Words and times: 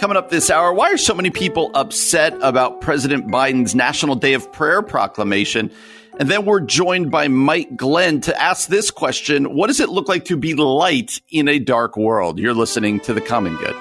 Coming 0.00 0.16
up 0.16 0.30
this 0.30 0.48
hour, 0.48 0.72
why 0.72 0.90
are 0.90 0.96
so 0.96 1.12
many 1.12 1.28
people 1.28 1.70
upset 1.74 2.32
about 2.40 2.80
President 2.80 3.26
Biden's 3.26 3.74
National 3.74 4.14
Day 4.14 4.32
of 4.32 4.50
Prayer 4.50 4.80
proclamation? 4.80 5.70
And 6.18 6.30
then 6.30 6.46
we're 6.46 6.60
joined 6.60 7.10
by 7.10 7.28
Mike 7.28 7.76
Glenn 7.76 8.22
to 8.22 8.40
ask 8.40 8.70
this 8.70 8.90
question 8.90 9.54
What 9.54 9.66
does 9.66 9.78
it 9.78 9.90
look 9.90 10.08
like 10.08 10.24
to 10.24 10.38
be 10.38 10.54
light 10.54 11.20
in 11.28 11.48
a 11.48 11.58
dark 11.58 11.98
world? 11.98 12.38
You're 12.38 12.54
listening 12.54 13.00
to 13.00 13.12
The 13.12 13.20
Common 13.20 13.56
Good. 13.56 13.76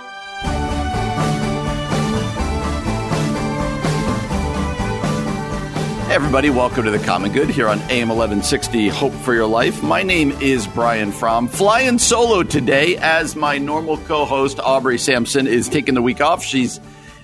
Hey 6.10 6.16
everybody, 6.16 6.50
welcome 6.50 6.86
to 6.86 6.90
the 6.90 6.98
Common 6.98 7.32
Good 7.32 7.52
here 7.52 7.68
on 7.68 7.78
AM 7.82 8.10
1160 8.10 8.88
Hope 8.88 9.14
for 9.14 9.36
Your 9.36 9.46
Life. 9.46 9.84
My 9.84 10.02
name 10.02 10.32
is 10.42 10.66
Brian 10.66 11.12
Fromm, 11.12 11.48
flying 11.48 12.00
solo 12.00 12.42
today 12.42 12.98
as 12.98 13.36
my 13.36 13.60
normal 13.60 13.96
co 13.96 14.26
host 14.26 14.60
Aubrey 14.60 14.98
Sampson 14.98 15.46
is 15.46 15.70
taking 15.70 15.94
the 15.94 16.02
week 16.02 16.20
off. 16.20 16.44
She's 16.44 16.80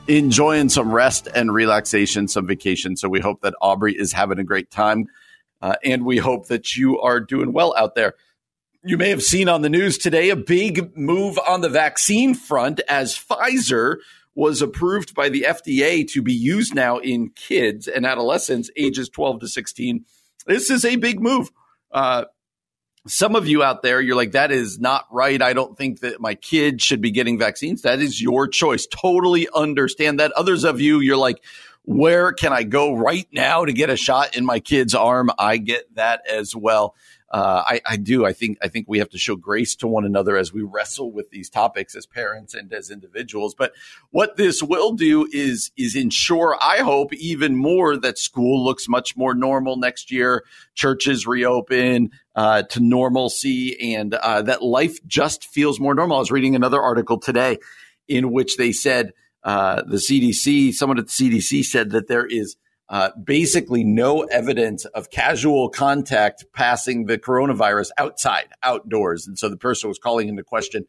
enjoying 0.08 0.70
some 0.70 0.92
rest 0.92 1.28
and 1.34 1.52
relaxation, 1.52 2.28
some 2.28 2.46
vacation. 2.46 2.96
So 2.96 3.10
we 3.10 3.20
hope 3.20 3.42
that 3.42 3.56
Aubrey 3.60 3.98
is 3.98 4.14
having 4.14 4.38
a 4.38 4.44
great 4.44 4.70
time. 4.70 5.08
Uh, 5.64 5.74
and 5.84 6.06
we 6.06 6.18
hope 6.18 6.50
that 6.50 6.78
you 6.78 7.00
are 7.00 7.20
doing 7.20 7.54
well 7.54 7.74
out 7.76 7.96
there. 7.96 8.14
You 8.84 9.00
may 9.00 9.10
have 9.10 9.24
seen 9.24 9.50
on 9.50 9.64
the 9.64 9.70
news 9.70 9.98
today 9.98 10.30
a 10.30 10.36
big 10.36 10.96
move 10.96 11.40
on 11.40 11.62
the 11.62 11.70
vaccine 11.70 12.36
front 12.36 12.82
as 12.88 13.16
Pfizer 13.16 13.96
was 14.36 14.62
approved 14.62 15.16
by 15.16 15.30
the 15.30 15.46
FDA 15.48 16.08
to 16.12 16.22
be 16.22 16.34
used 16.34 16.76
now 16.76 16.98
in 16.98 17.30
kids 17.30 17.88
and 17.88 18.06
adolescents 18.06 18.70
ages 18.76 19.10
12 19.10 19.40
to 19.40 19.48
16. 19.48 20.06
This 20.46 20.70
is 20.70 20.84
a 20.84 20.98
big 20.98 21.22
move. 21.22 21.50
Uh, 21.92 22.26
some 23.08 23.36
of 23.36 23.48
you 23.48 23.64
out 23.64 23.82
there, 23.82 24.02
you're 24.02 24.16
like, 24.16 24.32
that 24.32 24.52
is 24.52 24.80
not 24.80 25.06
right. 25.12 25.42
I 25.42 25.54
don't 25.54 25.78
think 25.78 26.02
that 26.02 26.20
my 26.20 26.36
kids 26.36 26.84
should 26.84 27.02
be 27.02 27.12
getting 27.12 27.40
vaccines. 27.40 27.84
That 27.84 28.00
is 28.00 28.22
your 28.22 28.48
choice. 28.48 28.88
Totally 28.88 29.48
understand 29.56 30.20
that. 30.20 30.32
Others 30.34 30.64
of 30.64 30.82
you, 30.82 31.00
you're 31.00 31.16
like, 31.16 31.42
where 31.84 32.34
can 32.34 32.52
I 32.52 32.64
go 32.64 32.96
right 32.96 33.28
now 33.32 33.64
to 33.64 33.72
get 33.72 33.92
a 33.92 33.96
shot 33.96 34.36
in 34.36 34.44
my 34.44 34.60
kid's 34.60 34.96
arm? 34.96 35.30
I 35.38 35.58
get 35.58 35.94
that 35.96 36.28
as 36.28 36.56
well 36.56 36.96
uh, 37.32 37.64
I, 37.66 37.82
I, 37.86 37.98
do. 37.98 38.26
I 38.26 38.34
think 38.34 38.60
I 38.62 38.68
think 38.68 38.86
we 38.88 39.00
have 39.00 39.10
to 39.10 39.18
show 39.18 39.36
grace 39.36 39.76
to 39.78 39.88
one 39.88 40.06
another 40.06 40.38
as 40.38 40.54
we 40.54 40.62
wrestle 40.62 41.12
with 41.12 41.32
these 41.32 41.50
topics 41.50 41.96
as 41.96 42.06
parents 42.06 42.54
and 42.54 42.72
as 42.72 42.92
individuals. 42.92 43.56
But 43.56 43.74
what 44.12 44.38
this 44.38 44.62
will 44.62 44.94
do 44.94 45.28
is 45.32 45.72
is 45.76 45.96
ensure, 45.96 46.56
I 46.62 46.78
hope, 46.78 47.14
even 47.14 47.56
more 47.56 47.98
that 47.98 48.20
school 48.20 48.64
looks 48.64 48.88
much 48.88 49.18
more 49.18 49.34
normal 49.34 49.76
next 49.76 50.12
year. 50.12 50.44
Churches 50.76 51.26
reopen 51.26 52.12
uh, 52.36 52.64
to 52.64 52.80
normalcy, 52.80 53.96
and 53.96 54.14
uh, 54.14 54.44
that 54.44 54.62
life 54.62 55.00
just 55.08 55.46
feels 55.46 55.80
more 55.80 55.96
normal. 55.96 56.18
I 56.18 56.20
was 56.20 56.32
reading 56.32 56.56
another 56.56 56.82
article 56.82 57.18
today 57.18 57.58
in 58.08 58.32
which 58.32 58.58
they 58.58 58.72
said 58.72 59.14
uh, 59.44 59.84
the 59.84 59.98
CDC, 59.98 60.74
someone 60.74 61.00
at 61.00 61.08
the 61.08 61.12
CDC 61.12 61.64
said 61.64 61.92
that 61.92 62.08
there 62.08 62.26
is 62.26 62.56
uh, 62.88 63.10
basically 63.22 63.84
no 63.84 64.24
evidence 64.24 64.86
of 64.86 65.10
casual 65.10 65.70
contact 65.70 66.46
passing 66.54 67.06
the 67.06 67.18
coronavirus 67.18 67.90
outside, 67.98 68.48
outdoors. 68.62 69.28
And 69.28 69.38
so 69.38 69.50
the 69.50 69.58
person 69.58 69.90
was 69.90 69.98
calling 69.98 70.28
into 70.28 70.44
question 70.44 70.86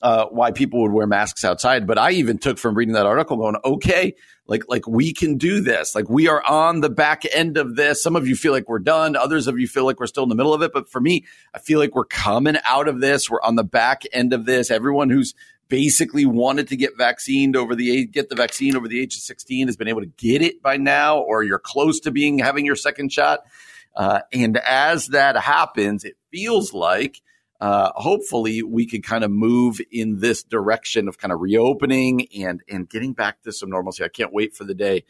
uh, 0.00 0.26
why 0.26 0.52
people 0.52 0.82
would 0.82 0.92
wear 0.92 1.06
masks 1.06 1.44
outside. 1.44 1.86
But 1.86 1.98
I 1.98 2.12
even 2.12 2.38
took 2.38 2.58
from 2.58 2.76
reading 2.76 2.94
that 2.94 3.06
article 3.06 3.36
going, 3.36 3.56
okay, 3.64 4.14
like 4.46 4.62
like 4.68 4.86
we 4.86 5.12
can 5.12 5.36
do 5.36 5.60
this. 5.60 5.94
Like 5.94 6.08
we 6.08 6.28
are 6.28 6.42
on 6.42 6.80
the 6.80 6.88
back 6.88 7.24
end 7.32 7.58
of 7.58 7.76
this. 7.76 8.02
Some 8.02 8.16
of 8.16 8.26
you 8.26 8.34
feel 8.34 8.52
like 8.52 8.68
we're 8.68 8.78
done. 8.78 9.16
Others 9.16 9.46
of 9.46 9.58
you 9.58 9.66
feel 9.66 9.84
like 9.84 10.00
we're 10.00 10.06
still 10.06 10.22
in 10.22 10.28
the 10.28 10.34
middle 10.34 10.54
of 10.54 10.62
it. 10.62 10.72
But 10.72 10.88
for 10.88 11.00
me, 11.00 11.24
I 11.52 11.58
feel 11.58 11.78
like 11.78 11.94
we're 11.94 12.04
coming 12.04 12.56
out 12.64 12.88
of 12.88 13.00
this. 13.00 13.28
We're 13.28 13.42
on 13.42 13.56
the 13.56 13.64
back 13.64 14.04
end 14.12 14.32
of 14.32 14.46
this. 14.46 14.70
Everyone 14.70 15.10
who's 15.10 15.34
basically 15.68 16.24
wanted 16.24 16.68
to 16.68 16.76
get 16.76 16.96
vaccinated 16.96 17.56
over 17.56 17.74
the 17.74 17.90
age 17.90 18.12
get 18.12 18.28
the 18.28 18.34
vaccine 18.34 18.76
over 18.76 18.88
the 18.88 19.00
age 19.00 19.14
of 19.16 19.22
16 19.22 19.68
has 19.68 19.76
been 19.76 19.88
able 19.88 20.00
to 20.00 20.06
get 20.06 20.42
it 20.42 20.62
by 20.62 20.76
now 20.76 21.18
or 21.18 21.42
you're 21.42 21.58
close 21.58 22.00
to 22.00 22.10
being 22.10 22.38
having 22.38 22.64
your 22.64 22.76
second 22.76 23.12
shot. 23.12 23.40
Uh, 23.94 24.20
and 24.32 24.56
as 24.58 25.08
that 25.08 25.36
happens 25.36 26.04
it 26.04 26.16
feels 26.30 26.72
like 26.72 27.20
uh, 27.60 27.90
hopefully 27.96 28.62
we 28.62 28.86
could 28.86 29.02
kind 29.02 29.24
of 29.24 29.30
move 29.30 29.80
in 29.90 30.20
this 30.20 30.44
direction 30.44 31.08
of 31.08 31.18
kind 31.18 31.32
of 31.32 31.40
reopening 31.40 32.28
and 32.38 32.62
and 32.68 32.88
getting 32.88 33.12
back 33.12 33.42
to 33.42 33.52
some 33.52 33.68
normalcy. 33.68 34.04
I 34.04 34.08
can't 34.08 34.32
wait 34.32 34.54
for 34.54 34.64
the 34.64 34.74
day 34.74 35.04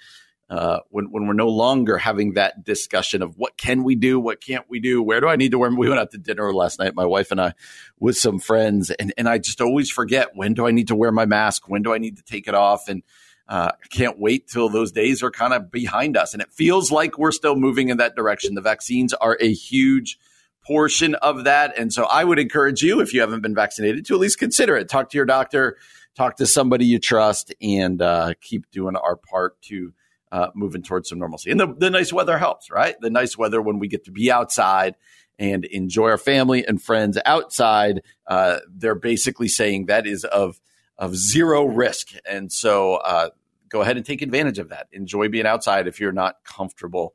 uh, 0.51 0.81
when 0.89 1.11
when 1.11 1.27
we're 1.27 1.35
no 1.35 1.49
longer 1.49 1.99
having 1.99 2.33
that 2.35 2.65
discussion 2.65 3.21
of 3.21 3.37
what 3.37 3.59
can 3.59 3.85
we 3.85 3.95
do, 3.95 4.19
what 4.19 4.41
can't 4.41 4.65
we 4.69 4.81
do, 4.81 5.03
where 5.03 5.21
do 5.21 5.29
I 5.29 5.37
need 5.37 5.51
to 5.51 5.59
wear? 5.59 5.71
We 5.71 5.89
went 5.89 6.01
out 6.01 6.11
to 6.13 6.19
dinner 6.19 6.53
last 6.55 6.79
night, 6.79 6.95
my 6.95 7.05
wife 7.05 7.31
and 7.31 7.41
I, 7.41 7.53
with 7.99 8.17
some 8.17 8.39
friends, 8.39 8.91
and 8.91 9.13
and 9.19 9.29
I 9.29 9.39
just 9.39 9.61
always 9.61 9.91
forget 9.91 10.35
when 10.35 10.55
do 10.55 10.67
I 10.67 10.71
need 10.71 10.89
to 10.89 10.97
wear 10.97 11.13
my 11.13 11.27
mask, 11.27 11.69
when 11.69 11.83
do 11.83 11.93
I 11.93 11.99
need 11.99 12.17
to 12.17 12.23
take 12.23 12.49
it 12.49 12.55
off, 12.55 12.89
and 12.89 13.03
uh, 13.47 13.73
I 13.75 13.87
can't 13.89 14.19
wait 14.19 14.49
till 14.49 14.71
those 14.71 14.91
days 14.91 15.23
are 15.23 15.31
kind 15.31 15.53
of 15.53 15.71
behind 15.71 16.17
us, 16.17 16.33
and 16.33 16.43
it 16.43 16.51
feels 16.51 16.91
like 16.91 17.19
we're 17.19 17.33
still 17.33 17.57
moving 17.57 17.91
in 17.91 17.99
that 17.99 18.17
direction. 18.17 18.55
The 18.55 18.63
vaccines 18.63 19.13
are 19.13 19.37
a 19.41 19.53
huge 19.53 20.19
portion 20.67 21.15
of 21.17 21.45
that, 21.45 21.77
and 21.77 21.93
so 21.93 22.05
I 22.05 22.25
would 22.25 22.39
encourage 22.39 22.83
you, 22.83 23.01
if 23.01 23.13
you 23.13 23.21
haven't 23.21 23.43
been 23.43 23.55
vaccinated, 23.55 24.07
to 24.07 24.15
at 24.15 24.21
least 24.21 24.39
consider 24.39 24.79
it. 24.79 24.89
Talk 24.89 25.11
to 25.11 25.19
your 25.19 25.27
doctor, 25.27 25.77
talk 26.15 26.37
to 26.37 26.47
somebody 26.47 26.87
you 26.87 26.99
trust, 26.99 27.53
and 27.61 28.01
uh, 28.01 28.33
keep 28.41 28.71
doing 28.71 28.97
our 28.97 29.17
part 29.17 29.61
to 29.63 29.93
uh, 30.33 30.49
moving 30.55 30.83
towards 30.83 31.09
some 31.09 31.19
normalcy. 31.19 31.51
And 31.51 31.61
the, 31.61 31.67
the 31.67 31.91
nice 31.91 32.13
weather 32.13 32.39
helps, 32.39 32.71
right? 32.71 32.97
The 33.01 33.11
nice 33.11 33.37
weather 33.37 33.61
when 33.61 33.79
we 33.79 33.89
get 33.89 34.05
to 34.05 34.13
be 34.13 34.31
outside 34.31 34.95
and 35.39 35.65
enjoy 35.67 36.11
our 36.11 36.19
family 36.19 36.67
and 36.67 36.83
friends 36.83 37.19
outside. 37.25 38.03
Uh, 38.27 38.59
they're 38.69 38.95
basically 38.95 39.49
saying 39.49 39.87
that 39.87 40.07
is 40.07 40.25
of 40.25 40.61
of 40.97 41.15
zero 41.15 41.65
risk, 41.65 42.09
and 42.29 42.51
so 42.53 42.97
uh, 42.97 43.31
go 43.69 43.83
ahead 43.83 43.97
and 43.97 44.05
take 44.05 44.21
advantage 44.21 44.59
of 44.59 44.71
that. 44.71 44.89
Enjoy 44.93 45.29
being 45.29 45.47
outside 45.47 45.87
if 45.87 46.01
you're 46.01 46.13
not 46.13 46.37
comfortable 46.45 47.15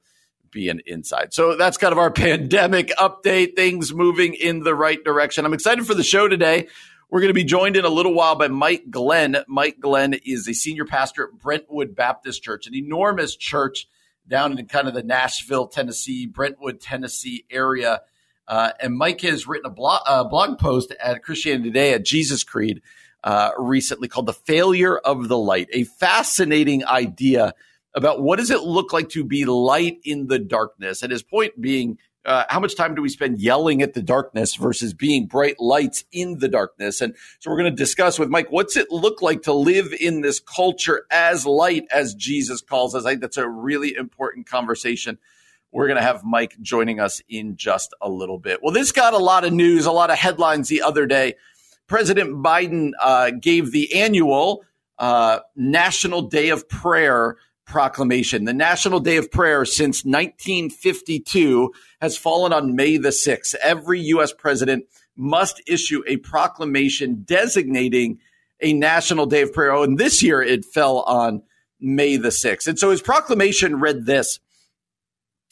being 0.51 0.79
inside. 0.85 1.33
So 1.33 1.57
that's 1.57 1.77
kind 1.77 1.91
of 1.91 1.97
our 1.97 2.11
pandemic 2.11 2.89
update. 2.97 3.55
Things 3.55 3.93
moving 3.93 4.35
in 4.35 4.63
the 4.63 4.75
right 4.75 5.03
direction. 5.03 5.45
I'm 5.45 5.53
excited 5.53 5.85
for 5.85 5.95
the 5.95 6.03
show 6.03 6.27
today. 6.27 6.67
We're 7.13 7.19
going 7.19 7.29
to 7.29 7.35
be 7.35 7.43
joined 7.43 7.77
in 7.77 7.85
a 7.85 7.89
little 7.89 8.15
while 8.15 8.33
by 8.33 8.47
Mike 8.47 8.89
Glenn. 8.89 9.37
Mike 9.47 9.79
Glenn 9.79 10.15
is 10.25 10.47
a 10.47 10.53
senior 10.55 10.83
pastor 10.83 11.25
at 11.25 11.39
Brentwood 11.39 11.95
Baptist 11.95 12.41
Church, 12.41 12.65
an 12.65 12.73
enormous 12.73 13.35
church 13.35 13.87
down 14.27 14.57
in 14.57 14.65
kind 14.65 14.87
of 14.87 14.95
the 14.95 15.03
Nashville, 15.03 15.67
Tennessee, 15.67 16.25
Brentwood, 16.25 16.81
Tennessee 16.81 17.45
area. 17.51 18.01
Uh, 18.47 18.71
and 18.79 18.97
Mike 18.97 19.21
has 19.21 19.45
written 19.45 19.67
a 19.67 19.69
blog, 19.69 20.01
uh, 20.07 20.23
blog 20.23 20.57
post 20.57 20.91
at 20.99 21.21
Christianity 21.21 21.69
Today 21.69 21.93
at 21.93 22.03
Jesus 22.03 22.43
Creed 22.43 22.81
uh, 23.23 23.51
recently 23.59 24.07
called 24.07 24.25
The 24.25 24.33
Failure 24.33 24.97
of 24.97 25.27
the 25.27 25.37
Light, 25.37 25.67
a 25.71 25.83
fascinating 25.83 26.83
idea 26.83 27.53
about 27.93 28.23
what 28.23 28.39
does 28.39 28.49
it 28.49 28.63
look 28.63 28.91
like 28.91 29.09
to 29.09 29.23
be 29.23 29.45
light 29.45 29.99
in 30.03 30.25
the 30.25 30.39
darkness. 30.39 31.03
And 31.03 31.11
his 31.11 31.21
point 31.21 31.61
being 31.61 31.99
uh, 32.25 32.45
how 32.49 32.59
much 32.59 32.75
time 32.75 32.95
do 32.95 33.01
we 33.01 33.09
spend 33.09 33.39
yelling 33.39 33.81
at 33.81 33.93
the 33.93 34.01
darkness 34.01 34.55
versus 34.55 34.93
being 34.93 35.25
bright 35.25 35.59
lights 35.59 36.05
in 36.11 36.39
the 36.39 36.47
darkness? 36.47 37.01
And 37.01 37.15
so 37.39 37.51
we're 37.51 37.57
going 37.57 37.71
to 37.71 37.75
discuss 37.75 38.17
with 38.17 38.29
Mike, 38.29 38.51
what's 38.51 38.77
it 38.77 38.91
look 38.91 39.21
like 39.21 39.41
to 39.43 39.53
live 39.53 39.93
in 39.93 40.21
this 40.21 40.39
culture 40.39 41.05
as 41.11 41.45
light 41.45 41.85
as 41.91 42.15
Jesus 42.15 42.61
calls 42.61 42.95
us? 42.95 43.05
I 43.05 43.11
think 43.11 43.21
that's 43.21 43.37
a 43.37 43.47
really 43.47 43.95
important 43.95 44.47
conversation. 44.47 45.17
We're 45.71 45.87
going 45.87 45.97
to 45.97 46.03
have 46.03 46.23
Mike 46.23 46.55
joining 46.61 46.99
us 46.99 47.21
in 47.27 47.57
just 47.57 47.93
a 47.99 48.09
little 48.09 48.37
bit. 48.37 48.61
Well, 48.61 48.73
this 48.73 48.91
got 48.91 49.13
a 49.13 49.17
lot 49.17 49.43
of 49.43 49.51
news, 49.51 49.85
a 49.85 49.91
lot 49.91 50.11
of 50.11 50.17
headlines 50.17 50.69
the 50.69 50.83
other 50.83 51.05
day. 51.05 51.35
President 51.87 52.43
Biden 52.43 52.91
uh, 53.01 53.31
gave 53.31 53.71
the 53.71 53.95
annual 53.95 54.63
uh, 54.97 55.39
National 55.55 56.21
Day 56.21 56.49
of 56.49 56.69
Prayer 56.69 57.35
proclamation. 57.65 58.45
The 58.45 58.53
National 58.53 58.99
Day 58.99 59.17
of 59.17 59.31
Prayer 59.31 59.65
since 59.65 60.03
1952 60.03 61.71
has 62.01 62.17
fallen 62.17 62.53
on 62.53 62.75
May 62.75 62.97
the 62.97 63.09
6th. 63.09 63.55
Every 63.55 63.99
U.S. 64.01 64.33
president 64.33 64.85
must 65.15 65.61
issue 65.67 66.03
a 66.07 66.17
proclamation 66.17 67.23
designating 67.23 68.19
a 68.61 68.73
National 68.73 69.25
Day 69.25 69.41
of 69.41 69.53
Prayer. 69.53 69.71
Oh, 69.71 69.83
and 69.83 69.97
this 69.97 70.23
year 70.23 70.41
it 70.41 70.65
fell 70.65 71.01
on 71.01 71.43
May 71.79 72.17
the 72.17 72.29
6th. 72.29 72.67
And 72.67 72.79
so 72.79 72.91
his 72.91 73.01
proclamation 73.01 73.79
read 73.79 74.05
this 74.05 74.39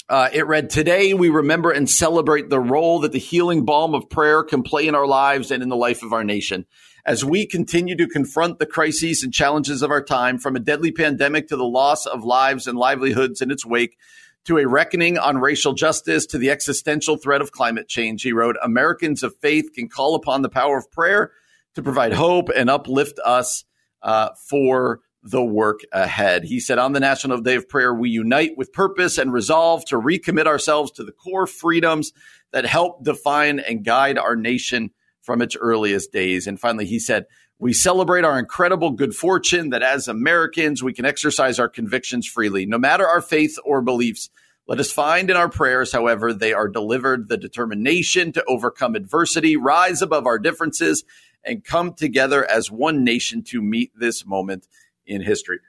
Uh, 0.10 0.30
it 0.34 0.46
read, 0.46 0.70
Today 0.70 1.14
we 1.14 1.30
remember 1.30 1.72
and 1.72 1.90
celebrate 1.90 2.50
the 2.50 2.60
role 2.60 3.00
that 3.00 3.12
the 3.12 3.20
healing 3.20 3.66
balm 3.66 3.94
of 3.96 4.10
prayer 4.10 4.44
can 4.44 4.64
play 4.64 4.88
in 4.88 4.96
our 4.96 5.08
lives 5.08 5.52
and 5.52 5.64
in 5.64 5.70
the 5.70 5.76
life 5.76 6.04
of 6.04 6.12
our 6.12 6.24
nation. 6.24 6.66
As 7.06 7.26
we 7.26 7.46
continue 7.46 7.96
to 7.96 8.08
confront 8.08 8.60
the 8.60 8.66
crises 8.66 9.24
and 9.24 9.34
challenges 9.34 9.82
of 9.82 9.90
our 9.90 10.04
time, 10.04 10.38
from 10.38 10.56
a 10.56 10.60
deadly 10.60 10.92
pandemic 10.92 11.48
to 11.48 11.58
the 11.58 11.66
loss 11.66 12.06
of 12.06 12.24
lives 12.24 12.68
and 12.68 12.78
livelihoods 12.78 13.42
in 13.42 13.50
its 13.50 13.66
wake, 13.66 13.98
to 14.46 14.58
a 14.58 14.68
reckoning 14.68 15.18
on 15.18 15.38
racial 15.38 15.74
justice, 15.74 16.26
to 16.28 16.38
the 16.38 16.50
existential 16.50 17.18
threat 17.18 17.42
of 17.42 17.52
climate 17.52 17.88
change, 17.88 18.24
he 18.24 18.34
wrote, 18.34 18.56
Americans 18.64 19.24
of 19.24 19.36
faith 19.38 19.74
can 19.74 19.88
call 19.88 20.16
upon 20.16 20.42
the 20.42 20.50
power 20.50 20.78
of 20.78 20.92
prayer 20.92 21.32
to 21.76 21.82
provide 21.82 22.14
hope 22.14 22.50
and 22.56 22.70
uplift 22.70 23.20
us 23.24 23.66
uh, 24.02 24.30
for 24.50 25.00
the 25.24 25.44
work 25.44 25.82
ahead. 25.92 26.44
He 26.44 26.60
said, 26.60 26.80
On 26.80 26.94
the 26.94 27.00
National 27.00 27.40
Day 27.40 27.56
of 27.56 27.70
Prayer, 27.70 27.94
we 27.94 28.10
unite 28.10 28.58
with 28.58 28.74
purpose 28.74 29.18
and 29.18 29.32
resolve 29.32 29.86
to 29.86 29.96
recommit 29.96 30.48
ourselves 30.48 30.92
to 30.94 31.04
the 31.04 31.12
core 31.12 31.46
freedoms 31.46 32.12
that 32.52 32.66
help 32.66 33.04
define 33.04 33.60
and 33.60 33.86
guide 33.86 34.18
our 34.18 34.36
nation 34.36 34.92
from 35.22 35.42
its 35.42 35.56
earliest 35.56 36.12
days. 36.12 36.48
And 36.48 36.60
finally, 36.60 36.86
he 36.86 37.00
said, 37.00 37.26
we 37.60 37.74
celebrate 37.74 38.26
our 38.26 38.40
incredible 38.40 38.92
good 38.92 39.14
fortune 39.14 39.70
that 39.70 39.84
as 39.84 40.08
Americans, 40.08 40.82
we 40.82 40.94
can 40.94 41.06
exercise 41.06 41.60
our 41.60 41.70
convictions 41.70 42.28
freely, 42.28 42.66
no 42.66 42.80
matter 42.80 43.08
our 43.08 43.22
faith 43.22 43.58
or 43.64 43.82
beliefs. 43.82 44.30
Let 44.68 44.80
us 44.80 44.92
find 44.92 45.30
in 45.30 45.38
our 45.38 45.50
prayers, 45.50 45.92
however, 45.92 46.34
they 46.34 46.54
are 46.54 46.68
delivered 46.68 47.30
the 47.30 47.38
determination 47.38 48.32
to 48.32 48.44
overcome 48.46 48.96
adversity, 48.96 49.58
rise 49.58 50.02
above 50.02 50.26
our 50.26 50.40
differences, 50.40 51.04
and 51.44 51.64
come 51.64 51.94
together 51.94 52.50
as 52.50 52.72
one 52.72 53.04
nation 53.04 53.44
to 53.44 53.62
meet 53.62 53.92
this 53.96 54.26
moment 54.26 54.68
in 55.06 55.22
history. 55.22 55.60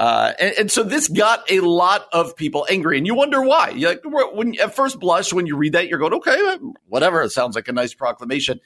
Uh, 0.00 0.32
and, 0.40 0.54
and, 0.58 0.70
so 0.72 0.82
this 0.82 1.08
got 1.08 1.44
a 1.50 1.60
lot 1.60 2.06
of 2.14 2.34
people 2.34 2.66
angry, 2.70 2.96
and 2.96 3.06
you 3.06 3.14
wonder 3.14 3.42
why. 3.42 3.68
You're 3.68 3.90
like, 3.90 4.32
when 4.32 4.58
at 4.58 4.74
first 4.74 4.98
blush, 4.98 5.30
when 5.30 5.46
you 5.46 5.56
read 5.58 5.74
that, 5.74 5.88
you're 5.88 5.98
going, 5.98 6.14
okay, 6.14 6.56
whatever. 6.86 7.20
It 7.20 7.32
sounds 7.32 7.54
like 7.54 7.68
a 7.68 7.72
nice 7.72 7.92
proclamation. 7.92 8.60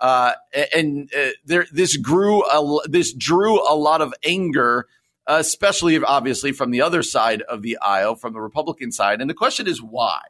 Uh, 0.00 0.32
and 0.74 1.08
uh, 1.14 1.28
there, 1.44 1.64
this 1.70 1.96
grew, 1.96 2.42
a, 2.42 2.88
this 2.88 3.14
drew 3.14 3.60
a 3.60 3.76
lot 3.76 4.02
of 4.02 4.12
anger, 4.24 4.88
especially 5.28 5.96
obviously 6.02 6.50
from 6.50 6.72
the 6.72 6.82
other 6.82 7.04
side 7.04 7.42
of 7.42 7.62
the 7.62 7.78
aisle, 7.80 8.16
from 8.16 8.32
the 8.32 8.40
Republican 8.40 8.90
side. 8.90 9.20
And 9.20 9.30
the 9.30 9.34
question 9.34 9.68
is 9.68 9.80
why, 9.80 10.22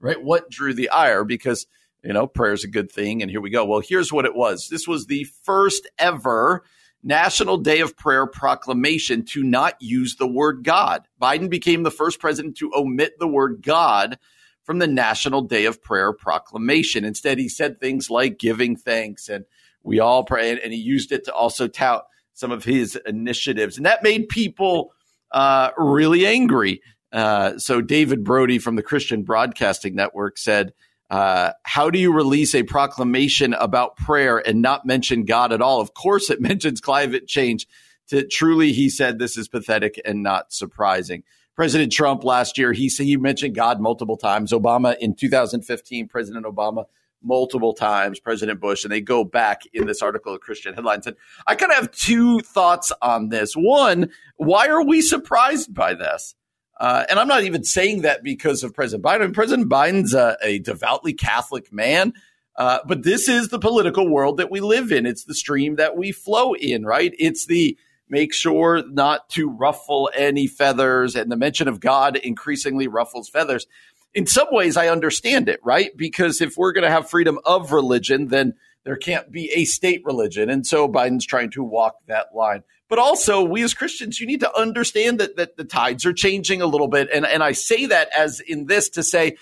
right? 0.00 0.22
What 0.22 0.50
drew 0.50 0.74
the 0.74 0.90
ire? 0.90 1.24
Because 1.24 1.66
you 2.02 2.12
know, 2.12 2.26
prayer 2.26 2.52
is 2.52 2.64
a 2.64 2.68
good 2.68 2.92
thing, 2.92 3.22
and 3.22 3.30
here 3.30 3.40
we 3.40 3.48
go. 3.48 3.64
Well, 3.64 3.80
here's 3.80 4.12
what 4.12 4.26
it 4.26 4.34
was. 4.34 4.68
This 4.68 4.86
was 4.86 5.06
the 5.06 5.24
first 5.44 5.88
ever 5.98 6.62
National 7.04 7.58
Day 7.58 7.80
of 7.80 7.96
Prayer 7.96 8.26
proclamation 8.26 9.24
to 9.26 9.42
not 9.42 9.74
use 9.80 10.16
the 10.16 10.26
word 10.26 10.64
God. 10.64 11.06
Biden 11.20 11.50
became 11.50 11.82
the 11.82 11.90
first 11.90 12.18
president 12.18 12.56
to 12.56 12.72
omit 12.74 13.18
the 13.18 13.28
word 13.28 13.62
God 13.62 14.18
from 14.64 14.78
the 14.78 14.86
National 14.86 15.42
Day 15.42 15.66
of 15.66 15.82
Prayer 15.82 16.12
proclamation. 16.12 17.04
Instead, 17.04 17.38
he 17.38 17.48
said 17.48 17.78
things 17.78 18.08
like 18.08 18.38
giving 18.38 18.74
thanks 18.74 19.28
and 19.28 19.44
we 19.84 20.00
all 20.00 20.24
pray, 20.24 20.58
and 20.58 20.72
he 20.72 20.78
used 20.78 21.12
it 21.12 21.24
to 21.24 21.32
also 21.32 21.68
tout 21.68 22.06
some 22.32 22.50
of 22.50 22.64
his 22.64 22.96
initiatives. 23.06 23.76
And 23.76 23.86
that 23.86 24.02
made 24.02 24.28
people 24.28 24.92
uh, 25.30 25.70
really 25.76 26.26
angry. 26.26 26.80
Uh, 27.12 27.58
so, 27.58 27.80
David 27.80 28.24
Brody 28.24 28.58
from 28.58 28.74
the 28.74 28.82
Christian 28.82 29.22
Broadcasting 29.22 29.94
Network 29.94 30.38
said, 30.38 30.72
uh, 31.14 31.52
how 31.62 31.90
do 31.90 31.98
you 32.00 32.12
release 32.12 32.56
a 32.56 32.64
proclamation 32.64 33.54
about 33.54 33.96
prayer 33.96 34.38
and 34.44 34.60
not 34.60 34.84
mention 34.84 35.24
God 35.24 35.52
at 35.52 35.62
all? 35.62 35.80
Of 35.80 35.94
course, 35.94 36.28
it 36.28 36.40
mentions 36.40 36.80
climate 36.80 37.28
change. 37.28 37.68
To 38.08 38.26
truly, 38.26 38.72
he 38.72 38.90
said 38.90 39.20
this 39.20 39.36
is 39.36 39.46
pathetic 39.46 40.00
and 40.04 40.24
not 40.24 40.52
surprising. 40.52 41.22
President 41.54 41.92
Trump 41.92 42.24
last 42.24 42.58
year, 42.58 42.72
he 42.72 42.88
said 42.88 43.06
he 43.06 43.16
mentioned 43.16 43.54
God 43.54 43.80
multiple 43.80 44.16
times. 44.16 44.50
Obama 44.50 44.96
in 44.98 45.14
2015, 45.14 46.08
President 46.08 46.46
Obama 46.46 46.86
multiple 47.22 47.74
times, 47.74 48.18
President 48.18 48.60
Bush, 48.60 48.82
and 48.82 48.92
they 48.92 49.00
go 49.00 49.22
back 49.22 49.62
in 49.72 49.86
this 49.86 50.02
article 50.02 50.34
of 50.34 50.40
Christian 50.40 50.74
Headlines. 50.74 51.06
And 51.06 51.14
I 51.46 51.54
kind 51.54 51.70
of 51.70 51.78
have 51.78 51.92
two 51.92 52.40
thoughts 52.40 52.92
on 53.00 53.28
this. 53.28 53.54
One, 53.54 54.10
why 54.36 54.66
are 54.66 54.84
we 54.84 55.00
surprised 55.00 55.72
by 55.72 55.94
this? 55.94 56.34
Uh, 56.78 57.04
and 57.08 57.18
I'm 57.18 57.28
not 57.28 57.44
even 57.44 57.64
saying 57.64 58.02
that 58.02 58.22
because 58.22 58.62
of 58.62 58.74
President 58.74 59.04
Biden. 59.04 59.32
President 59.32 59.68
Biden's 59.68 60.14
a, 60.14 60.36
a 60.42 60.58
devoutly 60.58 61.12
Catholic 61.12 61.72
man. 61.72 62.12
Uh, 62.56 62.78
but 62.86 63.02
this 63.02 63.28
is 63.28 63.48
the 63.48 63.58
political 63.58 64.08
world 64.08 64.36
that 64.36 64.50
we 64.50 64.60
live 64.60 64.92
in. 64.92 65.06
It's 65.06 65.24
the 65.24 65.34
stream 65.34 65.76
that 65.76 65.96
we 65.96 66.12
flow 66.12 66.54
in, 66.54 66.84
right? 66.84 67.12
It's 67.18 67.46
the 67.46 67.76
make 68.08 68.32
sure 68.32 68.82
not 68.88 69.28
to 69.30 69.48
ruffle 69.48 70.10
any 70.14 70.46
feathers, 70.46 71.16
and 71.16 71.32
the 71.32 71.36
mention 71.36 71.68
of 71.68 71.80
God 71.80 72.16
increasingly 72.16 72.86
ruffles 72.86 73.28
feathers. 73.28 73.66
In 74.12 74.26
some 74.26 74.46
ways, 74.52 74.76
I 74.76 74.88
understand 74.88 75.48
it, 75.48 75.58
right? 75.64 75.90
Because 75.96 76.40
if 76.40 76.56
we're 76.56 76.72
going 76.72 76.84
to 76.84 76.90
have 76.90 77.10
freedom 77.10 77.40
of 77.44 77.72
religion, 77.72 78.28
then 78.28 78.54
there 78.84 78.96
can't 78.96 79.32
be 79.32 79.50
a 79.52 79.64
state 79.64 80.02
religion. 80.04 80.48
And 80.48 80.64
so 80.64 80.86
Biden's 80.86 81.26
trying 81.26 81.50
to 81.52 81.64
walk 81.64 81.96
that 82.06 82.28
line. 82.34 82.62
But 82.88 82.98
also, 82.98 83.42
we 83.42 83.62
as 83.62 83.74
Christians, 83.74 84.20
you 84.20 84.26
need 84.26 84.40
to 84.40 84.58
understand 84.58 85.18
that, 85.18 85.36
that 85.36 85.56
the 85.56 85.64
tides 85.64 86.04
are 86.04 86.12
changing 86.12 86.60
a 86.60 86.66
little 86.66 86.88
bit. 86.88 87.08
And, 87.12 87.24
and 87.24 87.42
I 87.42 87.52
say 87.52 87.86
that 87.86 88.08
as 88.16 88.40
in 88.40 88.66
this 88.66 88.90
to 88.90 89.02
say, 89.02 89.36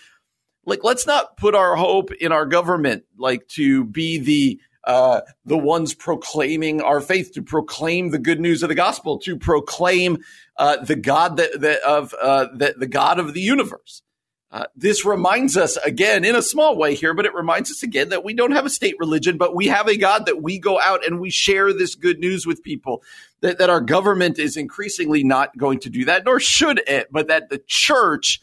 like, 0.64 0.84
let's 0.84 1.06
not 1.06 1.36
put 1.36 1.54
our 1.54 1.74
hope 1.74 2.12
in 2.12 2.30
our 2.30 2.46
government, 2.46 3.04
like 3.18 3.48
to 3.48 3.84
be 3.84 4.18
the 4.18 4.60
uh, 4.84 5.20
the 5.44 5.58
ones 5.58 5.94
proclaiming 5.94 6.80
our 6.80 7.00
faith, 7.00 7.32
to 7.32 7.42
proclaim 7.42 8.10
the 8.10 8.18
good 8.18 8.40
news 8.40 8.62
of 8.64 8.68
the 8.68 8.74
gospel, 8.74 9.18
to 9.18 9.36
proclaim 9.36 10.18
uh, 10.56 10.76
the 10.84 10.96
God 10.96 11.36
that, 11.36 11.60
that 11.60 11.80
of 11.82 12.14
uh, 12.20 12.46
the, 12.52 12.74
the 12.76 12.88
God 12.88 13.20
of 13.20 13.32
the 13.32 13.40
universe. 13.40 14.02
Uh, 14.52 14.66
this 14.76 15.06
reminds 15.06 15.56
us 15.56 15.78
again, 15.78 16.26
in 16.26 16.36
a 16.36 16.42
small 16.42 16.76
way 16.76 16.94
here, 16.94 17.14
but 17.14 17.24
it 17.24 17.32
reminds 17.32 17.70
us 17.70 17.82
again 17.82 18.10
that 18.10 18.22
we 18.22 18.34
don't 18.34 18.50
have 18.50 18.66
a 18.66 18.70
state 18.70 18.94
religion, 18.98 19.38
but 19.38 19.54
we 19.54 19.66
have 19.66 19.88
a 19.88 19.96
God 19.96 20.26
that 20.26 20.42
we 20.42 20.58
go 20.58 20.78
out 20.78 21.06
and 21.06 21.20
we 21.20 21.30
share 21.30 21.72
this 21.72 21.94
good 21.94 22.18
news 22.18 22.46
with 22.46 22.62
people. 22.62 23.02
That, 23.40 23.58
that 23.58 23.70
our 23.70 23.80
government 23.80 24.38
is 24.38 24.58
increasingly 24.58 25.24
not 25.24 25.56
going 25.56 25.80
to 25.80 25.90
do 25.90 26.04
that, 26.04 26.24
nor 26.24 26.38
should 26.38 26.82
it, 26.86 27.08
but 27.10 27.28
that 27.28 27.48
the 27.48 27.62
church, 27.66 28.42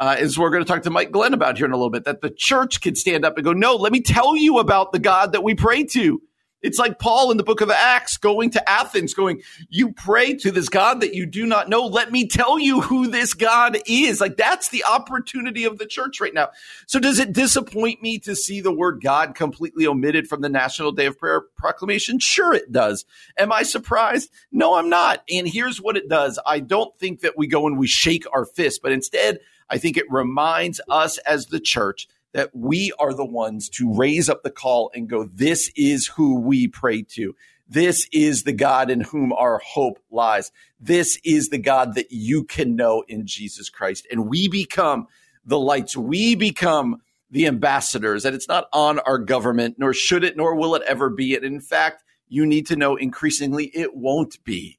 uh, 0.00 0.16
as 0.18 0.36
we're 0.36 0.50
going 0.50 0.64
to 0.64 0.68
talk 0.68 0.82
to 0.82 0.90
Mike 0.90 1.12
Glenn 1.12 1.32
about 1.32 1.56
here 1.56 1.64
in 1.64 1.72
a 1.72 1.76
little 1.76 1.90
bit, 1.90 2.04
that 2.04 2.20
the 2.20 2.30
church 2.30 2.80
can 2.80 2.96
stand 2.96 3.24
up 3.24 3.36
and 3.36 3.44
go, 3.44 3.52
no, 3.52 3.76
let 3.76 3.92
me 3.92 4.00
tell 4.00 4.36
you 4.36 4.58
about 4.58 4.92
the 4.92 4.98
God 4.98 5.32
that 5.32 5.44
we 5.44 5.54
pray 5.54 5.84
to. 5.84 6.20
It's 6.62 6.78
like 6.78 6.98
Paul 6.98 7.30
in 7.30 7.36
the 7.36 7.44
book 7.44 7.60
of 7.60 7.70
Acts 7.70 8.16
going 8.16 8.50
to 8.50 8.68
Athens, 8.68 9.14
going, 9.14 9.42
You 9.68 9.92
pray 9.92 10.34
to 10.36 10.50
this 10.50 10.68
God 10.68 11.00
that 11.00 11.14
you 11.14 11.26
do 11.26 11.46
not 11.46 11.68
know. 11.68 11.86
Let 11.86 12.10
me 12.10 12.26
tell 12.26 12.58
you 12.58 12.80
who 12.80 13.08
this 13.08 13.34
God 13.34 13.78
is. 13.86 14.20
Like 14.20 14.36
that's 14.36 14.70
the 14.70 14.84
opportunity 14.84 15.64
of 15.64 15.78
the 15.78 15.86
church 15.86 16.20
right 16.20 16.34
now. 16.34 16.48
So 16.86 16.98
does 16.98 17.18
it 17.18 17.32
disappoint 17.32 18.02
me 18.02 18.18
to 18.20 18.34
see 18.34 18.60
the 18.60 18.72
word 18.72 19.00
God 19.02 19.34
completely 19.34 19.86
omitted 19.86 20.28
from 20.28 20.40
the 20.40 20.48
National 20.48 20.92
Day 20.92 21.06
of 21.06 21.18
Prayer 21.18 21.42
proclamation? 21.56 22.18
Sure, 22.18 22.54
it 22.54 22.72
does. 22.72 23.04
Am 23.38 23.52
I 23.52 23.62
surprised? 23.62 24.30
No, 24.50 24.76
I'm 24.76 24.88
not. 24.88 25.22
And 25.30 25.46
here's 25.46 25.80
what 25.80 25.96
it 25.96 26.08
does 26.08 26.38
I 26.46 26.60
don't 26.60 26.96
think 26.98 27.20
that 27.20 27.36
we 27.36 27.46
go 27.46 27.66
and 27.66 27.78
we 27.78 27.86
shake 27.86 28.24
our 28.32 28.46
fist, 28.46 28.80
but 28.82 28.92
instead, 28.92 29.40
I 29.68 29.78
think 29.78 29.96
it 29.96 30.10
reminds 30.10 30.80
us 30.88 31.18
as 31.18 31.46
the 31.46 31.60
church 31.60 32.08
that 32.36 32.50
we 32.54 32.92
are 32.98 33.14
the 33.14 33.24
ones 33.24 33.66
to 33.70 33.94
raise 33.94 34.28
up 34.28 34.42
the 34.42 34.50
call 34.50 34.90
and 34.94 35.08
go, 35.08 35.24
this 35.24 35.72
is 35.74 36.06
who 36.06 36.38
we 36.38 36.68
pray 36.68 37.00
to. 37.00 37.34
This 37.66 38.06
is 38.12 38.42
the 38.42 38.52
God 38.52 38.90
in 38.90 39.00
whom 39.00 39.32
our 39.32 39.58
hope 39.64 39.98
lies. 40.10 40.52
This 40.78 41.18
is 41.24 41.48
the 41.48 41.56
God 41.56 41.94
that 41.94 42.08
you 42.10 42.44
can 42.44 42.76
know 42.76 43.02
in 43.08 43.26
Jesus 43.26 43.70
Christ. 43.70 44.06
And 44.10 44.28
we 44.28 44.48
become 44.48 45.06
the 45.46 45.58
lights. 45.58 45.96
We 45.96 46.34
become 46.34 47.00
the 47.30 47.46
ambassadors. 47.46 48.26
And 48.26 48.36
it's 48.36 48.48
not 48.48 48.68
on 48.70 48.98
our 48.98 49.16
government, 49.16 49.76
nor 49.78 49.94
should 49.94 50.22
it, 50.22 50.36
nor 50.36 50.56
will 50.56 50.74
it 50.74 50.82
ever 50.82 51.08
be. 51.08 51.34
And 51.34 51.42
in 51.42 51.62
fact, 51.62 52.04
you 52.28 52.44
need 52.44 52.66
to 52.66 52.76
know 52.76 52.96
increasingly 52.96 53.70
it 53.74 53.96
won't 53.96 54.44
be. 54.44 54.78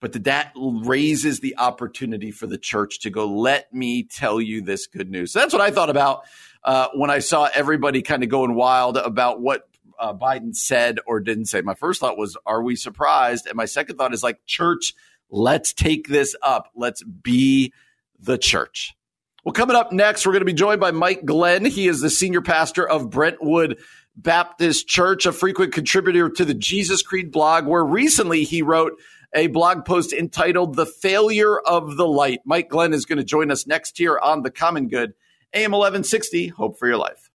But 0.00 0.24
that 0.24 0.52
raises 0.56 1.40
the 1.40 1.56
opportunity 1.58 2.30
for 2.30 2.46
the 2.46 2.58
church 2.58 3.00
to 3.00 3.10
go, 3.10 3.26
let 3.26 3.72
me 3.74 4.04
tell 4.04 4.40
you 4.40 4.60
this 4.60 4.86
good 4.86 5.10
news. 5.10 5.32
So 5.32 5.40
that's 5.40 5.52
what 5.52 5.62
I 5.62 5.70
thought 5.70 5.90
about 5.90 6.22
uh, 6.62 6.88
when 6.94 7.10
I 7.10 7.18
saw 7.18 7.48
everybody 7.52 8.02
kind 8.02 8.22
of 8.22 8.28
going 8.28 8.54
wild 8.54 8.96
about 8.96 9.40
what 9.40 9.68
uh, 9.98 10.14
Biden 10.14 10.54
said 10.54 11.00
or 11.06 11.18
didn't 11.18 11.46
say. 11.46 11.60
My 11.62 11.74
first 11.74 12.00
thought 12.00 12.16
was, 12.16 12.36
are 12.46 12.62
we 12.62 12.76
surprised? 12.76 13.46
And 13.46 13.56
my 13.56 13.64
second 13.64 13.96
thought 13.96 14.14
is 14.14 14.22
like, 14.22 14.44
church, 14.46 14.94
let's 15.30 15.72
take 15.72 16.06
this 16.06 16.36
up. 16.42 16.70
Let's 16.76 17.02
be 17.02 17.72
the 18.20 18.38
church. 18.38 18.94
Well, 19.44 19.52
coming 19.52 19.76
up 19.76 19.92
next, 19.92 20.26
we're 20.26 20.32
going 20.32 20.42
to 20.42 20.46
be 20.46 20.52
joined 20.52 20.80
by 20.80 20.90
Mike 20.90 21.24
Glenn. 21.24 21.64
He 21.64 21.88
is 21.88 22.00
the 22.00 22.10
senior 22.10 22.42
pastor 22.42 22.88
of 22.88 23.10
Brentwood 23.10 23.78
Baptist 24.16 24.88
Church, 24.88 25.26
a 25.26 25.32
frequent 25.32 25.72
contributor 25.72 26.28
to 26.28 26.44
the 26.44 26.54
Jesus 26.54 27.02
Creed 27.02 27.30
blog, 27.30 27.66
where 27.66 27.84
recently 27.84 28.44
he 28.44 28.62
wrote 28.62 28.92
a 29.34 29.46
blog 29.48 29.84
post 29.84 30.12
entitled 30.12 30.76
The 30.76 30.86
Failure 30.86 31.58
of 31.58 31.96
the 31.96 32.06
Light. 32.06 32.40
Mike 32.44 32.68
Glenn 32.68 32.92
is 32.92 33.04
going 33.04 33.18
to 33.18 33.24
join 33.24 33.50
us 33.50 33.66
next 33.66 33.98
here 33.98 34.18
on 34.18 34.42
The 34.42 34.50
Common 34.50 34.88
Good. 34.88 35.14
AM 35.54 35.72
1160, 35.72 36.48
Hope 36.48 36.78
for 36.78 36.86
Your 36.88 36.98
Life. 36.98 37.30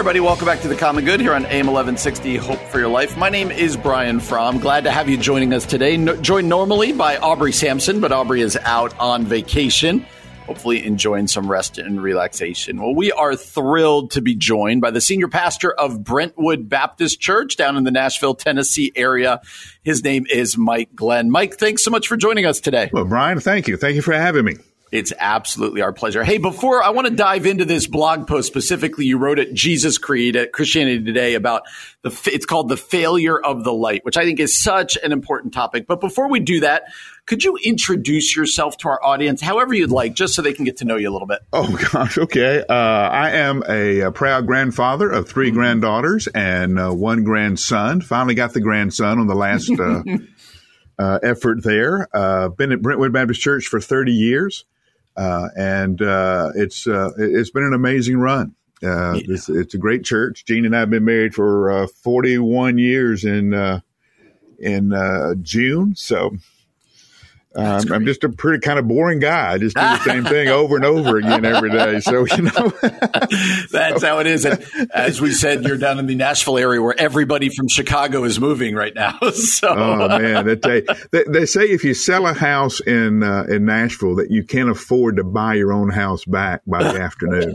everybody. 0.00 0.20
Welcome 0.20 0.46
back 0.46 0.62
to 0.62 0.68
the 0.68 0.76
Common 0.76 1.04
Good 1.04 1.20
here 1.20 1.34
on 1.34 1.44
AM 1.44 1.66
1160 1.66 2.36
Hope 2.36 2.58
for 2.70 2.78
Your 2.78 2.88
Life. 2.88 3.18
My 3.18 3.28
name 3.28 3.50
is 3.50 3.76
Brian 3.76 4.18
Fromm. 4.18 4.58
Glad 4.58 4.84
to 4.84 4.90
have 4.90 5.10
you 5.10 5.18
joining 5.18 5.52
us 5.52 5.66
today. 5.66 5.98
No, 5.98 6.16
joined 6.16 6.48
normally 6.48 6.92
by 6.92 7.18
Aubrey 7.18 7.52
Sampson, 7.52 8.00
but 8.00 8.10
Aubrey 8.10 8.40
is 8.40 8.56
out 8.62 8.98
on 8.98 9.26
vacation, 9.26 10.06
hopefully 10.50 10.84
enjoying 10.84 11.28
some 11.28 11.48
rest 11.48 11.78
and 11.78 12.02
relaxation. 12.02 12.82
Well, 12.82 12.92
we 12.92 13.12
are 13.12 13.36
thrilled 13.36 14.10
to 14.12 14.20
be 14.20 14.34
joined 14.34 14.80
by 14.80 14.90
the 14.90 15.00
senior 15.00 15.28
pastor 15.28 15.70
of 15.70 16.02
Brentwood 16.02 16.68
Baptist 16.68 17.20
Church 17.20 17.54
down 17.56 17.76
in 17.76 17.84
the 17.84 17.92
Nashville, 17.92 18.34
Tennessee 18.34 18.90
area. 18.96 19.42
His 19.84 20.02
name 20.02 20.26
is 20.28 20.58
Mike 20.58 20.92
Glenn. 20.92 21.30
Mike, 21.30 21.56
thanks 21.56 21.84
so 21.84 21.92
much 21.92 22.08
for 22.08 22.16
joining 22.16 22.46
us 22.46 22.58
today. 22.58 22.90
Well, 22.92 23.04
Brian, 23.04 23.38
thank 23.38 23.68
you. 23.68 23.76
Thank 23.76 23.94
you 23.94 24.02
for 24.02 24.12
having 24.12 24.44
me. 24.44 24.56
It's 24.90 25.12
absolutely 25.20 25.82
our 25.82 25.92
pleasure. 25.92 26.24
Hey, 26.24 26.38
before 26.38 26.82
I 26.82 26.90
want 26.90 27.06
to 27.06 27.14
dive 27.14 27.46
into 27.46 27.64
this 27.64 27.86
blog 27.86 28.26
post 28.26 28.48
specifically, 28.48 29.04
you 29.04 29.18
wrote 29.18 29.38
at 29.38 29.54
Jesus 29.54 29.98
Creed 29.98 30.34
at 30.34 30.52
Christianity 30.52 31.04
Today 31.04 31.34
about 31.34 31.62
the, 32.02 32.10
it's 32.32 32.44
called 32.44 32.68
the 32.68 32.76
failure 32.76 33.40
of 33.40 33.62
the 33.62 33.72
light, 33.72 34.04
which 34.04 34.16
I 34.16 34.24
think 34.24 34.40
is 34.40 34.60
such 34.60 34.98
an 35.00 35.12
important 35.12 35.54
topic. 35.54 35.86
But 35.86 36.00
before 36.00 36.28
we 36.28 36.40
do 36.40 36.60
that, 36.60 36.86
could 37.30 37.44
you 37.44 37.56
introduce 37.62 38.34
yourself 38.34 38.76
to 38.76 38.88
our 38.88 39.00
audience, 39.04 39.40
however 39.40 39.72
you'd 39.72 39.92
like, 39.92 40.14
just 40.14 40.34
so 40.34 40.42
they 40.42 40.52
can 40.52 40.64
get 40.64 40.78
to 40.78 40.84
know 40.84 40.96
you 40.96 41.08
a 41.08 41.12
little 41.12 41.28
bit? 41.28 41.38
Oh, 41.52 41.78
gosh. 41.92 42.18
Okay. 42.18 42.64
Uh, 42.68 42.74
I 42.74 43.30
am 43.30 43.62
a, 43.68 44.00
a, 44.00 44.10
proud 44.10 44.48
grandfather 44.48 45.08
of 45.08 45.28
3 45.28 45.46
mm-hmm. 45.46 45.56
granddaughters 45.56 46.26
and 46.26 46.76
uh, 46.76 46.90
one 46.90 47.22
grandson. 47.22 48.00
Finally 48.00 48.34
got 48.34 48.52
the 48.52 48.60
grandson 48.60 49.20
on 49.20 49.28
the 49.28 49.36
last 49.36 49.70
uh, 49.70 50.02
uh 50.98 51.20
effort 51.22 51.62
there. 51.62 52.08
Uh, 52.12 52.48
been 52.48 52.72
at 52.72 52.82
Brentwood 52.82 53.12
Baptist 53.12 53.40
Church 53.40 53.68
for 53.68 53.80
30 53.80 54.10
years. 54.10 54.64
Uh, 55.16 55.50
and 55.56 56.02
uh, 56.02 56.50
it's 56.56 56.88
uh, 56.88 57.10
it's 57.16 57.50
been 57.50 57.62
an 57.62 57.74
amazing 57.74 58.18
run. 58.18 58.56
Uh, 58.82 59.12
yeah. 59.12 59.34
It's, 59.34 59.48
it's, 59.48 59.74
a 59.74 59.78
great 59.78 60.02
church. 60.02 60.44
Gene 60.46 60.64
and 60.64 60.74
I 60.74 60.80
have 60.80 60.90
been 60.90 61.04
married 61.04 61.34
for 61.34 61.70
uh, 61.70 61.86
41 62.02 62.78
years 62.78 63.24
in 63.24 63.54
uh, 63.54 63.80
in 64.58 64.92
June, 65.42 65.94
so 65.94 66.32
um, 67.56 67.92
I'm 67.92 68.06
just 68.06 68.22
a 68.22 68.28
pretty 68.28 68.60
kind 68.60 68.78
of 68.78 68.86
boring 68.86 69.18
guy. 69.18 69.52
I 69.52 69.58
just 69.58 69.74
do 69.74 69.82
the 69.82 69.98
same 69.98 70.24
thing 70.24 70.48
over 70.48 70.76
and 70.76 70.84
over 70.84 71.16
again 71.16 71.44
every 71.44 71.70
day. 71.70 71.98
So, 71.98 72.24
you 72.24 72.42
know, 72.42 72.72
that's 73.72 74.04
how 74.04 74.20
it 74.20 74.28
is. 74.28 74.44
And 74.44 74.64
as 74.92 75.20
we 75.20 75.32
said, 75.32 75.64
you're 75.64 75.76
down 75.76 75.98
in 75.98 76.06
the 76.06 76.14
Nashville 76.14 76.58
area 76.58 76.80
where 76.80 76.94
everybody 76.96 77.48
from 77.48 77.66
Chicago 77.66 78.22
is 78.22 78.38
moving 78.38 78.74
right 78.74 78.94
now. 78.94 79.18
So, 79.40 79.68
oh 79.68 80.08
man, 80.18 80.44
they, 80.46 80.82
they, 81.12 81.24
they 81.26 81.46
say 81.46 81.62
if 81.64 81.82
you 81.82 81.94
sell 81.94 82.26
a 82.26 82.34
house 82.34 82.80
in 82.80 83.22
uh, 83.22 83.44
in 83.48 83.64
Nashville, 83.64 84.16
that 84.16 84.30
you 84.30 84.44
can't 84.44 84.68
afford 84.68 85.16
to 85.16 85.24
buy 85.24 85.54
your 85.54 85.72
own 85.72 85.90
house 85.90 86.24
back 86.24 86.60
by 86.66 86.82
the 86.82 87.00
afternoon. 87.00 87.54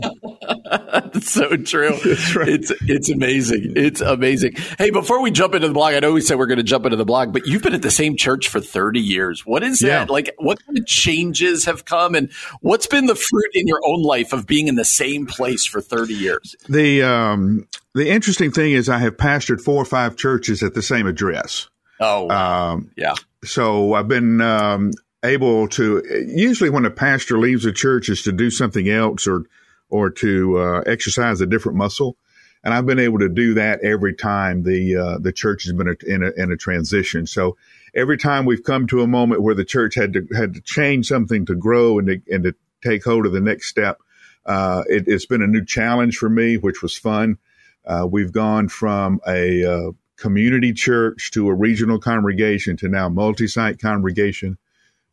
that's 1.12 1.30
so 1.30 1.56
true. 1.56 1.90
Right. 1.90 2.48
It's 2.48 2.72
it's 2.82 3.08
amazing. 3.08 3.74
It's 3.76 4.00
amazing. 4.00 4.54
Hey, 4.78 4.90
before 4.90 5.22
we 5.22 5.30
jump 5.30 5.54
into 5.54 5.68
the 5.68 5.74
blog, 5.74 5.94
I 5.94 6.00
know 6.00 6.12
we 6.12 6.20
said 6.20 6.38
we're 6.38 6.46
going 6.46 6.58
to 6.58 6.64
jump 6.64 6.84
into 6.84 6.96
the 6.96 7.04
blog, 7.04 7.32
but 7.32 7.46
you've 7.46 7.62
been 7.62 7.74
at 7.74 7.82
the 7.82 7.90
same 7.90 8.16
church 8.16 8.48
for 8.48 8.60
30 8.60 9.00
years. 9.00 9.46
What 9.46 9.62
is 9.62 9.80
yeah. 9.86 10.06
Like, 10.08 10.34
what 10.38 10.64
kind 10.64 10.78
of 10.78 10.86
changes 10.86 11.64
have 11.64 11.84
come, 11.84 12.14
and 12.14 12.30
what's 12.60 12.86
been 12.86 13.06
the 13.06 13.14
fruit 13.14 13.50
in 13.54 13.66
your 13.66 13.80
own 13.84 14.02
life 14.02 14.32
of 14.32 14.46
being 14.46 14.68
in 14.68 14.76
the 14.76 14.84
same 14.84 15.26
place 15.26 15.66
for 15.66 15.80
30 15.80 16.14
years? 16.14 16.56
The 16.68 17.02
um, 17.02 17.68
the 17.94 18.08
interesting 18.08 18.50
thing 18.50 18.72
is, 18.72 18.88
I 18.88 18.98
have 18.98 19.16
pastored 19.16 19.60
four 19.60 19.80
or 19.80 19.86
five 19.86 20.16
churches 20.16 20.62
at 20.62 20.74
the 20.74 20.82
same 20.82 21.06
address. 21.06 21.68
Oh, 22.00 22.28
um, 22.30 22.90
yeah. 22.96 23.14
So 23.44 23.94
I've 23.94 24.08
been 24.08 24.40
um, 24.40 24.92
able 25.24 25.68
to. 25.68 26.02
Usually, 26.28 26.70
when 26.70 26.84
a 26.84 26.90
pastor 26.90 27.38
leaves 27.38 27.64
a 27.64 27.72
church, 27.72 28.08
is 28.08 28.22
to 28.22 28.32
do 28.32 28.50
something 28.50 28.88
else 28.88 29.26
or 29.26 29.44
or 29.88 30.10
to 30.10 30.58
uh, 30.58 30.80
exercise 30.86 31.40
a 31.40 31.46
different 31.46 31.78
muscle. 31.78 32.16
And 32.64 32.74
I've 32.74 32.86
been 32.86 32.98
able 32.98 33.20
to 33.20 33.28
do 33.28 33.54
that 33.54 33.80
every 33.82 34.14
time 34.14 34.64
the 34.64 34.96
uh, 34.96 35.18
the 35.18 35.32
church 35.32 35.64
has 35.64 35.72
been 35.72 35.96
in 36.06 36.22
a, 36.24 36.30
in 36.36 36.50
a 36.50 36.56
transition. 36.56 37.26
So 37.26 37.56
every 37.96 38.18
time 38.18 38.44
we've 38.44 38.62
come 38.62 38.86
to 38.86 39.00
a 39.00 39.06
moment 39.06 39.42
where 39.42 39.54
the 39.54 39.64
church 39.64 39.94
had 39.94 40.12
to 40.12 40.26
had 40.36 40.54
to 40.54 40.60
change 40.60 41.08
something 41.08 41.46
to 41.46 41.54
grow 41.54 41.98
and 41.98 42.06
to, 42.06 42.22
and 42.30 42.44
to 42.44 42.54
take 42.84 43.02
hold 43.02 43.26
of 43.26 43.32
the 43.32 43.40
next 43.40 43.68
step, 43.68 43.98
uh, 44.44 44.84
it, 44.86 45.08
has 45.08 45.26
been 45.26 45.42
a 45.42 45.46
new 45.46 45.64
challenge 45.64 46.18
for 46.18 46.28
me, 46.28 46.56
which 46.56 46.82
was 46.82 46.96
fun. 46.96 47.38
Uh, 47.84 48.06
we've 48.08 48.32
gone 48.32 48.68
from 48.68 49.20
a 49.26 49.64
uh, 49.64 49.92
community 50.16 50.72
church 50.72 51.30
to 51.32 51.48
a 51.48 51.54
regional 51.54 51.98
congregation 51.98 52.76
to 52.76 52.88
now 52.88 53.08
multi-site 53.08 53.80
congregation, 53.80 54.58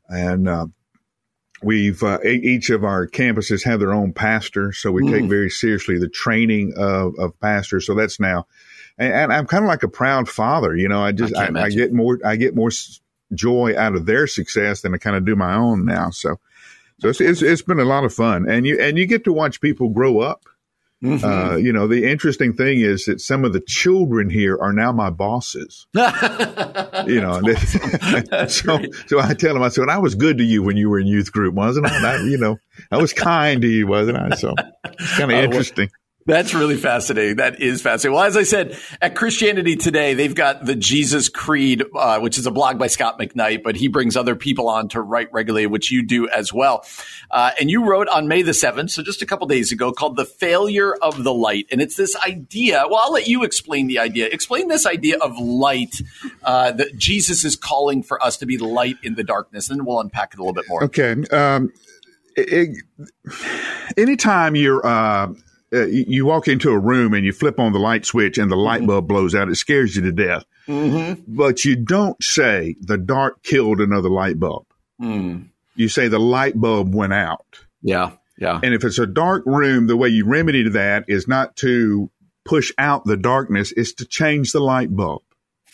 and 0.10 0.48
uh, 0.50 0.68
we've 1.64 2.04
uh, 2.04 2.20
each 2.24 2.70
of 2.70 2.84
our 2.84 3.08
campuses 3.08 3.64
have 3.64 3.80
their 3.80 3.94
own 3.94 4.12
pastor, 4.12 4.74
so 4.74 4.92
we 4.92 5.04
mm. 5.04 5.12
take 5.12 5.30
very 5.30 5.50
seriously 5.50 5.98
the 5.98 6.10
training 6.10 6.74
of, 6.76 7.14
of 7.18 7.40
pastors. 7.40 7.86
So 7.86 7.96
that's 7.96 8.20
now 8.20 8.46
and, 8.98 9.14
and 9.14 9.34
I'm 9.34 9.48
kind 9.48 9.64
of 9.64 9.68
like 9.68 9.84
a 9.84 9.88
proud 9.88 10.30
father. 10.30 10.76
You 10.76 10.88
know, 10.88 11.02
I 11.02 11.12
just 11.12 11.36
I, 11.36 11.48
I, 11.48 11.64
I, 11.64 11.70
get 11.70 11.94
more 11.94 12.20
I 12.26 12.36
get 12.36 12.56
more 12.56 12.72
joy 13.34 13.78
out 13.78 13.96
of 13.96 14.06
their 14.06 14.28
success 14.28 14.82
than 14.82 14.94
I 14.94 14.98
kind 14.98 15.16
of 15.16 15.26
do 15.26 15.36
my 15.36 15.56
own 15.56 15.86
now. 15.86 16.10
So, 16.12 16.40
so 17.00 17.10
it's, 17.10 17.22
it's, 17.22 17.42
it's 17.42 17.62
been 17.62 17.80
a 17.80 17.86
lot 17.86 18.04
of 18.04 18.14
fun, 18.14 18.50
and 18.50 18.66
you 18.66 18.80
and 18.80 18.98
you 18.98 19.06
get 19.06 19.24
to 19.26 19.34
watch 19.34 19.62
people 19.62 19.90
grow 19.90 20.20
up. 20.20 20.46
Mm-hmm. 21.04 21.26
Uh, 21.26 21.58
you 21.58 21.74
know, 21.74 21.86
the 21.86 22.10
interesting 22.10 22.54
thing 22.54 22.80
is 22.80 23.06
that 23.06 23.20
some 23.20 23.44
of 23.44 23.52
the 23.52 23.60
children 23.60 24.30
here 24.30 24.58
are 24.62 24.72
now 24.72 24.94
my 24.94 25.10
bosses. 25.10 25.86
you 25.94 27.20
know, 27.20 27.42
so 28.48 28.80
so 29.08 29.20
I 29.20 29.34
tell 29.34 29.54
them, 29.54 29.64
I 29.64 29.68
said, 29.68 29.90
I 29.90 29.98
was 29.98 30.16
good 30.16 30.38
to 30.38 30.46
you 30.46 30.64
when 30.64 30.78
you 30.78 30.90
were 30.90 31.00
in 31.00 31.08
youth 31.08 31.34
group, 31.34 31.56
wasn't 31.56 31.88
I? 31.88 32.14
I 32.14 32.22
you 32.22 32.38
know, 32.38 32.58
I 32.90 32.98
was 32.98 33.12
kind 33.12 33.62
to 33.64 33.68
you, 33.68 33.86
wasn't 33.86 34.18
I? 34.18 34.36
So 34.38 34.56
it's 34.86 35.18
kind 35.18 35.30
of 35.30 35.40
uh, 35.40 35.42
interesting. 35.42 35.90
That's 36.26 36.54
really 36.54 36.78
fascinating. 36.78 37.36
That 37.38 37.62
is 37.62 37.82
fascinating. 37.82 38.16
Well, 38.16 38.24
as 38.24 38.38
I 38.38 38.44
said, 38.44 38.78
at 39.02 39.16
Christianity 39.16 39.76
Today, 39.76 40.14
they've 40.14 40.34
got 40.34 40.66
the 40.66 40.76
Jesus 40.76 41.28
Creed, 41.28 41.84
uh, 41.94 42.20
which 42.20 42.38
is 42.38 42.46
a 42.46 42.52
blog 42.52 42.80
by 42.80 42.88
Scot 42.88 43.20
McKnight, 43.20 43.64
but 43.64 43.76
he 43.76 43.90
brings 43.90 44.16
other 44.16 44.36
people 44.36 44.70
on 44.70 44.88
to 44.90 45.02
write 45.02 45.32
regularly, 45.34 45.68
which 45.68 45.92
you 45.92 46.02
do 46.02 46.30
as 46.30 46.54
well. 46.54 46.86
Uh, 47.30 47.52
and 47.60 47.70
you 47.70 47.86
wrote 47.86 48.08
on 48.08 48.28
May 48.28 48.42
the 48.42 48.52
7th, 48.52 48.92
so 48.92 49.04
just 49.04 49.22
a 49.22 49.26
couple 49.26 49.48
days 49.48 49.72
ago, 49.72 49.92
called 49.92 50.16
The 50.16 50.26
Failure 50.26 50.96
of 51.02 51.24
the 51.24 51.34
Light. 51.34 51.68
And 51.72 51.82
it's 51.82 51.96
this 51.96 52.16
idea. 52.26 52.86
Well, 52.90 53.02
I'll 53.04 53.12
let 53.12 53.28
you 53.28 53.44
explain 53.44 53.88
the 53.88 54.00
idea. 54.00 54.28
Explain 54.28 54.70
this 54.70 54.86
idea 54.86 55.18
of 55.18 55.38
light 55.38 56.02
uh, 56.44 56.72
that 56.72 56.96
Jesus 56.96 57.44
is 57.44 57.58
calling 57.58 58.02
for 58.02 58.24
us 58.24 58.38
to 58.38 58.46
be 58.46 58.58
light 58.58 58.96
in 59.04 59.16
the 59.16 59.24
darkness. 59.24 59.70
And 59.70 59.86
we'll 59.86 60.00
unpack 60.00 60.34
it 60.34 60.40
a 60.40 60.42
little 60.42 60.54
bit 60.54 60.70
more. 60.70 60.84
Okay. 60.86 61.16
Um, 61.32 61.74
it, 62.36 62.78
anytime 63.98 64.56
you're, 64.56 64.86
uh, 65.74 65.86
you 65.86 66.26
walk 66.26 66.48
into 66.48 66.70
a 66.70 66.80
room 66.80 67.14
and 67.14 67.26
you 67.26 67.34
flip 67.34 67.60
on 67.60 67.74
the 67.74 67.80
light 67.80 68.06
switch 68.06 68.38
and 68.38 68.52
the 68.52 68.56
light 68.56 68.80
mm-hmm. 68.80 68.88
bulb 68.88 69.08
blows 69.08 69.34
out, 69.34 69.50
it 69.50 69.56
scares 69.56 69.96
you 69.96 70.04
to 70.04 70.12
death. 70.12 70.46
Mm-hmm. 70.68 71.22
But 71.28 71.66
you 71.66 71.76
don't 71.76 72.22
say 72.24 72.76
the 72.80 72.98
dark 72.98 73.44
killed 73.44 73.82
another 73.82 74.10
light 74.10 74.40
bulb. 74.40 74.66
Mm. 75.02 75.48
You 75.76 75.90
say 75.90 76.08
the 76.08 76.20
light 76.20 76.60
bulb 76.60 76.94
went 76.94 77.14
out. 77.14 77.60
Yeah. 77.82 78.12
Yeah. 78.38 78.60
And 78.62 78.74
if 78.74 78.84
it's 78.84 79.00
a 79.00 79.08
dark 79.08 79.44
room, 79.46 79.88
the 79.88 79.98
way 79.98 80.10
you 80.10 80.26
remedy 80.26 80.68
that 80.70 81.06
is 81.08 81.28
not 81.28 81.56
to 81.58 82.10
push 82.46 82.72
out 82.78 83.06
the 83.06 83.18
darkness, 83.18 83.74
it's 83.76 83.94
to 83.94 84.06
change 84.06 84.52
the 84.52 84.60
light 84.60 84.94
bulb. 84.96 85.24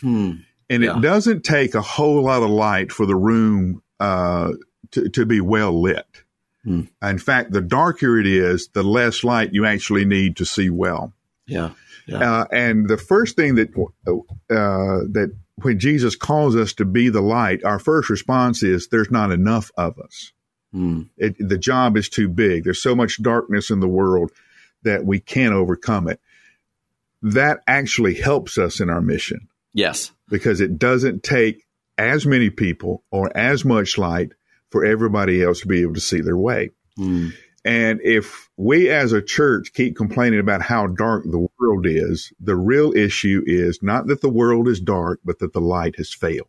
Hmm. 0.01 0.34
And 0.70 0.84
yeah. 0.84 0.98
it 0.98 1.01
doesn't 1.01 1.44
take 1.44 1.74
a 1.74 1.82
whole 1.82 2.24
lot 2.24 2.44
of 2.44 2.50
light 2.50 2.91
for 2.91 3.06
the 3.06 3.15
room 3.15 3.82
uh, 4.00 4.53
to, 4.91 5.10
to 5.10 5.25
be 5.25 5.41
well 5.41 5.82
lit. 5.82 6.06
Hmm. 6.63 6.82
In 7.01 7.18
fact, 7.18 7.51
the 7.51 7.62
darker 7.62 8.20
it 8.20 8.28
is, 8.28 8.70
the 8.74 8.84
less 8.84 9.24
light 9.24 9.54
you 9.54 9.66
actually 9.66 10.06
need 10.06 10.38
to 10.38 10.46
see 10.46 10.70
well. 10.70 11.13
Yeah. 11.48 11.72
yeah. 12.06 12.42
Uh, 12.42 12.46
and 12.51 12.88
the 12.88 12.98
first 12.98 13.36
thing 13.36 13.56
that 13.56 13.70
uh, 13.78 14.13
that 14.50 15.36
when 15.62 15.80
Jesus 15.80 16.16
calls 16.16 16.56
us 16.56 16.74
to 16.74 16.86
be 16.86 17.10
the 17.10 17.22
light, 17.22 17.63
our 17.63 17.80
first 17.80 18.10
response 18.10 18.62
is, 18.63 18.88
"There's 18.88 19.12
not 19.12 19.32
enough 19.32 19.72
of 19.78 19.98
us. 20.00 20.34
Hmm. 20.72 21.04
It, 21.18 21.36
the 21.39 21.58
job 21.58 21.98
is 21.98 22.10
too 22.10 22.28
big. 22.28 22.63
There's 22.63 22.82
so 22.82 22.96
much 22.96 23.22
darkness 23.22 23.70
in 23.70 23.80
the 23.80 23.88
world 23.88 24.32
that 24.84 25.06
we 25.06 25.20
can't 25.20 25.54
overcome 25.54 26.08
it." 26.08 26.20
That 27.22 27.62
actually 27.68 28.16
helps 28.16 28.58
us 28.58 28.80
in 28.80 28.89
our 28.89 29.01
mission. 29.01 29.48
Yes, 29.74 30.12
because 30.30 30.62
it 30.62 30.78
doesn't 30.78 31.24
take 31.24 31.66
as 31.98 32.25
many 32.25 32.50
people 32.50 33.04
or 33.12 33.36
as 33.36 33.66
much 33.66 33.98
light 33.98 34.34
for 34.72 34.86
everybody 34.86 35.44
else 35.44 35.62
to 35.62 35.68
be 35.68 35.82
able 35.82 35.94
to 35.96 36.00
see 36.00 36.22
their 36.22 36.38
way. 36.38 36.72
Mm. 36.98 37.34
And 37.66 38.00
if 38.04 38.50
we 38.56 38.90
as 38.90 39.12
a 39.12 39.22
church 39.22 39.74
keep 39.74 39.96
complaining 39.96 40.40
about 40.40 40.62
how 40.62 40.88
dark 40.88 41.24
the 41.26 41.48
world 41.60 41.86
is, 41.86 42.32
the 42.40 42.56
real 42.56 42.94
issue 42.94 43.44
is 43.46 43.80
not 43.82 44.08
that 44.08 44.22
the 44.22 44.30
world 44.30 44.68
is 44.68 44.80
dark, 44.80 45.20
but 45.26 45.40
that 45.40 45.54
the 45.54 45.62
light 45.62 45.98
has 45.98 46.14
failed. 46.14 46.48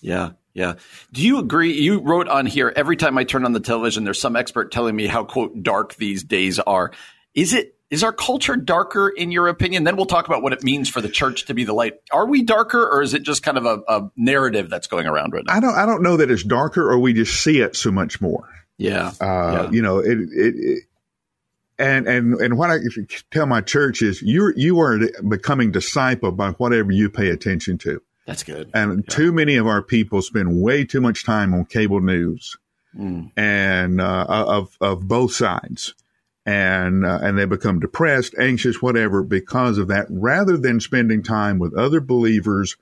Yeah. 0.00 0.30
Yeah. 0.54 0.74
Do 1.12 1.22
you 1.22 1.38
agree? 1.38 1.72
You 1.72 2.00
wrote 2.00 2.28
on 2.28 2.46
here 2.46 2.72
every 2.74 2.96
time 2.96 3.18
I 3.18 3.24
turn 3.24 3.44
on 3.44 3.52
the 3.52 3.60
television, 3.60 4.04
there's 4.04 4.20
some 4.20 4.36
expert 4.36 4.70
telling 4.70 4.94
me 4.94 5.06
how, 5.06 5.24
quote, 5.24 5.62
dark 5.62 5.96
these 5.96 6.22
days 6.22 6.60
are. 6.60 6.92
Is 7.34 7.52
it, 7.52 7.73
is 7.94 8.02
our 8.02 8.12
culture 8.12 8.56
darker 8.56 9.08
in 9.08 9.30
your 9.30 9.46
opinion? 9.46 9.84
Then 9.84 9.96
we'll 9.96 10.06
talk 10.06 10.26
about 10.26 10.42
what 10.42 10.52
it 10.52 10.64
means 10.64 10.88
for 10.88 11.00
the 11.00 11.08
church 11.08 11.46
to 11.46 11.54
be 11.54 11.62
the 11.62 11.72
light. 11.72 11.94
Are 12.12 12.26
we 12.26 12.42
darker 12.42 12.82
or 12.82 13.02
is 13.02 13.14
it 13.14 13.22
just 13.22 13.42
kind 13.44 13.56
of 13.56 13.64
a, 13.64 13.82
a 13.88 14.10
narrative 14.16 14.68
that's 14.68 14.88
going 14.88 15.06
around 15.06 15.32
right 15.32 15.44
now? 15.46 15.54
I 15.54 15.60
don't, 15.60 15.74
I 15.74 15.86
don't 15.86 16.02
know 16.02 16.16
that 16.16 16.30
it's 16.30 16.42
darker 16.42 16.90
or 16.90 16.98
we 16.98 17.12
just 17.12 17.40
see 17.40 17.60
it 17.60 17.76
so 17.76 17.92
much 17.92 18.20
more. 18.20 18.48
Yeah. 18.78 19.12
Uh, 19.20 19.24
yeah. 19.24 19.70
You 19.70 19.82
know, 19.82 19.98
it, 20.00 20.18
it, 20.18 20.54
it, 20.56 20.82
and 21.78 22.06
and 22.06 22.34
and 22.34 22.58
what 22.58 22.70
I 22.70 22.78
tell 23.30 23.46
my 23.46 23.60
church 23.60 24.02
is 24.02 24.22
you 24.22 24.52
you 24.56 24.78
are 24.80 24.98
becoming 25.28 25.72
discipled 25.72 26.36
by 26.36 26.50
whatever 26.50 26.92
you 26.92 27.10
pay 27.10 27.30
attention 27.30 27.78
to. 27.78 28.00
That's 28.26 28.42
good. 28.42 28.70
And 28.74 29.04
yeah. 29.08 29.14
too 29.14 29.32
many 29.32 29.56
of 29.56 29.66
our 29.66 29.82
people 29.82 30.22
spend 30.22 30.62
way 30.62 30.84
too 30.84 31.00
much 31.00 31.24
time 31.24 31.52
on 31.52 31.64
cable 31.64 32.00
news, 32.00 32.56
mm. 32.96 33.30
and 33.36 34.00
uh, 34.00 34.26
of 34.28 34.76
of 34.80 35.08
both 35.08 35.34
sides, 35.34 35.94
and 36.46 37.04
uh, 37.06 37.20
and 37.22 37.38
they 37.38 37.46
become 37.46 37.80
depressed, 37.80 38.34
anxious, 38.38 38.82
whatever 38.82 39.22
because 39.22 39.78
of 39.78 39.88
that, 39.88 40.06
rather 40.10 40.56
than 40.56 40.80
spending 40.80 41.22
time 41.22 41.58
with 41.58 41.74
other 41.74 42.00
believers, 42.00 42.76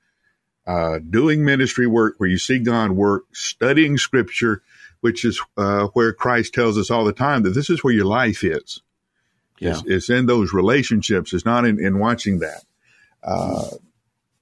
uh, 0.66 0.99
doing 0.99 1.45
ministry 1.45 1.87
work 1.87 2.14
where 2.19 2.28
you 2.28 2.38
see 2.38 2.59
God 2.59 2.92
work, 2.92 3.25
studying 3.33 3.99
Scripture, 3.99 4.62
which 5.00 5.25
is 5.25 5.40
uh, 5.57 5.88
where 5.88 6.12
Christ 6.12 6.54
tells 6.54 6.76
us 6.76 6.90
all 6.90 7.04
the 7.04 7.12
time 7.12 7.42
that 7.42 7.50
this 7.54 7.71
is 7.71 7.85
where 7.85 7.95
your 7.95 8.07
life 8.07 8.42
is. 8.42 8.83
Yeah. 9.59 9.71
It's, 9.71 9.83
it's 9.87 10.11
in 10.11 10.26
those 10.26 10.52
relationships. 10.52 11.33
It's 11.33 11.45
not 11.45 11.64
in, 11.64 11.85
in 11.85 11.99
watching 11.99 12.40
that. 12.40 12.64
Uh, 13.23 13.66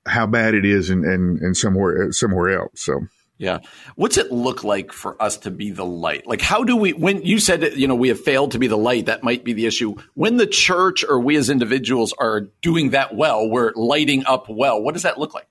how 0.07 0.27
bad 0.27 0.55
it 0.55 0.65
is 0.65 0.89
in, 0.89 1.05
in, 1.05 1.39
in 1.43 1.55
somewhere 1.55 2.11
somewhere 2.13 2.59
else. 2.59 2.81
So 2.81 3.07
yeah. 3.41 3.61
What's 3.97 4.19
it 4.19 4.31
look 4.31 4.65
like 4.65 4.93
for 4.93 5.21
us 5.21 5.39
to 5.39 5.51
be 5.51 5.71
the 5.71 5.85
light? 5.85 6.27
Like, 6.27 6.43
how 6.43 6.63
do 6.63 6.77
we, 6.77 6.93
when 6.93 7.23
you 7.23 7.41
said, 7.41 7.73
you 7.75 7.89
know, 7.89 7.95
we 7.95 8.09
have 8.09 8.21
failed 8.21 8.53
to 8.53 8.59
be 8.59 8.67
the 8.67 8.77
light, 8.77 9.07
that 9.07 9.25
might 9.25 9.45
be 9.45 9.55
the 9.55 9.65
issue. 9.65 9.95
When 10.13 10.37
the 10.37 10.47
church 10.47 11.05
or 11.09 11.19
we 11.19 11.37
as 11.37 11.49
individuals 11.49 12.13
are 12.19 12.43
doing 12.61 12.91
that 12.91 13.17
well, 13.17 13.49
we're 13.49 13.73
lighting 13.75 14.27
up 14.27 14.51
well, 14.51 14.83
what 14.83 14.93
does 14.93 15.05
that 15.05 15.19
look 15.19 15.33
like? 15.33 15.49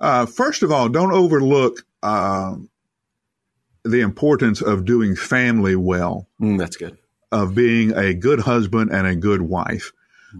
Uh, 0.00 0.24
first 0.24 0.62
of 0.62 0.72
all, 0.72 0.88
don't 0.88 1.12
overlook 1.12 1.84
uh, 2.02 2.56
the 3.84 4.00
importance 4.00 4.62
of 4.62 4.86
doing 4.86 5.16
family 5.16 5.76
well. 5.76 6.26
Mm, 6.40 6.58
that's 6.58 6.78
good. 6.78 6.96
Of 7.30 7.54
being 7.54 7.92
a 7.92 8.14
good 8.14 8.40
husband 8.40 8.90
and 8.90 9.06
a 9.06 9.14
good 9.14 9.42
wife. 9.42 9.92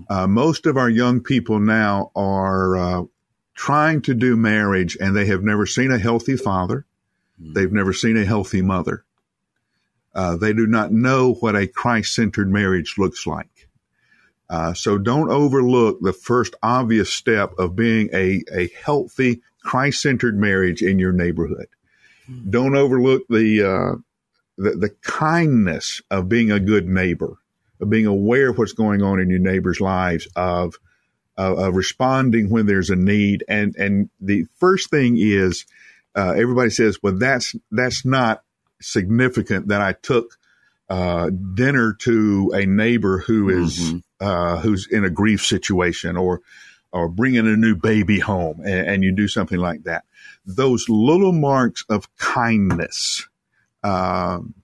Uh, 0.08 0.26
most 0.26 0.64
of 0.64 0.78
our 0.78 0.88
young 0.88 1.20
people 1.20 1.58
now 1.58 2.10
are 2.16 2.76
uh, 2.76 3.02
trying 3.56 4.02
to 4.02 4.14
do 4.14 4.36
marriage 4.36 4.96
and 5.00 5.16
they 5.16 5.26
have 5.26 5.42
never 5.42 5.66
seen 5.66 5.90
a 5.90 5.98
healthy 5.98 6.36
father. 6.36 6.84
Mm. 7.42 7.54
They've 7.54 7.72
never 7.72 7.92
seen 7.92 8.16
a 8.16 8.24
healthy 8.24 8.62
mother. 8.62 9.04
Uh, 10.14 10.36
they 10.36 10.52
do 10.52 10.66
not 10.66 10.92
know 10.92 11.34
what 11.34 11.56
a 11.56 11.66
Christ 11.66 12.14
centered 12.14 12.50
marriage 12.50 12.94
looks 12.96 13.26
like. 13.26 13.68
Uh, 14.48 14.72
so 14.74 14.96
don't 14.96 15.30
overlook 15.30 15.98
the 16.00 16.12
first 16.12 16.54
obvious 16.62 17.10
step 17.10 17.52
of 17.58 17.74
being 17.74 18.08
a, 18.12 18.42
a 18.52 18.68
healthy 18.84 19.42
Christ 19.62 20.00
centered 20.00 20.38
marriage 20.38 20.82
in 20.82 20.98
your 20.98 21.12
neighborhood. 21.12 21.66
Mm. 22.30 22.50
Don't 22.50 22.76
overlook 22.76 23.26
the, 23.28 23.62
uh, 23.62 23.96
the, 24.56 24.70
the 24.72 24.90
kindness 25.02 26.02
of 26.10 26.28
being 26.28 26.52
a 26.52 26.60
good 26.60 26.86
neighbor, 26.86 27.38
of 27.80 27.90
being 27.90 28.06
aware 28.06 28.50
of 28.50 28.58
what's 28.58 28.72
going 28.72 29.02
on 29.02 29.18
in 29.18 29.30
your 29.30 29.38
neighbors' 29.38 29.80
lives, 29.80 30.28
of 30.36 30.76
uh, 31.38 31.72
responding 31.72 32.50
when 32.50 32.66
there's 32.66 32.90
a 32.90 32.96
need. 32.96 33.44
And 33.48 33.74
and 33.76 34.10
the 34.20 34.46
first 34.56 34.90
thing 34.90 35.16
is 35.18 35.66
uh, 36.14 36.34
everybody 36.36 36.70
says, 36.70 36.98
well, 37.02 37.16
that's 37.16 37.54
that's 37.70 38.04
not 38.04 38.42
significant 38.80 39.68
that 39.68 39.80
I 39.80 39.92
took 39.92 40.38
uh, 40.88 41.30
dinner 41.30 41.94
to 42.00 42.52
a 42.54 42.64
neighbor 42.64 43.18
who 43.18 43.48
is, 43.48 43.78
mm-hmm. 43.78 43.98
Uh, 44.18 44.58
who's 44.60 44.86
in 44.90 45.04
a 45.04 45.10
grief 45.10 45.44
situation 45.44 46.16
or 46.16 46.40
or 46.92 47.08
bringing 47.08 47.46
a 47.46 47.56
new 47.56 47.74
baby 47.74 48.18
home 48.18 48.60
and, 48.60 48.88
and, 48.88 49.04
you 49.04 49.12
do 49.12 49.28
something 49.28 49.58
like 49.58 49.82
that. 49.82 50.04
Those 50.46 50.88
little 50.88 51.32
marks 51.32 51.84
of 51.90 52.08
kindness, 52.16 53.28
um, 53.82 54.54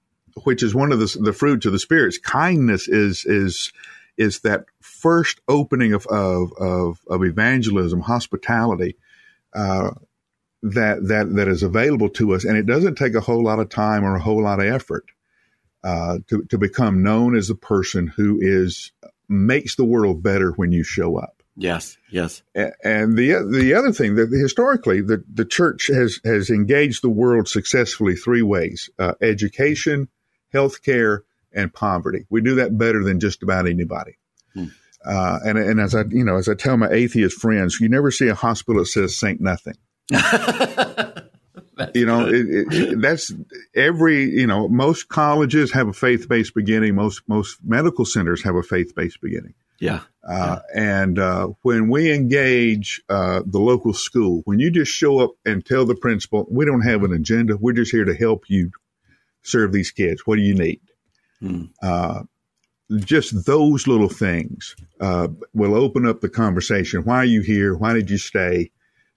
which 0.44 0.62
is 0.62 0.74
one 0.74 0.92
of 0.92 1.00
the, 1.00 1.18
the 1.20 1.34
fruits 1.34 1.66
of 1.66 1.72
the 1.72 1.78
spirits. 1.78 2.16
Kindness 2.16 2.88
is 2.88 3.26
is 3.26 3.72
is 4.16 4.40
that 4.40 4.64
first 5.02 5.40
opening 5.48 5.92
of 5.92 6.06
of 6.06 6.52
of, 6.54 7.00
of 7.08 7.24
evangelism, 7.24 8.00
hospitality, 8.00 8.96
uh, 9.54 9.90
that 10.62 11.06
that 11.08 11.34
that 11.34 11.48
is 11.48 11.62
available 11.62 12.08
to 12.10 12.34
us, 12.34 12.44
and 12.44 12.56
it 12.56 12.66
doesn't 12.66 12.94
take 12.94 13.14
a 13.14 13.20
whole 13.20 13.44
lot 13.44 13.58
of 13.58 13.68
time 13.68 14.04
or 14.04 14.14
a 14.14 14.22
whole 14.22 14.42
lot 14.42 14.60
of 14.60 14.66
effort 14.66 15.04
uh, 15.84 16.18
to 16.28 16.44
to 16.44 16.58
become 16.58 17.02
known 17.02 17.36
as 17.36 17.50
a 17.50 17.54
person 17.54 18.06
who 18.06 18.38
is 18.40 18.92
makes 19.28 19.76
the 19.76 19.84
world 19.84 20.22
better 20.22 20.52
when 20.52 20.72
you 20.72 20.84
show 20.84 21.18
up. 21.18 21.42
Yes, 21.56 21.98
yes. 22.10 22.42
And 22.54 23.16
the 23.16 23.46
the 23.50 23.74
other 23.74 23.92
thing 23.92 24.14
that 24.14 24.30
historically 24.30 25.02
the 25.02 25.22
the 25.30 25.44
church 25.44 25.88
has 25.88 26.20
has 26.24 26.48
engaged 26.48 27.02
the 27.02 27.10
world 27.10 27.48
successfully 27.48 28.14
three 28.14 28.42
ways: 28.42 28.88
uh, 28.98 29.14
education, 29.20 30.08
healthcare, 30.54 31.20
and 31.52 31.72
poverty. 31.72 32.24
We 32.30 32.40
do 32.40 32.54
that 32.56 32.78
better 32.78 33.02
than 33.04 33.20
just 33.20 33.42
about 33.42 33.66
anybody. 33.66 34.16
Hmm. 34.54 34.66
Uh, 35.04 35.38
and, 35.44 35.58
and 35.58 35.80
as 35.80 35.94
I, 35.94 36.04
you 36.08 36.24
know, 36.24 36.36
as 36.36 36.48
I 36.48 36.54
tell 36.54 36.76
my 36.76 36.90
atheist 36.90 37.38
friends, 37.38 37.80
you 37.80 37.88
never 37.88 38.10
see 38.10 38.28
a 38.28 38.34
hospital 38.34 38.82
that 38.82 38.86
says 38.86 39.18
"Saint 39.18 39.40
Nothing." 39.40 39.76
you 41.94 42.06
know, 42.06 42.26
it, 42.28 42.46
it, 42.72 43.00
that's 43.00 43.32
every. 43.74 44.30
You 44.30 44.46
know, 44.46 44.68
most 44.68 45.08
colleges 45.08 45.72
have 45.72 45.88
a 45.88 45.92
faith-based 45.92 46.54
beginning. 46.54 46.94
Most 46.94 47.22
most 47.26 47.58
medical 47.64 48.04
centers 48.04 48.42
have 48.44 48.54
a 48.54 48.62
faith-based 48.62 49.20
beginning. 49.20 49.54
Yeah. 49.82 50.02
Uh, 50.22 50.60
And 50.72 51.18
uh, 51.18 51.48
when 51.62 51.88
we 51.88 52.12
engage 52.12 53.02
uh, 53.08 53.42
the 53.44 53.58
local 53.58 53.92
school, 53.92 54.42
when 54.44 54.60
you 54.60 54.70
just 54.70 54.92
show 54.92 55.18
up 55.18 55.32
and 55.44 55.66
tell 55.66 55.84
the 55.84 55.96
principal, 55.96 56.46
we 56.48 56.64
don't 56.64 56.82
have 56.82 57.02
an 57.02 57.12
agenda. 57.12 57.56
We're 57.56 57.72
just 57.72 57.90
here 57.90 58.04
to 58.04 58.14
help 58.14 58.44
you 58.46 58.70
serve 59.42 59.72
these 59.72 59.90
kids. 59.90 60.22
What 60.24 60.36
do 60.36 60.42
you 60.42 60.54
need? 60.54 60.80
Hmm. 61.40 61.64
Uh, 62.92 62.98
just 62.98 63.46
those 63.46 63.86
little 63.86 64.08
things 64.08 64.76
uh, 65.00 65.28
will 65.54 65.74
open 65.74 66.06
up 66.06 66.20
the 66.20 66.28
conversation. 66.28 67.04
Why 67.04 67.16
are 67.16 67.24
you 67.24 67.40
here? 67.40 67.76
Why 67.76 67.92
did 67.92 68.10
you 68.10 68.18
stay? 68.18 68.70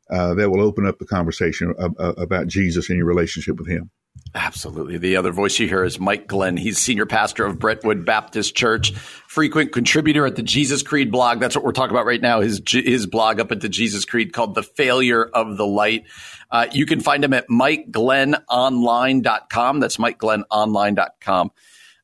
Uh, 0.07 0.35
that 0.35 0.51
will 0.51 0.61
open 0.61 0.85
up 0.85 0.99
the 0.99 1.05
conversation 1.05 1.73
about 1.97 2.45
Jesus 2.45 2.89
and 2.89 2.97
your 2.97 3.07
relationship 3.07 3.57
with 3.57 3.67
Him. 3.67 3.89
Absolutely. 4.33 4.97
The 4.97 5.15
other 5.15 5.31
voice 5.31 5.57
you 5.59 5.67
hear 5.67 5.83
is 5.83 5.99
Mike 5.99 6.27
Glenn. 6.27 6.57
He's 6.57 6.77
senior 6.77 7.05
pastor 7.05 7.45
of 7.45 7.57
Brentwood 7.57 8.05
Baptist 8.05 8.53
Church, 8.55 8.91
frequent 8.91 9.71
contributor 9.71 10.25
at 10.25 10.35
the 10.35 10.43
Jesus 10.43 10.83
Creed 10.83 11.09
blog. 11.11 11.39
That's 11.39 11.55
what 11.55 11.63
we're 11.63 11.71
talking 11.71 11.95
about 11.95 12.05
right 12.05 12.21
now. 12.21 12.41
His 12.41 12.61
his 12.67 13.07
blog 13.07 13.39
up 13.39 13.51
at 13.51 13.61
the 13.61 13.69
Jesus 13.69 14.03
Creed 14.03 14.33
called 14.33 14.55
"The 14.55 14.63
Failure 14.63 15.23
of 15.23 15.55
the 15.57 15.65
Light." 15.65 16.03
Uh, 16.51 16.67
you 16.71 16.85
can 16.85 16.99
find 16.99 17.23
him 17.23 17.33
at 17.33 17.47
MikeGlennOnline.com. 17.49 19.79
That's 19.79 19.97
MikeGlennOnline.com. 19.97 21.51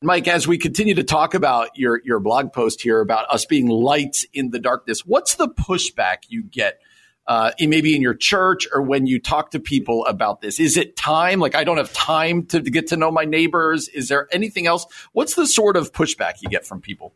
Mike, 0.02 0.26
as 0.26 0.48
we 0.48 0.58
continue 0.58 0.94
to 0.94 1.04
talk 1.04 1.34
about 1.34 1.76
your 1.76 2.00
your 2.04 2.20
blog 2.20 2.52
post 2.52 2.82
here 2.82 3.00
about 3.00 3.26
us 3.30 3.44
being 3.46 3.68
lights 3.68 4.26
in 4.32 4.50
the 4.50 4.58
darkness, 4.58 5.06
what's 5.06 5.36
the 5.36 5.48
pushback 5.48 6.18
you 6.28 6.42
get? 6.42 6.80
Uh, 7.26 7.52
maybe 7.60 7.94
in 7.94 8.02
your 8.02 8.14
church 8.14 8.66
or 8.74 8.82
when 8.82 9.06
you 9.06 9.20
talk 9.20 9.52
to 9.52 9.60
people 9.60 10.04
about 10.06 10.40
this? 10.40 10.58
Is 10.58 10.76
it 10.76 10.96
time? 10.96 11.38
Like, 11.38 11.54
I 11.54 11.62
don't 11.62 11.76
have 11.76 11.92
time 11.92 12.46
to, 12.46 12.60
to 12.60 12.68
get 12.68 12.88
to 12.88 12.96
know 12.96 13.12
my 13.12 13.24
neighbors. 13.24 13.88
Is 13.88 14.08
there 14.08 14.26
anything 14.32 14.66
else? 14.66 14.86
What's 15.12 15.34
the 15.34 15.46
sort 15.46 15.76
of 15.76 15.92
pushback 15.92 16.42
you 16.42 16.48
get 16.48 16.66
from 16.66 16.80
people? 16.80 17.14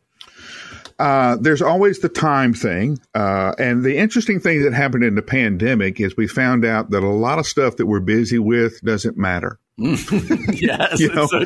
Uh, 0.99 1.37
there's 1.40 1.61
always 1.61 1.99
the 1.99 2.09
time 2.09 2.55
thing. 2.55 2.99
Uh, 3.14 3.53
and 3.59 3.83
the 3.83 3.96
interesting 3.99 4.38
thing 4.38 4.62
that 4.62 4.72
happened 4.72 5.03
in 5.03 5.16
the 5.16 5.22
pandemic 5.22 6.01
is 6.01 6.16
we 6.16 6.29
found 6.29 6.64
out 6.64 6.90
that 6.90 7.03
a 7.03 7.09
lot 7.09 7.40
of 7.40 7.46
stuff 7.46 7.77
that 7.77 7.87
we're 7.87 8.01
busy 8.01 8.38
with 8.38 8.81
doesn't 8.83 9.16
matter. 9.16 9.59
yes, 9.79 11.01
you 11.01 11.12
know, 11.12 11.27
so 11.27 11.45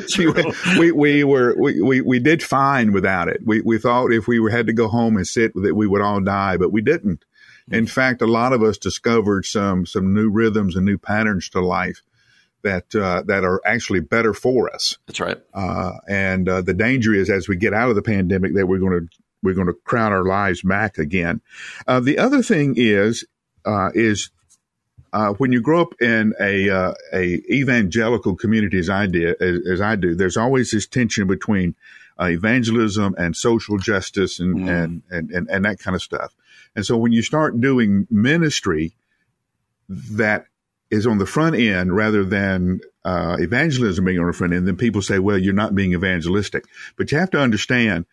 we, 0.79 0.91
we 0.91 1.23
were 1.23 1.55
we, 1.57 1.81
we, 1.81 2.01
we 2.01 2.19
did 2.19 2.41
fine 2.41 2.93
without 2.93 3.27
it. 3.27 3.41
We 3.45 3.61
we 3.61 3.77
thought 3.77 4.13
if 4.13 4.27
we 4.27 4.39
were, 4.39 4.49
had 4.49 4.67
to 4.67 4.73
go 4.73 4.87
home 4.87 5.17
and 5.17 5.27
sit 5.27 5.53
with 5.53 5.65
it, 5.65 5.75
we 5.75 5.87
would 5.87 6.01
all 6.01 6.21
die, 6.21 6.57
but 6.57 6.71
we 6.71 6.81
didn't. 6.81 7.25
In 7.69 7.87
fact, 7.87 8.21
a 8.21 8.27
lot 8.27 8.53
of 8.53 8.63
us 8.63 8.77
discovered 8.77 9.45
some 9.45 9.85
some 9.85 10.13
new 10.13 10.29
rhythms 10.29 10.75
and 10.75 10.85
new 10.85 10.97
patterns 10.97 11.49
to 11.49 11.61
life 11.61 12.01
that 12.63 12.95
uh, 12.95 13.23
that 13.25 13.43
are 13.43 13.61
actually 13.65 13.99
better 13.99 14.33
for 14.33 14.73
us. 14.73 14.97
That's 15.07 15.19
right. 15.19 15.37
Uh, 15.53 15.93
and 16.07 16.47
uh, 16.47 16.61
the 16.61 16.73
danger 16.73 17.13
is, 17.13 17.29
as 17.29 17.47
we 17.47 17.57
get 17.57 17.73
out 17.73 17.89
of 17.89 17.95
the 17.95 18.01
pandemic, 18.01 18.53
that 18.55 18.67
we're 18.67 18.79
going 18.79 19.07
to 19.07 19.17
we're 19.43 19.55
going 19.55 19.67
to 19.67 19.73
crowd 19.73 20.11
our 20.11 20.23
lives 20.23 20.61
back 20.61 20.97
again. 20.97 21.41
Uh, 21.87 21.99
the 21.99 22.17
other 22.17 22.41
thing 22.41 22.75
is 22.77 23.25
uh, 23.65 23.89
is 23.93 24.29
uh, 25.13 25.33
when 25.33 25.51
you 25.51 25.61
grow 25.61 25.81
up 25.81 26.01
in 26.01 26.33
a 26.39 26.69
uh, 26.69 26.93
a 27.13 27.41
evangelical 27.51 28.35
community 28.35 28.79
as 28.79 28.89
I 28.89 29.07
did 29.07 29.41
as, 29.41 29.67
as, 29.67 29.81
I 29.81 29.95
do, 29.95 30.15
there's 30.15 30.37
always 30.37 30.71
this 30.71 30.87
tension 30.87 31.27
between 31.27 31.75
uh, 32.19 32.25
evangelism 32.25 33.15
and 33.17 33.35
social 33.35 33.77
justice 33.77 34.39
and, 34.39 34.55
mm. 34.55 34.69
and, 34.69 35.01
and, 35.09 35.31
and 35.31 35.49
and 35.49 35.65
that 35.65 35.79
kind 35.79 35.95
of 35.95 36.01
stuff. 36.01 36.33
And 36.75 36.85
so 36.85 36.97
when 36.97 37.11
you 37.11 37.21
start 37.21 37.59
doing 37.59 38.07
ministry 38.09 38.93
that 39.89 40.45
is 40.89 41.05
on 41.05 41.17
the 41.17 41.25
front 41.25 41.55
end 41.55 41.93
rather 41.93 42.23
than 42.23 42.79
uh, 43.03 43.37
evangelism 43.39 44.05
being 44.05 44.19
on 44.19 44.27
the 44.27 44.33
front 44.33 44.53
end, 44.53 44.67
then 44.67 44.77
people 44.77 45.01
say, 45.01 45.19
"Well, 45.19 45.37
you're 45.37 45.53
not 45.53 45.75
being 45.75 45.93
evangelistic." 45.93 46.65
But 46.95 47.11
you 47.11 47.17
have 47.17 47.31
to 47.31 47.41
understand, 47.41 48.05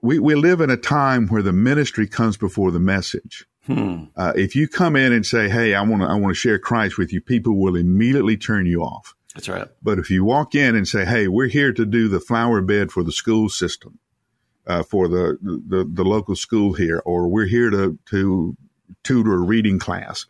we 0.00 0.18
we 0.18 0.34
live 0.34 0.62
in 0.62 0.70
a 0.70 0.76
time 0.78 1.26
where 1.28 1.42
the 1.42 1.52
ministry 1.52 2.06
comes 2.06 2.38
before 2.38 2.70
the 2.70 2.80
message. 2.80 3.46
Hmm. 3.74 4.04
Uh, 4.16 4.32
if 4.36 4.56
you 4.56 4.68
come 4.68 4.96
in 4.96 5.12
and 5.12 5.24
say, 5.24 5.48
"Hey, 5.48 5.74
I 5.74 5.82
want 5.82 6.02
to 6.02 6.08
I 6.08 6.14
want 6.14 6.34
to 6.34 6.38
share 6.38 6.58
Christ 6.58 6.98
with 6.98 7.12
you," 7.12 7.20
people 7.20 7.56
will 7.56 7.76
immediately 7.76 8.36
turn 8.36 8.66
you 8.66 8.82
off. 8.82 9.14
That's 9.34 9.48
right. 9.48 9.68
But 9.82 9.98
if 9.98 10.10
you 10.10 10.24
walk 10.24 10.54
in 10.54 10.74
and 10.74 10.88
say, 10.88 11.04
"Hey, 11.04 11.28
we're 11.28 11.48
here 11.48 11.72
to 11.72 11.86
do 11.86 12.08
the 12.08 12.20
flower 12.20 12.60
bed 12.60 12.90
for 12.90 13.04
the 13.04 13.12
school 13.12 13.48
system," 13.48 13.98
uh, 14.66 14.82
for 14.82 15.08
the, 15.08 15.38
the 15.42 15.88
the 15.88 16.04
local 16.04 16.34
school 16.34 16.72
here, 16.72 17.00
or 17.04 17.28
we're 17.28 17.46
here 17.46 17.70
to 17.70 17.98
to 18.06 18.56
tutor 19.04 19.34
a 19.34 19.38
reading 19.38 19.78
class. 19.78 20.26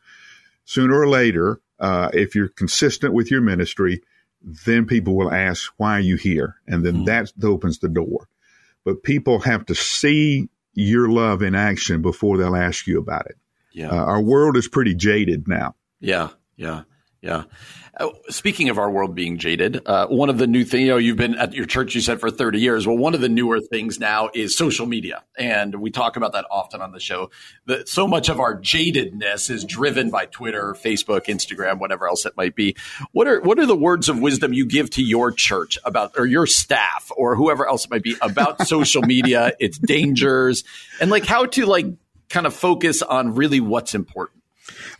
Sooner 0.64 0.98
or 1.00 1.08
later, 1.08 1.60
uh, 1.78 2.10
if 2.12 2.34
you're 2.34 2.48
consistent 2.48 3.14
with 3.14 3.30
your 3.30 3.40
ministry, 3.40 4.02
then 4.42 4.86
people 4.86 5.16
will 5.16 5.32
ask, 5.32 5.72
"Why 5.78 5.96
are 5.96 6.00
you 6.00 6.16
here?" 6.16 6.56
And 6.66 6.84
then 6.84 6.98
mm. 6.98 7.06
that 7.06 7.32
opens 7.42 7.78
the 7.78 7.88
door. 7.88 8.28
But 8.84 9.02
people 9.02 9.40
have 9.40 9.66
to 9.66 9.74
see 9.74 10.48
your 10.74 11.08
love 11.08 11.42
in 11.42 11.54
action 11.54 12.02
before 12.02 12.38
they'll 12.38 12.56
ask 12.56 12.86
you 12.86 12.98
about 12.98 13.26
it. 13.26 13.36
Yeah, 13.72 13.90
uh, 13.90 14.04
our 14.04 14.20
world 14.20 14.56
is 14.56 14.68
pretty 14.68 14.94
jaded 14.94 15.46
now. 15.48 15.74
Yeah, 16.00 16.28
yeah. 16.56 16.82
Yeah. 17.22 17.44
Uh, 18.00 18.08
speaking 18.30 18.70
of 18.70 18.78
our 18.78 18.90
world 18.90 19.14
being 19.14 19.36
jaded, 19.36 19.82
uh, 19.84 20.06
one 20.06 20.30
of 20.30 20.38
the 20.38 20.46
new 20.46 20.64
things, 20.64 20.80
you 20.80 20.88
know, 20.88 20.96
you've 20.96 21.18
been 21.18 21.34
at 21.34 21.52
your 21.52 21.66
church, 21.66 21.94
you 21.94 22.00
said 22.00 22.18
for 22.18 22.30
30 22.30 22.58
years. 22.58 22.86
Well, 22.86 22.96
one 22.96 23.14
of 23.14 23.20
the 23.20 23.28
newer 23.28 23.60
things 23.60 24.00
now 24.00 24.30
is 24.32 24.56
social 24.56 24.86
media. 24.86 25.22
And 25.36 25.74
we 25.82 25.90
talk 25.90 26.16
about 26.16 26.32
that 26.32 26.46
often 26.50 26.80
on 26.80 26.92
the 26.92 26.98
show. 26.98 27.30
That 27.66 27.90
so 27.90 28.08
much 28.08 28.30
of 28.30 28.40
our 28.40 28.58
jadedness 28.58 29.50
is 29.50 29.66
driven 29.66 30.08
by 30.08 30.24
Twitter, 30.24 30.74
Facebook, 30.82 31.26
Instagram, 31.26 31.78
whatever 31.78 32.08
else 32.08 32.24
it 32.24 32.34
might 32.38 32.54
be. 32.54 32.74
What 33.12 33.28
are, 33.28 33.42
what 33.42 33.58
are 33.58 33.66
the 33.66 33.76
words 33.76 34.08
of 34.08 34.18
wisdom 34.18 34.54
you 34.54 34.64
give 34.64 34.88
to 34.90 35.02
your 35.02 35.30
church 35.30 35.76
about, 35.84 36.12
or 36.16 36.24
your 36.24 36.46
staff 36.46 37.12
or 37.14 37.36
whoever 37.36 37.68
else 37.68 37.84
it 37.84 37.90
might 37.90 38.02
be 38.02 38.16
about 38.22 38.62
social 38.66 39.02
media, 39.02 39.52
its 39.60 39.76
dangers 39.76 40.64
and 41.02 41.10
like 41.10 41.26
how 41.26 41.44
to 41.44 41.66
like 41.66 41.84
kind 42.30 42.46
of 42.46 42.54
focus 42.54 43.02
on 43.02 43.34
really 43.34 43.60
what's 43.60 43.94
important? 43.94 44.42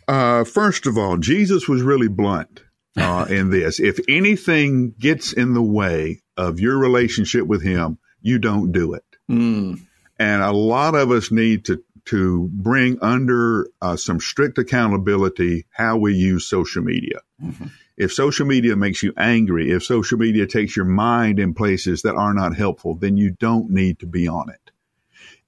Uh, 0.07 0.43
first 0.43 0.85
of 0.85 0.99
all, 0.99 1.17
Jesus 1.17 1.67
was 1.67 1.81
really 1.81 2.07
blunt 2.07 2.61
uh, 2.97 3.25
in 3.29 3.49
this. 3.49 3.79
If 3.79 3.99
anything 4.07 4.93
gets 4.99 5.33
in 5.33 5.53
the 5.53 5.61
way 5.61 6.21
of 6.37 6.59
your 6.59 6.77
relationship 6.77 7.45
with 7.45 7.63
Him, 7.63 7.97
you 8.21 8.39
don't 8.39 8.71
do 8.71 8.93
it. 8.93 9.05
Mm. 9.29 9.81
And 10.19 10.41
a 10.41 10.51
lot 10.51 10.95
of 10.95 11.11
us 11.11 11.31
need 11.31 11.65
to 11.65 11.83
to 12.05 12.49
bring 12.51 12.97
under 13.01 13.67
uh, 13.81 13.95
some 13.95 14.19
strict 14.19 14.57
accountability 14.57 15.65
how 15.69 15.97
we 15.97 16.15
use 16.15 16.47
social 16.47 16.83
media. 16.83 17.21
Mm-hmm. 17.41 17.67
If 17.95 18.11
social 18.11 18.47
media 18.47 18.75
makes 18.75 19.03
you 19.03 19.13
angry, 19.15 19.71
if 19.71 19.83
social 19.83 20.17
media 20.17 20.47
takes 20.47 20.75
your 20.75 20.85
mind 20.85 21.37
in 21.37 21.53
places 21.53 22.01
that 22.01 22.15
are 22.15 22.33
not 22.33 22.55
helpful, 22.55 22.95
then 22.95 23.17
you 23.17 23.31
don't 23.31 23.69
need 23.69 23.99
to 23.99 24.07
be 24.07 24.27
on 24.27 24.49
it. 24.49 24.70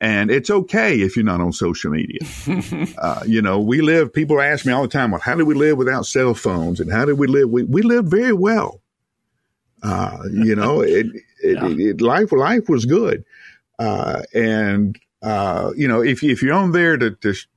And 0.04 0.30
it's 0.30 0.50
okay 0.50 1.00
if 1.00 1.16
you're 1.16 1.24
not 1.24 1.40
on 1.40 1.54
social 1.54 1.90
media. 1.90 2.20
uh, 2.98 3.24
you 3.26 3.42
know, 3.42 3.62
we 3.62 3.80
live, 3.80 4.12
people 4.12 4.42
ask 4.42 4.66
me 4.66 4.74
all 4.74 4.82
the 4.82 4.90
time, 4.90 5.12
well, 5.12 5.22
how 5.22 5.34
do 5.34 5.46
we 5.46 5.56
live 5.56 5.78
without 5.78 6.06
cell 6.06 6.34
phones? 6.34 6.82
And 6.82 6.92
how 6.92 7.06
do 7.06 7.16
we 7.16 7.26
live? 7.26 7.50
We, 7.50 7.64
we 7.64 7.84
live 7.84 8.08
very 8.08 8.34
well. 8.34 8.82
Uh, 9.82 10.18
you 10.30 10.58
know, 10.58 10.82
it, 10.82 11.06
it, 11.42 11.56
yeah. 11.56 11.68
it, 11.68 11.80
it, 11.80 12.02
life, 12.02 12.34
life 12.34 12.68
was 12.68 12.84
good. 12.84 13.24
Uh, 13.80 14.24
and, 14.34 15.00
uh, 15.22 15.72
you 15.74 15.88
know, 15.88 16.04
if, 16.04 16.22
if 16.22 16.44
you're 16.44 16.54
on 16.54 16.74
there 16.74 16.98
to, 16.98 17.12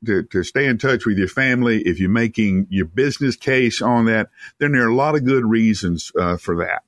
to, 0.04 0.22
to, 0.22 0.44
stay 0.44 0.66
in 0.66 0.78
touch 0.78 1.04
with 1.04 1.18
your 1.18 1.26
family, 1.26 1.82
if 1.82 1.98
you're 1.98 2.09
making 2.09 2.68
your 2.70 2.87
business 2.87 3.35
case 3.35 3.82
on 3.82 4.04
that, 4.04 4.30
then 4.59 4.70
there 4.70 4.85
are 4.85 4.90
a 4.90 4.94
lot 4.94 5.16
of 5.16 5.24
good 5.24 5.44
reasons, 5.44 6.12
uh, 6.16 6.37
for 6.37 6.59
that. 6.59 6.85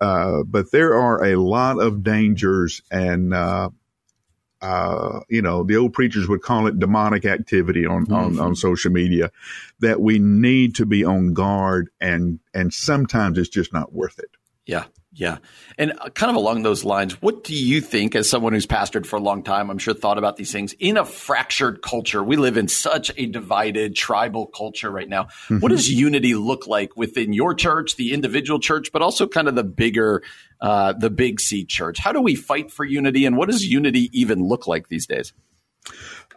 Uh, 0.00 0.42
but 0.42 0.70
there 0.70 0.98
are 0.98 1.22
a 1.22 1.36
lot 1.36 1.78
of 1.78 2.02
dangers 2.02 2.80
and, 2.90 3.34
uh, 3.34 3.68
uh, 4.62 5.20
you 5.28 5.42
know, 5.42 5.64
the 5.64 5.76
old 5.76 5.92
preachers 5.92 6.28
would 6.28 6.42
call 6.42 6.66
it 6.66 6.78
demonic 6.78 7.24
activity 7.24 7.84
on, 7.84 8.04
mm-hmm. 8.04 8.14
on, 8.14 8.38
on 8.38 8.54
social 8.54 8.92
media 8.92 9.30
that 9.80 10.00
we 10.00 10.18
need 10.18 10.76
to 10.76 10.86
be 10.86 11.04
on 11.04 11.34
guard 11.34 11.90
and, 12.00 12.38
and 12.54 12.72
sometimes 12.72 13.38
it's 13.38 13.48
just 13.48 13.72
not 13.72 13.92
worth 13.92 14.18
it. 14.18 14.30
Yeah. 14.64 14.84
Yeah. 15.14 15.38
And 15.76 15.92
uh, 15.98 16.08
kind 16.08 16.30
of 16.30 16.36
along 16.36 16.62
those 16.62 16.84
lines, 16.84 17.20
what 17.20 17.44
do 17.44 17.54
you 17.54 17.82
think, 17.82 18.14
as 18.14 18.30
someone 18.30 18.54
who's 18.54 18.66
pastored 18.66 19.04
for 19.04 19.16
a 19.16 19.20
long 19.20 19.42
time, 19.42 19.70
I'm 19.70 19.76
sure 19.76 19.92
thought 19.92 20.16
about 20.16 20.36
these 20.36 20.50
things 20.50 20.74
in 20.78 20.96
a 20.96 21.04
fractured 21.04 21.82
culture? 21.82 22.24
We 22.24 22.36
live 22.36 22.56
in 22.56 22.66
such 22.66 23.10
a 23.18 23.26
divided 23.26 23.94
tribal 23.94 24.46
culture 24.46 24.90
right 24.90 25.08
now. 25.08 25.24
Mm-hmm. 25.24 25.58
What 25.58 25.68
does 25.68 25.90
unity 25.90 26.34
look 26.34 26.66
like 26.66 26.96
within 26.96 27.34
your 27.34 27.54
church, 27.54 27.96
the 27.96 28.14
individual 28.14 28.58
church, 28.58 28.90
but 28.90 29.02
also 29.02 29.26
kind 29.26 29.48
of 29.48 29.54
the 29.54 29.64
bigger, 29.64 30.22
uh, 30.62 30.94
the 30.94 31.10
big 31.10 31.40
C 31.40 31.66
church? 31.66 31.98
How 31.98 32.12
do 32.12 32.20
we 32.22 32.34
fight 32.34 32.72
for 32.72 32.84
unity 32.84 33.26
and 33.26 33.36
what 33.36 33.50
does 33.50 33.66
unity 33.66 34.08
even 34.18 34.42
look 34.42 34.66
like 34.66 34.88
these 34.88 35.06
days? 35.06 35.34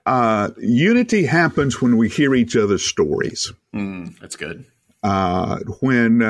Uh, 0.05 0.49
unity 0.59 1.25
happens 1.25 1.81
when 1.81 1.95
we 1.95 2.09
hear 2.09 2.35
each 2.35 2.57
other's 2.57 2.85
stories. 2.85 3.53
Mm, 3.73 4.19
that's 4.19 4.35
good. 4.35 4.65
Uh, 5.01 5.59
when, 5.79 6.21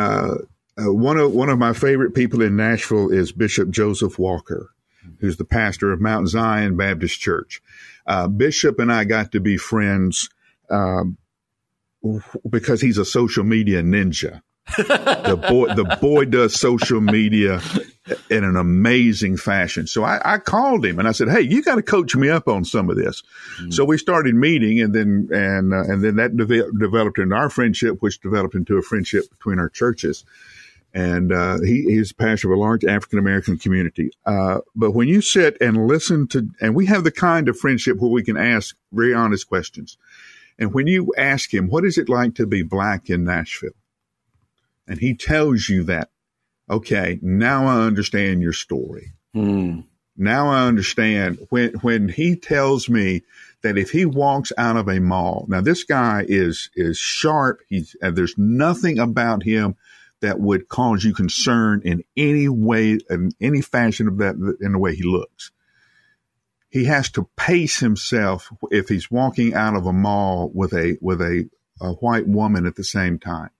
uh, 0.77 0.91
one 0.91 1.17
of 1.17 1.31
one 1.31 1.49
of 1.49 1.57
my 1.57 1.73
favorite 1.73 2.13
people 2.13 2.41
in 2.41 2.55
Nashville 2.55 3.09
is 3.09 3.31
Bishop 3.31 3.69
Joseph 3.69 4.19
Walker, 4.19 4.71
who's 5.19 5.37
the 5.37 5.45
pastor 5.45 5.91
of 5.91 6.01
Mount 6.01 6.27
Zion 6.27 6.75
Baptist 6.75 7.19
Church. 7.19 7.61
Uh, 8.05 8.27
Bishop 8.27 8.79
and 8.79 8.91
I 8.91 9.05
got 9.05 9.31
to 9.31 9.39
be 9.39 9.57
friends 9.57 10.29
um, 10.69 11.17
because 12.49 12.81
he's 12.81 12.97
a 12.97 13.05
social 13.05 13.43
media 13.43 13.81
ninja. 13.81 14.41
the 14.77 15.39
boy, 15.47 15.73
the 15.75 15.97
boy 16.01 16.25
does 16.25 16.59
social 16.59 16.99
media 16.99 17.61
in 18.31 18.43
an 18.43 18.55
amazing 18.55 19.37
fashion. 19.37 19.85
So 19.85 20.03
I, 20.03 20.19
I 20.33 20.37
called 20.39 20.83
him 20.83 20.97
and 20.97 21.07
I 21.07 21.11
said, 21.11 21.29
"Hey, 21.29 21.41
you 21.41 21.61
got 21.61 21.75
to 21.75 21.83
coach 21.83 22.15
me 22.15 22.29
up 22.29 22.47
on 22.47 22.65
some 22.65 22.89
of 22.89 22.97
this." 22.97 23.21
Mm-hmm. 23.59 23.71
So 23.71 23.85
we 23.85 23.97
started 23.97 24.35
meeting, 24.35 24.81
and 24.81 24.93
then 24.93 25.29
and 25.31 25.73
uh, 25.73 25.83
and 25.83 26.03
then 26.03 26.15
that 26.17 26.35
de- 26.35 26.71
developed 26.71 27.19
into 27.19 27.35
our 27.35 27.49
friendship, 27.49 28.01
which 28.01 28.19
developed 28.19 28.55
into 28.55 28.77
a 28.77 28.81
friendship 28.81 29.29
between 29.29 29.59
our 29.59 29.69
churches 29.69 30.25
and 30.95 31.33
uh, 31.33 31.59
he, 31.59 31.83
he's 31.83 32.13
pastor 32.13 32.51
of 32.51 32.57
a 32.57 32.61
large 32.61 32.85
African 32.85 33.19
American 33.19 33.57
community. 33.57 34.11
Uh, 34.25 34.59
but 34.75 34.91
when 34.91 35.09
you 35.09 35.19
sit 35.19 35.57
and 35.59 35.87
listen 35.87 36.25
to, 36.29 36.47
and 36.61 36.73
we 36.73 36.85
have 36.85 37.03
the 37.03 37.11
kind 37.11 37.49
of 37.49 37.59
friendship 37.59 37.97
where 37.97 38.09
we 38.09 38.23
can 38.23 38.37
ask 38.37 38.75
very 38.93 39.13
honest 39.13 39.47
questions. 39.47 39.97
And 40.57 40.73
when 40.73 40.87
you 40.87 41.13
ask 41.17 41.53
him, 41.53 41.67
what 41.67 41.83
is 41.83 41.97
it 41.97 42.07
like 42.07 42.35
to 42.35 42.47
be 42.47 42.63
black 42.63 43.09
in 43.09 43.25
Nashville? 43.25 43.75
And 44.87 44.97
he 44.99 45.13
tells 45.13 45.67
you 45.67 45.83
that, 45.83 46.11
okay, 46.69 47.19
now 47.21 47.67
I 47.67 47.85
understand 47.85 48.41
your 48.41 48.53
story. 48.53 49.11
Mm. 49.35 49.83
Now 50.15 50.47
I 50.47 50.65
understand 50.65 51.39
when, 51.49 51.73
when 51.81 52.07
he 52.07 52.37
tells 52.37 52.87
me 52.87 53.23
that 53.63 53.77
if 53.77 53.91
he 53.91 54.05
walks 54.05 54.53
out 54.57 54.77
of 54.77 54.87
a 54.87 55.01
mall, 55.01 55.45
now 55.49 55.59
this 55.59 55.83
guy 55.83 56.23
is, 56.25 56.69
is 56.73 56.97
sharp. 56.97 57.59
He's, 57.67 57.97
uh, 58.01 58.11
there's 58.11 58.37
nothing 58.37 58.97
about 58.97 59.43
him 59.43 59.75
that 60.25 60.39
would 60.39 60.67
cause 60.67 61.03
you 61.03 61.13
concern 61.13 61.81
in 61.85 62.03
any 62.17 62.49
way, 62.49 62.97
in 63.09 63.31
any 63.39 63.61
fashion 63.61 64.07
of 64.07 64.17
that, 64.17 64.35
in 64.59 64.71
the 64.71 64.79
way 64.79 64.95
he 64.95 65.03
looks. 65.03 65.51
He 66.69 66.85
has 66.85 67.09
to 67.11 67.29
pace 67.37 67.79
himself 67.79 68.51
if 68.71 68.89
he's 68.89 69.11
walking 69.11 69.53
out 69.53 69.75
of 69.75 69.85
a 69.85 69.93
mall 69.93 70.51
with 70.53 70.73
a, 70.73 70.97
with 70.99 71.21
a, 71.21 71.47
a 71.79 71.93
white 71.93 72.27
woman 72.27 72.65
at 72.65 72.75
the 72.75 72.83
same 72.83 73.19
time. 73.19 73.51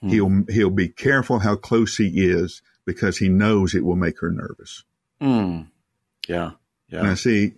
Hmm. 0.00 0.08
He'll, 0.08 0.44
he'll 0.50 0.70
be 0.70 0.88
careful 0.88 1.38
how 1.38 1.56
close 1.56 1.96
he 1.96 2.08
is 2.08 2.60
because 2.84 3.16
he 3.18 3.28
knows 3.28 3.74
it 3.74 3.84
will 3.84 3.96
make 3.96 4.20
her 4.20 4.30
nervous. 4.30 4.84
Hmm. 5.20 5.62
Yeah. 6.28 6.52
Yeah. 6.88 7.02
Now 7.02 7.14
see, 7.14 7.52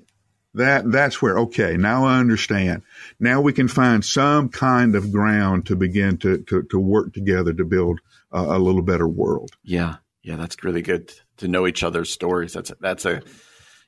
that 0.54 0.90
that's 0.90 1.22
where 1.22 1.38
okay 1.38 1.76
now 1.76 2.04
i 2.04 2.18
understand. 2.18 2.82
Now 3.18 3.40
we 3.40 3.52
can 3.52 3.68
find 3.68 4.04
some 4.04 4.48
kind 4.48 4.94
of 4.96 5.12
ground 5.12 5.66
to 5.66 5.76
begin 5.76 6.18
to 6.18 6.38
to, 6.44 6.62
to 6.64 6.78
work 6.78 7.12
together 7.12 7.52
to 7.52 7.64
build 7.64 8.00
a, 8.32 8.40
a 8.40 8.58
little 8.58 8.82
better 8.82 9.08
world. 9.08 9.52
Yeah. 9.62 9.96
Yeah 10.22 10.36
that's 10.36 10.62
really 10.64 10.82
good 10.82 11.12
to 11.38 11.48
know 11.48 11.66
each 11.66 11.82
other's 11.82 12.10
stories. 12.10 12.52
That's 12.52 12.70
a, 12.70 12.76
that's 12.80 13.04
a 13.04 13.22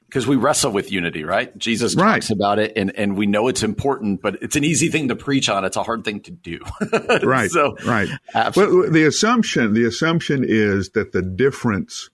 because 0.07 0.27
we 0.27 0.37
wrestle 0.37 0.71
with 0.71 0.93
unity 0.93 1.25
right? 1.25 1.57
Jesus 1.59 1.95
talks 1.95 2.05
right. 2.05 2.31
about 2.31 2.59
it 2.59 2.73
and 2.77 2.95
and 2.97 3.17
we 3.17 3.27
know 3.27 3.49
it's 3.49 3.63
important 3.63 4.23
but 4.23 4.41
it's 4.41 4.57
an 4.57 4.65
easy 4.65 4.89
thing 4.89 5.09
to 5.09 5.17
preach 5.17 5.49
on. 5.49 5.65
It's 5.65 5.77
a 5.77 5.83
hard 5.83 6.05
thing 6.05 6.21
to 6.21 6.31
do. 6.31 6.61
Right 7.25 7.51
so 7.51 7.77
right. 7.85 8.09
Absolutely. 8.35 8.81
well 8.81 8.91
the 8.91 9.05
assumption 9.05 9.75
the 9.75 9.85
assumption 9.85 10.45
is 10.47 10.91
that 10.91 11.13
the 11.13 11.23
difference 11.23 12.11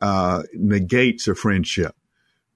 uh, 0.00 0.42
negates 0.54 1.28
a 1.28 1.34
friendship 1.36 1.94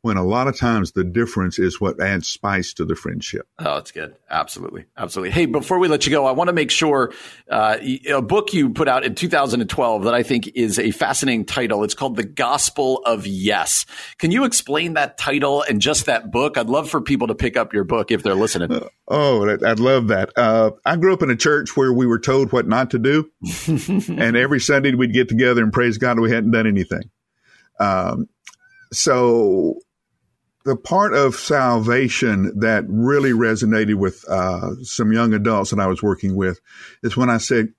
when 0.07 0.17
a 0.17 0.23
lot 0.23 0.47
of 0.47 0.57
times 0.57 0.93
the 0.93 1.03
difference 1.03 1.59
is 1.59 1.81
what 1.81 2.01
adds 2.01 2.29
spice 2.29 2.73
to 2.73 2.85
the 2.85 2.95
friendship. 2.95 3.49
Oh, 3.59 3.75
that's 3.75 3.91
good. 3.91 4.15
Absolutely. 4.31 4.85
Absolutely. 4.97 5.33
Hey, 5.33 5.47
before 5.47 5.81
we 5.81 5.89
let 5.89 6.07
you 6.07 6.13
go, 6.13 6.27
I 6.27 6.31
want 6.31 6.47
to 6.47 6.53
make 6.53 6.71
sure 6.71 7.13
uh, 7.51 7.79
a 8.09 8.23
book 8.23 8.55
you 8.55 8.71
put 8.71 8.87
out 8.87 9.05
in 9.05 9.17
2012 9.17 10.05
that 10.05 10.15
I 10.15 10.23
think 10.23 10.47
is 10.55 10.79
a 10.79 10.93
fascinating 10.93 11.45
title. 11.45 11.83
It's 11.83 11.95
called 11.95 12.15
The 12.15 12.23
Gospel 12.23 13.03
of 13.05 13.27
Yes. 13.27 13.85
Can 14.19 14.31
you 14.31 14.45
explain 14.45 14.95
that 14.95 15.19
title 15.19 15.63
and 15.63 15.81
just 15.81 16.07
that 16.07 16.31
book? 16.31 16.57
I'd 16.57 16.69
love 16.69 16.89
for 16.89 17.01
people 17.01 17.27
to 17.27 17.35
pick 17.35 17.57
up 17.57 17.73
your 17.73 17.83
book 17.83 18.13
if 18.13 18.23
they're 18.23 18.37
listening. 18.37 18.71
Uh, 18.71 18.89
oh, 19.09 19.59
I'd 19.67 19.81
love 19.81 20.07
that. 20.07 20.31
Uh, 20.37 20.71
I 20.85 20.95
grew 20.95 21.15
up 21.15 21.23
in 21.23 21.31
a 21.31 21.37
church 21.37 21.77
where 21.77 21.93
we 21.93 22.07
were 22.07 22.21
told 22.21 22.53
what 22.53 22.69
not 22.69 22.93
to 22.93 23.01
do. 23.01 23.29
and 23.67 24.37
every 24.37 24.61
Sunday 24.61 24.95
we'd 24.95 25.13
get 25.13 25.29
together 25.29 25.65
and 25.65 25.73
praise 25.73 25.99
God 25.99 26.21
we 26.21 26.31
hadn't 26.31 26.53
done 26.53 26.69
anything. 26.69 27.11
Um, 27.81 28.29
so 28.93 29.81
the 30.67 30.77
part 30.77 31.15
of 31.15 31.37
salvation 31.37 32.53
that 32.61 32.85
really 32.89 33.31
resonated 33.31 33.95
with 33.95 34.25
uh, 34.29 34.75
some 34.83 35.13
young 35.13 35.33
adults 35.33 35.71
that 35.71 35.81
I 35.81 35.87
was 35.87 36.03
working 36.03 36.37
with 36.37 36.61
is 37.03 37.17
when 37.17 37.31
I 37.31 37.39
said, 37.39 37.73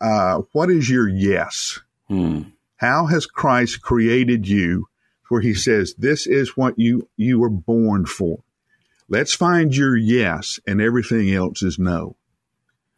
uh, 0.00 0.42
"What 0.52 0.70
is 0.70 0.90
your 0.90 1.08
yes? 1.08 1.78
Hmm. 2.08 2.42
How 2.76 3.06
has 3.06 3.26
Christ 3.26 3.82
created 3.82 4.48
you? 4.48 4.86
where 5.30 5.40
he 5.40 5.54
says, 5.54 5.94
This 5.96 6.26
is 6.26 6.56
what 6.56 6.78
you, 6.78 7.08
you 7.16 7.38
were 7.38 7.48
born 7.48 8.04
for. 8.04 8.42
Let's 9.08 9.32
find 9.32 9.74
your 9.74 9.96
yes, 9.96 10.60
and 10.66 10.80
everything 10.80 11.32
else 11.32 11.62
is 11.62 11.78
no. 11.78 12.16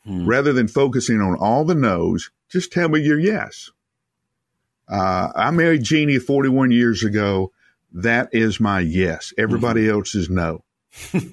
Hmm. 0.04 0.26
Rather 0.26 0.52
than 0.52 0.66
focusing 0.66 1.20
on 1.20 1.36
all 1.36 1.64
the 1.64 1.74
no's, 1.74 2.30
just 2.50 2.72
tell 2.72 2.88
me 2.88 3.00
your 3.00 3.20
yes. 3.20 3.70
Uh, 4.88 5.28
I 5.36 5.50
married 5.52 5.84
Jeannie 5.84 6.18
41 6.18 6.70
years 6.70 7.04
ago. 7.04 7.52
That 7.94 8.30
is 8.32 8.60
my 8.60 8.80
yes. 8.80 9.32
Everybody 9.36 9.82
mm-hmm. 9.82 9.96
else 9.96 10.14
is 10.14 10.30
no. 10.30 10.64
yes. 11.12 11.24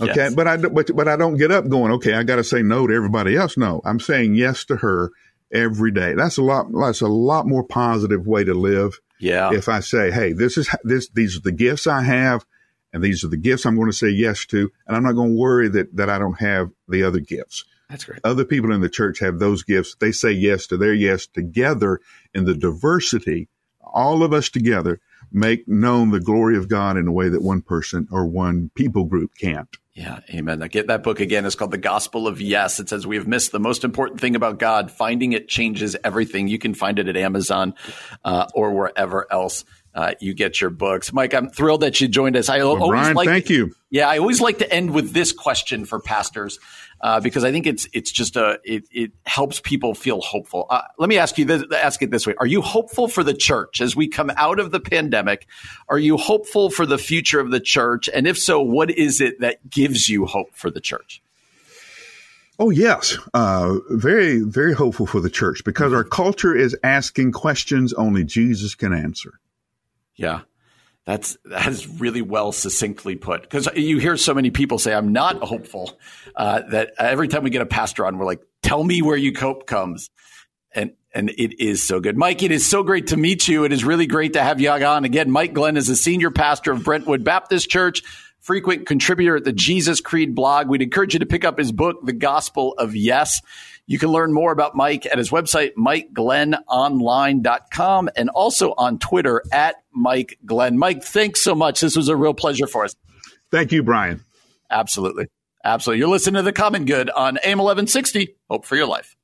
Okay, 0.00 0.30
but 0.34 0.46
I 0.46 0.56
but 0.58 0.94
but 0.94 1.08
I 1.08 1.16
don't 1.16 1.36
get 1.36 1.50
up 1.50 1.68
going. 1.68 1.92
Okay, 1.92 2.12
I 2.12 2.22
got 2.22 2.36
to 2.36 2.44
say 2.44 2.62
no 2.62 2.86
to 2.86 2.94
everybody 2.94 3.36
else. 3.36 3.56
No, 3.56 3.80
I'm 3.84 4.00
saying 4.00 4.34
yes 4.34 4.64
to 4.66 4.76
her 4.76 5.10
every 5.52 5.90
day. 5.90 6.14
That's 6.14 6.36
a 6.36 6.42
lot. 6.42 6.66
That's 6.72 7.00
a 7.00 7.08
lot 7.08 7.46
more 7.46 7.64
positive 7.64 8.26
way 8.26 8.44
to 8.44 8.54
live. 8.54 8.98
Yeah. 9.18 9.52
If 9.52 9.68
I 9.68 9.80
say, 9.80 10.10
hey, 10.10 10.32
this 10.32 10.58
is 10.58 10.68
this 10.84 11.08
these 11.08 11.36
are 11.36 11.40
the 11.40 11.52
gifts 11.52 11.86
I 11.86 12.02
have, 12.02 12.44
and 12.92 13.02
these 13.02 13.24
are 13.24 13.28
the 13.28 13.38
gifts 13.38 13.64
I'm 13.64 13.76
going 13.76 13.90
to 13.90 13.96
say 13.96 14.10
yes 14.10 14.44
to, 14.46 14.70
and 14.86 14.96
I'm 14.96 15.02
not 15.02 15.14
going 15.14 15.30
to 15.30 15.40
worry 15.40 15.68
that 15.68 15.96
that 15.96 16.10
I 16.10 16.18
don't 16.18 16.38
have 16.38 16.70
the 16.88 17.02
other 17.02 17.20
gifts. 17.20 17.64
That's 17.88 18.04
great. 18.04 18.20
Other 18.24 18.44
people 18.44 18.72
in 18.72 18.80
the 18.80 18.88
church 18.88 19.20
have 19.20 19.38
those 19.38 19.62
gifts. 19.62 19.96
They 19.98 20.12
say 20.12 20.32
yes 20.32 20.66
to 20.68 20.76
their 20.76 20.92
yes 20.92 21.26
together 21.26 22.00
in 22.34 22.44
the 22.44 22.54
diversity. 22.54 23.48
All 23.80 24.22
of 24.22 24.32
us 24.34 24.50
together 24.50 25.00
make 25.32 25.66
known 25.68 26.10
the 26.10 26.20
glory 26.20 26.56
of 26.56 26.68
God 26.68 26.96
in 26.96 27.06
a 27.06 27.12
way 27.12 27.28
that 27.28 27.42
one 27.42 27.62
person 27.62 28.08
or 28.10 28.26
one 28.26 28.70
people 28.74 29.04
group 29.04 29.32
can't. 29.38 29.68
Yeah, 29.96 30.20
amen. 30.28 30.62
I 30.62 30.68
get 30.68 30.88
that 30.88 31.02
book 31.02 31.20
again. 31.20 31.46
It's 31.46 31.54
called 31.54 31.70
The 31.70 31.78
Gospel 31.78 32.28
of 32.28 32.38
Yes. 32.38 32.78
It 32.78 32.90
says 32.90 33.06
we 33.06 33.16
have 33.16 33.26
missed 33.26 33.50
the 33.50 33.58
most 33.58 33.82
important 33.82 34.20
thing 34.20 34.36
about 34.36 34.58
God. 34.58 34.90
Finding 34.90 35.32
it 35.32 35.48
changes 35.48 35.96
everything. 36.04 36.48
You 36.48 36.58
can 36.58 36.74
find 36.74 36.98
it 36.98 37.08
at 37.08 37.16
Amazon 37.16 37.74
uh, 38.22 38.46
or 38.54 38.72
wherever 38.72 39.26
else 39.32 39.64
uh, 39.94 40.12
you 40.20 40.34
get 40.34 40.60
your 40.60 40.68
books. 40.68 41.14
Mike, 41.14 41.32
I'm 41.32 41.48
thrilled 41.48 41.80
that 41.80 41.98
you 41.98 42.08
joined 42.08 42.36
us. 42.36 42.50
I 42.50 42.58
well, 42.58 42.82
always 42.82 43.00
Brian, 43.00 43.16
like 43.16 43.26
thank 43.26 43.48
you. 43.48 43.74
Yeah, 43.88 44.06
I 44.10 44.18
always 44.18 44.42
like 44.42 44.58
to 44.58 44.70
end 44.70 44.90
with 44.90 45.12
this 45.12 45.32
question 45.32 45.86
for 45.86 45.98
pastors 45.98 46.58
uh, 47.00 47.20
because 47.20 47.44
I 47.44 47.52
think 47.52 47.66
it's 47.66 47.88
it's 47.92 48.10
just 48.10 48.36
a 48.36 48.58
it, 48.64 48.84
it 48.90 49.12
helps 49.24 49.60
people 49.60 49.94
feel 49.94 50.20
hopeful. 50.20 50.66
Uh, 50.70 50.82
let 50.98 51.08
me 51.08 51.18
ask 51.18 51.38
you 51.38 51.44
this, 51.44 51.64
ask 51.72 52.02
it 52.02 52.10
this 52.10 52.26
way: 52.26 52.34
Are 52.38 52.46
you 52.46 52.62
hopeful 52.62 53.08
for 53.08 53.22
the 53.22 53.34
church 53.34 53.80
as 53.80 53.94
we 53.94 54.08
come 54.08 54.30
out 54.36 54.58
of 54.58 54.70
the 54.70 54.80
pandemic? 54.80 55.46
Are 55.88 55.98
you 55.98 56.16
hopeful 56.16 56.70
for 56.70 56.86
the 56.86 56.98
future 56.98 57.40
of 57.40 57.50
the 57.50 57.60
church? 57.60 58.08
And 58.12 58.26
if 58.26 58.38
so, 58.38 58.60
what 58.60 58.90
is 58.90 59.20
it 59.20 59.40
that 59.40 59.68
gives 59.68 60.08
you 60.08 60.26
hope 60.26 60.54
for 60.54 60.70
the 60.70 60.80
church? 60.80 61.22
Oh 62.58 62.70
yes, 62.70 63.18
uh, 63.34 63.74
very 63.90 64.40
very 64.40 64.72
hopeful 64.72 65.06
for 65.06 65.20
the 65.20 65.30
church 65.30 65.62
because 65.64 65.92
our 65.92 66.04
culture 66.04 66.56
is 66.56 66.76
asking 66.82 67.32
questions 67.32 67.92
only 67.92 68.24
Jesus 68.24 68.74
can 68.74 68.94
answer. 68.94 69.38
Yeah. 70.14 70.40
That's 71.06 71.38
that's 71.44 71.86
really 71.86 72.20
well 72.20 72.50
succinctly 72.50 73.14
put 73.14 73.42
because 73.42 73.68
you 73.76 73.98
hear 73.98 74.16
so 74.16 74.34
many 74.34 74.50
people 74.50 74.78
say 74.78 74.92
I'm 74.92 75.12
not 75.12 75.36
hopeful 75.36 75.96
uh, 76.34 76.62
that 76.70 76.94
every 76.98 77.28
time 77.28 77.44
we 77.44 77.50
get 77.50 77.62
a 77.62 77.66
pastor 77.66 78.04
on 78.04 78.18
we're 78.18 78.26
like 78.26 78.42
tell 78.62 78.82
me 78.82 79.02
where 79.02 79.16
you 79.16 79.32
hope 79.38 79.68
comes 79.68 80.10
and 80.74 80.92
and 81.14 81.30
it 81.30 81.58
is 81.58 81.82
so 81.82 81.98
good. 81.98 82.16
Mike, 82.16 82.42
it 82.42 82.52
is 82.52 82.68
so 82.68 82.82
great 82.82 83.06
to 83.06 83.16
meet 83.16 83.48
you. 83.48 83.64
It 83.64 83.72
is 83.72 83.84
really 83.84 84.06
great 84.06 84.34
to 84.34 84.42
have 84.42 84.60
you 84.60 84.68
on 84.70 85.04
again. 85.04 85.30
Mike 85.30 85.54
Glenn 85.54 85.78
is 85.78 85.88
a 85.88 85.96
senior 85.96 86.30
pastor 86.30 86.72
of 86.72 86.84
Brentwood 86.84 87.24
Baptist 87.24 87.70
Church, 87.70 88.02
frequent 88.40 88.86
contributor 88.86 89.36
at 89.36 89.44
the 89.44 89.52
Jesus 89.52 90.02
Creed 90.02 90.34
blog. 90.34 90.68
We'd 90.68 90.82
encourage 90.82 91.14
you 91.14 91.20
to 91.20 91.26
pick 91.26 91.44
up 91.44 91.58
his 91.58 91.72
book, 91.72 92.04
The 92.04 92.12
Gospel 92.12 92.74
of 92.76 92.94
Yes. 92.94 93.40
You 93.88 94.00
can 94.00 94.08
learn 94.08 94.32
more 94.32 94.50
about 94.50 94.74
Mike 94.74 95.06
at 95.06 95.16
his 95.16 95.30
website, 95.30 95.74
MikeGlennOnline.com, 95.74 98.10
and 98.16 98.28
also 98.30 98.74
on 98.76 98.98
Twitter 98.98 99.44
at 99.52 99.76
Mike 99.92 100.40
Glenn. 100.44 100.76
Mike, 100.76 101.04
thanks 101.04 101.40
so 101.40 101.54
much. 101.54 101.80
This 101.80 101.94
was 101.94 102.08
a 102.08 102.16
real 102.16 102.34
pleasure 102.34 102.66
for 102.66 102.84
us. 102.84 102.96
Thank 103.52 103.70
you, 103.70 103.84
Brian. 103.84 104.24
Absolutely. 104.70 105.28
Absolutely. 105.64 106.00
You're 106.00 106.08
listening 106.08 106.34
to 106.34 106.42
The 106.42 106.52
Common 106.52 106.84
Good 106.84 107.10
on 107.10 107.38
AM 107.44 107.58
1160. 107.58 108.34
Hope 108.50 108.64
for 108.64 108.74
your 108.74 108.88
life. 108.88 109.14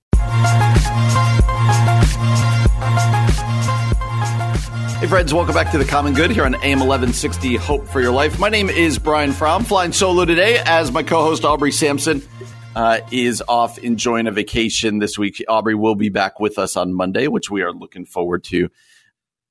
Hey, 5.01 5.09
friends, 5.09 5.35
welcome 5.35 5.55
back 5.55 5.73
to 5.73 5.79
The 5.79 5.85
Common 5.85 6.15
Good 6.15 6.31
here 6.31 6.45
on 6.45 6.55
AM 6.55 6.79
1160 6.79 7.57
Hope 7.57 7.89
for 7.89 8.01
Your 8.01 8.13
Life. 8.13 8.39
My 8.39 8.49
name 8.49 8.71
is 8.71 9.01
Brian 9.01 9.33
Fromm, 9.33 9.65
flying 9.65 9.91
solo 9.91 10.25
today 10.25 10.63
as 10.65 10.93
my 10.93 11.03
co 11.03 11.25
host 11.25 11.45
Aubrey 11.45 11.73
Sampson 11.73 12.23
uh, 12.75 13.01
is 13.11 13.43
off 13.47 13.79
enjoying 13.79 14.27
a 14.27 14.31
vacation 14.31 14.99
this 14.99 15.19
week. 15.19 15.43
Aubrey 15.49 15.75
will 15.75 15.95
be 15.95 16.09
back 16.09 16.41
with 16.41 16.59
us 16.59 16.77
on 16.77 16.95
Monday, 16.95 17.29
which 17.29 17.51
we 17.51 17.63
are 17.63 17.73
looking 17.73 18.07
forward 18.07 18.45
to. 18.45 18.69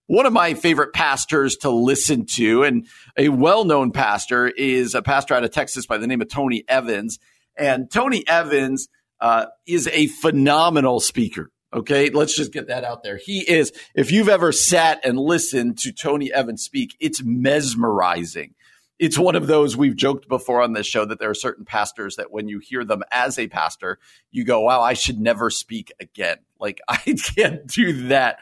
One 0.07 0.25
of 0.25 0.34
my 0.34 0.55
favorite 0.55 0.93
pastors 0.93 1.55
to 1.57 1.69
listen 1.69 2.25
to, 2.34 2.63
and 2.63 2.88
a 3.17 3.29
well 3.29 3.63
known 3.63 3.91
pastor, 3.91 4.47
is 4.47 4.93
a 4.93 5.01
pastor 5.01 5.36
out 5.36 5.43
of 5.43 5.51
Texas 5.51 5.86
by 5.86 5.97
the 5.97 6.07
name 6.07 6.21
of 6.21 6.29
Tony 6.29 6.63
Evans. 6.67 7.19
And 7.57 7.89
Tony 7.89 8.23
Evans 8.27 8.89
uh, 9.19 9.45
is 9.65 9.88
a 9.88 10.07
phenomenal 10.07 10.99
speaker. 10.99 11.51
Okay, 11.73 12.10
let's 12.10 12.36
just 12.36 12.51
get 12.51 12.67
that 12.67 12.84
out 12.84 13.03
there. 13.03 13.17
He 13.17 13.49
is, 13.49 13.71
if 13.95 14.12
you've 14.12 14.27
ever 14.27 14.51
sat 14.51 15.05
and 15.05 15.17
listened 15.17 15.77
to 15.79 15.93
Tony 15.93 16.34
Evans 16.34 16.63
speak, 16.63 16.97
it's 16.99 17.23
mesmerizing 17.23 18.55
it's 19.01 19.17
one 19.17 19.35
of 19.35 19.47
those 19.47 19.75
we've 19.75 19.95
joked 19.95 20.29
before 20.29 20.61
on 20.61 20.73
this 20.73 20.85
show 20.85 21.03
that 21.05 21.19
there 21.19 21.31
are 21.31 21.33
certain 21.35 21.65
pastors 21.65 22.17
that 22.17 22.31
when 22.31 22.47
you 22.47 22.59
hear 22.59 22.85
them 22.85 23.01
as 23.11 23.39
a 23.39 23.47
pastor, 23.47 23.97
you 24.29 24.45
go, 24.45 24.61
wow, 24.61 24.79
I 24.79 24.93
should 24.93 25.19
never 25.19 25.49
speak 25.49 25.91
again. 25.99 26.37
Like 26.59 26.79
I 26.87 26.97
can't 27.35 27.65
do 27.65 28.09
that. 28.09 28.37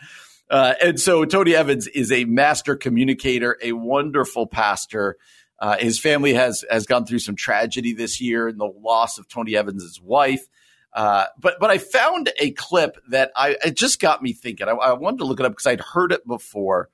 Uh, 0.50 0.74
and 0.84 1.00
so 1.00 1.24
Tony 1.24 1.56
Evans 1.56 1.88
is 1.88 2.12
a 2.12 2.26
master 2.26 2.76
communicator, 2.76 3.58
a 3.64 3.72
wonderful 3.72 4.48
pastor. 4.48 5.16
Uh, 5.60 5.78
his 5.78 5.98
family 5.98 6.34
has 6.34 6.66
has 6.70 6.86
gone 6.86 7.06
through 7.06 7.20
some 7.20 7.38
tragedy 7.38 7.94
this 7.94 8.20
year 8.20 8.50
in 8.50 8.58
the 8.58 8.66
loss 8.66 9.18
of 9.18 9.30
Tony 9.30 9.56
Evans's 9.56 10.02
wife. 10.02 10.46
Uh, 10.92 11.26
but 11.40 11.56
but 11.62 11.70
I 11.70 11.78
found 11.78 12.32
a 12.38 12.52
clip 12.52 12.98
that 13.10 13.32
I 13.34 13.56
it 13.64 13.78
just 13.78 14.02
got 14.02 14.22
me 14.22 14.34
thinking. 14.34 14.68
I, 14.68 14.72
I 14.72 14.94
wanted 14.94 15.20
to 15.20 15.26
look 15.26 15.40
it 15.40 15.46
up 15.46 15.54
because 15.54 15.68
I'd 15.68 15.82
heard 15.82 16.12
it 16.12 16.28
before. 16.28 16.90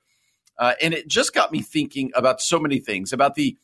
Uh, 0.58 0.74
and 0.80 0.94
it 0.94 1.08
just 1.08 1.34
got 1.34 1.52
me 1.52 1.60
thinking 1.60 2.10
about 2.14 2.40
so 2.40 2.58
many 2.58 2.78
things 2.78 3.12
about 3.12 3.34
the 3.34 3.56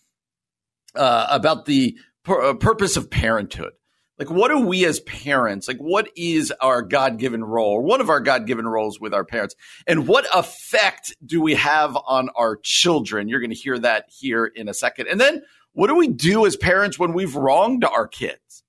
uh, 0.94 1.26
about 1.30 1.64
the 1.64 1.96
pur- 2.22 2.42
uh, 2.42 2.54
purpose 2.54 2.96
of 2.96 3.10
parenthood. 3.10 3.72
Like, 4.18 4.30
what 4.30 4.48
do 4.48 4.60
we 4.60 4.84
as 4.84 5.00
parents, 5.00 5.66
like, 5.66 5.78
what 5.78 6.08
is 6.14 6.52
our 6.60 6.82
God 6.82 7.18
given 7.18 7.42
role, 7.42 7.82
one 7.82 8.00
of 8.00 8.10
our 8.10 8.20
God 8.20 8.46
given 8.46 8.68
roles 8.68 9.00
with 9.00 9.14
our 9.14 9.24
parents? 9.24 9.56
And 9.86 10.06
what 10.06 10.26
effect 10.34 11.16
do 11.24 11.40
we 11.40 11.54
have 11.54 11.96
on 12.06 12.28
our 12.36 12.56
children? 12.62 13.28
You're 13.28 13.40
going 13.40 13.50
to 13.50 13.56
hear 13.56 13.78
that 13.78 14.04
here 14.10 14.46
in 14.46 14.68
a 14.68 14.74
second. 14.74 15.08
And 15.08 15.20
then, 15.20 15.42
what 15.72 15.86
do 15.86 15.96
we 15.96 16.08
do 16.08 16.44
as 16.44 16.56
parents 16.56 16.98
when 16.98 17.14
we've 17.14 17.34
wronged 17.34 17.84
our 17.84 18.06
kids? 18.06 18.62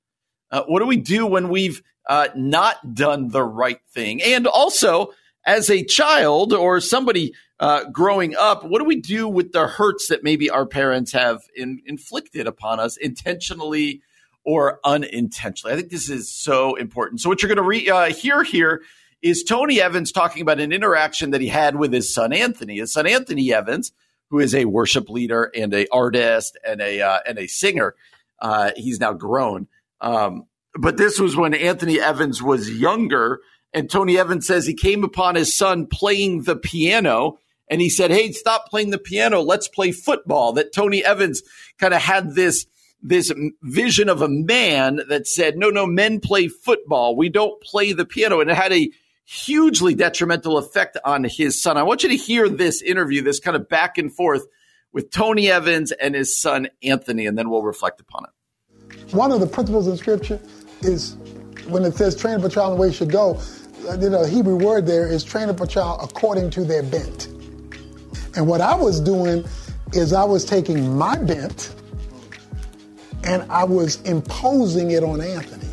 Uh, 0.49 0.63
what 0.63 0.79
do 0.79 0.86
we 0.86 0.97
do 0.97 1.25
when 1.25 1.49
we've 1.49 1.83
uh, 2.07 2.29
not 2.36 2.95
done 2.95 3.27
the 3.27 3.43
right 3.43 3.81
thing? 3.91 4.23
And 4.23 4.47
also, 4.47 5.12
as 5.45 5.69
a 5.69 5.84
child 5.84 6.53
or 6.53 6.79
somebody 6.79 7.34
uh, 7.60 7.86
growing 7.91 8.36
up, 8.36 8.63
what 8.63 8.79
do 8.79 8.86
we 8.86 8.99
do 8.99 9.27
with 9.27 9.51
the 9.51 9.67
hurts 9.67 10.08
that 10.08 10.23
maybe 10.23 10.49
our 10.49 10.65
parents 10.65 11.12
have 11.13 11.41
in, 11.56 11.82
inflicted 11.86 12.47
upon 12.47 12.79
us 12.79 12.97
intentionally 12.97 14.01
or 14.43 14.79
unintentionally? 14.84 15.73
I 15.73 15.77
think 15.77 15.89
this 15.89 16.10
is 16.10 16.29
so 16.29 16.75
important. 16.75 17.21
So, 17.21 17.29
what 17.29 17.41
you're 17.41 17.53
going 17.53 17.58
to 17.58 17.63
re- 17.63 17.89
uh, 17.89 18.13
hear 18.13 18.43
here 18.43 18.82
is 19.21 19.43
Tony 19.43 19.82
Evans 19.82 20.12
talking 20.12 20.41
about 20.41 20.60
an 20.60 20.73
interaction 20.73 21.32
that 21.32 21.41
he 21.41 21.47
had 21.47 21.77
with 21.77 21.93
his 21.93 22.13
son 22.13 22.34
Anthony. 22.34 22.79
His 22.79 22.91
son 22.91 23.08
Anthony 23.08 23.53
Evans, 23.53 23.93
who 24.29 24.39
is 24.39 24.53
a 24.53 24.65
worship 24.65 25.10
leader 25.10 25.49
and 25.56 25.73
a 25.73 25.88
artist 25.88 26.58
and 26.67 26.82
a 26.82 27.01
uh, 27.01 27.19
and 27.25 27.38
a 27.38 27.47
singer, 27.47 27.95
uh, 28.39 28.71
he's 28.75 28.99
now 28.99 29.13
grown. 29.13 29.67
Um, 30.01 30.47
but 30.75 30.97
this 30.97 31.19
was 31.19 31.36
when 31.36 31.53
Anthony 31.53 31.99
Evans 31.99 32.41
was 32.41 32.69
younger 32.69 33.39
and 33.73 33.89
Tony 33.89 34.17
Evans 34.17 34.45
says 34.45 34.65
he 34.65 34.73
came 34.73 35.03
upon 35.03 35.36
his 35.36 35.55
son 35.55 35.88
playing 35.88 36.43
the 36.43 36.55
piano 36.55 37.39
and 37.69 37.81
he 37.81 37.89
said, 37.89 38.12
Hey, 38.12 38.31
stop 38.31 38.69
playing 38.69 38.91
the 38.91 38.97
piano. 38.97 39.41
Let's 39.41 39.67
play 39.67 39.91
football. 39.91 40.53
That 40.53 40.73
Tony 40.73 41.03
Evans 41.03 41.41
kind 41.79 41.93
of 41.93 42.01
had 42.01 42.36
this, 42.36 42.67
this 43.01 43.31
vision 43.62 44.09
of 44.09 44.21
a 44.21 44.27
man 44.27 45.01
that 45.09 45.27
said, 45.27 45.57
no, 45.57 45.69
no, 45.69 45.86
men 45.86 46.19
play 46.19 46.47
football. 46.47 47.15
We 47.15 47.29
don't 47.29 47.62
play 47.62 47.93
the 47.93 48.05
piano. 48.05 48.41
And 48.41 48.51
it 48.51 48.55
had 48.55 48.73
a 48.73 48.91
hugely 49.25 49.95
detrimental 49.95 50.57
effect 50.57 50.97
on 51.03 51.23
his 51.23 51.62
son. 51.62 51.77
I 51.77 51.83
want 51.83 52.03
you 52.03 52.09
to 52.09 52.15
hear 52.15 52.49
this 52.49 52.81
interview, 52.81 53.21
this 53.21 53.39
kind 53.39 53.55
of 53.55 53.69
back 53.69 53.97
and 53.97 54.13
forth 54.13 54.45
with 54.91 55.09
Tony 55.09 55.49
Evans 55.49 55.91
and 55.93 56.13
his 56.13 56.39
son 56.39 56.67
Anthony, 56.83 57.25
and 57.25 57.38
then 57.38 57.49
we'll 57.49 57.63
reflect 57.63 57.99
upon 57.99 58.25
it. 58.25 59.13
One 59.13 59.31
of 59.31 59.39
the 59.39 59.47
principles 59.47 59.88
in 59.88 59.97
scripture 59.97 60.39
is 60.81 61.15
when 61.67 61.83
it 61.83 61.95
says 61.95 62.15
train 62.15 62.36
up 62.36 62.43
a 62.43 62.49
child 62.49 62.73
in 62.73 62.77
the 62.77 62.81
way 62.81 62.89
he 62.89 62.93
should 62.93 63.12
go, 63.12 63.39
you 63.99 64.09
know, 64.09 64.23
Hebrew 64.23 64.55
word 64.55 64.85
there 64.85 65.07
is 65.07 65.23
train 65.23 65.49
up 65.49 65.59
a 65.59 65.67
child 65.67 65.99
according 66.01 66.49
to 66.51 66.63
their 66.63 66.83
bent. 66.83 67.27
And 68.35 68.47
what 68.47 68.61
I 68.61 68.75
was 68.75 68.99
doing 68.99 69.45
is 69.91 70.13
I 70.13 70.23
was 70.23 70.45
taking 70.45 70.97
my 70.97 71.17
bent 71.17 71.75
and 73.23 73.43
I 73.51 73.63
was 73.63 74.01
imposing 74.03 74.91
it 74.91 75.03
on 75.03 75.21
Anthony. 75.21 75.67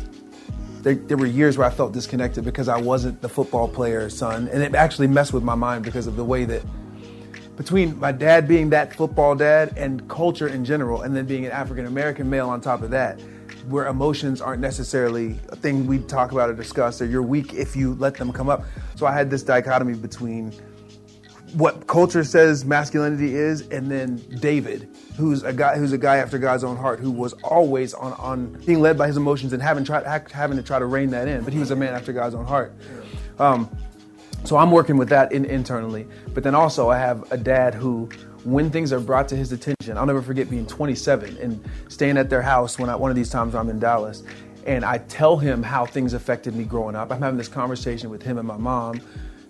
There, 0.81 0.95
there, 0.95 1.17
were 1.17 1.25
years 1.25 1.57
where 1.57 1.67
I 1.67 1.69
felt 1.69 1.93
disconnected 1.93 2.43
because 2.43 2.67
I 2.67 2.79
wasn't 2.79 3.21
the 3.21 3.29
football 3.29 3.67
player 3.67 4.09
son, 4.09 4.47
and 4.51 4.63
it 4.63 4.73
actually 4.73 5.07
messed 5.07 5.31
with 5.31 5.43
my 5.43 5.53
mind 5.53 5.83
because 5.83 6.07
of 6.07 6.15
the 6.15 6.23
way 6.23 6.43
that 6.45 6.63
between 7.55 7.99
my 7.99 8.11
dad 8.11 8.47
being 8.47 8.71
that 8.71 8.95
football 8.95 9.35
dad 9.35 9.73
and 9.77 10.07
culture 10.09 10.47
in 10.47 10.65
general, 10.65 11.03
and 11.03 11.15
then 11.15 11.25
being 11.25 11.45
an 11.45 11.51
African 11.51 11.85
American 11.85 12.29
male 12.29 12.49
on 12.49 12.61
top 12.61 12.81
of 12.81 12.89
that, 12.91 13.19
where 13.67 13.87
emotions 13.87 14.41
aren't 14.41 14.61
necessarily 14.61 15.39
a 15.49 15.55
thing 15.55 15.87
we 15.87 15.99
talk 15.99 16.31
about 16.31 16.49
or 16.49 16.53
discuss, 16.53 17.01
or 17.01 17.05
you're 17.05 17.21
weak 17.21 17.53
if 17.53 17.75
you 17.75 17.95
let 17.95 18.15
them 18.15 18.31
come 18.31 18.49
up. 18.49 18.63
So 18.95 19.05
I 19.05 19.13
had 19.13 19.29
this 19.29 19.43
dichotomy 19.43 19.95
between 19.95 20.51
what 21.53 21.87
culture 21.87 22.23
says 22.23 22.63
masculinity 22.63 23.35
is, 23.35 23.67
and 23.69 23.91
then 23.91 24.15
David, 24.39 24.87
who's 25.17 25.43
a 25.43 25.51
guy 25.51 25.77
who's 25.77 25.91
a 25.91 25.97
guy 25.97 26.17
after 26.17 26.37
God's 26.37 26.63
own 26.63 26.77
heart, 26.77 26.99
who 26.99 27.11
was 27.11 27.33
always 27.43 27.93
on 27.93 28.13
on 28.13 28.53
being 28.65 28.79
led 28.79 28.97
by 28.97 29.07
his 29.07 29.17
emotions 29.17 29.53
and 29.53 29.61
having 29.61 29.83
tried 29.83 30.05
having 30.31 30.57
to 30.57 30.63
try 30.63 30.79
to 30.79 30.85
rein 30.85 31.09
that 31.11 31.27
in. 31.27 31.43
But 31.43 31.53
he 31.53 31.59
was 31.59 31.71
a 31.71 31.75
man 31.75 31.93
after 31.93 32.13
God's 32.13 32.35
own 32.35 32.45
heart. 32.45 32.73
Um, 33.39 33.69
so 34.43 34.57
I'm 34.57 34.71
working 34.71 34.97
with 34.97 35.09
that 35.09 35.31
in, 35.31 35.45
internally. 35.45 36.07
But 36.33 36.43
then 36.43 36.55
also 36.55 36.89
I 36.89 36.97
have 36.97 37.31
a 37.31 37.37
dad 37.37 37.73
who, 37.75 38.09
when 38.43 38.69
things 38.71 38.91
are 38.91 38.99
brought 38.99 39.27
to 39.29 39.35
his 39.35 39.51
attention, 39.51 39.97
I'll 39.97 40.05
never 40.05 40.21
forget 40.21 40.49
being 40.49 40.65
27 40.65 41.37
and 41.37 41.63
staying 41.89 42.17
at 42.17 42.29
their 42.29 42.41
house 42.41 42.79
when 42.79 42.89
I, 42.89 42.95
one 42.95 43.11
of 43.11 43.15
these 43.15 43.29
times 43.29 43.55
I'm 43.55 43.69
in 43.69 43.79
Dallas, 43.79 44.23
and 44.65 44.85
I 44.85 44.99
tell 44.99 45.37
him 45.37 45.63
how 45.63 45.85
things 45.85 46.13
affected 46.13 46.55
me 46.55 46.63
growing 46.63 46.95
up. 46.95 47.11
I'm 47.11 47.21
having 47.21 47.37
this 47.37 47.47
conversation 47.47 48.09
with 48.09 48.21
him 48.21 48.37
and 48.37 48.47
my 48.47 48.57
mom, 48.57 49.01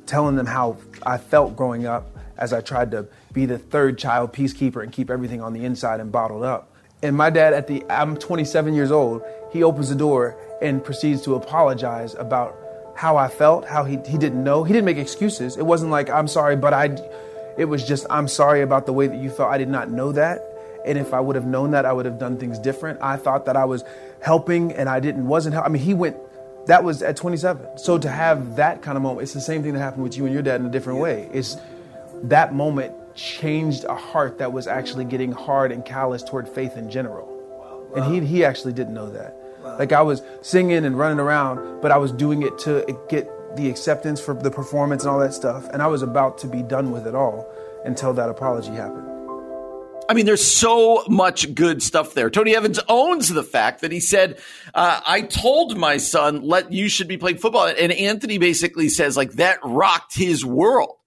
telling 0.06 0.36
them 0.36 0.46
how 0.46 0.78
I 1.04 1.18
felt 1.18 1.56
growing 1.56 1.86
up 1.86 2.18
as 2.38 2.54
I 2.54 2.62
tried 2.62 2.92
to 2.92 3.08
be 3.34 3.46
the 3.46 3.58
third 3.58 3.98
child 3.98 4.34
peacekeeper 4.34 4.84
and 4.84 4.92
keep 4.92 5.10
everything 5.10 5.42
on 5.42 5.54
the 5.54 5.64
inside 5.64 6.00
and 6.00 6.12
bottled 6.12 6.44
up. 6.44 6.74
And 7.04 7.16
my 7.16 7.30
dad, 7.30 7.54
at 7.54 7.68
the 7.68 7.84
I'm 7.90 8.16
27 8.18 8.74
years 8.74 8.92
old, 8.92 9.24
he 9.52 9.64
opens 9.64 9.90
the 9.90 9.96
door 9.96 10.38
and 10.62 10.84
proceeds 10.84 11.22
to 11.24 11.36
apologize 11.36 12.14
about 12.16 12.58
how 12.96 13.18
I 13.18 13.28
felt, 13.28 13.68
how 13.68 13.84
he, 13.84 13.98
he 14.08 14.18
didn't 14.18 14.44
know. 14.44 14.64
He 14.64 14.74
didn't 14.74 14.86
make 14.86 14.98
excuses. 14.98 15.58
It 15.58 15.66
wasn't 15.66 15.92
like, 15.92 16.10
I'm 16.10 16.28
sorry, 16.28 16.56
but 16.56 16.74
I, 16.74 16.98
it 17.58 17.66
was 17.66 17.88
just, 17.88 18.06
I'm 18.10 18.28
sorry 18.28 18.62
about 18.62 18.86
the 18.86 18.94
way 18.94 19.08
that 19.08 19.18
you 19.18 19.30
felt. 19.30 19.52
I 19.52 19.58
did 19.58 19.70
not 19.70 19.90
know 19.90 20.12
that. 20.12 20.42
And 20.86 20.98
if 20.98 21.14
I 21.14 21.20
would 21.20 21.36
have 21.36 21.46
known 21.46 21.72
that, 21.72 21.86
I 21.86 21.94
would 21.94 22.06
have 22.06 22.18
done 22.18 22.38
things 22.38 22.58
different. 22.58 23.02
I 23.02 23.18
thought 23.18 23.46
that 23.46 23.56
I 23.56 23.66
was 23.66 23.84
helping 24.22 24.72
and 24.74 24.90
I 24.90 25.00
didn't, 25.00 25.28
wasn't 25.28 25.54
helping. 25.54 25.72
I 25.72 25.74
mean, 25.74 25.84
he 25.84 25.94
went, 25.94 26.18
that 26.68 26.84
was 26.84 27.04
at 27.04 27.16
27. 27.18 27.78
So 27.78 27.98
to 27.98 28.10
have 28.10 28.56
that 28.56 28.82
kind 28.82 28.98
of 28.98 29.04
moment, 29.04 29.24
it's 29.24 29.34
the 29.34 29.42
same 29.42 29.64
thing 29.64 29.74
that 29.74 29.80
happened 29.80 30.04
with 30.04 30.18
you 30.18 30.26
and 30.26 30.34
your 30.34 30.44
dad 30.44 30.60
in 30.60 30.66
a 30.66 30.72
different 30.72 31.00
way. 31.00 31.30
It's 31.32 31.58
that 32.24 32.54
moment 32.54 32.94
changed 33.16 33.84
a 33.84 33.96
heart 33.96 34.38
that 34.40 34.54
was 34.54 34.68
actually 34.68 35.06
getting 35.06 35.32
hard 35.32 35.72
and 35.72 35.84
callous 35.84 36.24
toward 36.24 36.48
faith 36.48 36.78
in 36.78 36.90
general. 36.90 37.28
And 37.96 38.06
he, 38.06 38.26
he 38.26 38.46
actually 38.46 38.74
didn't 38.74 38.94
know 38.94 39.10
that. 39.12 39.36
Like 39.64 39.92
I 39.92 40.02
was 40.02 40.22
singing 40.42 40.86
and 40.86 40.98
running 40.98 41.20
around, 41.20 41.82
but 41.82 41.92
I 41.92 41.98
was 41.98 42.12
doing 42.12 42.44
it 42.44 42.58
to 42.60 43.00
get 43.10 43.30
the 43.56 43.70
acceptance 43.70 44.20
for 44.22 44.34
the 44.34 44.52
performance 44.52 45.04
and 45.04 45.12
all 45.12 45.20
that 45.20 45.34
stuff. 45.34 45.68
And 45.70 45.82
I 45.82 45.88
was 45.88 46.02
about 46.02 46.38
to 46.40 46.48
be 46.48 46.64
done 46.64 46.92
with 46.92 47.08
it 47.08 47.16
all 47.16 47.48
until 47.86 48.14
that 48.14 48.30
apology 48.30 48.72
happened. 48.72 49.08
I 50.10 50.14
mean, 50.14 50.26
there's 50.26 50.46
so 50.46 51.04
much 51.08 51.56
good 51.56 51.82
stuff 51.82 52.14
there. 52.14 52.30
Tony 52.30 52.54
Evans 52.56 52.80
owns 52.90 53.30
the 53.30 53.44
fact 53.44 53.82
that 53.82 53.94
he 53.94 54.02
said, 54.02 54.40
uh, 54.74 55.00
"I 55.06 55.22
told 55.22 55.78
my 55.78 55.98
son, 55.98 56.42
let 56.42 56.74
you 56.74 56.90
should 56.90 57.08
be 57.08 57.18
playing 57.18 57.38
football," 57.38 57.68
and 57.68 57.94
Anthony 57.94 58.38
basically 58.38 58.90
says 58.90 59.16
like 59.16 59.34
that 59.34 59.60
rocked 59.64 60.16
his 60.16 60.44
world 60.44 60.98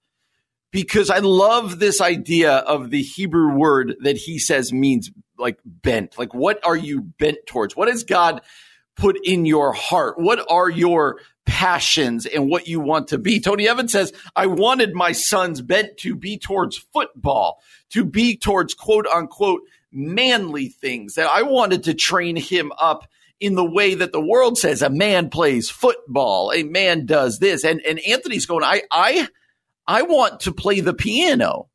because 0.71 1.09
I 1.09 1.19
love 1.19 1.79
this 1.79 2.01
idea 2.01 2.53
of 2.53 2.89
the 2.89 3.01
Hebrew 3.01 3.55
word 3.55 3.95
that 4.01 4.17
he 4.17 4.39
says 4.39 4.73
means 4.73 5.11
like 5.37 5.59
bent. 5.63 6.17
Like, 6.17 6.33
what 6.33 6.59
are 6.65 6.75
you 6.75 7.01
bent 7.01 7.37
towards? 7.45 7.75
What 7.75 7.87
has 7.87 8.03
God 8.03 8.41
put 8.97 9.17
in 9.23 9.45
your 9.45 9.71
heart? 9.71 10.15
What 10.17 10.45
are 10.49 10.69
your 10.69 11.19
passions 11.45 12.25
and 12.25 12.49
what 12.49 12.67
you 12.67 12.79
want 12.79 13.09
to 13.09 13.17
be? 13.17 13.39
Tony 13.39 13.67
Evans 13.67 13.91
says, 13.91 14.13
I 14.35 14.47
wanted 14.47 14.93
my 14.93 15.11
son's 15.11 15.61
bent 15.61 15.97
to 15.99 16.15
be 16.15 16.37
towards 16.37 16.77
football, 16.77 17.61
to 17.91 18.03
be 18.03 18.37
towards 18.37 18.73
quote 18.73 19.07
unquote 19.07 19.61
manly 19.91 20.69
things. 20.69 21.15
That 21.15 21.27
I 21.27 21.43
wanted 21.43 21.83
to 21.83 21.93
train 21.93 22.35
him 22.35 22.71
up 22.79 23.07
in 23.39 23.55
the 23.55 23.69
way 23.69 23.95
that 23.95 24.11
the 24.11 24.21
world 24.21 24.57
says 24.57 24.81
a 24.81 24.89
man 24.89 25.29
plays 25.29 25.69
football, 25.69 26.51
a 26.53 26.63
man 26.63 27.05
does 27.05 27.39
this. 27.39 27.63
And 27.63 27.81
and 27.81 27.99
Anthony's 27.99 28.45
going, 28.45 28.63
I 28.63 28.83
I 28.91 29.27
I 29.87 30.03
want 30.03 30.41
to 30.41 30.51
play 30.51 30.79
the 30.79 30.93
piano. 30.93 31.69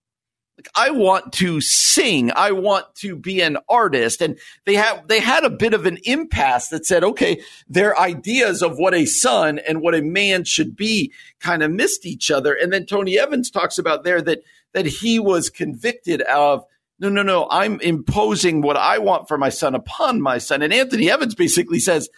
I 0.75 0.91
want 0.91 1.33
to 1.35 1.61
sing. 1.61 2.31
I 2.35 2.53
want 2.53 2.95
to 2.97 3.17
be 3.17 3.41
an 3.41 3.59
artist. 3.69 4.21
And 4.21 4.39
they 4.65 4.75
have, 4.75 5.09
they 5.09 5.21
had 5.21 5.45
a 5.45 5.51
bit 5.51 5.75
of 5.75 5.87
an 5.87 5.99
impasse 6.05 6.69
that 6.69 6.87
said, 6.87 7.05
okay, 7.05 7.43
their 7.69 7.99
ideas 7.99 8.63
of 8.63 8.79
what 8.79 8.95
a 8.95 9.07
son 9.07 9.59
and 9.59 9.81
what 9.81 9.95
a 9.95 10.03
man 10.03 10.45
should 10.45 10.77
be 10.77 11.13
kind 11.41 11.63
of 11.63 11.71
missed 11.71 12.07
each 12.07 12.31
other. 12.31 12.55
And 12.55 12.73
then 12.73 12.87
Tony 12.87 13.19
Evans 13.19 13.51
talks 13.51 13.79
about 13.79 14.05
there 14.05 14.23
that, 14.23 14.43
that 14.73 14.87
he 14.87 15.19
was 15.19 15.51
convicted 15.51 16.23
of, 16.23 16.65
no, 16.99 17.09
no, 17.09 17.23
no, 17.23 17.49
I'm 17.51 17.81
imposing 17.81 18.61
what 18.61 18.77
I 18.77 18.99
want 18.99 19.27
for 19.27 19.39
my 19.39 19.49
son 19.49 19.75
upon 19.75 20.21
my 20.21 20.39
son. 20.39 20.63
And 20.63 20.73
Anthony 20.73 21.11
Evans 21.11 21.35
basically 21.35 21.81
says, 21.81 22.11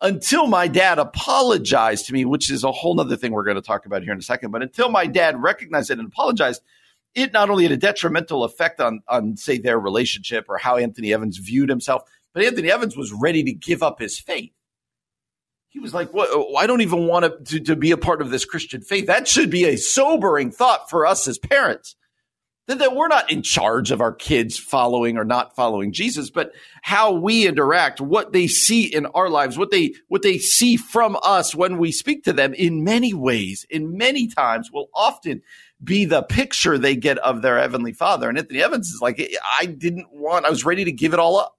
until 0.00 0.46
my 0.46 0.68
dad 0.68 0.98
apologized 0.98 2.06
to 2.06 2.12
me, 2.12 2.24
which 2.24 2.50
is 2.50 2.64
a 2.64 2.72
whole 2.72 2.94
nother 2.94 3.16
thing 3.16 3.32
we're 3.32 3.44
going 3.44 3.56
to 3.56 3.62
talk 3.62 3.86
about 3.86 4.02
here 4.02 4.12
in 4.12 4.18
a 4.18 4.22
second, 4.22 4.50
but 4.50 4.62
until 4.62 4.90
my 4.90 5.06
dad 5.06 5.40
recognized 5.40 5.90
it 5.90 5.98
and 5.98 6.08
apologized, 6.08 6.60
it 7.16 7.32
not 7.32 7.50
only 7.50 7.64
had 7.64 7.72
a 7.72 7.76
detrimental 7.76 8.44
effect 8.44 8.80
on, 8.80 9.00
on 9.08 9.36
say, 9.36 9.58
their 9.58 9.80
relationship 9.80 10.46
or 10.48 10.58
how 10.58 10.76
Anthony 10.76 11.12
Evans 11.12 11.38
viewed 11.38 11.68
himself, 11.68 12.02
but 12.32 12.44
Anthony 12.44 12.70
Evans 12.70 12.96
was 12.96 13.12
ready 13.12 13.42
to 13.42 13.52
give 13.52 13.82
up 13.82 13.98
his 13.98 14.20
faith. 14.20 14.52
He 15.68 15.80
was 15.80 15.92
like, 15.92 16.12
"What? 16.14 16.28
Oh, 16.30 16.54
I 16.56 16.66
don't 16.66 16.80
even 16.82 17.06
want 17.06 17.46
to, 17.48 17.60
to 17.60 17.76
be 17.76 17.90
a 17.90 17.96
part 17.96 18.22
of 18.22 18.30
this 18.30 18.44
Christian 18.44 18.80
faith." 18.82 19.06
That 19.06 19.26
should 19.26 19.50
be 19.50 19.64
a 19.64 19.76
sobering 19.76 20.50
thought 20.50 20.88
for 20.88 21.06
us 21.06 21.26
as 21.26 21.38
parents 21.38 21.96
that, 22.66 22.78
that 22.78 22.94
we're 22.94 23.08
not 23.08 23.30
in 23.30 23.42
charge 23.42 23.90
of 23.90 24.00
our 24.00 24.12
kids 24.12 24.58
following 24.58 25.16
or 25.16 25.24
not 25.24 25.54
following 25.54 25.92
Jesus, 25.92 26.30
but 26.30 26.52
how 26.82 27.12
we 27.12 27.46
interact, 27.46 28.00
what 28.00 28.32
they 28.32 28.46
see 28.46 28.84
in 28.84 29.06
our 29.06 29.28
lives, 29.28 29.56
what 29.56 29.70
they, 29.70 29.94
what 30.08 30.22
they 30.22 30.38
see 30.38 30.76
from 30.76 31.16
us 31.22 31.54
when 31.54 31.78
we 31.78 31.92
speak 31.92 32.24
to 32.24 32.32
them 32.32 32.54
in 32.54 32.84
many 32.84 33.14
ways, 33.14 33.64
in 33.70 33.96
many 33.96 34.26
times 34.26 34.70
will 34.72 34.88
often 34.94 35.42
be 35.82 36.04
the 36.04 36.22
picture 36.22 36.78
they 36.78 36.96
get 36.96 37.18
of 37.18 37.42
their 37.42 37.58
heavenly 37.58 37.92
father. 37.92 38.28
And 38.28 38.38
Anthony 38.38 38.62
Evans 38.62 38.88
is 38.88 39.00
like, 39.00 39.20
I 39.58 39.66
didn't 39.66 40.08
want, 40.10 40.46
I 40.46 40.50
was 40.50 40.64
ready 40.64 40.84
to 40.84 40.92
give 40.92 41.12
it 41.12 41.20
all 41.20 41.38
up. 41.38 41.56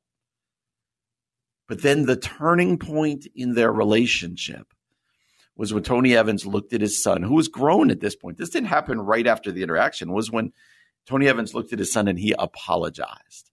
But 1.68 1.82
then 1.82 2.06
the 2.06 2.16
turning 2.16 2.80
point 2.80 3.28
in 3.36 3.54
their 3.54 3.72
relationship 3.72 4.74
was 5.56 5.74
when 5.74 5.84
Tony 5.84 6.16
Evans 6.16 6.46
looked 6.46 6.74
at 6.74 6.82
his 6.82 7.02
son, 7.02 7.24
who 7.24 7.34
was 7.34 7.48
grown 7.48 7.92
at 7.92 8.00
this 8.00 8.16
point. 8.16 8.38
This 8.38 8.50
didn't 8.50 8.70
happen 8.70 9.02
right 9.02 9.28
after 9.28 9.52
the 9.52 9.64
interaction, 9.64 10.14
was 10.14 10.32
when 10.32 10.54
Tony 11.08 11.28
Evans 11.28 11.54
looked 11.54 11.74
at 11.74 11.80
his 11.80 11.92
son 11.92 12.08
and 12.08 12.20
he 12.20 12.34
apologized. 12.38 13.50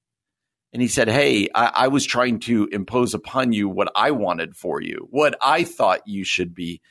And 0.72 0.83
he 0.83 0.88
said, 0.88 1.09
Hey, 1.09 1.48
I, 1.55 1.70
I, 1.74 1.88
was 1.88 2.05
trying 2.05 2.40
to 2.40 2.68
impose 2.72 3.14
upon 3.14 3.53
you 3.53 3.68
what 3.68 3.90
I 3.94 4.11
wanted 4.11 4.57
for 4.57 4.83
you, 4.83 5.07
what 5.11 5.37
I 5.40 5.64
thought 5.64 6.07
you 6.07 6.24
should 6.24 6.55
be. 6.55 6.83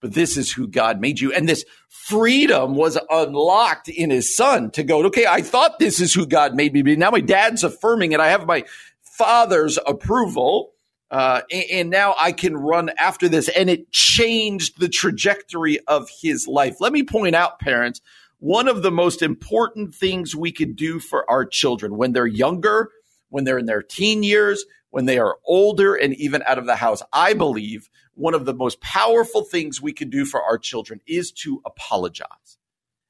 But 0.00 0.14
this 0.14 0.36
is 0.36 0.50
who 0.50 0.66
God 0.66 1.00
made 1.00 1.20
you. 1.20 1.32
And 1.32 1.48
this 1.48 1.64
freedom 1.88 2.74
was 2.74 2.98
unlocked 3.10 3.88
in 3.88 4.10
his 4.10 4.34
son 4.34 4.70
to 4.72 4.82
go, 4.82 5.04
okay, 5.06 5.26
I 5.26 5.42
thought 5.42 5.78
this 5.78 6.00
is 6.00 6.14
who 6.14 6.26
God 6.26 6.54
made 6.54 6.72
me 6.72 6.82
be. 6.82 6.96
Now 6.96 7.10
my 7.10 7.20
dad's 7.20 7.64
affirming 7.64 8.12
it. 8.12 8.20
I 8.20 8.28
have 8.28 8.46
my 8.46 8.64
father's 9.02 9.78
approval. 9.86 10.72
Uh, 11.10 11.42
and, 11.50 11.64
and 11.70 11.90
now 11.90 12.14
I 12.18 12.32
can 12.32 12.56
run 12.56 12.90
after 12.98 13.28
this. 13.28 13.48
And 13.48 13.68
it 13.68 13.90
changed 13.90 14.80
the 14.80 14.88
trajectory 14.88 15.80
of 15.80 16.08
his 16.22 16.46
life. 16.46 16.80
Let 16.80 16.92
me 16.92 17.02
point 17.02 17.34
out, 17.34 17.58
parents, 17.58 18.00
one 18.38 18.68
of 18.68 18.82
the 18.82 18.90
most 18.90 19.20
important 19.20 19.94
things 19.94 20.34
we 20.34 20.50
could 20.50 20.76
do 20.76 20.98
for 20.98 21.28
our 21.30 21.44
children 21.44 21.98
when 21.98 22.12
they're 22.12 22.26
younger, 22.26 22.90
when 23.28 23.44
they're 23.44 23.58
in 23.58 23.66
their 23.66 23.82
teen 23.82 24.22
years, 24.22 24.64
when 24.90 25.04
they 25.04 25.18
are 25.18 25.36
older 25.44 25.94
and 25.94 26.14
even 26.14 26.42
out 26.46 26.58
of 26.58 26.66
the 26.66 26.76
house. 26.76 27.02
I 27.12 27.34
believe 27.34 27.90
one 28.14 28.34
of 28.34 28.44
the 28.44 28.54
most 28.54 28.80
powerful 28.80 29.42
things 29.42 29.80
we 29.80 29.92
can 29.92 30.10
do 30.10 30.24
for 30.24 30.42
our 30.42 30.58
children 30.58 31.00
is 31.06 31.32
to 31.32 31.60
apologize 31.64 32.58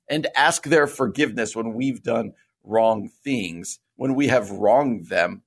and 0.09 0.27
ask 0.37 0.65
their 0.65 0.87
forgiveness 0.87 1.55
when 1.55 1.75
we've 1.75 2.03
done 2.03 2.33
wrong 2.65 3.09
things, 3.23 3.79
when 3.97 4.15
we 4.15 4.29
have 4.29 4.51
wronged 4.51 5.09
them. 5.09 5.43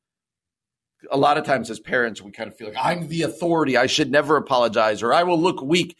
A 1.12 1.18
lot 1.18 1.38
of 1.38 1.44
times 1.44 1.70
as 1.70 1.80
parents, 1.80 2.22
we 2.22 2.32
kind 2.32 2.50
of 2.50 2.56
feel 2.56 2.70
like 2.70 2.78
I'm 2.82 3.10
the 3.10 3.24
authority. 3.24 3.76
I 3.76 3.88
should 3.88 4.10
never 4.10 4.38
apologize 4.38 5.04
or 5.04 5.14
I 5.14 5.24
will 5.24 5.40
look 5.40 5.62
weak. 5.62 5.98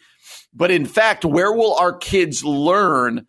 But 0.52 0.70
in 0.70 0.86
fact, 0.86 1.24
where 1.24 1.52
will 1.52 1.74
our 1.74 1.92
kids 1.92 2.42
learn 2.42 3.26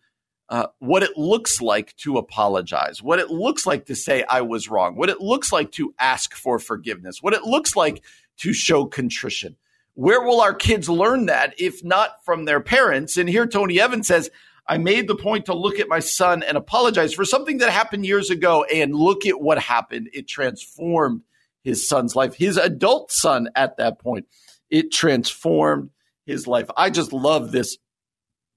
uh, 0.48 0.68
what 0.78 1.02
it 1.02 1.18
looks 1.18 1.60
like 1.60 1.94
to 1.96 2.18
apologize, 2.18 3.02
what 3.02 3.18
it 3.18 3.30
looks 3.30 3.66
like 3.66 3.86
to 3.86 3.96
say 3.96 4.24
I 4.24 4.42
was 4.42 4.68
wrong, 4.68 4.96
what 4.96 5.10
it 5.10 5.20
looks 5.20 5.52
like 5.52 5.72
to 5.72 5.92
ask 5.98 6.34
for 6.34 6.58
forgiveness, 6.58 7.22
what 7.22 7.34
it 7.34 7.42
looks 7.42 7.74
like 7.76 8.02
to 8.38 8.52
show 8.52 8.86
contrition. 8.86 9.56
Where 9.96 10.20
will 10.20 10.42
our 10.42 10.52
kids 10.52 10.90
learn 10.90 11.26
that 11.26 11.54
if 11.58 11.82
not 11.82 12.22
from 12.24 12.44
their 12.44 12.60
parents? 12.60 13.16
And 13.16 13.28
here 13.28 13.46
Tony 13.46 13.80
Evans 13.80 14.06
says, 14.06 14.30
I 14.68 14.76
made 14.76 15.08
the 15.08 15.16
point 15.16 15.46
to 15.46 15.54
look 15.54 15.80
at 15.80 15.88
my 15.88 16.00
son 16.00 16.42
and 16.42 16.58
apologize 16.58 17.14
for 17.14 17.24
something 17.24 17.58
that 17.58 17.70
happened 17.70 18.04
years 18.04 18.28
ago. 18.28 18.64
And 18.64 18.94
look 18.94 19.24
at 19.24 19.40
what 19.40 19.58
happened. 19.58 20.10
It 20.12 20.28
transformed 20.28 21.22
his 21.64 21.88
son's 21.88 22.14
life, 22.14 22.34
his 22.34 22.58
adult 22.58 23.10
son 23.10 23.48
at 23.56 23.78
that 23.78 23.98
point. 23.98 24.26
It 24.68 24.92
transformed 24.92 25.90
his 26.26 26.46
life. 26.46 26.68
I 26.76 26.90
just 26.90 27.14
love 27.14 27.50
this 27.50 27.78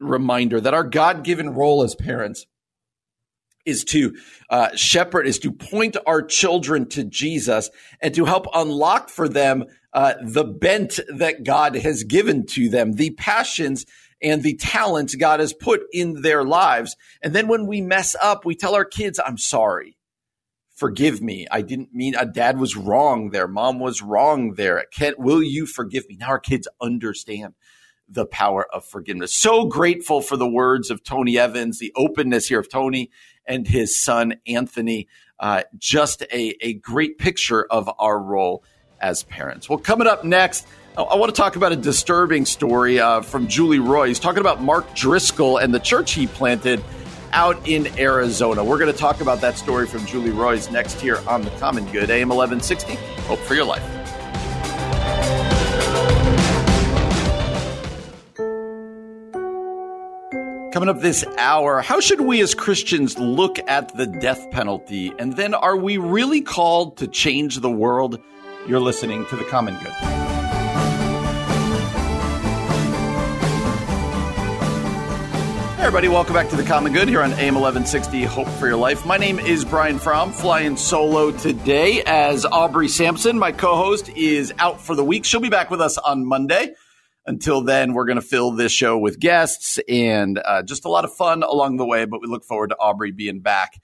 reminder 0.01 0.59
that 0.59 0.73
our 0.73 0.83
God 0.83 1.23
given 1.23 1.51
role 1.51 1.83
as 1.83 1.95
parents 1.95 2.45
is 3.65 3.83
to 3.85 4.15
uh, 4.49 4.75
shepherd, 4.75 5.27
is 5.27 5.39
to 5.39 5.51
point 5.51 5.97
our 6.05 6.21
children 6.21 6.87
to 6.89 7.03
Jesus 7.03 7.69
and 8.01 8.13
to 8.15 8.25
help 8.25 8.47
unlock 8.53 9.09
for 9.09 9.27
them 9.29 9.65
uh, 9.93 10.13
the 10.23 10.43
bent 10.43 10.99
that 11.15 11.43
God 11.43 11.75
has 11.75 12.03
given 12.03 12.45
to 12.47 12.69
them, 12.69 12.93
the 12.93 13.11
passions 13.11 13.85
and 14.21 14.43
the 14.43 14.55
talents 14.55 15.15
God 15.15 15.39
has 15.39 15.53
put 15.53 15.81
in 15.91 16.21
their 16.21 16.43
lives. 16.43 16.95
And 17.21 17.33
then 17.33 17.47
when 17.47 17.67
we 17.67 17.81
mess 17.81 18.15
up, 18.21 18.45
we 18.45 18.55
tell 18.55 18.75
our 18.75 18.85
kids, 18.85 19.19
I'm 19.23 19.37
sorry. 19.37 19.97
Forgive 20.75 21.21
me. 21.21 21.45
I 21.51 21.61
didn't 21.61 21.93
mean 21.93 22.15
a 22.15 22.21
uh, 22.21 22.25
dad 22.25 22.57
was 22.57 22.77
wrong 22.77 23.31
there. 23.31 23.47
Mom 23.47 23.79
was 23.79 24.01
wrong 24.01 24.53
there. 24.53 24.85
Kent, 24.93 25.19
will 25.19 25.43
you 25.43 25.65
forgive 25.65 26.07
me? 26.07 26.17
Now 26.17 26.29
our 26.29 26.39
kids 26.39 26.69
understand 26.81 27.53
the 28.07 28.25
power 28.25 28.65
of 28.73 28.85
forgiveness. 28.85 29.33
So 29.33 29.65
grateful 29.65 30.21
for 30.21 30.37
the 30.37 30.47
words 30.47 30.89
of 30.89 31.03
Tony 31.03 31.37
Evans, 31.37 31.79
the 31.79 31.91
openness 31.95 32.47
here 32.47 32.59
of 32.59 32.69
Tony 32.69 33.11
and 33.49 33.67
his 33.67 34.01
son, 34.01 34.35
Anthony. 34.47 35.09
Uh, 35.39 35.63
just 35.77 36.21
a, 36.33 36.55
a 36.61 36.73
great 36.73 37.17
picture 37.17 37.65
of 37.65 37.89
our 37.99 38.19
role 38.19 38.63
as 39.01 39.23
parents. 39.23 39.69
Well, 39.69 39.79
coming 39.79 40.07
up 40.07 40.23
next, 40.23 40.67
I 40.97 41.15
want 41.15 41.33
to 41.33 41.41
talk 41.41 41.55
about 41.55 41.71
a 41.71 41.77
disturbing 41.77 42.45
story 42.45 42.99
uh, 42.99 43.21
from 43.21 43.47
Julie 43.47 43.79
Roys, 43.79 44.19
talking 44.19 44.41
about 44.41 44.61
Mark 44.61 44.93
Driscoll 44.95 45.57
and 45.57 45.73
the 45.73 45.79
church 45.79 46.11
he 46.13 46.27
planted 46.27 46.83
out 47.31 47.67
in 47.67 47.87
Arizona. 47.97 48.63
We're 48.63 48.79
going 48.79 48.91
to 48.91 48.97
talk 48.97 49.21
about 49.21 49.39
that 49.41 49.57
story 49.57 49.87
from 49.87 50.05
Julie 50.05 50.31
Roys 50.31 50.69
next 50.71 50.99
here 50.99 51.19
on 51.27 51.43
The 51.43 51.51
Common 51.51 51.85
Good, 51.91 52.09
AM 52.09 52.29
1160. 52.29 52.95
Hope 53.27 53.39
for 53.39 53.55
your 53.55 53.65
life. 53.65 53.83
Coming 60.71 60.89
up 60.89 60.99
this 60.99 61.25
hour, 61.39 61.81
how 61.81 61.99
should 61.99 62.21
we 62.21 62.41
as 62.41 62.53
Christians 62.53 63.17
look 63.17 63.57
at 63.67 63.91
the 63.97 64.05
death 64.05 64.51
penalty? 64.51 65.11
And 65.17 65.35
then 65.35 65.55
are 65.55 65.75
we 65.75 65.97
really 65.97 66.41
called 66.41 66.97
to 66.97 67.07
change 67.07 67.57
the 67.57 67.71
world? 67.71 68.19
You're 68.67 68.79
listening 68.79 69.25
to 69.27 69.35
The 69.35 69.45
Common 69.45 69.73
Good. 69.79 69.91
Hey 75.73 75.85
everybody, 75.85 76.07
welcome 76.07 76.35
back 76.35 76.49
to 76.49 76.55
The 76.55 76.63
Common 76.63 76.93
Good 76.93 77.07
here 77.07 77.23
on 77.23 77.31
AM 77.33 77.55
1160 77.55 78.25
Hope 78.25 78.47
for 78.59 78.67
Your 78.67 78.77
Life. 78.77 79.07
My 79.07 79.17
name 79.17 79.39
is 79.39 79.65
Brian 79.65 79.97
Fromm, 79.97 80.31
flying 80.31 80.77
solo 80.77 81.31
today 81.31 82.03
as 82.05 82.45
Aubrey 82.45 82.89
Sampson, 82.89 83.39
my 83.39 83.51
co 83.51 83.75
host, 83.75 84.09
is 84.09 84.53
out 84.59 84.79
for 84.79 84.93
the 84.93 85.03
week. 85.03 85.25
She'll 85.25 85.39
be 85.39 85.49
back 85.49 85.71
with 85.71 85.81
us 85.81 85.97
on 85.97 86.27
Monday. 86.27 86.75
Until 87.29 87.61
then, 87.61 87.93
we're 87.93 88.05
going 88.05 88.15
to 88.15 88.21
fill 88.21 88.51
this 88.51 88.71
show 88.71 88.97
with 88.97 89.19
guests 89.19 89.79
and 89.87 90.39
uh, 90.43 90.63
just 90.63 90.83
a 90.83 90.89
lot 90.89 91.05
of 91.05 91.13
fun 91.13 91.43
along 91.43 91.77
the 91.77 91.85
way, 91.85 92.05
but 92.05 92.21
we 92.21 92.27
look 92.27 92.43
forward 92.43 92.71
to 92.71 92.77
Aubrey 92.77 93.11
being 93.11 93.39
back 93.39 93.79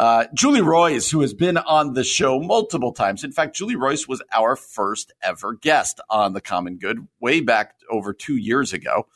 uh, 0.00 0.24
Julie 0.32 0.62
Roys, 0.62 1.10
who 1.10 1.20
has 1.20 1.34
been 1.34 1.58
on 1.58 1.92
the 1.92 2.04
show 2.04 2.40
multiple 2.40 2.92
times. 2.92 3.22
In 3.22 3.32
fact, 3.32 3.54
Julie 3.54 3.76
Roys 3.76 4.08
was 4.08 4.22
our 4.32 4.56
first 4.56 5.12
ever 5.22 5.52
guest 5.52 6.00
on 6.08 6.32
The 6.32 6.40
Common 6.40 6.78
Good 6.78 7.06
way 7.20 7.40
back 7.40 7.74
over 7.90 8.14
two 8.14 8.36
years 8.36 8.72
ago. 8.72 9.06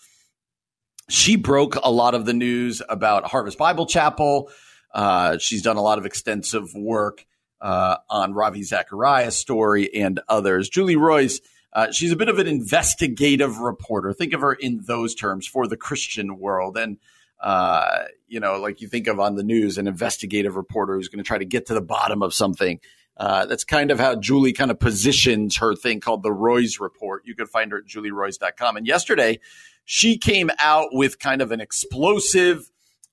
She 1.09 1.37
broke 1.37 1.77
a 1.77 1.91
lot 1.91 2.15
of 2.15 2.27
the 2.27 2.35
news 2.35 2.83
about 2.87 3.25
Harvest 3.25 3.57
Bible 3.57 3.87
Chapel. 3.87 4.51
Uh, 4.93 5.39
she's 5.39 5.63
done 5.63 5.77
a 5.77 5.83
lot 5.83 5.99
of 5.99 6.05
extensive 6.05 6.75
work 6.75 7.25
uh, 7.63 7.97
on 8.11 8.35
Ravi 8.35 8.63
Zacharias' 8.63 9.37
story 9.37 9.95
and 9.95 10.21
others. 10.29 10.69
Julie 10.69 10.97
Roys, 10.97 11.41
uh, 11.75 11.91
she's 11.91 12.13
a 12.13 12.17
bit 12.17 12.29
of 12.29 12.39
an 12.39 12.47
investigative 12.47 13.59
reporter. 13.59 14.13
Think 14.13 14.33
of 14.33 14.41
her 14.41 14.53
in 14.53 14.83
those 14.87 15.15
terms 15.15 15.47
for 15.47 15.67
the 15.67 15.77
Christian 15.77 16.39
world. 16.39 16.77
And 16.77 16.99
uh, 17.41 18.05
you 18.27 18.41
know, 18.41 18.59
like 18.59 18.81
you 18.81 18.89
think 18.89 19.07
of 19.07 19.21
on 19.21 19.35
the 19.35 19.43
news, 19.43 19.77
an 19.77 19.87
investigative 19.87 20.57
reporter 20.57 20.95
who's 20.95 21.09
going 21.09 21.23
to 21.23 21.27
try 21.27 21.39
to 21.39 21.45
get 21.45 21.67
to 21.67 21.75
the 21.75 21.83
bottom 21.83 22.23
of 22.23 22.33
something. 22.33 22.81
Uh, 23.17 23.47
that's 23.47 23.63
kind 23.65 23.93
of 23.93 24.01
how 24.01 24.17
Julie 24.17 24.53
kind 24.53 24.73
of 24.73 24.81
positions 24.81 25.59
her 25.59 25.77
thing 25.77 26.01
called 26.01 26.23
the 26.23 26.33
Roys 26.33 26.81
Report. 26.81 27.23
You 27.25 27.37
can 27.37 27.47
find 27.47 27.71
her 27.71 27.79
at 27.79 27.85
julieroys.com. 27.85 28.77
And 28.77 28.87
yesterday, 28.87 29.39
she 29.85 30.19
came 30.19 30.51
out 30.59 30.89
with 30.91 31.19
kind 31.21 31.41
of 31.41 31.53
an 31.53 31.61
explosive, 31.61 32.69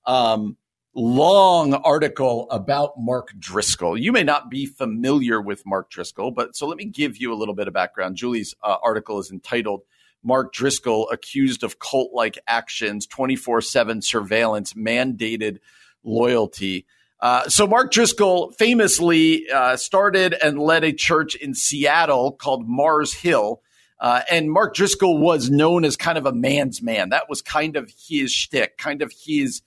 um, 0.06 0.56
long 0.94 1.74
article 1.74 2.48
about 2.50 2.92
Mark 2.98 3.32
Driscoll. 3.38 3.96
You 3.96 4.12
may 4.12 4.22
not 4.22 4.50
be 4.50 4.66
familiar 4.66 5.40
with 5.40 5.64
Mark 5.64 5.90
Driscoll, 5.90 6.30
but 6.30 6.54
so 6.54 6.66
let 6.66 6.76
me 6.76 6.84
give 6.84 7.16
you 7.16 7.32
a 7.32 7.36
little 7.36 7.54
bit 7.54 7.68
of 7.68 7.74
background. 7.74 8.16
Julie's 8.16 8.54
uh, 8.62 8.76
article 8.82 9.18
is 9.18 9.30
entitled 9.30 9.82
Mark 10.22 10.52
Driscoll 10.52 11.08
accused 11.10 11.62
of 11.64 11.78
cult 11.78 12.12
like 12.12 12.38
actions, 12.46 13.06
24 13.06 13.62
7 13.62 14.02
surveillance, 14.02 14.74
mandated 14.74 15.58
loyalty. 16.04 16.86
Uh, 17.20 17.48
so, 17.48 17.66
Mark 17.66 17.92
Driscoll 17.92 18.50
famously 18.52 19.48
uh, 19.48 19.76
started 19.76 20.34
and 20.42 20.58
led 20.58 20.84
a 20.84 20.92
church 20.92 21.36
in 21.36 21.54
Seattle 21.54 22.32
called 22.32 22.68
Mars 22.68 23.14
Hill. 23.14 23.62
Uh, 24.00 24.22
and 24.28 24.50
Mark 24.50 24.74
Driscoll 24.74 25.18
was 25.18 25.48
known 25.48 25.84
as 25.84 25.96
kind 25.96 26.18
of 26.18 26.26
a 26.26 26.32
man's 26.32 26.82
man. 26.82 27.10
That 27.10 27.28
was 27.28 27.40
kind 27.40 27.76
of 27.76 27.92
his 28.08 28.32
shtick, 28.32 28.76
kind 28.76 29.00
of 29.00 29.12
his 29.24 29.62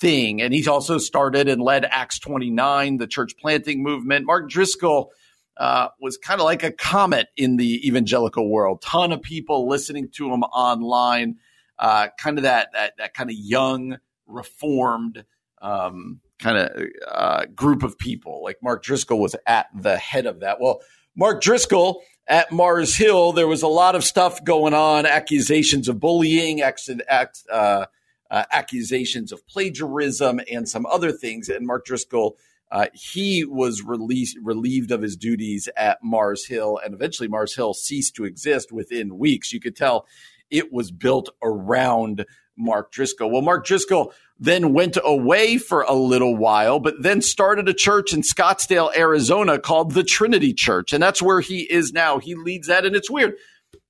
thing. 0.00 0.42
And 0.42 0.52
he's 0.52 0.68
also 0.68 0.98
started 0.98 1.48
and 1.48 1.60
led 1.60 1.84
Acts 1.84 2.18
29, 2.18 2.98
the 2.98 3.06
church 3.06 3.36
planting 3.36 3.82
movement. 3.82 4.26
Mark 4.26 4.48
Driscoll 4.48 5.12
uh, 5.56 5.88
was 6.00 6.18
kind 6.18 6.40
of 6.40 6.44
like 6.44 6.62
a 6.62 6.72
comet 6.72 7.28
in 7.36 7.56
the 7.56 7.86
evangelical 7.86 8.50
world. 8.50 8.82
Ton 8.82 9.12
of 9.12 9.22
people 9.22 9.68
listening 9.68 10.08
to 10.12 10.32
him 10.32 10.42
online. 10.42 11.36
Uh, 11.78 12.08
kind 12.18 12.38
of 12.38 12.44
that 12.44 12.68
that 12.72 12.94
that 12.96 13.12
kind 13.12 13.28
of 13.28 13.36
young, 13.36 13.98
reformed 14.26 15.24
um, 15.60 16.20
kind 16.38 16.58
of 16.58 16.82
uh, 17.08 17.46
group 17.54 17.82
of 17.82 17.98
people. 17.98 18.42
Like 18.42 18.62
Mark 18.62 18.82
Driscoll 18.82 19.20
was 19.20 19.36
at 19.46 19.66
the 19.74 19.96
head 19.96 20.26
of 20.26 20.40
that. 20.40 20.60
Well, 20.60 20.80
Mark 21.14 21.40
Driscoll 21.40 22.02
at 22.26 22.52
Mars 22.52 22.96
Hill, 22.96 23.32
there 23.32 23.46
was 23.46 23.62
a 23.62 23.68
lot 23.68 23.94
of 23.94 24.04
stuff 24.04 24.44
going 24.44 24.74
on, 24.74 25.06
accusations 25.06 25.88
of 25.88 26.00
bullying, 26.00 26.60
ex- 26.60 26.90
ex- 27.08 27.46
uh, 27.50 27.86
uh, 28.30 28.44
accusations 28.50 29.32
of 29.32 29.46
plagiarism, 29.46 30.40
and 30.50 30.68
some 30.68 30.86
other 30.86 31.12
things. 31.12 31.48
And 31.48 31.66
Mark 31.66 31.84
Driscoll 31.84 32.36
uh, 32.70 32.86
he 32.92 33.44
was 33.44 33.82
released, 33.82 34.36
relieved 34.42 34.90
of 34.90 35.02
his 35.02 35.16
duties 35.16 35.68
at 35.76 36.02
Mars 36.02 36.46
Hill, 36.46 36.80
and 36.84 36.94
eventually 36.94 37.28
Mars 37.28 37.54
Hill 37.54 37.74
ceased 37.74 38.16
to 38.16 38.24
exist 38.24 38.72
within 38.72 39.18
weeks. 39.18 39.52
You 39.52 39.60
could 39.60 39.76
tell 39.76 40.06
it 40.50 40.72
was 40.72 40.90
built 40.90 41.30
around 41.42 42.24
Mark 42.56 42.90
Driscoll. 42.90 43.30
Well, 43.30 43.42
Mark 43.42 43.66
Driscoll 43.66 44.12
then 44.38 44.72
went 44.72 44.98
away 45.02 45.58
for 45.58 45.82
a 45.82 45.92
little 45.92 46.36
while, 46.36 46.80
but 46.80 47.02
then 47.02 47.22
started 47.22 47.68
a 47.68 47.74
church 47.74 48.12
in 48.12 48.22
Scottsdale, 48.22 48.94
Arizona 48.96 49.58
called 49.58 49.92
the 49.92 50.04
Trinity 50.04 50.52
Church. 50.52 50.92
And 50.92 51.02
that's 51.02 51.22
where 51.22 51.40
he 51.40 51.60
is 51.60 51.92
now. 51.92 52.18
He 52.18 52.34
leads 52.34 52.68
that. 52.68 52.84
And 52.84 52.96
it's 52.96 53.10
weird. 53.10 53.34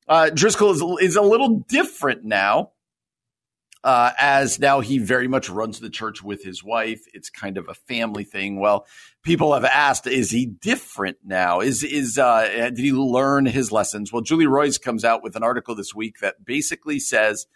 Uh, 0.09 0.31
Driscoll 0.31 0.71
is, 0.71 1.09
is 1.11 1.17
a 1.17 1.23
little 1.23 1.65
different 1.69 2.25
now 2.25 2.73
uh, 3.87 4.11
as 4.19 4.59
now 4.59 4.81
he 4.81 4.99
very 4.99 5.29
much 5.29 5.49
runs 5.49 5.79
the 5.79 5.89
church 5.89 6.21
with 6.21 6.43
his 6.43 6.65
wife. 6.65 7.07
It's 7.15 7.31
kind 7.31 7.57
of 7.57 7.69
a 7.69 7.75
family 7.75 8.25
thing. 8.25 8.59
Well, 8.59 8.85
people 9.23 9.55
have 9.55 9.65
asked, 9.65 10.09
is 10.09 10.33
he 10.33 10.45
different 10.45 11.19
now? 11.25 11.61
Is 11.61 11.85
is 11.85 12.19
uh, 12.19 12.49
did 12.75 12.79
he 12.79 12.91
learn 12.91 13.47
his 13.47 13.71
lessons? 13.71 14.13
Well, 14.13 14.23
Julie 14.23 14.49
Roys 14.49 14.77
comes 14.77 15.05
out 15.05 15.23
with 15.23 15.37
an 15.37 15.45
article 15.45 15.77
this 15.77 15.95
week 15.95 16.19
that 16.19 16.45
basically 16.45 16.99
says. 16.99 17.47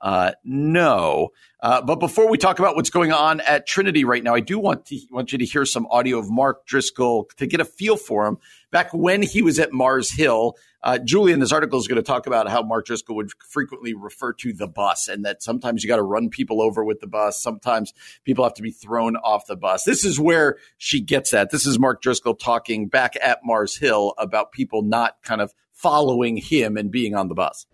Uh, 0.00 0.32
no. 0.44 1.30
Uh, 1.60 1.80
but 1.80 1.94
before 1.94 2.28
we 2.28 2.36
talk 2.36 2.58
about 2.58 2.76
what's 2.76 2.90
going 2.90 3.10
on 3.10 3.40
at 3.40 3.66
Trinity 3.66 4.04
right 4.04 4.22
now, 4.22 4.34
I 4.34 4.40
do 4.40 4.58
want 4.58 4.84
to 4.86 5.00
want 5.10 5.32
you 5.32 5.38
to 5.38 5.46
hear 5.46 5.64
some 5.64 5.86
audio 5.86 6.18
of 6.18 6.28
Mark 6.28 6.66
Driscoll 6.66 7.30
to 7.38 7.46
get 7.46 7.60
a 7.60 7.64
feel 7.64 7.96
for 7.96 8.26
him 8.26 8.36
back 8.74 8.92
when 8.92 9.22
he 9.22 9.40
was 9.40 9.60
at 9.60 9.72
Mars 9.72 10.10
Hill 10.10 10.56
uh, 10.82 10.98
Julie 10.98 11.30
in 11.30 11.38
this 11.38 11.52
article 11.52 11.78
is 11.78 11.86
going 11.86 11.96
to 11.96 12.02
talk 12.02 12.26
about 12.26 12.50
how 12.50 12.60
Mark 12.60 12.86
Driscoll 12.86 13.14
would 13.14 13.30
frequently 13.48 13.94
refer 13.94 14.32
to 14.34 14.52
the 14.52 14.66
bus 14.66 15.06
and 15.06 15.24
that 15.24 15.44
sometimes 15.44 15.82
you 15.82 15.88
got 15.88 15.96
to 15.96 16.02
run 16.02 16.28
people 16.28 16.60
over 16.60 16.84
with 16.84 16.98
the 17.00 17.06
bus. 17.06 17.40
Sometimes 17.40 17.94
people 18.24 18.44
have 18.44 18.52
to 18.54 18.62
be 18.62 18.72
thrown 18.72 19.14
off 19.14 19.46
the 19.46 19.54
bus. 19.54 19.84
This 19.84 20.04
is 20.04 20.18
where 20.18 20.58
she 20.76 21.00
gets 21.00 21.32
at. 21.32 21.50
This 21.50 21.66
is 21.66 21.78
Mark 21.78 22.02
Driscoll 22.02 22.34
talking 22.34 22.88
back 22.88 23.14
at 23.22 23.38
Mars 23.44 23.78
Hill 23.78 24.12
about 24.18 24.50
people 24.50 24.82
not 24.82 25.22
kind 25.22 25.40
of 25.40 25.54
following 25.72 26.36
him 26.36 26.76
and 26.76 26.90
being 26.90 27.14
on 27.14 27.28
the 27.28 27.34
bus. 27.34 27.66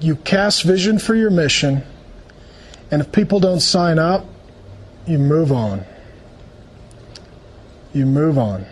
You 0.00 0.16
cast 0.16 0.64
vision 0.64 0.98
for 0.98 1.14
your 1.14 1.30
mission, 1.30 1.82
and 2.90 3.00
if 3.00 3.10
people 3.10 3.40
don't 3.40 3.60
sign 3.60 3.98
up, 3.98 4.26
you 5.06 5.18
move 5.18 5.50
on. 5.50 5.84
You 7.94 8.04
move 8.04 8.36
on. 8.36 8.66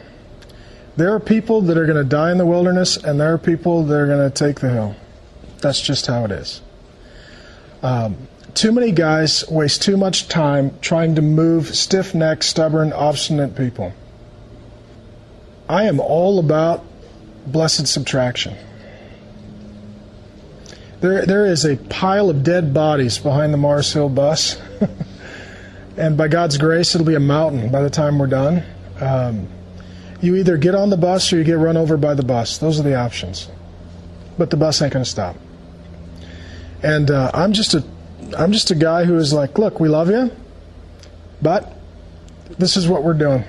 There 0.97 1.13
are 1.13 1.21
people 1.21 1.63
that 1.63 1.77
are 1.77 1.87
going 1.87 2.03
to 2.03 2.09
die 2.09 2.31
in 2.31 2.39
the 2.39 2.47
wilderness, 2.47 2.97
and 2.97 3.21
there 3.21 3.33
are 3.33 3.39
people 3.39 3.85
that 3.85 3.95
are 3.95 4.07
going 4.07 4.31
to 4.31 4.35
take 4.35 4.61
the 4.61 4.71
hill. 4.71 4.95
That's 5.61 5.81
just 5.81 6.07
how 6.07 6.25
it 6.25 6.31
is. 6.31 6.61
Um, 7.83 8.17
too 8.55 8.71
many 8.71 8.93
guys 8.93 9.45
waste 9.49 9.83
too 9.83 9.97
much 9.97 10.29
time 10.29 10.79
trying 10.81 11.17
to 11.17 11.23
move 11.23 11.75
stiff 11.75 12.15
necked, 12.15 12.45
stubborn, 12.45 12.93
obstinate 12.93 13.57
people. 13.57 13.93
I 15.69 15.85
am 15.85 15.99
all 15.99 16.39
about 16.39 16.85
blessed 17.47 17.89
subtraction. 17.89 18.57
There, 21.01 21.27
there 21.27 21.47
is 21.47 21.65
a 21.65 21.77
pile 21.77 22.31
of 22.31 22.45
dead 22.45 22.73
bodies 22.73 23.19
behind 23.19 23.53
the 23.53 23.59
Mars 23.59 23.93
Hill 23.93 24.09
bus. 24.09 24.61
and 25.97 26.17
by 26.17 26.29
God's 26.29 26.57
grace, 26.57 26.95
it'll 26.95 27.07
be 27.07 27.15
a 27.15 27.21
mountain 27.21 27.71
by 27.71 27.83
the 27.83 27.91
time 27.91 28.19
we're 28.19 28.27
done. 28.27 28.63
Um, 29.01 29.49
you 30.25 30.37
either 30.37 30.57
get 30.57 30.75
on 30.75 30.91
the 30.91 30.97
bus 30.97 31.33
or 31.33 31.39
you 31.39 31.45
get 31.45 31.59
run 31.59 31.77
over 31.77 31.97
by 31.97 32.15
the 32.15 32.23
bus. 32.23 32.59
Those 32.59 32.81
are 32.81 32.83
the 32.83 32.95
options. 32.95 33.49
But 34.39 34.51
the 34.51 34.57
bus 34.57 34.81
ain't 34.83 34.93
going 34.93 35.05
to 35.05 35.11
stop. 35.11 35.37
And 36.83 37.11
uh, 37.11 37.31
I'm 37.33 37.53
just 37.53 37.75
a, 37.75 37.85
I'm 38.37 38.53
just 38.53 38.71
a 38.71 38.75
guy 38.75 39.05
who 39.05 39.17
is 39.17 39.33
like, 39.33 39.59
look, 39.59 39.81
we 39.81 39.89
love 39.89 40.11
you, 40.11 40.31
but 41.41 41.77
this 42.59 42.77
is 42.77 42.89
what 42.89 43.05
we're 43.05 43.15
doing. 43.15 43.45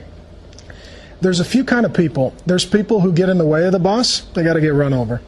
There's 1.21 1.39
a 1.39 1.45
few 1.45 1.63
kind 1.63 1.85
of 1.85 1.93
people. 1.93 2.33
There's 2.45 2.65
people 2.65 3.01
who 3.01 3.11
get 3.11 3.29
in 3.29 3.37
the 3.37 3.45
way 3.45 3.65
of 3.65 3.71
the 3.71 3.79
bus. 3.79 4.21
They 4.33 4.43
got 4.43 4.53
to 4.53 4.61
get 4.61 4.73
run 4.73 4.93
over. 4.93 5.21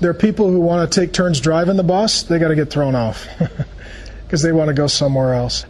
There 0.00 0.10
are 0.10 0.14
people 0.14 0.50
who 0.50 0.60
want 0.60 0.90
to 0.90 1.00
take 1.00 1.12
turns 1.12 1.40
driving 1.40 1.76
the 1.76 1.82
bus. 1.82 2.22
They 2.22 2.38
got 2.38 2.48
to 2.48 2.54
get 2.54 2.70
thrown 2.70 2.94
off 2.94 3.26
because 4.24 4.42
they 4.42 4.52
want 4.52 4.68
to 4.68 4.74
go 4.74 4.86
somewhere 4.86 5.34
else. 5.34 5.64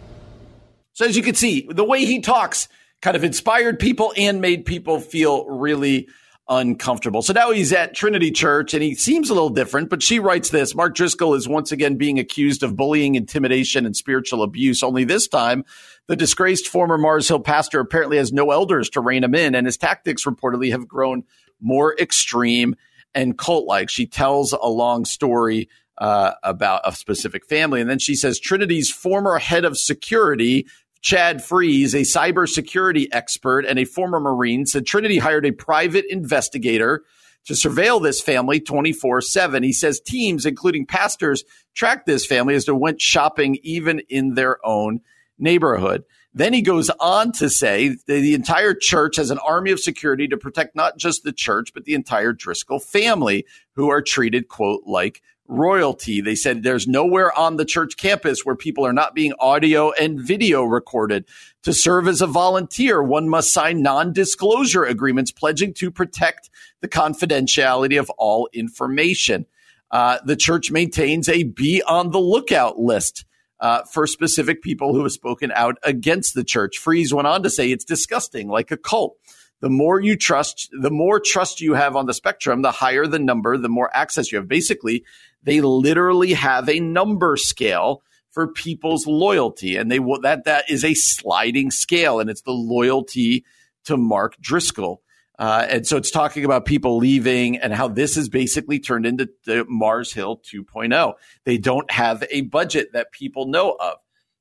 So 0.93 1.05
as 1.05 1.15
you 1.15 1.23
can 1.23 1.35
see, 1.35 1.67
the 1.69 1.83
way 1.83 2.05
he 2.05 2.19
talks 2.19 2.67
kind 3.01 3.15
of 3.15 3.23
inspired 3.23 3.79
people 3.79 4.13
and 4.17 4.41
made 4.41 4.65
people 4.65 4.99
feel 4.99 5.45
really 5.45 6.07
uncomfortable. 6.49 7.21
So 7.21 7.33
now 7.33 7.51
he's 7.51 7.73
at 7.73 7.93
Trinity 7.93 8.31
Church 8.31 8.73
and 8.73 8.81
he 8.81 8.95
seems 8.95 9.29
a 9.29 9.33
little 9.33 9.49
different, 9.49 9.89
but 9.89 10.01
she 10.01 10.19
writes 10.19 10.49
this. 10.49 10.73
Mark 10.73 10.95
Driscoll 10.95 11.33
is 11.33 11.47
once 11.47 11.71
again 11.71 11.95
being 11.95 12.19
accused 12.19 12.63
of 12.63 12.75
bullying, 12.75 13.15
intimidation, 13.15 13.85
and 13.85 13.95
spiritual 13.95 14.43
abuse. 14.43 14.81
Only 14.81 15.03
this 15.03 15.27
time, 15.27 15.65
the 16.07 16.15
disgraced 16.15 16.69
former 16.69 16.97
Mars 16.97 17.27
Hill 17.27 17.41
pastor 17.41 17.79
apparently 17.81 18.17
has 18.17 18.31
no 18.31 18.51
elders 18.51 18.89
to 18.91 19.01
rein 19.01 19.25
him 19.25 19.35
in, 19.35 19.55
and 19.55 19.67
his 19.67 19.77
tactics 19.77 20.23
reportedly 20.23 20.71
have 20.71 20.87
grown 20.87 21.23
more 21.59 21.95
extreme 21.99 22.75
and 23.13 23.37
cult 23.37 23.65
like. 23.65 23.89
She 23.89 24.05
tells 24.05 24.53
a 24.53 24.69
long 24.69 25.03
story 25.03 25.67
uh, 25.97 26.33
about 26.43 26.81
a 26.85 26.93
specific 26.93 27.45
family. 27.45 27.81
And 27.81 27.89
then 27.89 27.99
she 27.99 28.15
says 28.15 28.39
Trinity's 28.39 28.91
former 28.91 29.39
head 29.39 29.65
of 29.65 29.77
security 29.77 30.67
Chad 31.07 31.41
Freeze, 31.41 31.95
a 31.95 31.99
cybersecurity 31.99 33.07
expert 33.13 33.63
and 33.65 33.79
a 33.79 33.85
former 33.85 34.19
Marine, 34.19 34.65
said 34.65 34.85
Trinity 34.85 35.19
hired 35.19 35.45
a 35.45 35.53
private 35.53 36.03
investigator 36.09 37.05
to 37.45 37.53
surveil 37.53 38.03
this 38.03 38.19
family 38.19 38.59
24 38.59 39.21
7. 39.21 39.63
He 39.63 39.71
says 39.71 40.01
teams, 40.01 40.45
including 40.45 40.85
pastors, 40.85 41.45
tracked 41.73 42.07
this 42.07 42.25
family 42.25 42.55
as 42.55 42.65
they 42.65 42.73
went 42.73 42.99
shopping 42.99 43.57
even 43.63 44.01
in 44.09 44.33
their 44.33 44.57
own 44.67 44.99
neighborhood. 45.39 46.03
Then 46.33 46.51
he 46.51 46.61
goes 46.61 46.89
on 46.99 47.31
to 47.33 47.49
say 47.49 47.95
the 48.05 48.33
entire 48.33 48.73
church 48.73 49.15
has 49.15 49.31
an 49.31 49.39
army 49.39 49.71
of 49.71 49.79
security 49.79 50.27
to 50.27 50.35
protect 50.35 50.75
not 50.75 50.97
just 50.97 51.23
the 51.23 51.31
church, 51.31 51.73
but 51.73 51.85
the 51.85 51.93
entire 51.93 52.33
Driscoll 52.33 52.79
family, 52.79 53.45
who 53.75 53.89
are 53.89 54.01
treated, 54.01 54.49
quote, 54.49 54.81
like 54.85 55.21
royalty. 55.47 56.21
They 56.21 56.35
said 56.35 56.63
there's 56.63 56.87
nowhere 56.87 57.37
on 57.37 57.57
the 57.57 57.65
church 57.65 57.97
campus 57.97 58.45
where 58.45 58.55
people 58.55 58.85
are 58.85 58.93
not 58.93 59.15
being 59.15 59.33
audio 59.39 59.91
and 59.91 60.19
video 60.19 60.63
recorded. 60.63 61.25
To 61.63 61.73
serve 61.73 62.07
as 62.07 62.21
a 62.21 62.27
volunteer, 62.27 63.01
one 63.01 63.29
must 63.29 63.51
sign 63.51 63.81
non 63.81 64.13
disclosure 64.13 64.83
agreements 64.83 65.31
pledging 65.31 65.73
to 65.75 65.91
protect 65.91 66.49
the 66.81 66.87
confidentiality 66.87 67.99
of 67.99 68.09
all 68.11 68.49
information. 68.53 69.45
Uh, 69.91 70.19
the 70.25 70.35
church 70.35 70.71
maintains 70.71 71.29
a 71.29 71.43
be 71.43 71.81
on 71.83 72.11
the 72.11 72.19
lookout 72.19 72.77
list. 72.77 73.25
Uh, 73.59 73.81
for 73.85 74.05
specific 74.05 74.61
people 74.61 74.93
who 74.93 75.01
have 75.01 75.11
spoken 75.11 75.51
out 75.51 75.79
against 75.81 76.35
the 76.35 76.43
church. 76.43 76.77
Freeze 76.77 77.11
went 77.11 77.25
on 77.27 77.41
to 77.41 77.49
say 77.49 77.71
it's 77.71 77.83
disgusting, 77.83 78.49
like 78.49 78.69
a 78.69 78.77
cult 78.77 79.17
the 79.59 79.69
more 79.69 79.99
you 79.99 80.15
trust, 80.15 80.69
the 80.71 80.91
more 80.91 81.19
trust 81.19 81.61
you 81.61 81.73
have 81.73 81.95
on 81.95 82.05
the 82.05 82.13
spectrum, 82.13 82.61
the 82.61 82.71
higher 82.71 83.07
the 83.07 83.19
number, 83.19 83.57
the 83.57 83.69
more 83.69 83.89
access 83.95 84.31
you 84.31 84.37
have. 84.37 84.47
Basically, 84.47 85.03
they 85.47 85.61
literally 85.61 86.33
have 86.33 86.67
a 86.67 86.81
number 86.81 87.37
scale 87.37 88.03
for 88.31 88.49
people's 88.49 89.07
loyalty, 89.07 89.77
and 89.77 89.89
they 89.89 89.97
that 90.21 90.43
that 90.43 90.69
is 90.69 90.83
a 90.83 90.93
sliding 90.93 91.71
scale, 91.71 92.19
and 92.19 92.29
it's 92.29 92.41
the 92.41 92.51
loyalty 92.51 93.45
to 93.85 93.95
Mark 93.95 94.35
Driscoll. 94.41 95.01
Uh, 95.39 95.65
and 95.69 95.87
so 95.87 95.95
it's 95.95 96.11
talking 96.11 96.43
about 96.43 96.65
people 96.65 96.97
leaving 96.97 97.57
and 97.57 97.73
how 97.73 97.87
this 97.87 98.17
is 98.17 98.27
basically 98.27 98.77
turned 98.77 99.05
into 99.05 99.29
Mars 99.69 100.11
Hill 100.11 100.41
2.0. 100.51 101.13
They 101.45 101.57
don't 101.57 101.89
have 101.91 102.25
a 102.29 102.41
budget 102.41 102.91
that 102.91 103.13
people 103.13 103.47
know 103.47 103.77
of, 103.79 103.97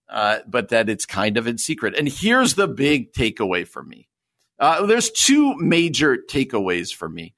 uh, 0.08 0.38
but 0.48 0.70
that 0.70 0.88
it's 0.88 1.06
kind 1.06 1.36
of 1.36 1.46
in 1.46 1.58
secret. 1.58 1.94
And 1.96 2.08
here's 2.08 2.54
the 2.54 2.66
big 2.66 3.12
takeaway 3.12 3.68
for 3.68 3.84
me. 3.84 4.08
Uh, 4.58 4.86
there's 4.86 5.10
two 5.10 5.54
major 5.56 6.16
takeaways 6.16 6.92
for 6.92 7.08
me. 7.08 7.34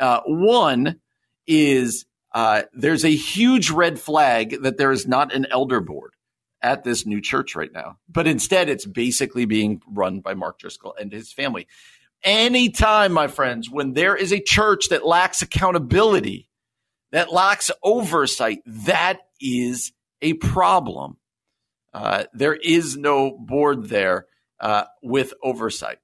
Uh, 0.00 0.22
one 0.26 0.98
is 1.46 2.06
uh, 2.34 2.62
there's 2.72 3.04
a 3.04 3.14
huge 3.14 3.70
red 3.70 3.98
flag 3.98 4.62
that 4.62 4.78
there 4.78 4.92
is 4.92 5.06
not 5.06 5.34
an 5.34 5.46
elder 5.50 5.80
board 5.80 6.14
at 6.62 6.84
this 6.84 7.04
new 7.04 7.20
church 7.20 7.54
right 7.56 7.72
now, 7.72 7.98
but 8.08 8.26
instead 8.26 8.68
it's 8.68 8.86
basically 8.86 9.44
being 9.44 9.80
run 9.88 10.20
by 10.20 10.34
Mark 10.34 10.58
Driscoll 10.58 10.94
and 10.98 11.12
his 11.12 11.32
family. 11.32 11.66
Anytime, 12.22 13.12
my 13.12 13.26
friends, 13.26 13.68
when 13.68 13.94
there 13.94 14.14
is 14.14 14.32
a 14.32 14.40
church 14.40 14.88
that 14.90 15.04
lacks 15.04 15.42
accountability, 15.42 16.48
that 17.10 17.32
lacks 17.32 17.70
oversight, 17.82 18.60
that 18.64 19.18
is 19.40 19.92
a 20.22 20.34
problem. 20.34 21.16
Uh, 21.92 22.24
there 22.32 22.54
is 22.54 22.96
no 22.96 23.36
board 23.36 23.88
there 23.88 24.26
uh, 24.60 24.84
with 25.02 25.34
oversight. 25.42 25.98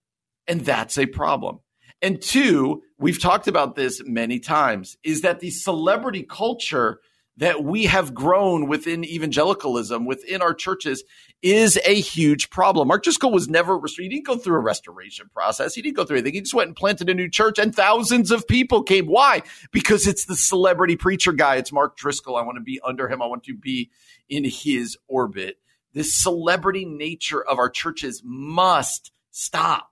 And 0.47 0.63
that's 0.63 0.99
a 0.99 1.07
problem. 1.07 1.61
And 2.01 2.23
two, 2.23 2.83
we've 2.99 3.21
talked 3.21 3.49
about 3.49 3.75
this 3.75 4.03
many 4.05 4.39
times, 4.39 4.97
is 5.03 5.23
that 5.23 5.41
the 5.41 5.51
celebrity 5.51 6.23
culture 6.23 7.01
that 7.37 7.63
we 7.63 7.85
have 7.85 8.15
grown 8.15 8.67
within 8.67 9.05
evangelicalism, 9.05 10.07
within 10.07 10.43
our 10.43 10.53
churches, 10.55 11.05
is 11.41 11.79
a 11.85 11.95
huge 11.95 12.51
problem. 12.51 12.89
Mark 12.89 13.05
Driscoll 13.05 13.31
was 13.31 13.49
never. 13.49 13.81
He 13.97 14.09
didn't 14.09 14.27
go 14.27 14.37
through 14.37 14.57
a 14.57 14.61
restoration 14.61 15.31
process. 15.33 15.75
He 15.75 15.83
didn't 15.83 15.97
go 15.97 16.05
through 16.05 16.17
anything. 16.17 16.35
He 16.35 16.41
just 16.41 16.55
went 16.55 16.67
and 16.67 16.77
planted 16.77 17.09
a 17.09 17.15
new 17.15 17.31
church, 17.31 17.61
and 17.61 17.73
thousands 17.73 18.33
of 18.33 18.49
people 18.49 18.83
came. 18.83 19.07
Why? 19.07 19.43
Because 19.71 20.09
it's 20.09 20.25
the 20.25 20.35
celebrity 20.35 20.97
preacher 20.97 21.33
guy. 21.33 21.57
It's 21.57 21.73
Mark 21.73 21.97
Driscoll. 21.97 22.37
I 22.37 22.43
want 22.43 22.57
to 22.57 22.63
be 22.63 22.81
under 22.85 23.09
him. 23.09 23.23
I 23.23 23.27
want 23.27 23.45
to 23.45 23.55
be 23.55 23.91
in 24.29 24.45
his 24.45 24.97
orbit. 25.07 25.59
This 25.95 26.13
celebrity 26.15 26.85
nature 26.85 27.43
of 27.43 27.59
our 27.59 27.71
churches 27.71 28.21
must 28.25 29.13
stop. 29.31 29.91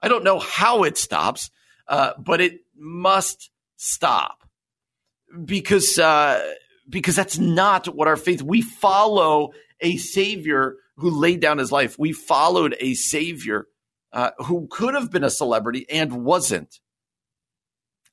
I 0.00 0.08
don't 0.08 0.24
know 0.24 0.38
how 0.38 0.84
it 0.84 0.96
stops, 0.96 1.50
uh, 1.86 2.12
but 2.18 2.40
it 2.40 2.60
must 2.76 3.50
stop 3.76 4.44
because 5.44 5.98
uh, 5.98 6.40
because 6.88 7.16
that's 7.16 7.38
not 7.38 7.86
what 7.86 8.08
our 8.08 8.16
faith. 8.16 8.42
We 8.42 8.62
follow 8.62 9.52
a 9.80 9.96
Savior 9.96 10.76
who 10.96 11.10
laid 11.10 11.40
down 11.40 11.58
His 11.58 11.72
life. 11.72 11.98
We 11.98 12.12
followed 12.12 12.76
a 12.80 12.94
Savior 12.94 13.66
uh, 14.12 14.30
who 14.38 14.68
could 14.70 14.94
have 14.94 15.10
been 15.10 15.24
a 15.24 15.30
celebrity 15.30 15.86
and 15.90 16.24
wasn't. 16.24 16.80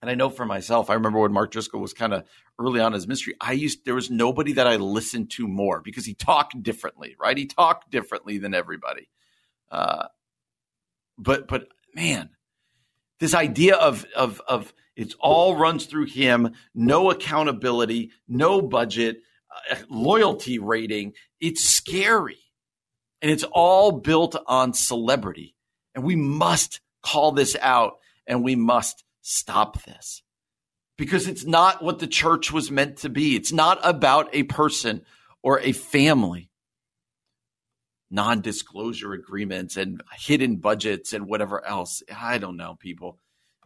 And 0.01 0.11
I 0.11 0.15
know 0.15 0.29
for 0.29 0.45
myself, 0.45 0.89
I 0.89 0.93
remember 0.93 1.19
when 1.19 1.33
Mark 1.33 1.51
Driscoll 1.51 1.81
was 1.81 1.93
kind 1.93 2.13
of 2.13 2.25
early 2.59 2.79
on 2.79 2.93
his 2.93 3.07
ministry. 3.07 3.33
I 3.41 3.53
used 3.53 3.85
there 3.85 3.95
was 3.95 4.11
nobody 4.11 4.53
that 4.53 4.67
I 4.67 4.75
listened 4.75 5.31
to 5.31 5.47
more 5.47 5.81
because 5.81 6.05
he 6.05 6.13
talked 6.13 6.61
differently, 6.61 7.15
right? 7.19 7.37
He 7.37 7.47
talked 7.47 7.89
differently 7.89 8.37
than 8.37 8.53
everybody. 8.53 9.09
Uh, 9.71 10.07
but 11.17 11.47
but 11.47 11.69
man, 11.95 12.29
this 13.19 13.33
idea 13.33 13.75
of 13.75 14.05
of 14.15 14.41
of 14.47 14.73
it's 14.95 15.15
all 15.19 15.55
runs 15.55 15.85
through 15.85 16.05
him, 16.05 16.53
no 16.73 17.09
accountability, 17.11 18.11
no 18.27 18.61
budget, 18.61 19.17
uh, 19.71 19.75
loyalty 19.89 20.59
rating. 20.59 21.13
It's 21.39 21.63
scary. 21.63 22.37
And 23.21 23.31
it's 23.31 23.45
all 23.51 23.91
built 23.91 24.35
on 24.45 24.73
celebrity. 24.73 25.55
And 25.93 26.03
we 26.03 26.15
must 26.15 26.81
call 27.01 27.31
this 27.31 27.55
out 27.61 27.97
and 28.27 28.43
we 28.43 28.55
must 28.55 29.03
stop 29.21 29.83
this 29.83 30.21
because 30.97 31.27
it's 31.27 31.45
not 31.45 31.83
what 31.83 31.99
the 31.99 32.07
church 32.07 32.51
was 32.51 32.71
meant 32.71 32.97
to 32.97 33.09
be. 33.09 33.35
It's 33.35 33.51
not 33.51 33.79
about 33.83 34.29
a 34.33 34.43
person 34.43 35.01
or 35.41 35.59
a 35.59 35.71
family 35.71 36.49
non 38.09 38.41
disclosure 38.41 39.13
agreements 39.13 39.77
and 39.77 40.01
hidden 40.17 40.57
budgets 40.57 41.13
and 41.13 41.27
whatever 41.27 41.65
else. 41.65 42.03
I 42.15 42.37
don't 42.37 42.57
know, 42.57 42.75
people. 42.79 43.19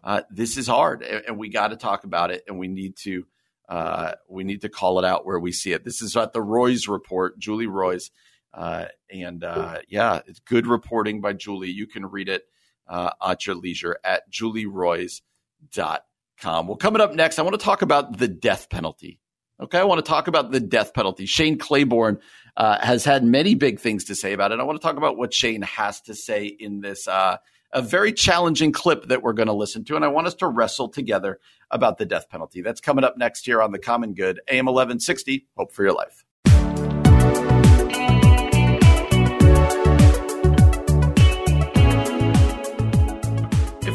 Uh, 0.04 0.22
this 0.30 0.58
is 0.58 0.68
hard, 0.68 1.04
and, 1.04 1.24
and 1.28 1.38
we 1.38 1.50
got 1.50 1.70
to 1.70 1.78
talk 1.78 2.06
about 2.06 2.32
it, 2.32 2.44
and 2.48 2.58
we 2.58 2.68
need 2.68 2.96
to 2.98 3.26
uh, 3.68 4.14
we 4.28 4.44
need 4.44 4.62
to 4.62 4.70
call 4.70 5.00
it 5.00 5.06
out 5.06 5.26
where 5.26 5.40
we 5.40 5.52
see 5.52 5.74
it. 5.74 5.84
This 5.84 6.02
is 6.02 6.16
at 6.18 6.34
the 6.34 6.42
Roys 6.42 6.88
report, 6.88 7.38
Julie 7.38 7.68
Roys, 7.68 8.10
uh, 8.54 8.86
and 9.12 9.44
uh, 9.44 9.80
yeah, 9.88 10.22
it's 10.26 10.40
good 10.40 10.66
reporting 10.66 11.22
by 11.22 11.34
Julie. 11.34 11.70
You 11.70 11.86
can 11.86 12.06
read 12.06 12.30
it 12.30 12.44
uh, 12.88 13.12
at 13.24 13.46
your 13.46 13.56
leisure 13.56 13.98
at 14.04 14.32
julieroys.com. 14.32 16.68
Well, 16.68 16.78
coming 16.78 17.02
up 17.02 17.14
next, 17.14 17.38
I 17.38 17.44
want 17.44 17.60
to 17.60 17.64
talk 17.64 17.82
about 17.82 18.18
the 18.18 18.28
death 18.28 18.70
penalty. 18.70 19.20
Okay, 19.62 19.78
I 19.78 19.84
want 19.84 20.04
to 20.04 20.10
talk 20.10 20.28
about 20.28 20.52
the 20.52 20.62
death 20.62 20.94
penalty. 20.94 21.26
Shane 21.26 21.58
Claiborne 21.58 22.20
uh, 22.58 22.78
has 22.80 23.04
had 23.06 23.24
many 23.24 23.56
big 23.56 23.80
things 23.80 24.06
to 24.06 24.16
say 24.16 24.34
about 24.34 24.52
it. 24.52 24.60
I 24.60 24.64
want 24.64 24.80
to 24.80 24.86
talk 24.86 24.98
about 24.98 25.18
what 25.18 25.34
Shane 25.34 25.62
has 25.64 26.02
to 26.02 26.16
say 26.16 26.46
in 26.46 26.82
this 26.82 27.08
uh, 27.08 27.38
a 27.72 27.82
very 27.82 28.12
challenging 28.12 28.72
clip 28.72 29.08
that 29.10 29.22
we're 29.22 29.34
going 29.34 29.48
to 29.48 29.54
listen 29.54 29.84
to, 29.86 29.96
and 29.96 30.04
I 30.04 30.08
want 30.08 30.28
us 30.28 30.36
to 30.36 30.48
wrestle 30.48 30.90
together 30.90 31.40
about 31.70 31.98
the 31.98 32.06
death 32.06 32.30
penalty. 32.30 32.62
That's 32.62 32.82
coming 32.82 33.04
up 33.04 33.18
next 33.18 33.46
here 33.46 33.62
on 33.62 33.72
the 33.72 33.80
Common 33.80 34.14
Good, 34.14 34.40
AM 34.48 34.66
1160. 34.66 35.48
Hope 35.56 35.72
for 35.72 35.84
your 35.84 35.94
life. 35.94 36.26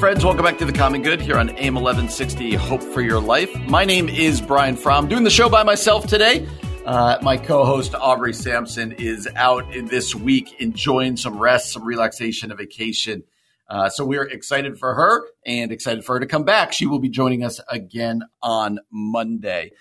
friends. 0.04 0.22
Welcome 0.22 0.44
back 0.44 0.58
to 0.58 0.66
the 0.66 0.72
Common 0.74 1.00
Good 1.00 1.22
here 1.22 1.38
on 1.38 1.48
AM 1.56 1.76
1160 1.76 2.56
Hope 2.56 2.82
for 2.82 3.00
Your 3.00 3.20
Life. 3.20 3.50
My 3.60 3.86
name 3.86 4.10
is 4.10 4.38
Brian 4.38 4.76
Fromm, 4.76 5.08
doing 5.08 5.24
the 5.24 5.30
show 5.30 5.48
by 5.48 5.62
myself 5.62 6.06
today. 6.06 6.46
Uh, 6.84 7.18
my 7.22 7.38
co 7.38 7.64
host, 7.64 7.94
Aubrey 7.94 8.34
Sampson, 8.34 8.92
is 8.92 9.26
out 9.36 9.64
this 9.86 10.14
week 10.14 10.60
enjoying 10.60 11.16
some 11.16 11.38
rest, 11.38 11.72
some 11.72 11.82
relaxation, 11.82 12.52
a 12.52 12.54
vacation. 12.54 13.22
Uh, 13.70 13.88
so 13.88 14.04
we're 14.04 14.28
excited 14.28 14.78
for 14.78 14.92
her 14.92 15.24
and 15.46 15.72
excited 15.72 16.04
for 16.04 16.16
her 16.16 16.20
to 16.20 16.26
come 16.26 16.44
back. 16.44 16.74
She 16.74 16.84
will 16.84 16.98
be 16.98 17.08
joining 17.08 17.42
us 17.42 17.58
again 17.70 18.20
on 18.42 18.80
Monday. 18.90 19.72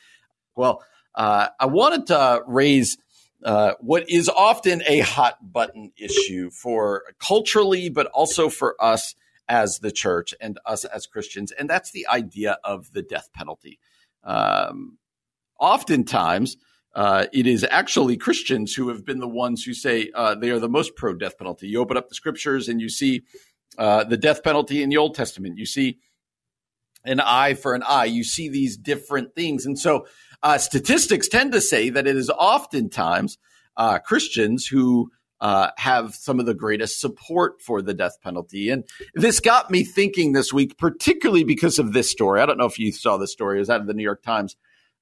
Well, 0.55 0.81
uh, 1.13 1.49
I 1.59 1.65
wanted 1.65 2.07
to 2.07 2.41
raise 2.47 2.97
uh, 3.43 3.73
what 3.81 4.09
is 4.09 4.29
often 4.29 4.81
a 4.87 4.99
hot 4.99 5.39
button 5.41 5.91
issue 5.97 6.51
for 6.51 7.03
culturally, 7.19 7.89
but 7.89 8.07
also 8.07 8.47
for 8.47 8.81
us 8.81 9.15
as 9.49 9.79
the 9.79 9.91
church 9.91 10.33
and 10.39 10.57
us 10.65 10.85
as 10.85 11.05
Christians, 11.05 11.51
and 11.51 11.69
that's 11.69 11.91
the 11.91 12.07
idea 12.07 12.59
of 12.63 12.93
the 12.93 13.01
death 13.01 13.27
penalty. 13.33 13.77
Um, 14.23 14.99
oftentimes, 15.59 16.55
uh, 16.95 17.25
it 17.33 17.47
is 17.47 17.65
actually 17.69 18.17
Christians 18.17 18.73
who 18.73 18.89
have 18.89 19.05
been 19.05 19.19
the 19.19 19.27
ones 19.27 19.63
who 19.63 19.73
say 19.73 20.11
uh, 20.13 20.35
they 20.35 20.51
are 20.51 20.59
the 20.59 20.69
most 20.69 20.95
pro 20.95 21.13
death 21.13 21.37
penalty. 21.37 21.67
You 21.67 21.79
open 21.79 21.97
up 21.97 22.09
the 22.09 22.15
scriptures 22.15 22.67
and 22.67 22.79
you 22.79 22.89
see 22.89 23.23
uh, 23.77 24.03
the 24.03 24.17
death 24.17 24.43
penalty 24.43 24.83
in 24.83 24.89
the 24.89 24.97
Old 24.97 25.15
Testament. 25.15 25.57
You 25.57 25.65
see 25.65 25.97
an 27.03 27.19
eye 27.19 27.55
for 27.55 27.73
an 27.73 27.83
eye. 27.83 28.05
You 28.05 28.23
see 28.23 28.47
these 28.47 28.77
different 28.77 29.35
things. 29.35 29.65
And 29.65 29.77
so 29.77 30.05
uh, 30.43 30.57
statistics 30.57 31.27
tend 31.27 31.51
to 31.53 31.61
say 31.61 31.89
that 31.89 32.07
it 32.07 32.15
is 32.15 32.29
oftentimes 32.29 33.37
uh, 33.75 33.99
Christians 33.99 34.67
who 34.67 35.11
uh, 35.41 35.71
have 35.77 36.15
some 36.15 36.39
of 36.39 36.45
the 36.45 36.53
greatest 36.53 37.01
support 37.01 37.61
for 37.61 37.81
the 37.81 37.93
death 37.93 38.17
penalty. 38.23 38.69
And 38.69 38.85
this 39.15 39.39
got 39.39 39.71
me 39.71 39.83
thinking 39.83 40.31
this 40.31 40.53
week, 40.53 40.77
particularly 40.77 41.43
because 41.43 41.79
of 41.79 41.91
this 41.91 42.09
story. 42.09 42.39
I 42.39 42.45
don't 42.45 42.57
know 42.57 42.65
if 42.65 42.79
you 42.79 42.91
saw 42.91 43.17
this 43.17 43.31
story, 43.31 43.57
it 43.57 43.59
was 43.59 43.69
out 43.69 43.81
of 43.81 43.87
the 43.87 43.93
New 43.93 44.03
York 44.03 44.21
Times. 44.21 44.55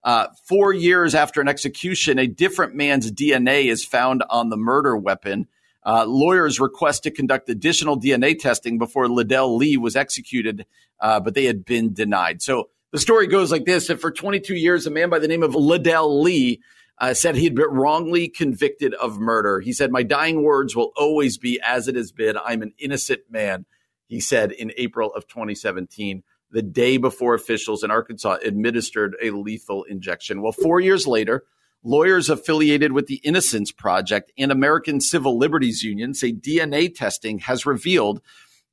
Uh, 0.04 0.28
four 0.46 0.74
years 0.74 1.14
after 1.14 1.42
an 1.42 1.48
execution, 1.48 2.18
a 2.18 2.28
different 2.28 2.76
man's 2.76 3.12
DNA 3.12 3.66
is 3.66 3.86
found 3.86 4.24
on 4.30 4.50
the 4.50 4.58
murder 4.58 4.98
weapon. 4.98 5.48
Uh, 5.84 6.06
lawyers 6.06 6.60
request 6.60 7.04
to 7.04 7.12
conduct 7.12 7.50
additional 7.50 8.00
DNA 8.00 8.38
testing 8.38 8.78
before 8.78 9.06
Ledell 9.06 9.58
Lee 9.58 9.78
was 9.78 9.96
executed, 9.96 10.66
uh, 11.00 11.20
but 11.20 11.34
they 11.34 11.46
had 11.46 11.66
been 11.66 11.94
denied. 11.94 12.42
So 12.42 12.70
the 12.92 13.00
story 13.00 13.28
goes 13.28 13.52
like 13.52 13.66
this: 13.66 13.88
that 13.88 14.00
for 14.00 14.12
22 14.12 14.56
years, 14.56 14.86
a 14.86 14.92
man 14.92 15.10
by 15.10 15.20
the 15.20 15.28
name 15.28 15.44
of 15.44 15.54
Ledell 15.54 16.22
Lee 16.22 16.62
uh, 17.00 17.14
said 17.14 17.36
he'd 17.36 17.56
been 17.56 17.70
wrongly 17.70 18.28
convicted 18.28 18.94
of 18.96 19.20
murder. 19.20 19.60
He 19.60 19.74
said, 19.74 19.92
"My 19.92 20.04
dying 20.04 20.44
words 20.44 20.76
will 20.76 20.92
always 20.96 21.38
be 21.38 21.60
as 21.66 21.88
it 21.88 21.96
has 21.96 22.12
been. 22.12 22.38
I'm 22.38 22.62
an 22.62 22.74
innocent 22.78 23.22
man." 23.30 23.66
He 24.08 24.20
said 24.20 24.52
in 24.52 24.74
April 24.78 25.14
of 25.14 25.28
2017, 25.28 26.22
the 26.52 26.62
day 26.62 26.98
before 26.98 27.34
officials 27.34 27.84
in 27.84 27.92
Arkansas 27.92 28.38
administered 28.44 29.16
a 29.22 29.32
lethal 29.32 29.84
injection. 29.84 30.42
Well, 30.42 30.52
four 30.52 30.80
years 30.80 31.08
later. 31.08 31.46
Lawyers 31.84 32.30
affiliated 32.30 32.92
with 32.92 33.08
the 33.08 33.20
Innocence 33.24 33.72
Project 33.72 34.32
and 34.38 34.52
American 34.52 35.02
Civil 35.02 35.40
Liberties 35.40 35.82
Union 35.82 36.14
say 36.14 36.32
DNA 36.32 36.94
testing 36.94 37.40
has 37.40 37.66
revealed 37.66 38.22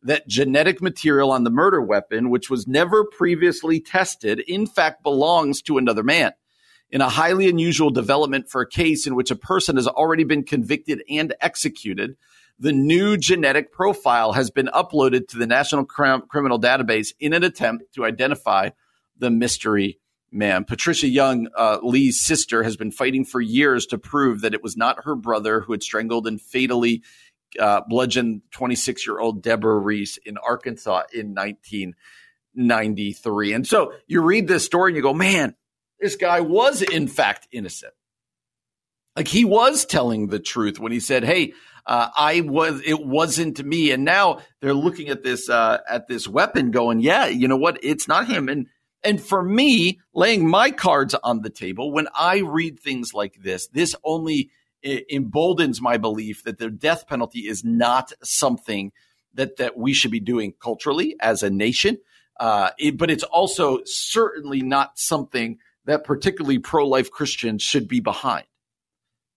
that 0.02 0.28
genetic 0.28 0.82
material 0.82 1.30
on 1.30 1.44
the 1.44 1.50
murder 1.50 1.80
weapon, 1.80 2.30
which 2.30 2.50
was 2.50 2.68
never 2.68 3.04
previously 3.04 3.80
tested, 3.80 4.40
in 4.40 4.66
fact 4.66 5.02
belongs 5.02 5.62
to 5.62 5.78
another 5.78 6.02
man. 6.02 6.32
In 6.90 7.00
a 7.00 7.08
highly 7.08 7.48
unusual 7.48 7.90
development 7.90 8.48
for 8.48 8.60
a 8.60 8.68
case 8.68 9.06
in 9.06 9.14
which 9.14 9.30
a 9.30 9.36
person 9.36 9.76
has 9.76 9.88
already 9.88 10.24
been 10.24 10.44
convicted 10.44 11.02
and 11.08 11.34
executed, 11.40 12.16
the 12.59 12.72
new 12.72 13.16
genetic 13.16 13.72
profile 13.72 14.32
has 14.32 14.50
been 14.50 14.68
uploaded 14.74 15.28
to 15.28 15.38
the 15.38 15.46
National 15.46 15.84
Criminal 15.84 16.61
Database 16.61 17.12
in 17.20 17.32
an 17.32 17.44
attempt 17.44 17.84
to 17.94 18.04
identify 18.04 18.70
the 19.16 19.30
mystery 19.30 20.00
man. 20.30 20.64
Patricia 20.64 21.09
Young, 21.09 21.48
uh, 21.56 21.78
Lee's 21.82 22.20
sister, 22.20 22.62
has 22.62 22.76
been 22.76 22.90
fighting 22.90 23.24
for 23.24 23.40
years 23.40 23.86
to 23.86 23.96
prove 23.98 24.42
that 24.42 24.54
it 24.54 24.62
was 24.62 24.76
not 24.76 25.04
her 25.04 25.14
brother 25.14 25.61
who 25.61 25.72
had 25.72 25.82
strangled 25.82 26.26
and 26.26 26.40
fatally 26.40 27.02
uh, 27.59 27.80
bludgeoned 27.88 28.42
26 28.50 29.06
year 29.06 29.18
old 29.18 29.42
Deborah 29.42 29.78
Reese 29.78 30.18
in 30.18 30.36
Arkansas 30.38 31.04
in 31.12 31.34
1993. 31.34 33.52
And 33.54 33.66
so 33.66 33.94
you 34.06 34.20
read 34.20 34.48
this 34.48 34.64
story 34.64 34.90
and 34.90 34.96
you 34.96 35.02
go, 35.02 35.14
man, 35.14 35.54
this 36.00 36.16
guy 36.16 36.40
was 36.40 36.82
in 36.82 37.09
fact 37.09 37.48
innocent. 37.50 37.94
Like 39.16 39.28
he 39.28 39.44
was 39.44 39.84
telling 39.84 40.28
the 40.28 40.38
truth 40.38 40.78
when 40.78 40.92
he 40.92 41.00
said, 41.00 41.24
"Hey, 41.24 41.54
uh, 41.89 42.11
I 42.16 42.43
was. 42.43 42.80
It 42.84 43.05
wasn't 43.05 43.64
me." 43.64 43.91
And 43.91 44.05
now 44.05 44.41
they're 44.61 44.74
looking 44.74 45.09
at 45.09 45.24
this 45.24 45.49
uh, 45.49 45.78
at 45.89 46.07
this 46.07 46.28
weapon, 46.28 46.70
going, 46.70 47.01
"Yeah, 47.01 47.26
you 47.26 47.49
know 47.49 47.57
what? 47.57 47.78
It's 47.82 48.07
not 48.07 48.28
him." 48.28 48.49
And 48.49 48.66
and 49.03 49.20
for 49.20 49.43
me, 49.43 50.01
laying 50.14 50.49
my 50.49 50.70
cards 50.70 51.14
on 51.24 51.43
the 51.43 51.51
table, 51.51 51.93
when 51.93 52.09
I 52.14 52.39
read 52.39 52.78
things 52.78 53.14
like 53.14 53.43
this, 53.43 53.68
this 53.68 53.97
only 54.05 54.51
emboldens 54.82 55.80
my 55.80 55.97
belief 55.97 56.45
that 56.45 56.59
the 56.59 56.70
death 56.70 57.07
penalty 57.09 57.41
is 57.41 57.64
not 57.64 58.12
something 58.22 58.93
that, 59.34 59.57
that 59.57 59.76
we 59.76 59.93
should 59.93 60.11
be 60.11 60.20
doing 60.20 60.55
culturally 60.61 61.16
as 61.20 61.43
a 61.43 61.51
nation. 61.51 61.99
Uh, 62.39 62.70
it, 62.78 62.97
but 62.97 63.11
it's 63.11 63.24
also 63.24 63.80
certainly 63.84 64.62
not 64.62 64.99
something 64.99 65.59
that 65.84 66.05
particularly 66.05 66.59
pro 66.59 66.86
life 66.86 67.11
Christians 67.11 67.62
should 67.62 67.89
be 67.89 68.01
behind. 68.01 68.47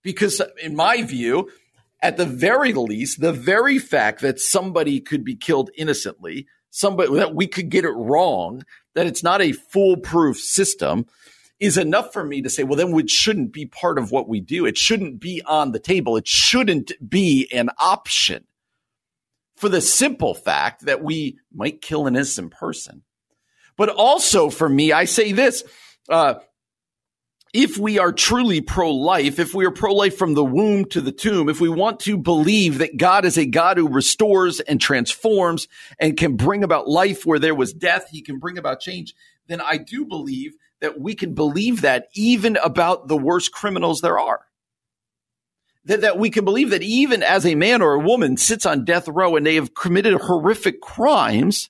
Because, 0.03 0.41
in 0.61 0.75
my 0.75 1.03
view, 1.03 1.49
at 2.01 2.17
the 2.17 2.25
very 2.25 2.73
least, 2.73 3.21
the 3.21 3.33
very 3.33 3.77
fact 3.77 4.21
that 4.21 4.39
somebody 4.39 4.99
could 4.99 5.23
be 5.23 5.35
killed 5.35 5.69
innocently, 5.75 6.47
somebody 6.71 7.13
that 7.15 7.35
we 7.35 7.47
could 7.47 7.69
get 7.69 7.85
it 7.85 7.91
wrong, 7.91 8.63
that 8.95 9.05
it's 9.05 9.23
not 9.23 9.41
a 9.41 9.51
foolproof 9.51 10.37
system 10.37 11.05
is 11.59 11.77
enough 11.77 12.11
for 12.11 12.23
me 12.23 12.41
to 12.41 12.49
say, 12.49 12.63
well, 12.63 12.75
then 12.75 12.97
it 12.99 13.09
shouldn't 13.09 13.53
be 13.53 13.67
part 13.67 13.99
of 13.99 14.11
what 14.11 14.27
we 14.27 14.41
do. 14.41 14.65
It 14.65 14.77
shouldn't 14.77 15.19
be 15.19 15.43
on 15.45 15.71
the 15.71 15.79
table. 15.79 16.17
It 16.17 16.27
shouldn't 16.27 16.91
be 17.07 17.47
an 17.53 17.69
option 17.77 18.45
for 19.55 19.69
the 19.69 19.79
simple 19.79 20.33
fact 20.33 20.85
that 20.85 21.03
we 21.03 21.37
might 21.53 21.83
kill 21.83 22.07
an 22.07 22.15
innocent 22.15 22.51
person. 22.51 23.03
But 23.77 23.89
also 23.89 24.49
for 24.49 24.67
me, 24.67 24.91
I 24.91 25.05
say 25.05 25.33
this, 25.33 25.63
uh, 26.09 26.35
if 27.53 27.77
we 27.77 27.99
are 27.99 28.13
truly 28.13 28.61
pro 28.61 28.91
life, 28.91 29.37
if 29.37 29.53
we 29.53 29.65
are 29.65 29.71
pro 29.71 29.93
life 29.93 30.17
from 30.17 30.33
the 30.33 30.43
womb 30.43 30.85
to 30.85 31.01
the 31.01 31.11
tomb, 31.11 31.49
if 31.49 31.59
we 31.59 31.67
want 31.67 31.99
to 32.01 32.17
believe 32.17 32.77
that 32.77 32.97
God 32.97 33.25
is 33.25 33.37
a 33.37 33.45
God 33.45 33.77
who 33.77 33.89
restores 33.89 34.59
and 34.61 34.79
transforms 34.79 35.67
and 35.99 36.15
can 36.15 36.37
bring 36.37 36.63
about 36.63 36.87
life 36.87 37.25
where 37.25 37.39
there 37.39 37.55
was 37.55 37.73
death, 37.73 38.07
he 38.09 38.21
can 38.21 38.39
bring 38.39 38.57
about 38.57 38.79
change, 38.79 39.13
then 39.47 39.59
I 39.59 39.77
do 39.77 40.05
believe 40.05 40.53
that 40.79 40.99
we 40.99 41.13
can 41.13 41.33
believe 41.33 41.81
that 41.81 42.07
even 42.13 42.57
about 42.57 43.07
the 43.07 43.17
worst 43.17 43.51
criminals 43.51 44.01
there 44.01 44.19
are. 44.19 44.45
That, 45.85 46.01
that 46.01 46.17
we 46.17 46.29
can 46.29 46.45
believe 46.45 46.69
that 46.69 46.83
even 46.83 47.23
as 47.23 47.45
a 47.45 47.55
man 47.55 47.81
or 47.81 47.93
a 47.93 47.99
woman 47.99 48.37
sits 48.37 48.65
on 48.65 48.85
death 48.85 49.07
row 49.07 49.35
and 49.35 49.45
they 49.45 49.55
have 49.55 49.73
committed 49.73 50.13
horrific 50.21 50.79
crimes, 50.79 51.69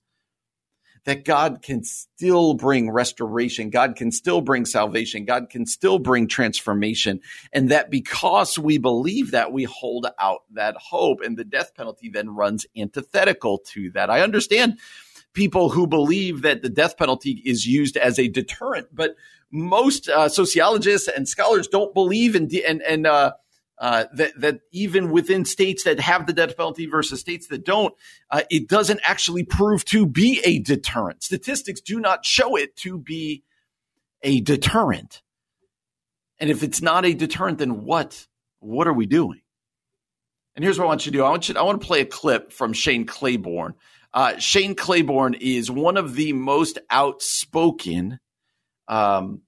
that 1.06 1.26
God 1.26 1.62
can 1.62 1.84
still 1.84 2.54
bring 2.54 2.91
restoration. 2.91 3.70
God 3.70 3.95
can 3.95 4.12
still 4.12 4.41
bring 4.41 4.66
salvation. 4.66 5.26
God 5.26 5.49
can 5.49 5.66
still 5.66 5.99
bring 5.99 6.28
transformation. 6.28 7.22
And 7.52 7.70
that 7.70 7.89
because 7.89 8.60
we 8.60 8.78
believe 8.78 9.32
that, 9.32 9.52
we 9.52 9.64
hold 9.64 10.08
out 10.20 10.43
that 10.52 10.76
hope. 10.78 11.22
And 11.22 11.38
the 11.38 11.43
death 11.43 11.74
penalty 11.76 12.10
then 12.10 12.30
runs 12.30 12.66
antithetical 12.78 13.60
to 13.70 13.89
that. 13.91 14.10
I 14.10 14.22
understand 14.22 14.80
people 15.34 15.70
who 15.70 15.88
believe 15.88 16.41
that 16.43 16.62
the 16.62 16.70
death 16.70 16.97
penalty 16.97 17.41
is 17.45 17.66
used 17.66 17.97
as 17.97 18.20
a 18.20 18.28
deterrent, 18.28 18.88
but 18.93 19.16
most 19.52 20.08
uh, 20.08 20.30
sociologists 20.30 21.08
and 21.08 21.28
scholars 21.28 21.68
don't 21.68 21.93
believe 21.93 22.36
in, 22.36 22.47
de- 22.47 22.64
and, 22.64 22.82
and, 22.84 23.08
uh, 23.08 23.34
uh, 23.82 24.06
that, 24.14 24.40
that 24.40 24.60
even 24.72 25.10
within 25.10 25.44
states 25.44 25.86
that 25.86 26.00
have 26.00 26.28
the 26.28 26.34
death 26.34 26.56
penalty 26.56 26.86
versus 26.86 27.20
states 27.20 27.48
that 27.48 27.66
don't, 27.66 27.96
uh, 28.30 28.44
it 28.52 28.70
doesn't 28.70 29.00
actually 29.04 29.44
prove 29.44 29.84
to 29.84 30.06
be 30.06 30.40
a 30.46 30.60
deterrent. 30.60 31.24
Statistics 31.24 31.82
do 31.82 32.00
not 32.00 32.24
show 32.24 32.56
it 32.56 32.76
to 32.76 33.00
be 33.00 33.44
a 34.22 34.40
deterrent. 34.40 35.24
And 36.40 36.52
if 36.52 36.62
it's 36.62 36.80
not 36.80 37.06
a 37.06 37.14
deterrent, 37.16 37.58
then 37.58 37.84
what? 37.84 38.28
What 38.60 38.88
are 38.88 38.94
we 38.94 39.08
doing? 39.08 39.42
And 40.56 40.64
here's 40.64 40.78
what 40.78 40.86
I 40.86 40.88
want 40.90 41.08
you 41.08 41.12
to 41.12 41.18
do. 41.18 41.24
I 41.24 41.30
want 41.32 41.50
you. 41.50 41.56
I 41.56 41.64
want 41.64 41.82
to 41.82 41.88
play 41.88 42.02
a 42.02 42.06
clip 42.06 42.52
from 42.52 42.74
Shane 42.74 43.08
Claiborne. 43.08 43.74
Uh, 44.14 44.38
Shane 44.38 44.76
Claiborne 44.76 45.34
is 45.34 45.72
one 45.72 45.98
of 45.98 46.14
the 46.14 46.34
most 46.34 46.78
outspoken. 46.92 48.20
Um, 48.88 49.42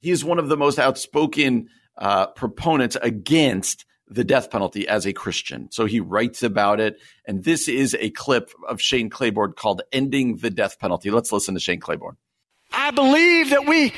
he 0.00 0.10
is 0.10 0.22
one 0.22 0.38
of 0.38 0.48
the 0.48 0.56
most 0.58 0.78
outspoken 0.78 1.70
uh, 1.96 2.28
proponents 2.28 2.96
against 3.00 3.84
the 4.08 4.24
death 4.24 4.50
penalty 4.50 4.86
as 4.86 5.06
a 5.06 5.12
Christian. 5.12 5.68
So 5.70 5.86
he 5.86 6.00
writes 6.00 6.42
about 6.42 6.80
it. 6.80 7.00
And 7.26 7.42
this 7.42 7.68
is 7.68 7.96
a 7.98 8.10
clip 8.10 8.50
of 8.68 8.80
Shane 8.80 9.10
Claiborne 9.10 9.52
called 9.52 9.82
Ending 9.92 10.36
the 10.36 10.50
Death 10.50 10.78
Penalty. 10.78 11.10
Let's 11.10 11.32
listen 11.32 11.54
to 11.54 11.60
Shane 11.60 11.80
Claiborne. 11.80 12.16
I 12.72 12.90
believe 12.90 13.50
that 13.50 13.66
we 13.66 13.92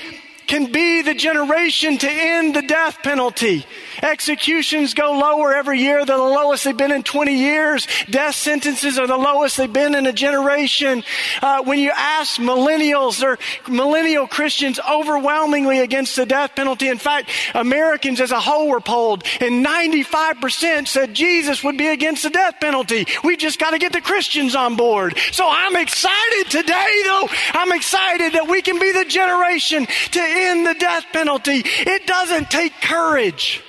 can 0.46 0.70
be 0.70 1.02
the 1.02 1.14
generation 1.14 1.98
to 1.98 2.08
end 2.08 2.54
the 2.54 2.62
death 2.62 2.98
penalty. 3.02 3.66
Executions 4.02 4.94
go 4.94 5.12
lower 5.12 5.54
every 5.54 5.80
year. 5.80 6.04
They're 6.04 6.16
the 6.16 6.22
lowest 6.22 6.64
they've 6.64 6.76
been 6.76 6.92
in 6.92 7.02
20 7.02 7.34
years. 7.34 7.86
Death 8.10 8.34
sentences 8.34 8.98
are 8.98 9.06
the 9.06 9.16
lowest 9.16 9.56
they've 9.56 9.72
been 9.72 9.94
in 9.94 10.06
a 10.06 10.12
generation. 10.12 11.02
Uh, 11.42 11.62
when 11.62 11.78
you 11.78 11.90
ask 11.94 12.40
millennials, 12.40 13.18
they're 13.18 13.38
millennial 13.68 14.26
Christians 14.26 14.78
overwhelmingly 14.80 15.80
against 15.80 16.16
the 16.16 16.26
death 16.26 16.54
penalty. 16.54 16.88
In 16.88 16.98
fact, 16.98 17.30
Americans 17.54 18.20
as 18.20 18.30
a 18.30 18.40
whole 18.40 18.68
were 18.68 18.80
polled, 18.80 19.24
and 19.40 19.64
95% 19.64 20.86
said 20.86 21.14
Jesus 21.14 21.64
would 21.64 21.78
be 21.78 21.88
against 21.88 22.22
the 22.22 22.30
death 22.30 22.56
penalty. 22.60 23.06
We've 23.24 23.38
just 23.38 23.58
got 23.58 23.70
to 23.70 23.78
get 23.78 23.92
the 23.92 24.00
Christians 24.00 24.54
on 24.54 24.76
board. 24.76 25.16
So 25.32 25.46
I'm 25.48 25.76
excited 25.76 26.50
today, 26.50 27.02
though. 27.04 27.28
I'm 27.52 27.72
excited 27.72 28.34
that 28.34 28.48
we 28.48 28.62
can 28.62 28.78
be 28.78 28.92
the 28.92 29.04
generation 29.04 29.86
to 29.86 30.20
end 30.36 30.66
the 30.66 30.74
death 30.74 31.04
penalty. 31.12 31.62
It 31.64 32.06
doesn't 32.06 32.50
take 32.50 32.72
courage 32.80 33.62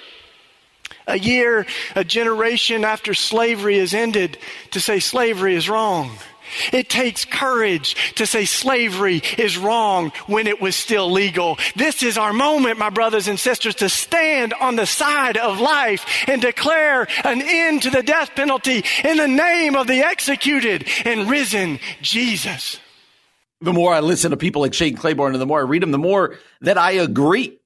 a 1.08 1.18
year, 1.18 1.66
a 1.96 2.04
generation 2.04 2.84
after 2.84 3.14
slavery 3.14 3.78
is 3.78 3.94
ended 3.94 4.38
to 4.72 4.82
say 4.82 5.00
slavery 5.00 5.56
is 5.56 5.70
wrong. 5.70 6.12
It 6.72 6.90
takes 6.90 7.26
courage 7.26 8.14
to 8.16 8.26
say 8.26 8.46
slavery 8.46 9.22
is 9.38 9.58
wrong 9.58 10.12
when 10.28 10.48
it 10.48 10.62
was 10.62 10.76
still 10.76 11.12
legal. 11.12 11.58
This 11.76 12.04
is 12.04 12.18
our 12.18 12.34
moment, 12.34 12.78
my 12.78 12.90
brothers 12.90 13.28
and 13.28 13.40
sisters, 13.40 13.76
to 13.76 13.90
stand 13.90 14.54
on 14.54 14.76
the 14.76 14.86
side 14.86 15.38
of 15.38 15.60
life 15.60 16.06
and 16.28 16.42
declare 16.42 17.08
an 17.24 17.42
end 17.42 17.84
to 17.84 17.90
the 17.90 18.04
death 18.04 18.32
penalty 18.36 18.84
in 19.04 19.18
the 19.18 19.28
name 19.28 19.76
of 19.76 19.88
the 19.88 20.02
executed 20.02 20.88
and 21.06 21.30
risen 21.30 21.80
Jesus. 22.02 22.80
The 23.62 23.74
more 23.74 23.94
I 23.94 24.02
listen 24.02 24.32
to 24.32 24.38
people 24.38 24.62
like 24.62 24.74
Shane 24.74 24.96
Claiborne 24.96 25.34
and 25.34 25.42
the 25.42 25.46
more 25.46 25.60
I 25.60 25.64
read 25.64 25.82
them, 25.82 25.92
the 25.92 25.98
more 25.98 26.36
that 26.62 26.78
I 26.78 26.92
agree 26.92 27.60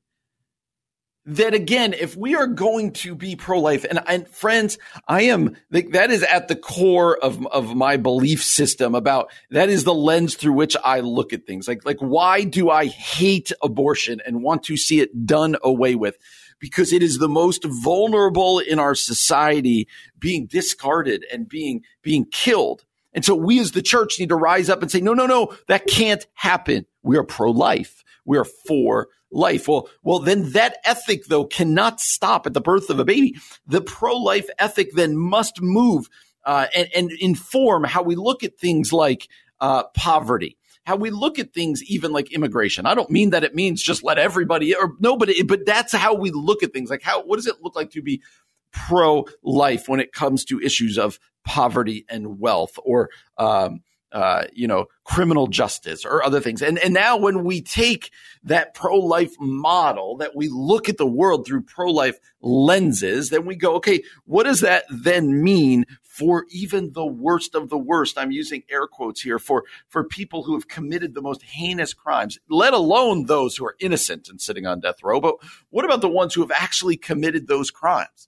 that 1.25 1.53
again, 1.53 1.93
if 1.93 2.15
we 2.15 2.35
are 2.35 2.47
going 2.47 2.93
to 2.93 3.13
be 3.13 3.35
pro-life, 3.35 3.85
and, 3.87 3.99
and 4.07 4.27
friends, 4.27 4.79
I 5.07 5.23
am 5.23 5.55
that 5.69 6.09
is 6.09 6.23
at 6.23 6.47
the 6.47 6.55
core 6.55 7.17
of 7.17 7.45
of 7.47 7.75
my 7.75 7.97
belief 7.97 8.43
system. 8.43 8.95
About 8.95 9.31
that 9.51 9.69
is 9.69 9.83
the 9.83 9.93
lens 9.93 10.35
through 10.35 10.53
which 10.53 10.75
I 10.83 11.01
look 11.01 11.31
at 11.31 11.45
things. 11.45 11.67
Like 11.67 11.85
like 11.85 11.99
why 11.99 12.43
do 12.43 12.69
I 12.69 12.87
hate 12.87 13.51
abortion 13.61 14.19
and 14.25 14.41
want 14.41 14.63
to 14.63 14.77
see 14.77 14.99
it 14.99 15.25
done 15.25 15.57
away 15.63 15.95
with? 15.95 16.17
Because 16.59 16.91
it 16.91 17.03
is 17.03 17.17
the 17.17 17.29
most 17.29 17.65
vulnerable 17.65 18.59
in 18.59 18.79
our 18.79 18.95
society, 18.95 19.87
being 20.17 20.47
discarded 20.47 21.25
and 21.31 21.47
being 21.47 21.83
being 22.01 22.25
killed. 22.25 22.83
And 23.13 23.25
so 23.25 23.35
we 23.35 23.59
as 23.59 23.71
the 23.71 23.81
church 23.81 24.19
need 24.19 24.29
to 24.29 24.35
rise 24.35 24.69
up 24.69 24.81
and 24.81 24.91
say, 24.91 25.01
no, 25.01 25.13
no, 25.13 25.25
no, 25.25 25.55
that 25.67 25.87
can't 25.87 26.25
happen. 26.33 26.85
We 27.03 27.17
are 27.17 27.23
pro-life. 27.23 28.03
We 28.25 28.37
are 28.37 28.45
for 28.45 29.09
life. 29.31 29.67
Well, 29.67 29.89
well, 30.03 30.19
then 30.19 30.51
that 30.51 30.77
ethic 30.85 31.25
though 31.25 31.45
cannot 31.45 31.99
stop 31.99 32.45
at 32.45 32.53
the 32.53 32.61
birth 32.61 32.89
of 32.89 32.99
a 32.99 33.05
baby. 33.05 33.37
The 33.65 33.81
pro-life 33.81 34.49
ethic 34.59 34.91
then 34.93 35.17
must 35.17 35.61
move 35.61 36.09
uh, 36.45 36.67
and, 36.75 36.89
and, 36.95 37.11
inform 37.19 37.83
how 37.83 38.01
we 38.01 38.15
look 38.15 38.43
at 38.43 38.57
things 38.57 38.91
like 38.91 39.27
uh, 39.59 39.83
poverty. 39.95 40.57
How 40.85 40.95
we 40.95 41.11
look 41.11 41.37
at 41.37 41.53
things, 41.53 41.83
even 41.83 42.11
like 42.11 42.33
immigration. 42.33 42.87
I 42.87 42.95
don't 42.95 43.11
mean 43.11 43.29
that 43.29 43.43
it 43.43 43.53
means 43.53 43.83
just 43.83 44.03
let 44.03 44.17
everybody 44.17 44.75
or 44.75 44.93
nobody, 44.99 45.43
but 45.43 45.67
that's 45.67 45.93
how 45.93 46.15
we 46.15 46.31
look 46.31 46.63
at 46.63 46.73
things. 46.73 46.89
Like 46.89 47.03
how, 47.03 47.23
what 47.23 47.35
does 47.35 47.45
it 47.45 47.61
look 47.61 47.75
like 47.75 47.91
to 47.91 48.01
be 48.01 48.23
pro 48.71 49.25
life 49.43 49.87
when 49.87 49.99
it 49.99 50.13
comes 50.13 50.45
to 50.45 50.59
issues 50.59 50.97
of 50.97 51.19
poverty 51.43 52.05
and 52.09 52.39
wealth 52.39 52.77
or, 52.83 53.09
um, 53.37 53.81
uh, 54.11 54.45
you 54.51 54.67
know, 54.67 54.85
criminal 55.05 55.47
justice 55.47 56.03
or 56.03 56.23
other 56.23 56.41
things. 56.41 56.61
And, 56.61 56.77
and 56.79 56.93
now 56.93 57.15
when 57.15 57.45
we 57.45 57.61
take 57.61 58.11
that 58.43 58.73
pro-life 58.73 59.35
model, 59.39 60.17
that 60.17 60.35
we 60.35 60.49
look 60.49 60.89
at 60.89 60.97
the 60.97 61.07
world 61.07 61.47
through 61.47 61.61
pro-life 61.61 62.19
lenses, 62.41 63.29
then 63.29 63.45
we 63.45 63.55
go, 63.55 63.75
okay, 63.75 64.03
what 64.25 64.43
does 64.43 64.59
that 64.61 64.83
then 64.89 65.41
mean 65.41 65.85
for 66.03 66.45
even 66.49 66.91
the 66.91 67.05
worst 67.05 67.55
of 67.55 67.69
the 67.69 67.77
worst? 67.77 68.17
I'm 68.17 68.31
using 68.31 68.63
air 68.69 68.85
quotes 68.85 69.21
here 69.21 69.39
for, 69.39 69.63
for 69.87 70.03
people 70.03 70.43
who 70.43 70.55
have 70.55 70.67
committed 70.67 71.13
the 71.13 71.21
most 71.21 71.43
heinous 71.43 71.93
crimes, 71.93 72.37
let 72.49 72.73
alone 72.73 73.27
those 73.27 73.55
who 73.55 73.65
are 73.65 73.77
innocent 73.79 74.27
and 74.27 74.41
sitting 74.41 74.65
on 74.65 74.81
death 74.81 75.01
row. 75.03 75.21
But 75.21 75.35
what 75.69 75.85
about 75.85 76.01
the 76.01 76.09
ones 76.09 76.33
who 76.33 76.41
have 76.41 76.51
actually 76.51 76.97
committed 76.97 77.47
those 77.47 77.71
crimes? 77.71 78.27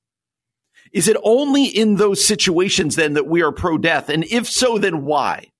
Is 0.94 1.08
it 1.08 1.18
only 1.24 1.66
in 1.66 1.96
those 1.96 2.24
situations 2.24 2.96
then 2.96 3.14
that 3.14 3.28
we 3.28 3.42
are 3.42 3.52
pro 3.52 3.78
death? 3.78 4.10
And 4.10 4.24
if 4.26 4.48
so, 4.48 4.78
then 4.78 5.04
why? 5.04 5.54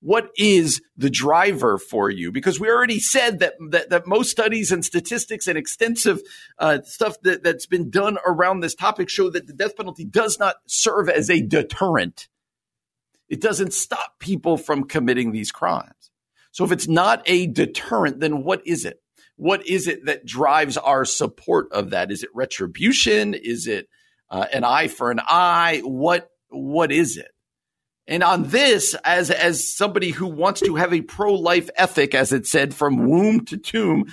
what 0.00 0.30
is 0.36 0.80
the 0.96 1.10
driver 1.10 1.78
for 1.78 2.10
you? 2.10 2.32
Because 2.32 2.58
we 2.58 2.68
already 2.68 2.98
said 2.98 3.38
that 3.40 3.54
that, 3.70 3.90
that 3.90 4.06
most 4.06 4.30
studies 4.30 4.72
and 4.72 4.84
statistics 4.84 5.46
and 5.46 5.58
extensive 5.58 6.22
uh, 6.58 6.80
stuff 6.82 7.20
that, 7.22 7.42
that's 7.42 7.66
been 7.66 7.90
done 7.90 8.18
around 8.26 8.60
this 8.60 8.74
topic 8.74 9.08
show 9.08 9.30
that 9.30 9.46
the 9.46 9.52
death 9.52 9.76
penalty 9.76 10.04
does 10.04 10.38
not 10.38 10.56
serve 10.66 11.08
as 11.08 11.28
a 11.28 11.42
deterrent. 11.42 12.28
It 13.28 13.40
doesn't 13.40 13.74
stop 13.74 14.18
people 14.18 14.56
from 14.56 14.84
committing 14.84 15.32
these 15.32 15.52
crimes. 15.52 16.10
So 16.50 16.64
if 16.64 16.72
it's 16.72 16.88
not 16.88 17.22
a 17.26 17.46
deterrent, 17.46 18.20
then 18.20 18.42
what 18.42 18.66
is 18.66 18.84
it? 18.84 19.00
What 19.36 19.66
is 19.66 19.86
it 19.86 20.06
that 20.06 20.26
drives 20.26 20.76
our 20.76 21.04
support 21.04 21.70
of 21.72 21.90
that? 21.90 22.10
Is 22.10 22.22
it 22.22 22.30
retribution? 22.34 23.34
Is 23.34 23.66
it 23.66 23.88
uh, 24.30 24.46
an 24.52 24.64
eye 24.64 24.88
for 24.88 25.10
an 25.10 25.20
eye? 25.20 25.82
What 25.84 26.30
what 26.48 26.92
is 26.92 27.16
it? 27.16 27.30
And 28.06 28.22
on 28.22 28.44
this, 28.44 28.94
as 29.04 29.30
as 29.30 29.74
somebody 29.76 30.10
who 30.10 30.26
wants 30.26 30.60
to 30.62 30.74
have 30.76 30.92
a 30.92 31.00
pro 31.00 31.34
life 31.34 31.70
ethic, 31.76 32.14
as 32.14 32.32
it 32.32 32.46
said, 32.46 32.74
from 32.74 33.08
womb 33.08 33.44
to 33.46 33.56
tomb, 33.56 34.06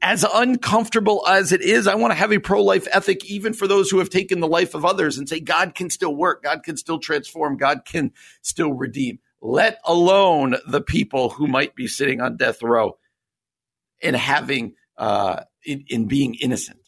as 0.00 0.24
uncomfortable 0.32 1.26
as 1.26 1.52
it 1.52 1.60
is, 1.60 1.86
I 1.86 1.96
want 1.96 2.12
to 2.12 2.18
have 2.18 2.32
a 2.32 2.38
pro 2.38 2.62
life 2.62 2.86
ethic, 2.92 3.24
even 3.24 3.52
for 3.52 3.66
those 3.66 3.90
who 3.90 3.98
have 3.98 4.10
taken 4.10 4.40
the 4.40 4.48
life 4.48 4.74
of 4.74 4.84
others, 4.84 5.18
and 5.18 5.28
say 5.28 5.40
God 5.40 5.74
can 5.74 5.90
still 5.90 6.14
work, 6.14 6.42
God 6.42 6.62
can 6.62 6.76
still 6.76 6.98
transform, 6.98 7.56
God 7.56 7.84
can 7.84 8.12
still 8.42 8.72
redeem. 8.72 9.18
Let 9.40 9.80
alone 9.84 10.56
the 10.68 10.80
people 10.80 11.30
who 11.30 11.48
might 11.48 11.74
be 11.74 11.88
sitting 11.88 12.20
on 12.20 12.36
death 12.36 12.62
row 12.62 12.96
and 14.00 14.14
having 14.14 14.74
uh, 14.96 15.42
in, 15.64 15.84
in 15.88 16.06
being 16.06 16.34
innocent 16.34 16.78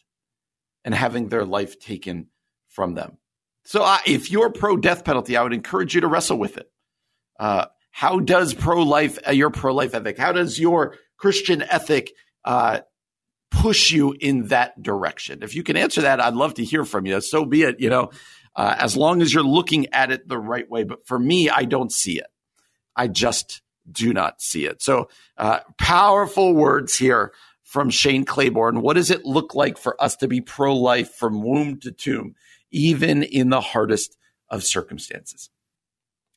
and 0.85 0.93
having 0.93 1.27
their 1.27 1.43
life 1.43 1.79
taken 1.79 2.27
from 2.75 2.93
them. 2.93 3.17
So 3.63 3.81
uh, 3.81 3.97
if 4.05 4.29
you're 4.29 4.51
pro 4.51 4.77
death 4.77 5.03
penalty, 5.05 5.35
I 5.35 5.41
would 5.41 5.53
encourage 5.53 5.95
you 5.95 6.01
to 6.01 6.07
wrestle 6.07 6.37
with 6.37 6.57
it. 6.57 6.69
Uh, 7.39 7.65
how 7.89 8.19
does 8.19 8.53
pro 8.53 8.83
life, 8.83 9.17
uh, 9.27 9.31
your 9.31 9.49
pro 9.49 9.73
life 9.73 9.95
ethic, 9.95 10.17
how 10.17 10.33
does 10.33 10.59
your 10.59 10.95
Christian 11.17 11.63
ethic 11.63 12.11
uh, 12.43 12.81
push 13.49 13.91
you 13.91 14.15
in 14.19 14.49
that 14.49 14.81
direction? 14.83 15.39
If 15.41 15.55
you 15.55 15.63
can 15.63 15.77
answer 15.77 16.01
that, 16.01 16.19
I'd 16.19 16.35
love 16.35 16.55
to 16.55 16.65
hear 16.65 16.85
from 16.85 17.05
you. 17.05 17.21
So 17.21 17.45
be 17.45 17.63
it, 17.63 17.79
you 17.79 17.89
know, 17.89 18.11
uh, 18.55 18.75
as 18.77 18.95
long 18.95 19.21
as 19.21 19.33
you're 19.33 19.43
looking 19.43 19.87
at 19.93 20.11
it 20.11 20.27
the 20.27 20.37
right 20.37 20.69
way. 20.69 20.83
But 20.83 21.07
for 21.07 21.17
me, 21.17 21.49
I 21.49 21.63
don't 21.63 21.91
see 21.91 22.19
it. 22.19 22.27
I 22.95 23.07
just 23.07 23.61
do 23.89 24.13
not 24.13 24.41
see 24.41 24.65
it. 24.65 24.81
So 24.81 25.09
powerful 25.77 26.53
words 26.53 26.97
here 26.97 27.33
from 27.63 27.89
Shane 27.89 28.25
Claiborne. 28.25 28.81
What 28.81 28.93
does 28.93 29.11
it 29.11 29.25
look 29.25 29.55
like 29.55 29.77
for 29.77 30.01
us 30.01 30.15
to 30.17 30.27
be 30.27 30.39
pro 30.39 30.75
life 30.75 31.13
from 31.13 31.41
womb 31.41 31.79
to 31.81 31.91
tomb? 31.91 32.35
Even 32.75 33.23
in 33.23 33.49
the 33.49 33.61
hardest 33.61 34.17
of 34.49 34.63
circumstances. 34.63 35.49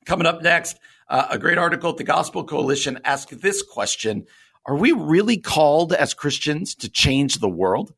Coming 0.06 0.26
up 0.26 0.40
next, 0.40 0.78
uh, 1.08 1.26
a 1.30 1.38
great 1.38 1.58
article 1.58 1.90
at 1.90 1.96
the 1.96 2.04
Gospel 2.04 2.44
Coalition 2.44 3.00
asks 3.04 3.34
this 3.34 3.62
question 3.62 4.24
Are 4.64 4.76
we 4.76 4.92
really 4.92 5.36
called 5.36 5.92
as 5.92 6.14
Christians 6.14 6.74
to 6.76 6.88
change 6.88 7.38
the 7.38 7.48
world? 7.48 7.92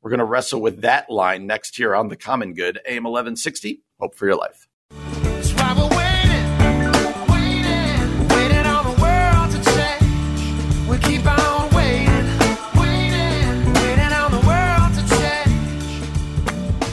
We're 0.00 0.10
going 0.10 0.20
to 0.20 0.24
wrestle 0.24 0.60
with 0.60 0.80
that 0.82 1.10
line 1.10 1.46
next 1.46 1.76
here 1.76 1.94
on 1.94 2.08
The 2.08 2.16
Common 2.16 2.54
Good, 2.54 2.80
AM 2.86 3.04
1160. 3.04 3.82
Hope 4.00 4.14
for 4.14 4.26
your 4.26 4.36
life. 4.36 4.68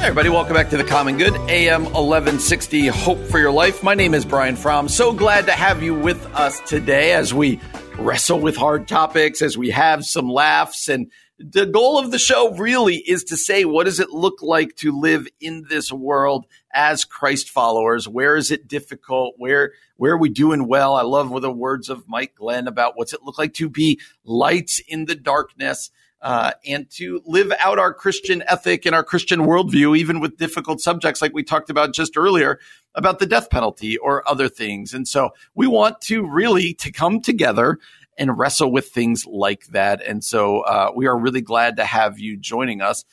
Everybody. 0.09 0.29
Welcome 0.29 0.55
back 0.55 0.71
to 0.71 0.77
the 0.77 0.83
Common 0.83 1.19
Good, 1.19 1.35
AM 1.51 1.83
1160 1.83 2.87
Hope 2.87 3.19
for 3.25 3.37
Your 3.37 3.51
Life. 3.51 3.83
My 3.83 3.93
name 3.93 4.15
is 4.15 4.25
Brian 4.25 4.55
Fromm. 4.55 4.89
So 4.89 5.13
glad 5.13 5.45
to 5.45 5.51
have 5.51 5.83
you 5.83 5.93
with 5.93 6.25
us 6.33 6.59
today 6.61 7.11
as 7.11 7.31
we 7.31 7.59
wrestle 7.99 8.39
with 8.39 8.57
hard 8.57 8.87
topics, 8.87 9.43
as 9.43 9.55
we 9.55 9.69
have 9.69 10.03
some 10.03 10.27
laughs. 10.27 10.89
And 10.89 11.11
the 11.37 11.67
goal 11.67 11.99
of 11.99 12.09
the 12.09 12.17
show 12.17 12.55
really 12.55 12.95
is 12.95 13.25
to 13.25 13.37
say, 13.37 13.65
what 13.65 13.83
does 13.83 13.99
it 13.99 14.09
look 14.09 14.41
like 14.41 14.75
to 14.77 14.99
live 14.99 15.27
in 15.39 15.67
this 15.69 15.91
world 15.91 16.47
as 16.73 17.05
Christ 17.05 17.51
followers? 17.51 18.07
Where 18.07 18.35
is 18.35 18.49
it 18.49 18.67
difficult? 18.67 19.35
Where, 19.37 19.73
where 19.97 20.13
are 20.13 20.17
we 20.17 20.29
doing 20.29 20.67
well? 20.67 20.95
I 20.95 21.03
love 21.03 21.39
the 21.39 21.51
words 21.51 21.87
of 21.87 22.09
Mike 22.09 22.33
Glenn 22.33 22.67
about 22.67 22.97
what's 22.97 23.13
it 23.13 23.21
look 23.21 23.37
like 23.37 23.53
to 23.53 23.69
be 23.69 23.99
lights 24.23 24.81
in 24.87 25.05
the 25.05 25.13
darkness 25.13 25.91
uh, 26.21 26.51
and 26.65 26.89
to 26.91 27.21
live 27.25 27.51
out 27.59 27.79
our 27.79 27.93
Christian 27.93 28.43
ethic 28.47 28.85
and 28.85 28.93
our 28.93 29.03
Christian 29.03 29.41
worldview, 29.41 29.97
even 29.97 30.19
with 30.19 30.37
difficult 30.37 30.81
subjects 30.81 31.21
like 31.21 31.33
we 31.33 31.43
talked 31.43 31.69
about 31.69 31.93
just 31.93 32.17
earlier 32.17 32.59
about 32.95 33.19
the 33.19 33.25
death 33.25 33.49
penalty 33.49 33.97
or 33.97 34.27
other 34.27 34.49
things. 34.49 34.93
And 34.93 35.07
so 35.07 35.29
we 35.55 35.67
want 35.67 36.01
to 36.01 36.27
really 36.27 36.73
to 36.75 36.91
come 36.91 37.21
together 37.21 37.79
and 38.17 38.37
wrestle 38.37 38.71
with 38.71 38.89
things 38.89 39.25
like 39.25 39.67
that. 39.67 40.01
And 40.01 40.23
so 40.23 40.61
uh, 40.61 40.91
we 40.93 41.07
are 41.07 41.17
really 41.17 41.41
glad 41.41 41.77
to 41.77 41.85
have 41.85 42.19
you 42.19 42.35
joining 42.35 42.81
us. 42.81 43.05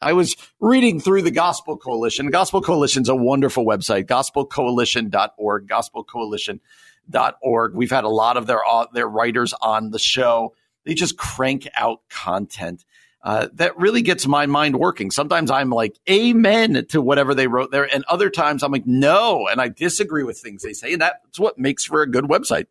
I 0.00 0.14
was 0.14 0.34
reading 0.58 0.98
through 0.98 1.22
the 1.22 1.30
Gospel 1.30 1.76
Coalition. 1.76 2.26
The 2.26 2.32
Gospel 2.32 2.60
Coalition 2.60 3.02
is 3.02 3.08
a 3.08 3.14
wonderful 3.14 3.64
website, 3.64 4.06
gospelcoalition.org, 4.06 5.68
gospelcoalition.org. 5.68 7.74
We've 7.74 7.90
had 7.90 8.02
a 8.02 8.08
lot 8.08 8.36
of 8.36 8.48
their, 8.48 8.68
uh, 8.68 8.86
their 8.92 9.06
writers 9.06 9.54
on 9.62 9.92
the 9.92 10.00
show. 10.00 10.54
They 10.84 10.94
just 10.94 11.16
crank 11.16 11.68
out 11.76 12.00
content. 12.08 12.84
Uh, 13.24 13.48
that 13.54 13.76
really 13.78 14.02
gets 14.02 14.26
my 14.26 14.46
mind 14.46 14.76
working. 14.76 15.10
Sometimes 15.12 15.50
I'm 15.50 15.70
like, 15.70 15.96
amen 16.10 16.86
to 16.88 17.00
whatever 17.00 17.34
they 17.34 17.46
wrote 17.46 17.70
there. 17.70 17.92
And 17.94 18.04
other 18.08 18.30
times 18.30 18.64
I'm 18.64 18.72
like, 18.72 18.86
no. 18.86 19.46
And 19.46 19.60
I 19.60 19.68
disagree 19.68 20.24
with 20.24 20.38
things 20.38 20.62
they 20.62 20.72
say. 20.72 20.92
And 20.92 21.02
that's 21.02 21.38
what 21.38 21.56
makes 21.56 21.84
for 21.84 22.02
a 22.02 22.10
good 22.10 22.24
website. 22.24 22.66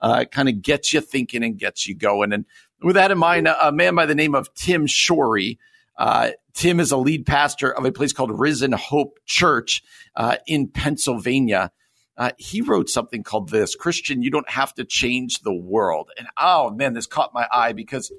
Uh, 0.00 0.20
it 0.22 0.32
kind 0.32 0.48
of 0.48 0.60
gets 0.60 0.92
you 0.92 1.00
thinking 1.00 1.44
and 1.44 1.56
gets 1.56 1.86
you 1.86 1.94
going. 1.94 2.32
And 2.32 2.46
with 2.82 2.96
that 2.96 3.12
in 3.12 3.18
mind, 3.18 3.46
a 3.46 3.70
man 3.70 3.94
by 3.94 4.06
the 4.06 4.16
name 4.16 4.34
of 4.34 4.52
Tim 4.54 4.86
Shorey, 4.86 5.58
uh, 5.96 6.30
Tim 6.52 6.80
is 6.80 6.90
a 6.90 6.96
lead 6.96 7.24
pastor 7.24 7.70
of 7.70 7.84
a 7.84 7.92
place 7.92 8.12
called 8.12 8.36
Risen 8.36 8.72
Hope 8.72 9.20
Church 9.24 9.84
uh, 10.16 10.38
in 10.48 10.66
Pennsylvania. 10.66 11.70
Uh, 12.22 12.30
he 12.38 12.60
wrote 12.60 12.88
something 12.88 13.24
called 13.24 13.48
this 13.48 13.74
Christian, 13.74 14.22
you 14.22 14.30
don't 14.30 14.48
have 14.48 14.72
to 14.74 14.84
change 14.84 15.40
the 15.40 15.52
world. 15.52 16.08
And 16.16 16.28
oh 16.38 16.70
man, 16.70 16.94
this 16.94 17.06
caught 17.06 17.34
my 17.34 17.48
eye 17.50 17.72
because 17.72 18.12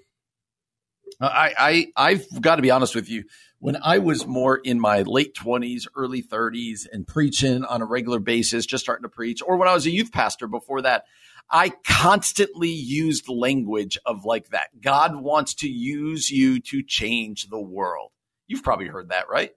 I, 1.21 1.53
I 1.57 1.87
I've 1.95 2.41
got 2.41 2.57
to 2.57 2.61
be 2.61 2.69
honest 2.69 2.95
with 2.95 3.09
you. 3.09 3.23
When 3.59 3.77
I 3.81 3.99
was 3.99 4.27
more 4.27 4.57
in 4.57 4.77
my 4.81 5.03
late 5.03 5.33
twenties, 5.33 5.87
early 5.95 6.19
thirties, 6.19 6.85
and 6.91 7.07
preaching 7.07 7.63
on 7.63 7.81
a 7.81 7.85
regular 7.85 8.19
basis, 8.19 8.65
just 8.65 8.83
starting 8.83 9.03
to 9.03 9.09
preach, 9.09 9.41
or 9.41 9.55
when 9.55 9.69
I 9.69 9.73
was 9.73 9.85
a 9.85 9.91
youth 9.91 10.11
pastor 10.11 10.47
before 10.47 10.81
that, 10.81 11.05
I 11.49 11.71
constantly 11.87 12.71
used 12.71 13.29
language 13.29 13.97
of 14.05 14.25
like 14.25 14.49
that. 14.49 14.81
God 14.81 15.15
wants 15.15 15.53
to 15.55 15.69
use 15.69 16.29
you 16.29 16.59
to 16.59 16.83
change 16.83 17.47
the 17.47 17.61
world. 17.61 18.11
You've 18.47 18.63
probably 18.63 18.87
heard 18.87 19.11
that, 19.11 19.29
right? 19.29 19.51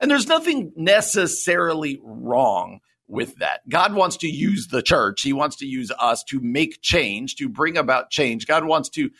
And 0.00 0.10
there's 0.10 0.26
nothing 0.26 0.72
necessarily 0.74 2.00
wrong 2.02 2.80
with 3.06 3.36
that. 3.36 3.68
God 3.68 3.94
wants 3.94 4.16
to 4.18 4.28
use 4.28 4.68
the 4.68 4.82
church. 4.82 5.22
He 5.22 5.32
wants 5.32 5.56
to 5.56 5.66
use 5.66 5.92
us 5.98 6.24
to 6.24 6.40
make 6.40 6.80
change, 6.80 7.36
to 7.36 7.48
bring 7.48 7.76
about 7.76 8.10
change. 8.10 8.46
God 8.46 8.64
wants 8.64 8.88
to 8.90 9.10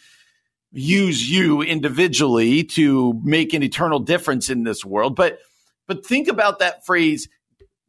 use 0.73 1.31
you 1.31 1.63
individually 1.63 2.65
to 2.65 3.21
make 3.23 3.55
an 3.55 3.63
eternal 3.63 4.01
difference 4.01 4.51
in 4.51 4.65
this 4.65 4.85
world. 4.85 5.17
But 5.17 5.39
but 5.87 6.05
think 6.05 6.29
about 6.29 6.61
that 6.61 6.85
phrase. 6.85 7.29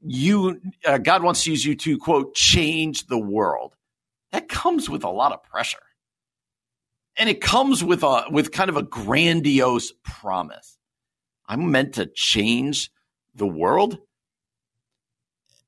You 0.01 0.61
uh, 0.85 0.99
God 0.99 1.23
wants 1.23 1.43
to 1.43 1.51
use 1.51 1.65
you 1.65 1.75
to 1.75 1.97
quote 1.97 2.35
change 2.35 3.07
the 3.07 3.17
world. 3.17 3.75
That 4.31 4.49
comes 4.49 4.89
with 4.89 5.03
a 5.03 5.09
lot 5.09 5.31
of 5.31 5.43
pressure, 5.43 5.77
and 7.17 7.29
it 7.29 7.41
comes 7.41 7.83
with 7.83 8.03
a 8.03 8.25
with 8.29 8.51
kind 8.51 8.69
of 8.69 8.77
a 8.77 8.83
grandiose 8.83 9.93
promise. 10.03 10.77
I'm 11.47 11.71
meant 11.71 11.95
to 11.95 12.05
change 12.05 12.91
the 13.33 13.47
world 13.47 13.99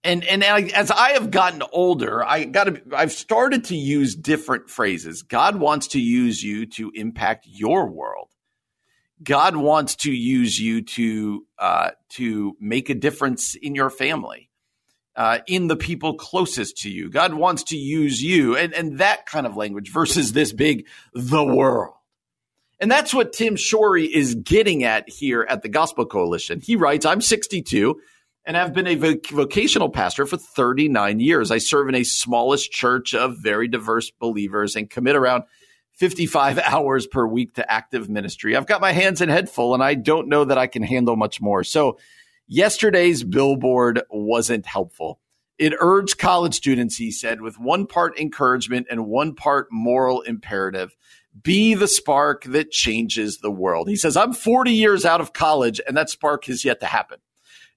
and 0.07 0.23
and 0.23 0.43
as 0.43 0.89
I 0.89 1.11
have 1.11 1.31
gotten 1.31 1.61
older, 1.71 2.23
I 2.23 2.45
got 2.45 2.63
to 2.63 2.81
I've 2.95 3.11
started 3.11 3.65
to 3.65 3.75
use 3.75 4.15
different 4.15 4.69
phrases. 4.69 5.21
God 5.21 5.57
wants 5.59 5.87
to 5.89 5.99
use 5.99 6.41
you 6.41 6.65
to 6.67 6.91
impact 6.95 7.45
your 7.47 7.87
world. 7.87 8.29
God 9.21 9.57
wants 9.57 9.95
to 9.97 10.11
use 10.11 10.59
you 10.59 10.81
to 10.83 11.45
uh, 11.59 11.91
to 12.11 12.55
make 12.59 12.89
a 12.89 12.95
difference 12.95 13.55
in 13.55 13.75
your 13.75 13.89
family, 13.89 14.49
uh, 15.15 15.39
in 15.45 15.67
the 15.67 15.75
people 15.75 16.13
closest 16.13 16.77
to 16.77 16.89
you. 16.89 17.09
God 17.09 17.33
wants 17.33 17.63
to 17.65 17.77
use 17.77 18.23
you, 18.23 18.55
and 18.55 18.73
and 18.73 18.99
that 18.99 19.25
kind 19.25 19.45
of 19.45 19.57
language 19.57 19.91
versus 19.91 20.31
this 20.31 20.53
big 20.53 20.87
the 21.13 21.43
world. 21.43 21.95
And 22.79 22.89
that's 22.89 23.13
what 23.13 23.33
Tim 23.33 23.55
Shorey 23.55 24.07
is 24.07 24.35
getting 24.35 24.83
at 24.83 25.09
here 25.09 25.45
at 25.49 25.63
the 25.63 25.69
Gospel 25.69 26.05
Coalition. 26.05 26.61
He 26.61 26.77
writes, 26.77 27.05
"I'm 27.05 27.21
62." 27.21 27.99
And 28.47 28.55
I've 28.55 28.73
been 28.73 28.87
a 28.87 28.95
vocational 28.95 29.89
pastor 29.89 30.25
for 30.25 30.37
39 30.37 31.19
years. 31.19 31.51
I 31.51 31.57
serve 31.57 31.89
in 31.89 31.95
a 31.95 32.05
smallest 32.05 32.71
church 32.71 33.13
of 33.13 33.37
very 33.37 33.67
diverse 33.67 34.09
believers 34.09 34.77
and 34.77 34.89
commit 34.89 35.17
around 35.17 35.43
55 35.95 36.57
hours 36.63 37.05
per 37.05 37.27
week 37.27 37.55
to 37.55 37.69
active 37.69 38.09
ministry. 38.09 38.55
I've 38.55 38.65
got 38.65 38.79
my 38.79 38.93
hands 38.93 39.19
and 39.19 39.29
head 39.29 39.49
full, 39.49 39.73
and 39.73 39.83
I 39.83 39.95
don't 39.95 40.29
know 40.29 40.45
that 40.45 40.57
I 40.57 40.67
can 40.67 40.81
handle 40.81 41.17
much 41.17 41.41
more. 41.41 41.65
So, 41.65 41.99
yesterday's 42.47 43.21
billboard 43.25 44.01
wasn't 44.09 44.65
helpful. 44.65 45.19
It 45.57 45.73
urged 45.77 46.17
college 46.17 46.55
students, 46.55 46.95
he 46.95 47.11
said, 47.11 47.41
with 47.41 47.59
one 47.59 47.85
part 47.85 48.17
encouragement 48.17 48.87
and 48.89 49.07
one 49.07 49.35
part 49.35 49.67
moral 49.71 50.21
imperative. 50.21 50.95
Be 51.43 51.73
the 51.73 51.87
spark 51.87 52.43
that 52.45 52.71
changes 52.71 53.39
the 53.39 53.51
world. 53.51 53.89
He 53.89 53.97
says, 53.97 54.15
I'm 54.15 54.31
40 54.31 54.71
years 54.71 55.03
out 55.03 55.19
of 55.19 55.33
college, 55.33 55.81
and 55.85 55.97
that 55.97 56.09
spark 56.09 56.45
has 56.45 56.63
yet 56.63 56.79
to 56.79 56.85
happen. 56.85 57.19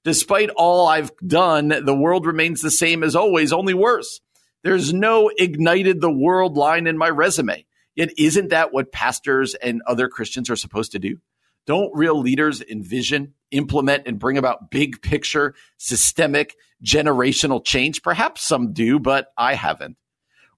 Despite 0.04 0.50
all 0.50 0.88
I've 0.88 1.12
done, 1.26 1.68
the 1.68 1.94
world 1.94 2.26
remains 2.26 2.60
the 2.60 2.70
same 2.70 3.02
as 3.02 3.14
always, 3.14 3.52
only 3.52 3.74
worse. 3.74 4.20
There's 4.62 4.92
no 4.92 5.30
ignited 5.36 6.00
the 6.00 6.12
world 6.12 6.56
line 6.56 6.86
in 6.86 6.96
my 6.98 7.08
resume. 7.08 7.66
Yet, 7.94 8.10
isn't 8.18 8.48
that 8.50 8.72
what 8.72 8.92
pastors 8.92 9.54
and 9.54 9.82
other 9.86 10.08
Christians 10.08 10.48
are 10.48 10.56
supposed 10.56 10.92
to 10.92 10.98
do? 10.98 11.18
Don't 11.66 11.94
real 11.94 12.18
leaders 12.18 12.62
envision, 12.62 13.34
implement, 13.50 14.06
and 14.06 14.18
bring 14.18 14.38
about 14.38 14.70
big 14.70 15.02
picture, 15.02 15.54
systemic, 15.76 16.56
generational 16.84 17.64
change? 17.64 18.02
Perhaps 18.02 18.42
some 18.42 18.72
do, 18.72 18.98
but 18.98 19.28
I 19.36 19.54
haven't. 19.54 19.96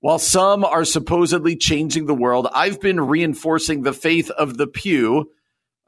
While 0.00 0.18
some 0.18 0.64
are 0.64 0.84
supposedly 0.84 1.56
changing 1.56 2.06
the 2.06 2.14
world, 2.14 2.48
I've 2.52 2.80
been 2.80 3.00
reinforcing 3.00 3.82
the 3.82 3.92
faith 3.92 4.30
of 4.30 4.56
the 4.56 4.66
pew 4.66 5.30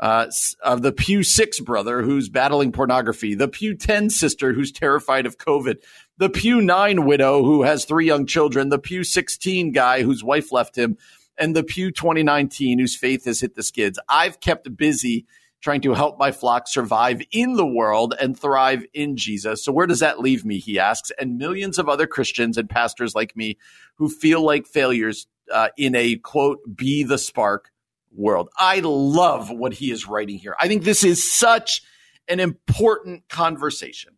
uh, 0.01 0.27
of 0.63 0.83
the 0.83 0.93
Pew 0.93 1.23
Six 1.23 1.61
brother 1.61 2.03
who's 2.03 2.29
battling 2.29 2.73
pornography, 2.73 3.35
the 3.35 3.49
Pew 3.49 3.77
Ten 3.77 4.11
sister 4.11 4.53
who's 4.53 4.73
terrified 4.73 5.27
of 5.27 5.39
COVID, 5.39 5.77
the 6.19 6.31
Pew 6.31 6.61
Nine 6.61 7.05
widow 7.05 7.45
who 7.45 7.63
has 7.63 7.85
three 7.85 8.07
young 8.07 8.27
children, 8.27 8.69
the 8.69 8.79
Pew 8.79 9.05
Sixteen 9.05 9.73
guy 9.73 10.03
whose 10.03 10.25
wife 10.25 10.53
left 10.53 10.77
him, 10.77 10.99
and 11.39 11.55
the 11.55 11.65
Pew 11.65 11.91
2019 11.91 12.79
whose 12.79 12.97
faith 12.97 13.25
has 13.25 13.41
hit 13.41 13.55
the 13.55 13.63
skids. 13.63 13.99
I've 14.09 14.41
kept 14.41 14.77
busy 14.77 15.27
trying 15.65 15.81
to 15.81 15.95
help 15.95 16.19
my 16.19 16.31
flock 16.31 16.69
survive 16.69 17.23
in 17.33 17.55
the 17.55 17.67
world 17.67 18.15
and 18.21 18.39
thrive 18.39 18.85
in 18.93 19.17
Jesus. 19.17 19.65
So 19.65 19.73
where 19.73 19.87
does 19.87 20.01
that 20.01 20.21
leave 20.21 20.45
me? 20.45 20.59
He 20.59 20.79
asks, 20.79 21.11
and 21.19 21.39
millions 21.39 21.79
of 21.79 21.89
other 21.89 22.07
Christians 22.07 22.59
and 22.59 22.69
pastors 22.69 23.15
like 23.15 23.35
me 23.35 23.57
who 23.95 24.11
feel 24.11 24.43
like 24.43 24.67
failures 24.67 25.27
uh, 25.51 25.69
in 25.79 25.95
a 25.95 26.17
quote 26.17 26.59
be 26.77 27.03
the 27.03 27.17
spark 27.17 27.71
world. 28.15 28.49
I 28.59 28.81
love 28.81 29.51
what 29.51 29.75
he 29.75 29.91
is 29.91 30.07
writing 30.07 30.39
here. 30.39 30.55
I 30.59 30.69
think 30.69 30.85
this 30.85 31.05
is 31.05 31.33
such 31.33 31.83
an 32.29 32.41
important 32.41 33.29
conversation. 33.29 34.17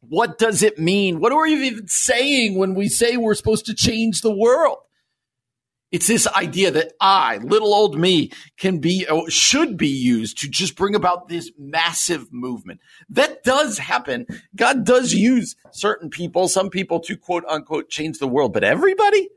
What 0.00 0.38
does 0.38 0.62
it 0.62 0.78
mean? 0.78 1.20
What 1.20 1.32
are 1.32 1.42
we 1.42 1.54
even 1.66 1.86
saying 1.86 2.56
when 2.56 2.74
we 2.74 2.88
say 2.88 3.16
we're 3.16 3.34
supposed 3.34 3.66
to 3.66 3.74
change 3.74 4.20
the 4.20 4.34
world? 4.34 4.78
It's 5.92 6.06
this 6.06 6.26
idea 6.26 6.70
that 6.70 6.94
I, 7.00 7.36
little 7.36 7.74
old 7.74 7.98
me, 7.98 8.32
can 8.58 8.78
be, 8.78 9.06
uh, 9.06 9.28
should 9.28 9.76
be 9.76 9.88
used 9.88 10.38
to 10.38 10.48
just 10.48 10.74
bring 10.74 10.94
about 10.94 11.28
this 11.28 11.52
massive 11.58 12.32
movement. 12.32 12.80
That 13.10 13.44
does 13.44 13.76
happen. 13.76 14.26
God 14.56 14.84
does 14.84 15.12
use 15.12 15.54
certain 15.70 16.08
people, 16.08 16.48
some 16.48 16.70
people 16.70 16.98
to 17.00 17.16
quote 17.16 17.44
unquote 17.46 17.90
change 17.90 18.18
the 18.18 18.26
world, 18.26 18.54
but 18.54 18.64
everybody? 18.64 19.28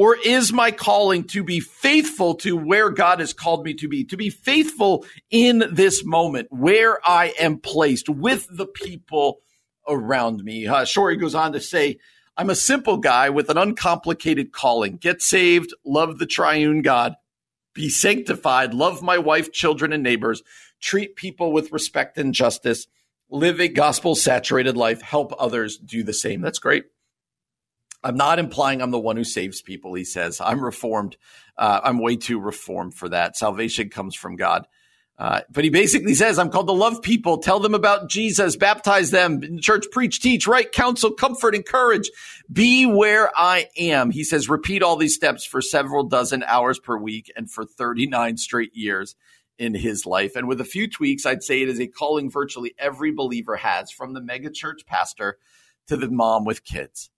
Or 0.00 0.16
is 0.16 0.50
my 0.50 0.70
calling 0.70 1.24
to 1.24 1.44
be 1.44 1.60
faithful 1.60 2.36
to 2.36 2.56
where 2.56 2.88
God 2.88 3.20
has 3.20 3.34
called 3.34 3.66
me 3.66 3.74
to 3.74 3.86
be, 3.86 4.02
to 4.04 4.16
be 4.16 4.30
faithful 4.30 5.04
in 5.30 5.62
this 5.70 6.02
moment 6.06 6.48
where 6.48 6.98
I 7.06 7.34
am 7.38 7.58
placed 7.58 8.08
with 8.08 8.46
the 8.50 8.64
people 8.64 9.40
around 9.86 10.42
me? 10.42 10.66
Uh, 10.66 10.86
Shorey 10.86 11.20
goes 11.20 11.34
on 11.34 11.52
to 11.52 11.60
say, 11.60 11.98
I'm 12.34 12.48
a 12.48 12.54
simple 12.54 12.96
guy 12.96 13.28
with 13.28 13.50
an 13.50 13.58
uncomplicated 13.58 14.52
calling. 14.52 14.96
Get 14.96 15.20
saved, 15.20 15.74
love 15.84 16.18
the 16.18 16.24
triune 16.24 16.80
God, 16.80 17.16
be 17.74 17.90
sanctified, 17.90 18.72
love 18.72 19.02
my 19.02 19.18
wife, 19.18 19.52
children, 19.52 19.92
and 19.92 20.02
neighbors, 20.02 20.42
treat 20.80 21.14
people 21.14 21.52
with 21.52 21.72
respect 21.72 22.16
and 22.16 22.32
justice, 22.32 22.86
live 23.28 23.60
a 23.60 23.68
gospel 23.68 24.14
saturated 24.14 24.78
life, 24.78 25.02
help 25.02 25.34
others 25.38 25.76
do 25.76 26.02
the 26.02 26.14
same. 26.14 26.40
That's 26.40 26.58
great. 26.58 26.84
I'm 28.02 28.16
not 28.16 28.38
implying 28.38 28.80
I'm 28.80 28.90
the 28.90 28.98
one 28.98 29.16
who 29.16 29.24
saves 29.24 29.62
people, 29.62 29.94
he 29.94 30.04
says. 30.04 30.40
I'm 30.40 30.64
reformed. 30.64 31.16
Uh, 31.56 31.80
I'm 31.84 31.98
way 31.98 32.16
too 32.16 32.40
reformed 32.40 32.94
for 32.94 33.08
that. 33.10 33.36
Salvation 33.36 33.90
comes 33.90 34.14
from 34.14 34.36
God. 34.36 34.66
Uh, 35.18 35.42
but 35.50 35.64
he 35.64 35.70
basically 35.70 36.14
says, 36.14 36.38
I'm 36.38 36.48
called 36.48 36.68
to 36.68 36.72
love 36.72 37.02
people, 37.02 37.36
tell 37.36 37.60
them 37.60 37.74
about 37.74 38.08
Jesus, 38.08 38.56
baptize 38.56 39.10
them, 39.10 39.58
church, 39.60 39.84
preach, 39.92 40.22
teach, 40.22 40.46
write, 40.46 40.72
counsel, 40.72 41.10
comfort, 41.10 41.54
encourage, 41.54 42.10
be 42.50 42.86
where 42.86 43.30
I 43.36 43.66
am. 43.76 44.12
He 44.12 44.24
says, 44.24 44.48
repeat 44.48 44.82
all 44.82 44.96
these 44.96 45.14
steps 45.14 45.44
for 45.44 45.60
several 45.60 46.04
dozen 46.04 46.42
hours 46.44 46.78
per 46.78 46.96
week 46.96 47.30
and 47.36 47.50
for 47.50 47.66
39 47.66 48.38
straight 48.38 48.74
years 48.74 49.14
in 49.58 49.74
his 49.74 50.06
life. 50.06 50.36
And 50.36 50.48
with 50.48 50.58
a 50.58 50.64
few 50.64 50.88
tweaks, 50.88 51.26
I'd 51.26 51.42
say 51.42 51.60
it 51.60 51.68
is 51.68 51.80
a 51.80 51.86
calling 51.86 52.30
virtually 52.30 52.74
every 52.78 53.12
believer 53.12 53.56
has 53.56 53.90
from 53.90 54.14
the 54.14 54.22
megachurch 54.22 54.86
pastor 54.86 55.36
to 55.88 55.98
the 55.98 56.08
mom 56.08 56.46
with 56.46 56.64
kids. 56.64 57.10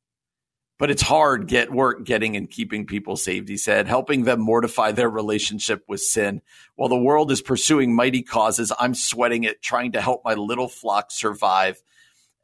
But 0.82 0.90
it's 0.90 1.02
hard 1.02 1.46
get 1.46 1.70
work 1.70 2.02
getting 2.02 2.34
and 2.34 2.50
keeping 2.50 2.86
people 2.86 3.14
saved, 3.16 3.48
he 3.48 3.56
said, 3.56 3.86
helping 3.86 4.24
them 4.24 4.40
mortify 4.40 4.90
their 4.90 5.08
relationship 5.08 5.84
with 5.86 6.00
sin. 6.00 6.42
While 6.74 6.88
the 6.88 6.98
world 6.98 7.30
is 7.30 7.40
pursuing 7.40 7.94
mighty 7.94 8.24
causes, 8.24 8.72
I'm 8.80 8.96
sweating 8.96 9.44
it, 9.44 9.62
trying 9.62 9.92
to 9.92 10.00
help 10.00 10.22
my 10.24 10.34
little 10.34 10.66
flock 10.66 11.12
survive 11.12 11.80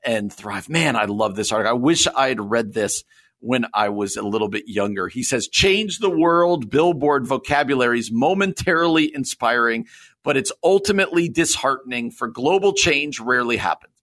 and 0.05 0.33
thrive. 0.33 0.69
Man, 0.69 0.95
I 0.95 1.07
love 1.07 1.35
this 1.35 1.51
article. 1.51 1.77
I 1.77 1.81
wish 1.81 2.07
I 2.07 2.29
had 2.29 2.41
read 2.41 2.75
this 2.75 3.03
when 3.41 3.67
I 3.75 3.89
was 3.89 4.17
a 4.17 4.23
little 4.23 4.49
bit 4.49 4.69
younger. 4.69 5.09
He 5.09 5.25
says, 5.25 5.49
change 5.49 5.99
the 5.99 6.09
world, 6.09 6.71
billboard 6.71 7.27
vocabularies 7.27 8.13
momentarily 8.13 9.13
inspiring, 9.13 9.89
but 10.23 10.37
it's 10.37 10.53
ultimately 10.63 11.29
disheartening 11.29 12.13
for 12.13 12.29
global 12.29 12.73
change 12.73 13.19
rarely 13.19 13.57
happens. 13.57 13.98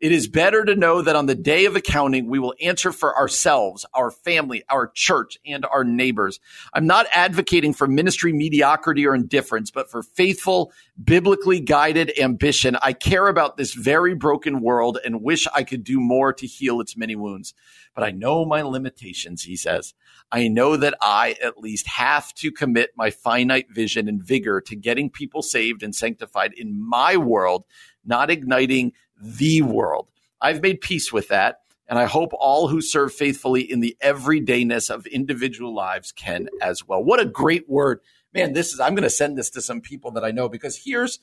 It 0.00 0.12
is 0.12 0.28
better 0.28 0.64
to 0.64 0.74
know 0.74 1.02
that 1.02 1.14
on 1.14 1.26
the 1.26 1.34
day 1.34 1.66
of 1.66 1.76
accounting, 1.76 2.26
we 2.26 2.38
will 2.38 2.54
answer 2.58 2.90
for 2.90 3.14
ourselves, 3.18 3.84
our 3.92 4.10
family, 4.10 4.62
our 4.70 4.90
church, 4.94 5.36
and 5.44 5.66
our 5.66 5.84
neighbors. 5.84 6.40
I'm 6.72 6.86
not 6.86 7.06
advocating 7.12 7.74
for 7.74 7.86
ministry 7.86 8.32
mediocrity 8.32 9.06
or 9.06 9.14
indifference, 9.14 9.70
but 9.70 9.90
for 9.90 10.02
faithful, 10.02 10.72
biblically 11.02 11.60
guided 11.60 12.18
ambition. 12.18 12.78
I 12.80 12.94
care 12.94 13.26
about 13.26 13.58
this 13.58 13.74
very 13.74 14.14
broken 14.14 14.62
world 14.62 14.98
and 15.04 15.22
wish 15.22 15.46
I 15.54 15.64
could 15.64 15.84
do 15.84 16.00
more 16.00 16.32
to 16.32 16.46
heal 16.46 16.80
its 16.80 16.96
many 16.96 17.14
wounds. 17.14 17.52
But 17.94 18.04
I 18.04 18.10
know 18.10 18.46
my 18.46 18.62
limitations, 18.62 19.42
he 19.42 19.56
says. 19.56 19.92
I 20.32 20.48
know 20.48 20.76
that 20.78 20.94
I 21.02 21.36
at 21.42 21.58
least 21.58 21.86
have 21.88 22.32
to 22.36 22.50
commit 22.50 22.92
my 22.96 23.10
finite 23.10 23.70
vision 23.70 24.08
and 24.08 24.22
vigor 24.22 24.62
to 24.62 24.76
getting 24.76 25.10
people 25.10 25.42
saved 25.42 25.82
and 25.82 25.94
sanctified 25.94 26.54
in 26.56 26.80
my 26.80 27.18
world, 27.18 27.66
not 28.02 28.30
igniting 28.30 28.92
the 29.20 29.62
world. 29.62 30.08
I've 30.40 30.62
made 30.62 30.80
peace 30.80 31.12
with 31.12 31.28
that. 31.28 31.60
And 31.86 31.98
I 31.98 32.04
hope 32.04 32.30
all 32.38 32.68
who 32.68 32.80
serve 32.80 33.12
faithfully 33.12 33.62
in 33.62 33.80
the 33.80 33.96
everydayness 34.00 34.90
of 34.90 35.06
individual 35.06 35.74
lives 35.74 36.12
can 36.12 36.48
as 36.62 36.86
well. 36.86 37.02
What 37.02 37.18
a 37.18 37.26
great 37.26 37.68
word. 37.68 38.00
Man, 38.32 38.52
this 38.52 38.72
is, 38.72 38.78
I'm 38.78 38.94
going 38.94 39.02
to 39.02 39.10
send 39.10 39.36
this 39.36 39.50
to 39.50 39.60
some 39.60 39.80
people 39.80 40.12
that 40.12 40.24
I 40.24 40.30
know 40.30 40.48
because 40.48 40.80
here's, 40.84 41.18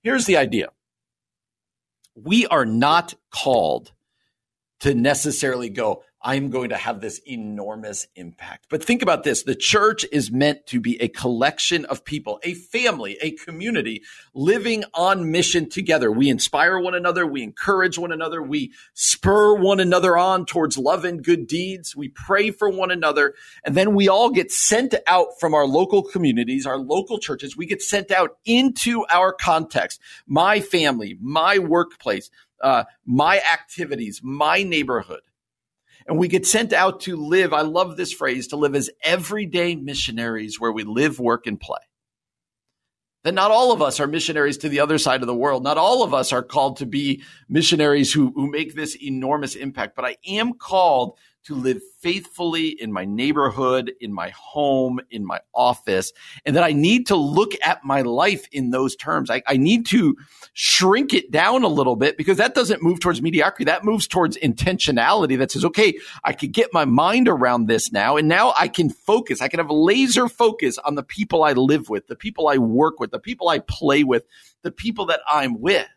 here's 0.00 0.26
the 0.26 0.36
idea. 0.36 0.68
We 2.14 2.46
are 2.46 2.64
not 2.64 3.14
called 3.30 3.90
to 4.78 4.94
necessarily 4.94 5.70
go, 5.70 6.04
I'm 6.24 6.50
going 6.50 6.68
to 6.68 6.76
have 6.76 7.00
this 7.00 7.20
enormous 7.26 8.06
impact. 8.14 8.66
But 8.68 8.84
think 8.84 9.02
about 9.02 9.24
this. 9.24 9.42
The 9.42 9.56
church 9.56 10.06
is 10.12 10.30
meant 10.30 10.66
to 10.68 10.80
be 10.80 11.00
a 11.02 11.08
collection 11.08 11.84
of 11.86 12.04
people, 12.04 12.38
a 12.44 12.54
family, 12.54 13.18
a 13.20 13.32
community 13.32 14.02
living 14.32 14.84
on 14.94 15.32
mission 15.32 15.68
together. 15.68 16.12
We 16.12 16.28
inspire 16.28 16.78
one 16.78 16.94
another. 16.94 17.26
We 17.26 17.42
encourage 17.42 17.98
one 17.98 18.12
another. 18.12 18.40
We 18.40 18.72
spur 18.94 19.56
one 19.56 19.80
another 19.80 20.16
on 20.16 20.46
towards 20.46 20.78
love 20.78 21.04
and 21.04 21.24
good 21.24 21.48
deeds. 21.48 21.96
We 21.96 22.08
pray 22.08 22.52
for 22.52 22.68
one 22.68 22.92
another. 22.92 23.34
And 23.64 23.74
then 23.74 23.94
we 23.94 24.08
all 24.08 24.30
get 24.30 24.52
sent 24.52 24.94
out 25.08 25.40
from 25.40 25.54
our 25.54 25.66
local 25.66 26.04
communities, 26.04 26.66
our 26.66 26.78
local 26.78 27.18
churches. 27.18 27.56
We 27.56 27.66
get 27.66 27.82
sent 27.82 28.12
out 28.12 28.36
into 28.44 29.04
our 29.10 29.32
context, 29.32 30.00
my 30.28 30.60
family, 30.60 31.18
my 31.20 31.58
workplace, 31.58 32.30
uh, 32.60 32.84
my 33.04 33.40
activities, 33.40 34.20
my 34.22 34.62
neighborhood 34.62 35.22
and 36.06 36.18
we 36.18 36.28
get 36.28 36.46
sent 36.46 36.72
out 36.72 37.00
to 37.00 37.16
live. 37.16 37.52
I 37.52 37.62
love 37.62 37.96
this 37.96 38.12
phrase 38.12 38.48
to 38.48 38.56
live 38.56 38.74
as 38.74 38.90
everyday 39.04 39.76
missionaries 39.76 40.60
where 40.60 40.72
we 40.72 40.84
live, 40.84 41.18
work, 41.18 41.46
and 41.46 41.60
play. 41.60 41.78
That 43.24 43.34
not 43.34 43.52
all 43.52 43.70
of 43.70 43.80
us 43.80 44.00
are 44.00 44.08
missionaries 44.08 44.58
to 44.58 44.68
the 44.68 44.80
other 44.80 44.98
side 44.98 45.20
of 45.20 45.28
the 45.28 45.34
world. 45.34 45.62
Not 45.62 45.78
all 45.78 46.02
of 46.02 46.12
us 46.12 46.32
are 46.32 46.42
called 46.42 46.78
to 46.78 46.86
be 46.86 47.22
missionaries 47.48 48.12
who, 48.12 48.32
who 48.34 48.50
make 48.50 48.74
this 48.74 48.96
enormous 48.96 49.54
impact, 49.54 49.94
but 49.94 50.04
I 50.04 50.16
am 50.26 50.54
called 50.54 51.16
to 51.44 51.54
live 51.54 51.80
faithfully 52.00 52.68
in 52.68 52.92
my 52.92 53.04
neighborhood, 53.04 53.92
in 54.00 54.12
my 54.12 54.30
home, 54.30 55.00
in 55.10 55.24
my 55.24 55.40
office, 55.54 56.12
and 56.44 56.56
that 56.56 56.64
I 56.64 56.72
need 56.72 57.08
to 57.08 57.16
look 57.16 57.52
at 57.64 57.84
my 57.84 58.02
life 58.02 58.46
in 58.52 58.70
those 58.70 58.96
terms. 58.96 59.30
I, 59.30 59.42
I, 59.46 59.56
need 59.56 59.86
to 59.86 60.16
shrink 60.52 61.14
it 61.14 61.30
down 61.30 61.62
a 61.62 61.68
little 61.68 61.96
bit 61.96 62.16
because 62.16 62.38
that 62.38 62.54
doesn't 62.54 62.82
move 62.82 63.00
towards 63.00 63.22
mediocrity. 63.22 63.64
That 63.64 63.84
moves 63.84 64.06
towards 64.06 64.36
intentionality 64.38 65.38
that 65.38 65.50
says, 65.50 65.64
okay, 65.64 65.98
I 66.24 66.32
could 66.32 66.52
get 66.52 66.72
my 66.72 66.84
mind 66.84 67.28
around 67.28 67.66
this 67.66 67.92
now, 67.92 68.16
and 68.16 68.28
now 68.28 68.52
I 68.58 68.68
can 68.68 68.90
focus. 68.90 69.40
I 69.40 69.48
can 69.48 69.58
have 69.58 69.70
laser 69.70 70.28
focus 70.28 70.78
on 70.78 70.94
the 70.94 71.02
people 71.02 71.44
I 71.44 71.52
live 71.52 71.88
with, 71.88 72.06
the 72.06 72.16
people 72.16 72.48
I 72.48 72.58
work 72.58 73.00
with, 73.00 73.10
the 73.10 73.18
people 73.18 73.48
I 73.48 73.58
play 73.60 74.04
with, 74.04 74.24
the 74.62 74.72
people 74.72 75.06
that 75.06 75.20
I'm 75.28 75.60
with 75.60 75.88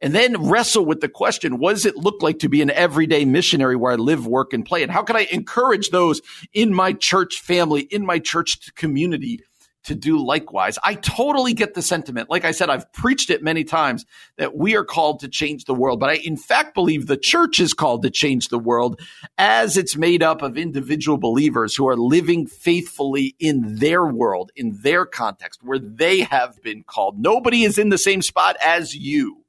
and 0.00 0.14
then 0.14 0.48
wrestle 0.48 0.84
with 0.84 1.00
the 1.00 1.08
question, 1.08 1.58
what 1.58 1.72
does 1.72 1.86
it 1.86 1.96
look 1.96 2.22
like 2.22 2.38
to 2.40 2.48
be 2.48 2.62
an 2.62 2.70
everyday 2.70 3.24
missionary 3.24 3.76
where 3.76 3.92
I 3.92 3.96
live, 3.96 4.26
work, 4.26 4.52
and 4.52 4.64
play? 4.64 4.82
And 4.82 4.92
how 4.92 5.02
can 5.02 5.16
I 5.16 5.26
encourage 5.32 5.90
those 5.90 6.20
in 6.52 6.72
my 6.72 6.92
church 6.92 7.40
family, 7.40 7.82
in 7.82 8.06
my 8.06 8.18
church 8.18 8.74
community 8.74 9.40
to 9.84 9.96
do 9.96 10.24
likewise? 10.24 10.78
I 10.84 10.94
totally 10.94 11.52
get 11.52 11.74
the 11.74 11.82
sentiment. 11.82 12.30
Like 12.30 12.44
I 12.44 12.52
said, 12.52 12.70
I've 12.70 12.92
preached 12.92 13.30
it 13.30 13.42
many 13.42 13.64
times 13.64 14.06
that 14.36 14.56
we 14.56 14.76
are 14.76 14.84
called 14.84 15.20
to 15.20 15.28
change 15.28 15.64
the 15.64 15.74
world, 15.74 15.98
but 15.98 16.10
I 16.10 16.14
in 16.14 16.36
fact 16.36 16.74
believe 16.74 17.06
the 17.06 17.16
church 17.16 17.58
is 17.58 17.74
called 17.74 18.02
to 18.02 18.10
change 18.10 18.48
the 18.48 18.58
world 18.58 19.00
as 19.36 19.76
it's 19.76 19.96
made 19.96 20.22
up 20.22 20.42
of 20.42 20.56
individual 20.56 21.18
believers 21.18 21.74
who 21.74 21.88
are 21.88 21.96
living 21.96 22.46
faithfully 22.46 23.34
in 23.40 23.76
their 23.78 24.06
world, 24.06 24.52
in 24.54 24.78
their 24.82 25.04
context, 25.04 25.64
where 25.64 25.80
they 25.80 26.20
have 26.20 26.62
been 26.62 26.84
called. 26.84 27.18
Nobody 27.18 27.64
is 27.64 27.78
in 27.78 27.88
the 27.88 27.98
same 27.98 28.22
spot 28.22 28.56
as 28.62 28.94
you 28.94 29.44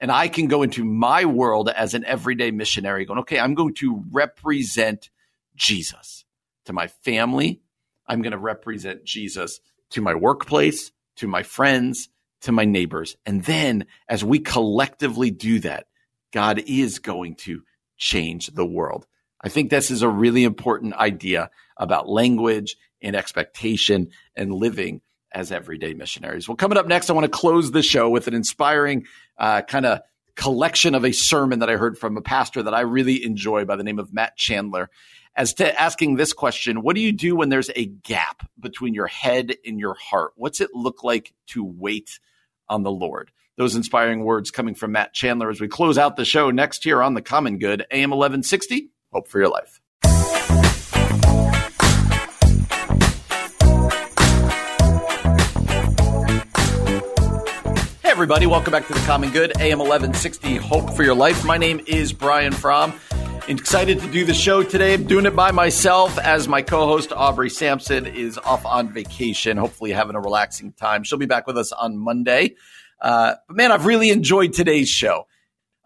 and 0.00 0.10
I 0.10 0.28
can 0.28 0.48
go 0.48 0.62
into 0.62 0.84
my 0.84 1.24
world 1.26 1.68
as 1.68 1.94
an 1.94 2.04
everyday 2.04 2.50
missionary 2.50 3.04
going, 3.04 3.20
okay, 3.20 3.38
I'm 3.38 3.54
going 3.54 3.74
to 3.74 4.02
represent 4.10 5.10
Jesus 5.56 6.24
to 6.64 6.72
my 6.72 6.86
family. 6.86 7.60
I'm 8.06 8.22
going 8.22 8.32
to 8.32 8.38
represent 8.38 9.04
Jesus 9.04 9.60
to 9.90 10.00
my 10.00 10.14
workplace, 10.14 10.90
to 11.16 11.28
my 11.28 11.42
friends, 11.42 12.08
to 12.42 12.52
my 12.52 12.64
neighbors. 12.64 13.16
And 13.26 13.44
then 13.44 13.86
as 14.08 14.24
we 14.24 14.38
collectively 14.38 15.30
do 15.30 15.60
that, 15.60 15.86
God 16.32 16.62
is 16.66 16.98
going 16.98 17.34
to 17.36 17.62
change 17.98 18.48
the 18.48 18.64
world. 18.64 19.06
I 19.42 19.48
think 19.48 19.70
this 19.70 19.90
is 19.90 20.02
a 20.02 20.08
really 20.08 20.44
important 20.44 20.94
idea 20.94 21.50
about 21.76 22.08
language 22.08 22.76
and 23.02 23.16
expectation 23.16 24.10
and 24.34 24.52
living 24.52 25.02
as 25.32 25.52
everyday 25.52 25.94
missionaries. 25.94 26.48
Well, 26.48 26.56
coming 26.56 26.78
up 26.78 26.86
next, 26.86 27.08
I 27.08 27.12
want 27.12 27.24
to 27.24 27.38
close 27.38 27.70
the 27.70 27.82
show 27.82 28.08
with 28.08 28.26
an 28.26 28.34
inspiring 28.34 29.06
uh, 29.40 29.62
kind 29.62 29.86
of 29.86 30.00
collection 30.36 30.94
of 30.94 31.04
a 31.04 31.12
sermon 31.12 31.58
that 31.58 31.68
I 31.68 31.76
heard 31.76 31.98
from 31.98 32.16
a 32.16 32.22
pastor 32.22 32.62
that 32.62 32.74
I 32.74 32.80
really 32.80 33.24
enjoy 33.24 33.64
by 33.64 33.76
the 33.76 33.82
name 33.82 33.98
of 33.98 34.12
Matt 34.12 34.36
Chandler. 34.36 34.90
As 35.36 35.54
to 35.54 35.80
asking 35.80 36.16
this 36.16 36.32
question, 36.32 36.82
what 36.82 36.96
do 36.96 37.02
you 37.02 37.12
do 37.12 37.36
when 37.36 37.48
there's 37.48 37.70
a 37.74 37.86
gap 37.86 38.48
between 38.58 38.94
your 38.94 39.06
head 39.06 39.54
and 39.64 39.78
your 39.78 39.94
heart? 39.94 40.32
What's 40.36 40.60
it 40.60 40.70
look 40.74 41.04
like 41.04 41.34
to 41.48 41.64
wait 41.64 42.18
on 42.68 42.82
the 42.82 42.90
Lord? 42.90 43.30
Those 43.56 43.76
inspiring 43.76 44.24
words 44.24 44.50
coming 44.50 44.74
from 44.74 44.92
Matt 44.92 45.12
Chandler 45.12 45.50
as 45.50 45.60
we 45.60 45.68
close 45.68 45.98
out 45.98 46.16
the 46.16 46.24
show 46.24 46.50
next 46.50 46.86
year 46.86 47.02
on 47.02 47.14
The 47.14 47.22
Common 47.22 47.58
Good, 47.58 47.84
AM 47.90 48.10
1160. 48.10 48.90
Hope 49.12 49.28
for 49.28 49.38
your 49.38 49.50
life. 49.50 49.79
Everybody. 58.20 58.44
Welcome 58.44 58.72
back 58.72 58.86
to 58.86 58.92
the 58.92 59.00
Common 59.06 59.30
Good, 59.30 59.50
AM 59.60 59.78
1160 59.78 60.56
Hope 60.56 60.94
for 60.94 61.02
Your 61.02 61.14
Life. 61.14 61.42
My 61.42 61.56
name 61.56 61.80
is 61.86 62.12
Brian 62.12 62.52
Fromm. 62.52 62.92
Excited 63.48 63.98
to 63.98 64.10
do 64.10 64.26
the 64.26 64.34
show 64.34 64.62
today. 64.62 64.92
I'm 64.92 65.04
doing 65.04 65.24
it 65.24 65.34
by 65.34 65.52
myself 65.52 66.18
as 66.18 66.46
my 66.46 66.60
co 66.60 66.86
host, 66.86 67.14
Aubrey 67.14 67.48
Sampson, 67.48 68.06
is 68.06 68.36
off 68.36 68.66
on 68.66 68.92
vacation, 68.92 69.56
hopefully 69.56 69.90
having 69.90 70.16
a 70.16 70.20
relaxing 70.20 70.74
time. 70.74 71.02
She'll 71.02 71.18
be 71.18 71.24
back 71.24 71.46
with 71.46 71.56
us 71.56 71.72
on 71.72 71.96
Monday. 71.96 72.56
Uh, 73.00 73.36
but 73.48 73.56
man, 73.56 73.72
I've 73.72 73.86
really 73.86 74.10
enjoyed 74.10 74.52
today's 74.52 74.90
show. 74.90 75.26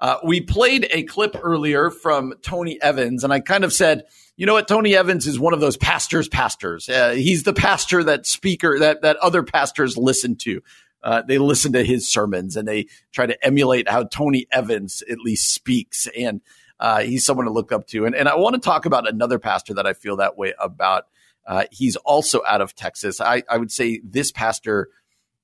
Uh, 0.00 0.16
we 0.24 0.40
played 0.40 0.88
a 0.90 1.04
clip 1.04 1.36
earlier 1.40 1.88
from 1.88 2.34
Tony 2.42 2.82
Evans, 2.82 3.22
and 3.22 3.32
I 3.32 3.38
kind 3.38 3.62
of 3.62 3.72
said, 3.72 4.06
you 4.36 4.44
know 4.44 4.54
what? 4.54 4.66
Tony 4.66 4.96
Evans 4.96 5.28
is 5.28 5.38
one 5.38 5.54
of 5.54 5.60
those 5.60 5.76
pastors' 5.76 6.28
pastors. 6.28 6.88
Uh, 6.88 7.10
he's 7.10 7.44
the 7.44 7.52
pastor 7.52 8.02
that 8.02 8.26
speaker 8.26 8.80
that 8.80 9.02
that 9.02 9.18
other 9.18 9.44
pastors 9.44 9.96
listen 9.96 10.34
to 10.38 10.62
uh, 11.04 11.22
they 11.22 11.38
listen 11.38 11.74
to 11.74 11.84
his 11.84 12.10
sermons 12.10 12.56
and 12.56 12.66
they 12.66 12.86
try 13.12 13.26
to 13.26 13.46
emulate 13.46 13.88
how 13.88 14.04
Tony 14.04 14.46
Evans 14.50 15.02
at 15.08 15.18
least 15.18 15.54
speaks. 15.54 16.08
And 16.18 16.40
uh, 16.80 17.02
he's 17.02 17.24
someone 17.24 17.46
to 17.46 17.52
look 17.52 17.72
up 17.72 17.86
to. 17.88 18.06
And, 18.06 18.14
and 18.14 18.28
I 18.28 18.36
want 18.36 18.54
to 18.54 18.60
talk 18.60 18.86
about 18.86 19.08
another 19.08 19.38
pastor 19.38 19.74
that 19.74 19.86
I 19.86 19.92
feel 19.92 20.16
that 20.16 20.38
way 20.38 20.54
about. 20.58 21.04
Uh, 21.46 21.64
he's 21.70 21.96
also 21.96 22.40
out 22.48 22.62
of 22.62 22.74
Texas. 22.74 23.20
I, 23.20 23.42
I 23.50 23.58
would 23.58 23.70
say 23.70 24.00
this 24.02 24.32
pastor, 24.32 24.88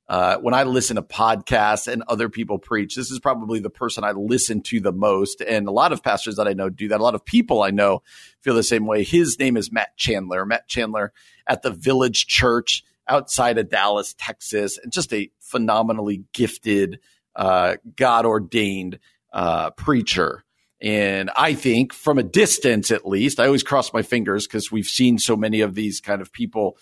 uh, 0.08 0.38
when 0.38 0.54
I 0.54 0.62
listen 0.62 0.96
to 0.96 1.02
podcasts 1.02 1.92
and 1.92 2.02
other 2.08 2.30
people 2.30 2.58
preach, 2.58 2.96
this 2.96 3.10
is 3.10 3.20
probably 3.20 3.60
the 3.60 3.68
person 3.68 4.02
I 4.02 4.12
listen 4.12 4.62
to 4.62 4.80
the 4.80 4.92
most. 4.92 5.42
And 5.42 5.68
a 5.68 5.72
lot 5.72 5.92
of 5.92 6.02
pastors 6.02 6.36
that 6.36 6.48
I 6.48 6.54
know 6.54 6.70
do 6.70 6.88
that. 6.88 7.00
A 7.00 7.02
lot 7.02 7.14
of 7.14 7.26
people 7.26 7.62
I 7.62 7.70
know 7.70 8.02
feel 8.40 8.54
the 8.54 8.62
same 8.62 8.86
way. 8.86 9.04
His 9.04 9.38
name 9.38 9.58
is 9.58 9.70
Matt 9.70 9.94
Chandler. 9.98 10.46
Matt 10.46 10.68
Chandler 10.68 11.12
at 11.46 11.60
the 11.60 11.70
Village 11.70 12.26
Church 12.26 12.82
outside 13.10 13.58
of 13.58 13.68
Dallas, 13.68 14.14
Texas, 14.16 14.78
and 14.78 14.92
just 14.92 15.12
a 15.12 15.30
phenomenally 15.40 16.24
gifted, 16.32 17.00
uh, 17.36 17.76
God 17.96 18.24
ordained 18.24 18.98
uh, 19.32 19.70
preacher. 19.70 20.44
And 20.80 21.30
I 21.36 21.52
think 21.52 21.92
from 21.92 22.18
a 22.18 22.22
distance, 22.22 22.90
at 22.90 23.06
least, 23.06 23.38
I 23.38 23.46
always 23.46 23.62
cross 23.62 23.92
my 23.92 24.02
fingers 24.02 24.46
because 24.46 24.72
we've 24.72 24.86
seen 24.86 25.18
so 25.18 25.36
many 25.36 25.60
of 25.60 25.74
these 25.74 26.00
kind 26.00 26.22
of 26.22 26.32
people 26.32 26.78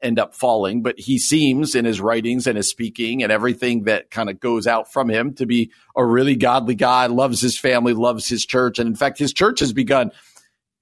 end 0.00 0.18
up 0.18 0.34
falling. 0.34 0.82
But 0.82 0.98
he 0.98 1.18
seems 1.18 1.74
in 1.74 1.84
his 1.84 2.00
writings 2.00 2.46
and 2.46 2.56
his 2.56 2.70
speaking 2.70 3.22
and 3.22 3.30
everything 3.30 3.84
that 3.84 4.10
kind 4.10 4.30
of 4.30 4.40
goes 4.40 4.66
out 4.66 4.90
from 4.92 5.10
him 5.10 5.34
to 5.34 5.46
be 5.46 5.70
a 5.94 6.04
really 6.04 6.34
godly 6.34 6.74
guy, 6.74 7.06
loves 7.06 7.40
his 7.40 7.58
family, 7.58 7.92
loves 7.92 8.28
his 8.28 8.46
church. 8.46 8.78
And 8.78 8.88
in 8.88 8.96
fact, 8.96 9.18
his 9.18 9.32
church 9.32 9.60
has 9.60 9.72
begun 9.72 10.12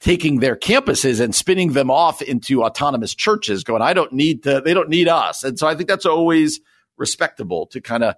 taking 0.01 0.41
their 0.41 0.57
campuses 0.57 1.21
and 1.21 1.35
spinning 1.35 1.73
them 1.73 1.91
off 1.91 2.23
into 2.23 2.65
autonomous 2.65 3.15
churches, 3.15 3.65
going, 3.65 3.83
I 3.83 3.93
don't 3.93 4.13
need 4.13 4.43
to, 4.45 4.61
they 4.61 4.75
don't 4.75 4.89
need 4.89 5.09
us. 5.09 5.45
And 5.45 5.59
so 5.59 5.67
I 5.67 5.75
think 5.75 5.89
that's 5.89 6.07
always 6.07 6.61
respectable 6.97 7.67
to 7.67 7.81
kind 7.81 8.05
of 8.05 8.15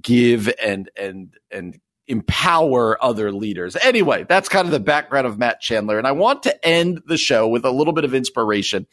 give 0.00 0.52
and, 0.62 0.88
and, 0.96 1.34
and 1.50 1.80
empower 2.06 3.02
other 3.02 3.32
leaders. 3.32 3.76
Anyway, 3.82 4.24
that's 4.28 4.48
kind 4.48 4.66
of 4.66 4.72
the 4.72 4.80
background 4.80 5.26
of 5.26 5.38
Matt 5.38 5.60
Chandler. 5.60 5.98
And 5.98 6.06
I 6.06 6.12
want 6.12 6.44
to 6.44 6.66
end 6.66 7.02
the 7.06 7.16
show 7.16 7.48
with 7.48 7.64
a 7.64 7.70
little 7.70 7.92
bit 7.92 8.04
of 8.04 8.14
inspiration 8.14 8.86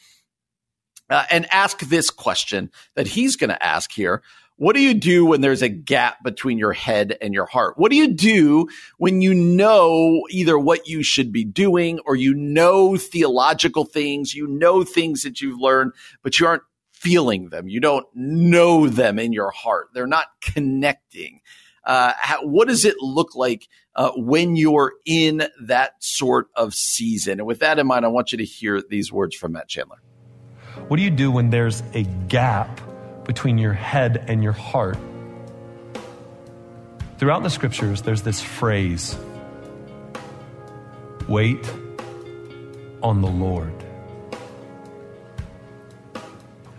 uh, 1.09 1.25
and 1.29 1.45
ask 1.53 1.79
this 1.81 2.09
question 2.09 2.71
that 2.95 3.07
he's 3.07 3.35
going 3.35 3.51
to 3.51 3.63
ask 3.63 3.91
here. 3.91 4.23
What 4.63 4.77
do 4.77 4.81
you 4.81 4.93
do 4.93 5.25
when 5.25 5.41
there's 5.41 5.61
a 5.61 5.67
gap 5.67 6.23
between 6.23 6.57
your 6.57 6.71
head 6.71 7.17
and 7.19 7.33
your 7.33 7.45
heart? 7.45 7.77
What 7.77 7.91
do 7.91 7.97
you 7.97 8.07
do 8.07 8.69
when 8.97 9.21
you 9.21 9.33
know 9.33 10.21
either 10.29 10.57
what 10.57 10.87
you 10.87 11.03
should 11.03 11.33
be 11.33 11.43
doing 11.43 11.99
or 12.05 12.15
you 12.15 12.33
know 12.33 12.95
theological 12.95 13.83
things, 13.83 14.33
you 14.33 14.47
know 14.47 14.85
things 14.85 15.23
that 15.23 15.41
you've 15.41 15.59
learned, 15.59 15.91
but 16.21 16.39
you 16.39 16.47
aren't 16.47 16.63
feeling 16.93 17.49
them. 17.49 17.67
You 17.67 17.81
don't 17.81 18.05
know 18.15 18.87
them 18.87 19.19
in 19.19 19.33
your 19.33 19.51
heart. 19.51 19.89
They're 19.93 20.07
not 20.07 20.27
connecting. 20.39 21.41
Uh, 21.83 22.13
how, 22.15 22.45
what 22.45 22.69
does 22.69 22.85
it 22.85 22.95
look 23.01 23.35
like 23.35 23.67
uh, 23.97 24.11
when 24.15 24.55
you're 24.55 24.93
in 25.03 25.45
that 25.63 26.01
sort 26.01 26.47
of 26.55 26.73
season? 26.73 27.41
And 27.41 27.45
with 27.45 27.59
that 27.59 27.79
in 27.79 27.87
mind, 27.87 28.05
I 28.05 28.07
want 28.07 28.31
you 28.31 28.37
to 28.37 28.45
hear 28.45 28.81
these 28.81 29.11
words 29.11 29.35
from 29.35 29.51
Matt 29.51 29.67
Chandler. 29.67 30.01
What 30.87 30.95
do 30.95 31.03
you 31.03 31.11
do 31.11 31.33
when 31.33 31.49
there's 31.49 31.83
a 31.93 32.03
gap 32.29 32.79
between 33.25 33.57
your 33.57 33.73
head 33.73 34.25
and 34.27 34.43
your 34.43 34.53
heart? 34.53 34.97
Throughout 37.17 37.43
the 37.43 37.49
scriptures, 37.49 38.01
there's 38.01 38.21
this 38.21 38.41
phrase 38.41 39.17
wait 41.27 41.71
on 43.01 43.21
the 43.21 43.27
Lord. 43.27 43.73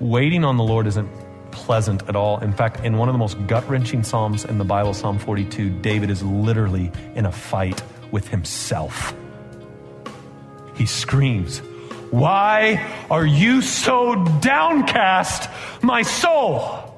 Waiting 0.00 0.44
on 0.44 0.56
the 0.56 0.64
Lord 0.64 0.86
isn't 0.86 1.08
pleasant 1.50 2.06
at 2.08 2.16
all. 2.16 2.40
In 2.40 2.52
fact, 2.52 2.84
in 2.84 2.98
one 2.98 3.08
of 3.08 3.14
the 3.14 3.18
most 3.18 3.46
gut 3.46 3.66
wrenching 3.68 4.02
Psalms 4.02 4.44
in 4.44 4.58
the 4.58 4.64
Bible, 4.64 4.92
Psalm 4.92 5.18
42, 5.18 5.70
David 5.80 6.10
is 6.10 6.22
literally 6.22 6.92
in 7.14 7.24
a 7.24 7.32
fight 7.32 7.82
with 8.10 8.28
himself. 8.28 9.14
He 10.74 10.84
screams, 10.84 11.62
Why 12.14 12.80
are 13.10 13.26
you 13.26 13.60
so 13.60 14.14
downcast, 14.40 15.50
my 15.82 16.02
soul? 16.02 16.94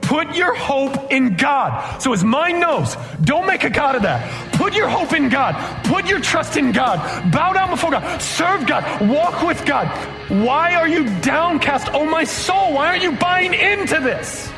Put 0.00 0.34
your 0.34 0.54
hope 0.54 1.12
in 1.12 1.36
God. 1.36 2.00
So 2.00 2.14
as 2.14 2.24
mine 2.24 2.58
knows, 2.58 2.96
don't 3.22 3.46
make 3.46 3.64
a 3.64 3.68
God 3.70 3.96
of 3.96 4.02
that. 4.02 4.54
Put 4.54 4.74
your 4.74 4.88
hope 4.88 5.12
in 5.12 5.28
God. 5.28 5.54
Put 5.84 6.06
your 6.08 6.20
trust 6.20 6.56
in 6.56 6.72
God. 6.72 7.30
Bow 7.30 7.52
down 7.52 7.68
before 7.68 7.90
God. 7.90 8.22
Serve 8.22 8.66
God. 8.66 9.06
Walk 9.06 9.46
with 9.46 9.62
God. 9.66 9.88
Why 10.30 10.74
are 10.74 10.88
you 10.88 11.04
downcast, 11.20 11.88
oh 11.92 12.06
my 12.06 12.24
soul? 12.24 12.72
Why 12.72 12.86
aren't 12.86 13.02
you 13.02 13.12
buying 13.12 13.52
into 13.52 14.00
this? 14.00 14.50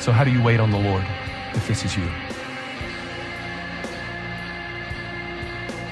So, 0.00 0.10
how 0.10 0.24
do 0.24 0.32
you 0.32 0.42
wait 0.42 0.58
on 0.58 0.72
the 0.72 0.80
Lord 0.80 1.04
if 1.54 1.68
this 1.68 1.84
is 1.84 1.96
you? 1.96 2.08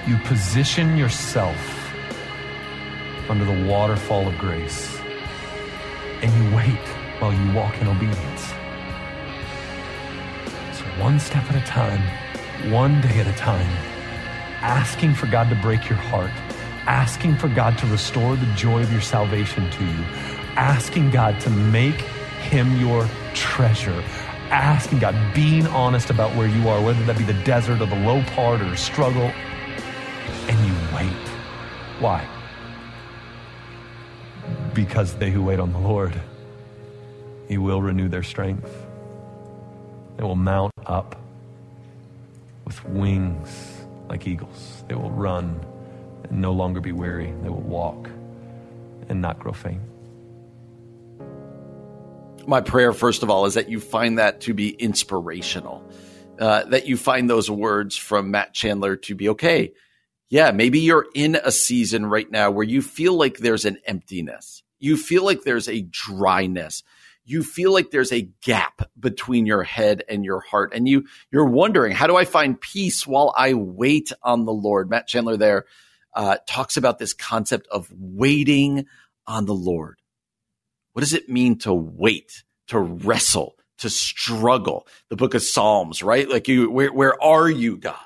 You 0.06 0.18
position 0.18 0.98
yourself 0.98 1.56
under 3.30 3.46
the 3.46 3.66
waterfall 3.66 4.28
of 4.28 4.36
grace 4.36 5.00
and 6.20 6.30
you 6.34 6.54
wait 6.54 6.86
while 7.20 7.32
you 7.32 7.52
walk 7.54 7.80
in 7.80 7.88
obedience. 7.88 8.42
So, 10.76 10.84
one 11.00 11.18
step 11.18 11.50
at 11.50 11.56
a 11.56 11.66
time, 11.66 12.02
one 12.70 13.00
day 13.00 13.18
at 13.18 13.26
a 13.26 13.32
time, 13.32 13.66
asking 14.60 15.14
for 15.14 15.26
God 15.26 15.48
to 15.48 15.56
break 15.56 15.88
your 15.88 15.98
heart, 15.98 16.32
asking 16.86 17.36
for 17.36 17.48
God 17.48 17.78
to 17.78 17.86
restore 17.86 18.36
the 18.36 18.52
joy 18.54 18.82
of 18.82 18.92
your 18.92 19.00
salvation 19.00 19.70
to 19.70 19.84
you, 19.84 20.04
asking 20.56 21.12
God 21.12 21.40
to 21.40 21.50
make 21.50 22.00
Him 22.42 22.76
your 22.78 23.08
treasure, 23.32 24.04
asking 24.50 24.98
God, 24.98 25.16
being 25.34 25.66
honest 25.68 26.10
about 26.10 26.36
where 26.36 26.46
you 26.46 26.68
are, 26.68 26.82
whether 26.82 27.02
that 27.04 27.16
be 27.16 27.24
the 27.24 27.42
desert 27.44 27.80
or 27.80 27.86
the 27.86 27.96
low 27.96 28.22
part 28.24 28.60
or 28.60 28.76
struggle, 28.76 29.32
and 30.48 30.66
you 30.66 30.74
wait. 30.94 31.28
Why? 32.00 32.28
because 34.74 35.14
they 35.14 35.30
who 35.30 35.42
wait 35.42 35.60
on 35.60 35.72
the 35.72 35.78
Lord, 35.78 36.20
He 37.48 37.58
will 37.58 37.80
renew 37.80 38.08
their 38.08 38.22
strength. 38.22 38.70
They 40.16 40.24
will 40.24 40.36
mount 40.36 40.72
up 40.86 41.16
with 42.64 42.84
wings 42.86 43.84
like 44.08 44.26
eagles. 44.26 44.84
They 44.88 44.94
will 44.94 45.10
run 45.10 45.64
and 46.28 46.40
no 46.40 46.52
longer 46.52 46.80
be 46.80 46.92
weary. 46.92 47.32
They 47.42 47.48
will 47.48 47.60
walk 47.60 48.08
and 49.08 49.20
not 49.20 49.38
grow 49.38 49.52
faint. 49.52 49.80
My 52.46 52.60
prayer, 52.60 52.92
first 52.92 53.22
of 53.22 53.30
all, 53.30 53.46
is 53.46 53.54
that 53.54 53.68
you 53.68 53.80
find 53.80 54.18
that 54.18 54.42
to 54.42 54.54
be 54.54 54.70
inspirational, 54.70 55.82
uh, 56.38 56.64
that 56.64 56.86
you 56.86 56.96
find 56.96 57.28
those 57.28 57.50
words 57.50 57.96
from 57.96 58.30
Matt 58.30 58.52
Chandler 58.52 58.96
to 58.96 59.14
be 59.14 59.30
okay. 59.30 59.72
Yeah, 60.34 60.50
maybe 60.50 60.80
you're 60.80 61.06
in 61.14 61.36
a 61.36 61.52
season 61.52 62.06
right 62.06 62.28
now 62.28 62.50
where 62.50 62.66
you 62.66 62.82
feel 62.82 63.16
like 63.16 63.36
there's 63.38 63.64
an 63.64 63.78
emptiness. 63.86 64.64
You 64.80 64.96
feel 64.96 65.24
like 65.24 65.44
there's 65.44 65.68
a 65.68 65.82
dryness. 65.82 66.82
You 67.24 67.44
feel 67.44 67.72
like 67.72 67.92
there's 67.92 68.10
a 68.10 68.28
gap 68.42 68.90
between 68.98 69.46
your 69.46 69.62
head 69.62 70.02
and 70.08 70.24
your 70.24 70.40
heart. 70.40 70.72
And 70.74 70.88
you 70.88 71.04
you're 71.30 71.44
wondering 71.44 71.92
how 71.92 72.08
do 72.08 72.16
i 72.16 72.24
find 72.24 72.60
peace 72.60 73.06
while 73.06 73.32
i 73.36 73.54
wait 73.54 74.10
on 74.24 74.44
the 74.44 74.52
lord? 74.52 74.90
Matt 74.90 75.06
chandler 75.06 75.36
there 75.36 75.66
uh, 76.14 76.38
talks 76.48 76.76
about 76.76 76.98
this 76.98 77.12
concept 77.12 77.68
of 77.68 77.88
waiting 77.96 78.86
on 79.28 79.46
the 79.46 79.54
lord. 79.54 80.00
What 80.94 81.02
does 81.02 81.12
it 81.12 81.28
mean 81.28 81.58
to 81.58 81.72
wait 81.72 82.42
to 82.66 82.80
wrestle 82.80 83.54
to 83.78 83.88
struggle? 83.88 84.88
The 85.10 85.16
book 85.16 85.34
of 85.34 85.44
psalms 85.44 86.02
right? 86.02 86.28
Like 86.28 86.48
you 86.48 86.72
where, 86.72 86.92
where 86.92 87.22
are 87.22 87.48
you 87.48 87.76
god 87.76 88.00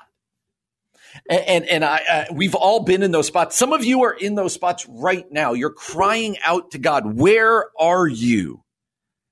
and 1.29 1.41
and, 1.41 1.65
and 1.65 1.85
I 1.85 2.01
uh, 2.09 2.25
we've 2.33 2.55
all 2.55 2.81
been 2.81 3.03
in 3.03 3.11
those 3.11 3.27
spots. 3.27 3.57
Some 3.57 3.73
of 3.73 3.83
you 3.83 4.03
are 4.03 4.13
in 4.13 4.35
those 4.35 4.53
spots 4.53 4.85
right 4.87 5.29
now. 5.31 5.53
You're 5.53 5.71
crying 5.71 6.37
out 6.45 6.71
to 6.71 6.77
God, 6.77 7.17
"Where 7.17 7.65
are 7.79 8.07
you? 8.07 8.63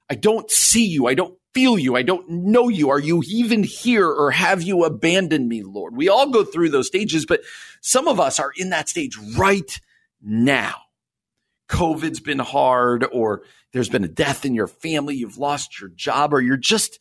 I 0.09 0.15
don't 0.15 0.49
see 0.49 0.85
you. 0.85 1.07
I 1.07 1.13
don't 1.13 1.37
feel 1.53 1.77
you. 1.77 1.95
I 1.95 2.03
don't 2.03 2.29
know 2.29 2.69
you. 2.69 2.89
Are 2.89 2.99
you 2.99 3.23
even 3.27 3.63
here 3.63 4.07
or 4.07 4.31
have 4.31 4.61
you 4.63 4.83
abandoned 4.83 5.47
me, 5.47 5.63
Lord?" 5.63 5.95
We 5.95 6.09
all 6.09 6.29
go 6.29 6.43
through 6.43 6.69
those 6.69 6.87
stages, 6.87 7.25
but 7.25 7.41
some 7.81 8.07
of 8.07 8.19
us 8.19 8.39
are 8.39 8.51
in 8.55 8.69
that 8.71 8.89
stage 8.89 9.17
right 9.37 9.79
now. 10.21 10.75
COVID's 11.69 12.21
been 12.21 12.39
hard 12.39 13.05
or 13.11 13.43
there's 13.73 13.89
been 13.89 14.03
a 14.03 14.09
death 14.09 14.45
in 14.45 14.55
your 14.55 14.67
family, 14.67 15.15
you've 15.15 15.37
lost 15.37 15.79
your 15.79 15.89
job 15.89 16.33
or 16.33 16.41
you're 16.41 16.57
just 16.57 16.99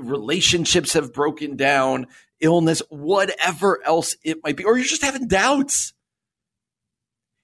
relationships 0.00 0.92
have 0.92 1.12
broken 1.12 1.56
down, 1.56 2.06
illness, 2.40 2.82
whatever 2.88 3.80
else 3.84 4.16
it 4.22 4.38
might 4.42 4.56
be, 4.56 4.64
or 4.64 4.76
you're 4.76 4.86
just 4.86 5.04
having 5.04 5.28
doubts. 5.28 5.92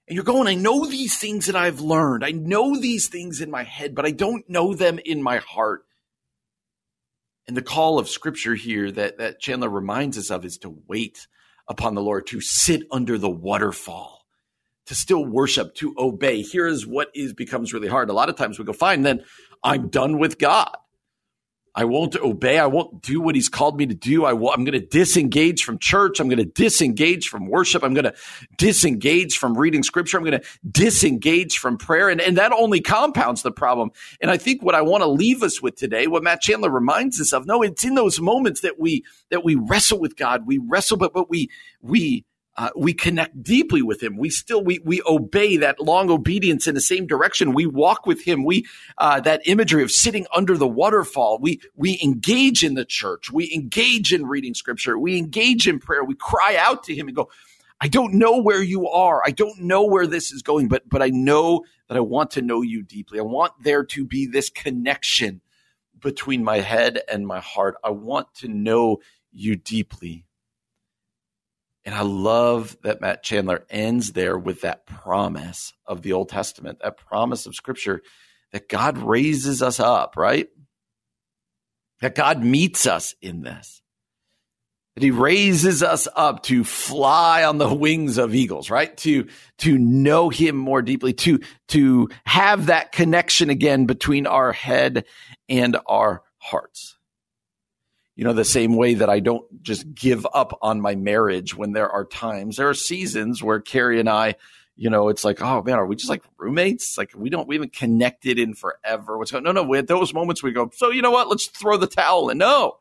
And 0.06 0.16
you're 0.16 0.24
going, 0.24 0.48
I 0.48 0.54
know 0.54 0.84
these 0.84 1.16
things 1.16 1.46
that 1.46 1.56
I've 1.56 1.80
learned. 1.80 2.24
I 2.24 2.30
know 2.30 2.78
these 2.78 3.08
things 3.08 3.40
in 3.40 3.50
my 3.50 3.62
head, 3.62 3.94
but 3.94 4.04
I 4.04 4.10
don't 4.10 4.48
know 4.50 4.74
them 4.74 4.98
in 5.04 5.22
my 5.22 5.38
heart. 5.38 5.84
And 7.46 7.56
the 7.56 7.62
call 7.62 7.98
of 7.98 8.08
scripture 8.08 8.54
here 8.54 8.90
that, 8.92 9.18
that 9.18 9.40
Chandler 9.40 9.68
reminds 9.68 10.18
us 10.18 10.30
of 10.30 10.44
is 10.44 10.58
to 10.58 10.76
wait 10.86 11.26
upon 11.68 11.94
the 11.94 12.02
Lord, 12.02 12.26
to 12.28 12.40
sit 12.40 12.82
under 12.90 13.16
the 13.16 13.30
waterfall, 13.30 14.26
to 14.86 14.94
still 14.94 15.24
worship, 15.24 15.74
to 15.76 15.94
obey. 15.98 16.42
Here 16.42 16.66
is 16.66 16.86
what 16.86 17.08
is 17.14 17.32
becomes 17.32 17.72
really 17.72 17.88
hard. 17.88 18.10
A 18.10 18.14
lot 18.14 18.28
of 18.28 18.36
times 18.36 18.58
we 18.58 18.64
go, 18.64 18.72
fine, 18.74 19.02
then 19.02 19.24
I'm 19.62 19.88
done 19.88 20.18
with 20.18 20.38
God. 20.38 20.76
I 21.76 21.84
won't 21.84 22.14
obey. 22.16 22.58
I 22.58 22.66
won't 22.66 23.02
do 23.02 23.20
what 23.20 23.34
he's 23.34 23.48
called 23.48 23.76
me 23.76 23.86
to 23.86 23.94
do. 23.94 24.24
I 24.24 24.30
I'm 24.30 24.64
going 24.64 24.72
to 24.72 24.80
disengage 24.80 25.64
from 25.64 25.78
church. 25.78 26.20
I'm 26.20 26.28
going 26.28 26.38
to 26.38 26.44
disengage 26.44 27.28
from 27.28 27.48
worship. 27.48 27.82
I'm 27.82 27.94
going 27.94 28.04
to 28.04 28.14
disengage 28.56 29.38
from 29.38 29.58
reading 29.58 29.82
scripture. 29.82 30.16
I'm 30.16 30.24
going 30.24 30.40
to 30.40 30.46
disengage 30.70 31.58
from 31.58 31.76
prayer. 31.76 32.08
And, 32.08 32.20
and 32.20 32.38
that 32.38 32.52
only 32.52 32.80
compounds 32.80 33.42
the 33.42 33.50
problem. 33.50 33.90
And 34.20 34.30
I 34.30 34.36
think 34.36 34.62
what 34.62 34.76
I 34.76 34.82
want 34.82 35.02
to 35.02 35.08
leave 35.08 35.42
us 35.42 35.60
with 35.60 35.74
today, 35.74 36.06
what 36.06 36.22
Matt 36.22 36.40
Chandler 36.40 36.70
reminds 36.70 37.20
us 37.20 37.32
of, 37.32 37.46
no, 37.46 37.62
it's 37.62 37.84
in 37.84 37.96
those 37.96 38.20
moments 38.20 38.60
that 38.60 38.78
we, 38.78 39.04
that 39.30 39.44
we 39.44 39.56
wrestle 39.56 39.98
with 39.98 40.16
God. 40.16 40.46
We 40.46 40.58
wrestle, 40.58 40.96
but, 40.96 41.12
but 41.12 41.28
we, 41.28 41.50
we, 41.82 42.24
uh, 42.56 42.70
we 42.76 42.94
connect 42.94 43.42
deeply 43.42 43.82
with 43.82 44.02
him. 44.02 44.16
We 44.16 44.30
still 44.30 44.62
we 44.62 44.78
we 44.84 45.02
obey 45.06 45.56
that 45.56 45.80
long 45.80 46.10
obedience 46.10 46.66
in 46.66 46.74
the 46.74 46.80
same 46.80 47.06
direction. 47.06 47.52
We 47.52 47.66
walk 47.66 48.06
with 48.06 48.24
him. 48.24 48.44
We 48.44 48.66
uh, 48.98 49.20
that 49.20 49.42
imagery 49.46 49.82
of 49.82 49.90
sitting 49.90 50.26
under 50.34 50.56
the 50.56 50.68
waterfall. 50.68 51.38
We 51.40 51.60
we 51.74 51.98
engage 52.02 52.62
in 52.62 52.74
the 52.74 52.84
church. 52.84 53.32
We 53.32 53.52
engage 53.52 54.12
in 54.12 54.26
reading 54.26 54.54
scripture. 54.54 54.98
We 54.98 55.18
engage 55.18 55.66
in 55.66 55.80
prayer. 55.80 56.04
We 56.04 56.14
cry 56.14 56.56
out 56.56 56.84
to 56.84 56.94
him 56.94 57.08
and 57.08 57.16
go. 57.16 57.28
I 57.80 57.88
don't 57.88 58.14
know 58.14 58.40
where 58.40 58.62
you 58.62 58.88
are. 58.88 59.20
I 59.26 59.32
don't 59.32 59.62
know 59.62 59.84
where 59.84 60.06
this 60.06 60.30
is 60.30 60.42
going, 60.42 60.68
but 60.68 60.88
but 60.88 61.02
I 61.02 61.08
know 61.08 61.64
that 61.88 61.96
I 61.96 62.00
want 62.00 62.30
to 62.32 62.42
know 62.42 62.62
you 62.62 62.82
deeply. 62.82 63.18
I 63.18 63.24
want 63.24 63.52
there 63.62 63.84
to 63.84 64.04
be 64.04 64.26
this 64.26 64.48
connection 64.48 65.40
between 65.98 66.44
my 66.44 66.60
head 66.60 67.00
and 67.10 67.26
my 67.26 67.40
heart. 67.40 67.74
I 67.82 67.90
want 67.90 68.32
to 68.36 68.48
know 68.48 68.98
you 69.32 69.56
deeply. 69.56 70.24
And 71.84 71.94
I 71.94 72.02
love 72.02 72.76
that 72.82 73.00
Matt 73.00 73.22
Chandler 73.22 73.64
ends 73.68 74.12
there 74.12 74.38
with 74.38 74.62
that 74.62 74.86
promise 74.86 75.74
of 75.86 76.02
the 76.02 76.12
Old 76.12 76.30
Testament, 76.30 76.78
that 76.82 76.96
promise 76.96 77.46
of 77.46 77.54
Scripture 77.54 78.02
that 78.52 78.68
God 78.68 78.98
raises 78.98 79.62
us 79.62 79.80
up, 79.80 80.16
right? 80.16 80.48
That 82.00 82.14
God 82.14 82.42
meets 82.42 82.86
us 82.86 83.14
in 83.20 83.42
this. 83.42 83.82
That 84.94 85.02
he 85.02 85.10
raises 85.10 85.82
us 85.82 86.06
up 86.14 86.44
to 86.44 86.62
fly 86.62 87.44
on 87.44 87.58
the 87.58 87.74
wings 87.74 88.16
of 88.16 88.34
eagles, 88.34 88.70
right? 88.70 88.96
To, 88.98 89.26
to 89.58 89.76
know 89.76 90.30
him 90.30 90.56
more 90.56 90.82
deeply, 90.82 91.12
to, 91.14 91.40
to 91.68 92.08
have 92.24 92.66
that 92.66 92.92
connection 92.92 93.50
again 93.50 93.86
between 93.86 94.26
our 94.26 94.52
head 94.52 95.04
and 95.48 95.76
our 95.86 96.22
hearts 96.38 96.93
you 98.16 98.24
know, 98.24 98.32
the 98.32 98.44
same 98.44 98.76
way 98.76 98.94
that 98.94 99.10
I 99.10 99.20
don't 99.20 99.44
just 99.62 99.92
give 99.94 100.26
up 100.32 100.58
on 100.62 100.80
my 100.80 100.94
marriage 100.94 101.56
when 101.56 101.72
there 101.72 101.90
are 101.90 102.04
times, 102.04 102.56
there 102.56 102.68
are 102.68 102.74
seasons 102.74 103.42
where 103.42 103.60
Carrie 103.60 103.98
and 103.98 104.08
I, 104.08 104.36
you 104.76 104.90
know, 104.90 105.08
it's 105.08 105.24
like, 105.24 105.40
oh 105.40 105.62
man, 105.62 105.78
are 105.78 105.86
we 105.86 105.96
just 105.96 106.10
like 106.10 106.22
roommates? 106.38 106.96
Like 106.96 107.12
we 107.16 107.30
don't, 107.30 107.48
we 107.48 107.56
haven't 107.56 107.72
connected 107.72 108.38
in 108.38 108.54
forever. 108.54 109.18
What's 109.18 109.30
going? 109.30 109.44
No, 109.44 109.52
no. 109.52 109.62
We 109.62 109.76
had 109.76 109.86
those 109.86 110.14
moments 110.14 110.42
we 110.42 110.52
go. 110.52 110.70
So 110.74 110.90
you 110.90 111.02
know 111.02 111.10
what? 111.10 111.28
Let's 111.28 111.46
throw 111.46 111.76
the 111.76 111.86
towel 111.86 112.30
in. 112.30 112.38
No, 112.38 112.78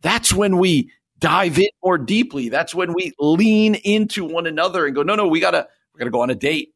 that's 0.00 0.32
when 0.32 0.58
we 0.58 0.90
dive 1.18 1.58
in 1.58 1.68
more 1.82 1.98
deeply. 1.98 2.48
That's 2.48 2.74
when 2.74 2.92
we 2.92 3.12
lean 3.18 3.76
into 3.76 4.24
one 4.24 4.46
another 4.46 4.86
and 4.86 4.94
go. 4.94 5.02
No, 5.02 5.14
no, 5.14 5.26
we 5.26 5.40
gotta, 5.40 5.68
we 5.94 5.98
gotta 5.98 6.10
go 6.10 6.22
on 6.22 6.30
a 6.30 6.34
date. 6.34 6.74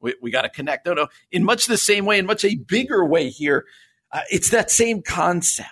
We, 0.00 0.14
we 0.22 0.30
gotta 0.30 0.48
connect. 0.48 0.86
No, 0.86 0.94
no. 0.94 1.08
In 1.32 1.44
much 1.44 1.66
the 1.66 1.76
same 1.78 2.04
way, 2.06 2.18
in 2.18 2.26
much 2.26 2.44
a 2.44 2.54
bigger 2.54 3.04
way 3.04 3.28
here, 3.28 3.66
uh, 4.12 4.20
it's 4.30 4.50
that 4.50 4.70
same 4.70 5.02
concept 5.02 5.68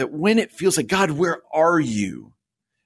that 0.00 0.10
when 0.10 0.38
it 0.38 0.50
feels 0.50 0.78
like, 0.78 0.86
God, 0.86 1.10
where 1.10 1.42
are 1.52 1.78
you? 1.78 2.32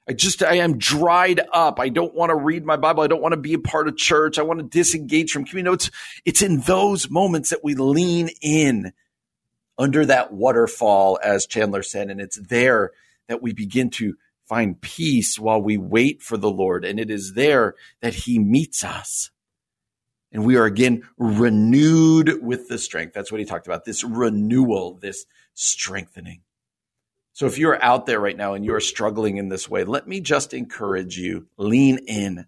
I 0.08 0.14
just, 0.14 0.42
I 0.42 0.56
am 0.56 0.78
dried 0.78 1.40
up. 1.52 1.78
I 1.78 1.88
don't 1.88 2.12
want 2.12 2.30
to 2.30 2.34
read 2.34 2.64
my 2.64 2.76
Bible. 2.76 3.04
I 3.04 3.06
don't 3.06 3.22
want 3.22 3.34
to 3.34 3.40
be 3.40 3.54
a 3.54 3.58
part 3.60 3.86
of 3.86 3.96
church. 3.96 4.36
I 4.36 4.42
want 4.42 4.58
to 4.58 4.64
disengage 4.64 5.30
from 5.30 5.44
community. 5.44 5.74
It's, 5.74 5.90
it's 6.24 6.42
in 6.42 6.58
those 6.62 7.08
moments 7.08 7.50
that 7.50 7.62
we 7.62 7.76
lean 7.76 8.30
in 8.42 8.92
under 9.78 10.04
that 10.06 10.32
waterfall, 10.32 11.20
as 11.22 11.46
Chandler 11.46 11.84
said. 11.84 12.10
And 12.10 12.20
it's 12.20 12.36
there 12.36 12.90
that 13.28 13.40
we 13.40 13.52
begin 13.52 13.90
to 13.90 14.16
find 14.48 14.80
peace 14.80 15.38
while 15.38 15.62
we 15.62 15.78
wait 15.78 16.20
for 16.20 16.36
the 16.36 16.50
Lord. 16.50 16.84
And 16.84 16.98
it 16.98 17.12
is 17.12 17.34
there 17.34 17.76
that 18.02 18.14
he 18.14 18.40
meets 18.40 18.82
us. 18.82 19.30
And 20.32 20.44
we 20.44 20.56
are 20.56 20.64
again 20.64 21.08
renewed 21.16 22.42
with 22.42 22.66
the 22.68 22.76
strength. 22.76 23.14
That's 23.14 23.30
what 23.30 23.38
he 23.38 23.46
talked 23.46 23.68
about. 23.68 23.84
This 23.84 24.02
renewal, 24.02 24.98
this 25.00 25.26
strengthening. 25.54 26.40
So 27.34 27.46
if 27.46 27.58
you're 27.58 27.82
out 27.82 28.06
there 28.06 28.20
right 28.20 28.36
now 28.36 28.54
and 28.54 28.64
you're 28.64 28.78
struggling 28.78 29.38
in 29.38 29.48
this 29.48 29.68
way, 29.68 29.82
let 29.82 30.06
me 30.06 30.20
just 30.20 30.54
encourage 30.54 31.18
you 31.18 31.48
lean 31.56 31.98
in. 32.06 32.46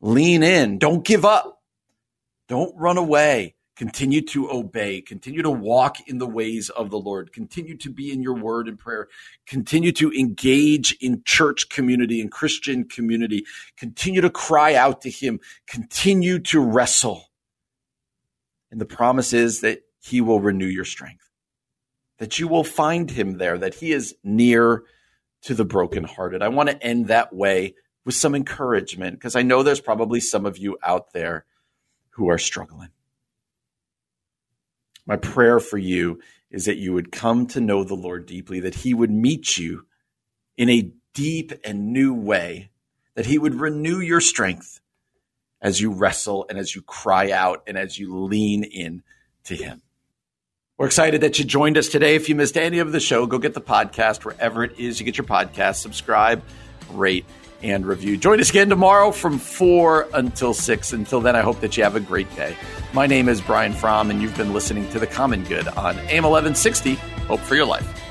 Lean 0.00 0.42
in. 0.42 0.78
Don't 0.78 1.04
give 1.04 1.26
up. 1.26 1.62
Don't 2.48 2.74
run 2.76 2.96
away. 2.96 3.54
Continue 3.76 4.22
to 4.22 4.50
obey. 4.50 5.02
Continue 5.02 5.42
to 5.42 5.50
walk 5.50 6.08
in 6.08 6.16
the 6.16 6.26
ways 6.26 6.70
of 6.70 6.88
the 6.88 6.98
Lord. 6.98 7.32
Continue 7.32 7.76
to 7.78 7.90
be 7.90 8.10
in 8.10 8.22
your 8.22 8.34
word 8.34 8.68
and 8.68 8.78
prayer. 8.78 9.08
Continue 9.46 9.92
to 9.92 10.10
engage 10.12 10.96
in 11.02 11.22
church 11.26 11.68
community 11.68 12.22
and 12.22 12.32
Christian 12.32 12.84
community. 12.84 13.44
Continue 13.76 14.22
to 14.22 14.30
cry 14.30 14.74
out 14.74 15.02
to 15.02 15.10
Him. 15.10 15.40
Continue 15.66 16.38
to 16.38 16.60
wrestle. 16.60 17.26
And 18.70 18.80
the 18.80 18.86
promise 18.86 19.34
is 19.34 19.60
that 19.60 19.82
He 20.00 20.22
will 20.22 20.40
renew 20.40 20.66
your 20.66 20.86
strength 20.86 21.23
that 22.18 22.38
you 22.38 22.48
will 22.48 22.64
find 22.64 23.10
him 23.10 23.38
there, 23.38 23.58
that 23.58 23.74
he 23.74 23.92
is 23.92 24.14
near 24.22 24.84
to 25.42 25.54
the 25.54 25.64
brokenhearted. 25.64 26.42
I 26.42 26.48
want 26.48 26.70
to 26.70 26.82
end 26.82 27.08
that 27.08 27.32
way 27.32 27.74
with 28.04 28.14
some 28.14 28.34
encouragement 28.34 29.16
because 29.16 29.36
I 29.36 29.42
know 29.42 29.62
there's 29.62 29.80
probably 29.80 30.20
some 30.20 30.46
of 30.46 30.58
you 30.58 30.78
out 30.82 31.12
there 31.12 31.44
who 32.10 32.28
are 32.28 32.38
struggling. 32.38 32.90
My 35.06 35.16
prayer 35.16 35.60
for 35.60 35.78
you 35.78 36.20
is 36.50 36.64
that 36.64 36.78
you 36.78 36.92
would 36.92 37.12
come 37.12 37.46
to 37.48 37.60
know 37.60 37.84
the 37.84 37.94
Lord 37.94 38.26
deeply, 38.26 38.60
that 38.60 38.76
he 38.76 38.94
would 38.94 39.10
meet 39.10 39.58
you 39.58 39.86
in 40.56 40.70
a 40.70 40.92
deep 41.12 41.52
and 41.64 41.92
new 41.92 42.14
way, 42.14 42.70
that 43.14 43.26
he 43.26 43.38
would 43.38 43.54
renew 43.54 43.98
your 43.98 44.20
strength 44.20 44.80
as 45.60 45.80
you 45.80 45.92
wrestle 45.92 46.46
and 46.48 46.58
as 46.58 46.74
you 46.74 46.82
cry 46.82 47.30
out 47.30 47.62
and 47.66 47.76
as 47.76 47.98
you 47.98 48.16
lean 48.16 48.64
in 48.64 49.02
to 49.44 49.56
him. 49.56 49.82
We're 50.76 50.86
excited 50.86 51.20
that 51.20 51.38
you 51.38 51.44
joined 51.44 51.78
us 51.78 51.86
today. 51.86 52.16
If 52.16 52.28
you 52.28 52.34
missed 52.34 52.56
any 52.56 52.80
of 52.80 52.90
the 52.90 52.98
show, 52.98 53.26
go 53.26 53.38
get 53.38 53.54
the 53.54 53.60
podcast 53.60 54.24
wherever 54.24 54.64
it 54.64 54.76
is 54.76 54.98
you 54.98 55.06
get 55.06 55.16
your 55.16 55.24
podcast. 55.24 55.76
Subscribe, 55.76 56.42
rate, 56.90 57.24
and 57.62 57.86
review. 57.86 58.16
Join 58.16 58.40
us 58.40 58.50
again 58.50 58.68
tomorrow 58.70 59.12
from 59.12 59.38
4 59.38 60.08
until 60.14 60.52
6. 60.52 60.92
Until 60.92 61.20
then, 61.20 61.36
I 61.36 61.42
hope 61.42 61.60
that 61.60 61.76
you 61.76 61.84
have 61.84 61.94
a 61.94 62.00
great 62.00 62.34
day. 62.34 62.56
My 62.92 63.06
name 63.06 63.28
is 63.28 63.40
Brian 63.40 63.72
Fromm, 63.72 64.10
and 64.10 64.20
you've 64.20 64.36
been 64.36 64.52
listening 64.52 64.90
to 64.90 64.98
The 64.98 65.06
Common 65.06 65.44
Good 65.44 65.68
on 65.68 65.96
AM 66.10 66.24
1160. 66.24 66.94
Hope 67.28 67.38
for 67.38 67.54
your 67.54 67.66
life. 67.66 68.03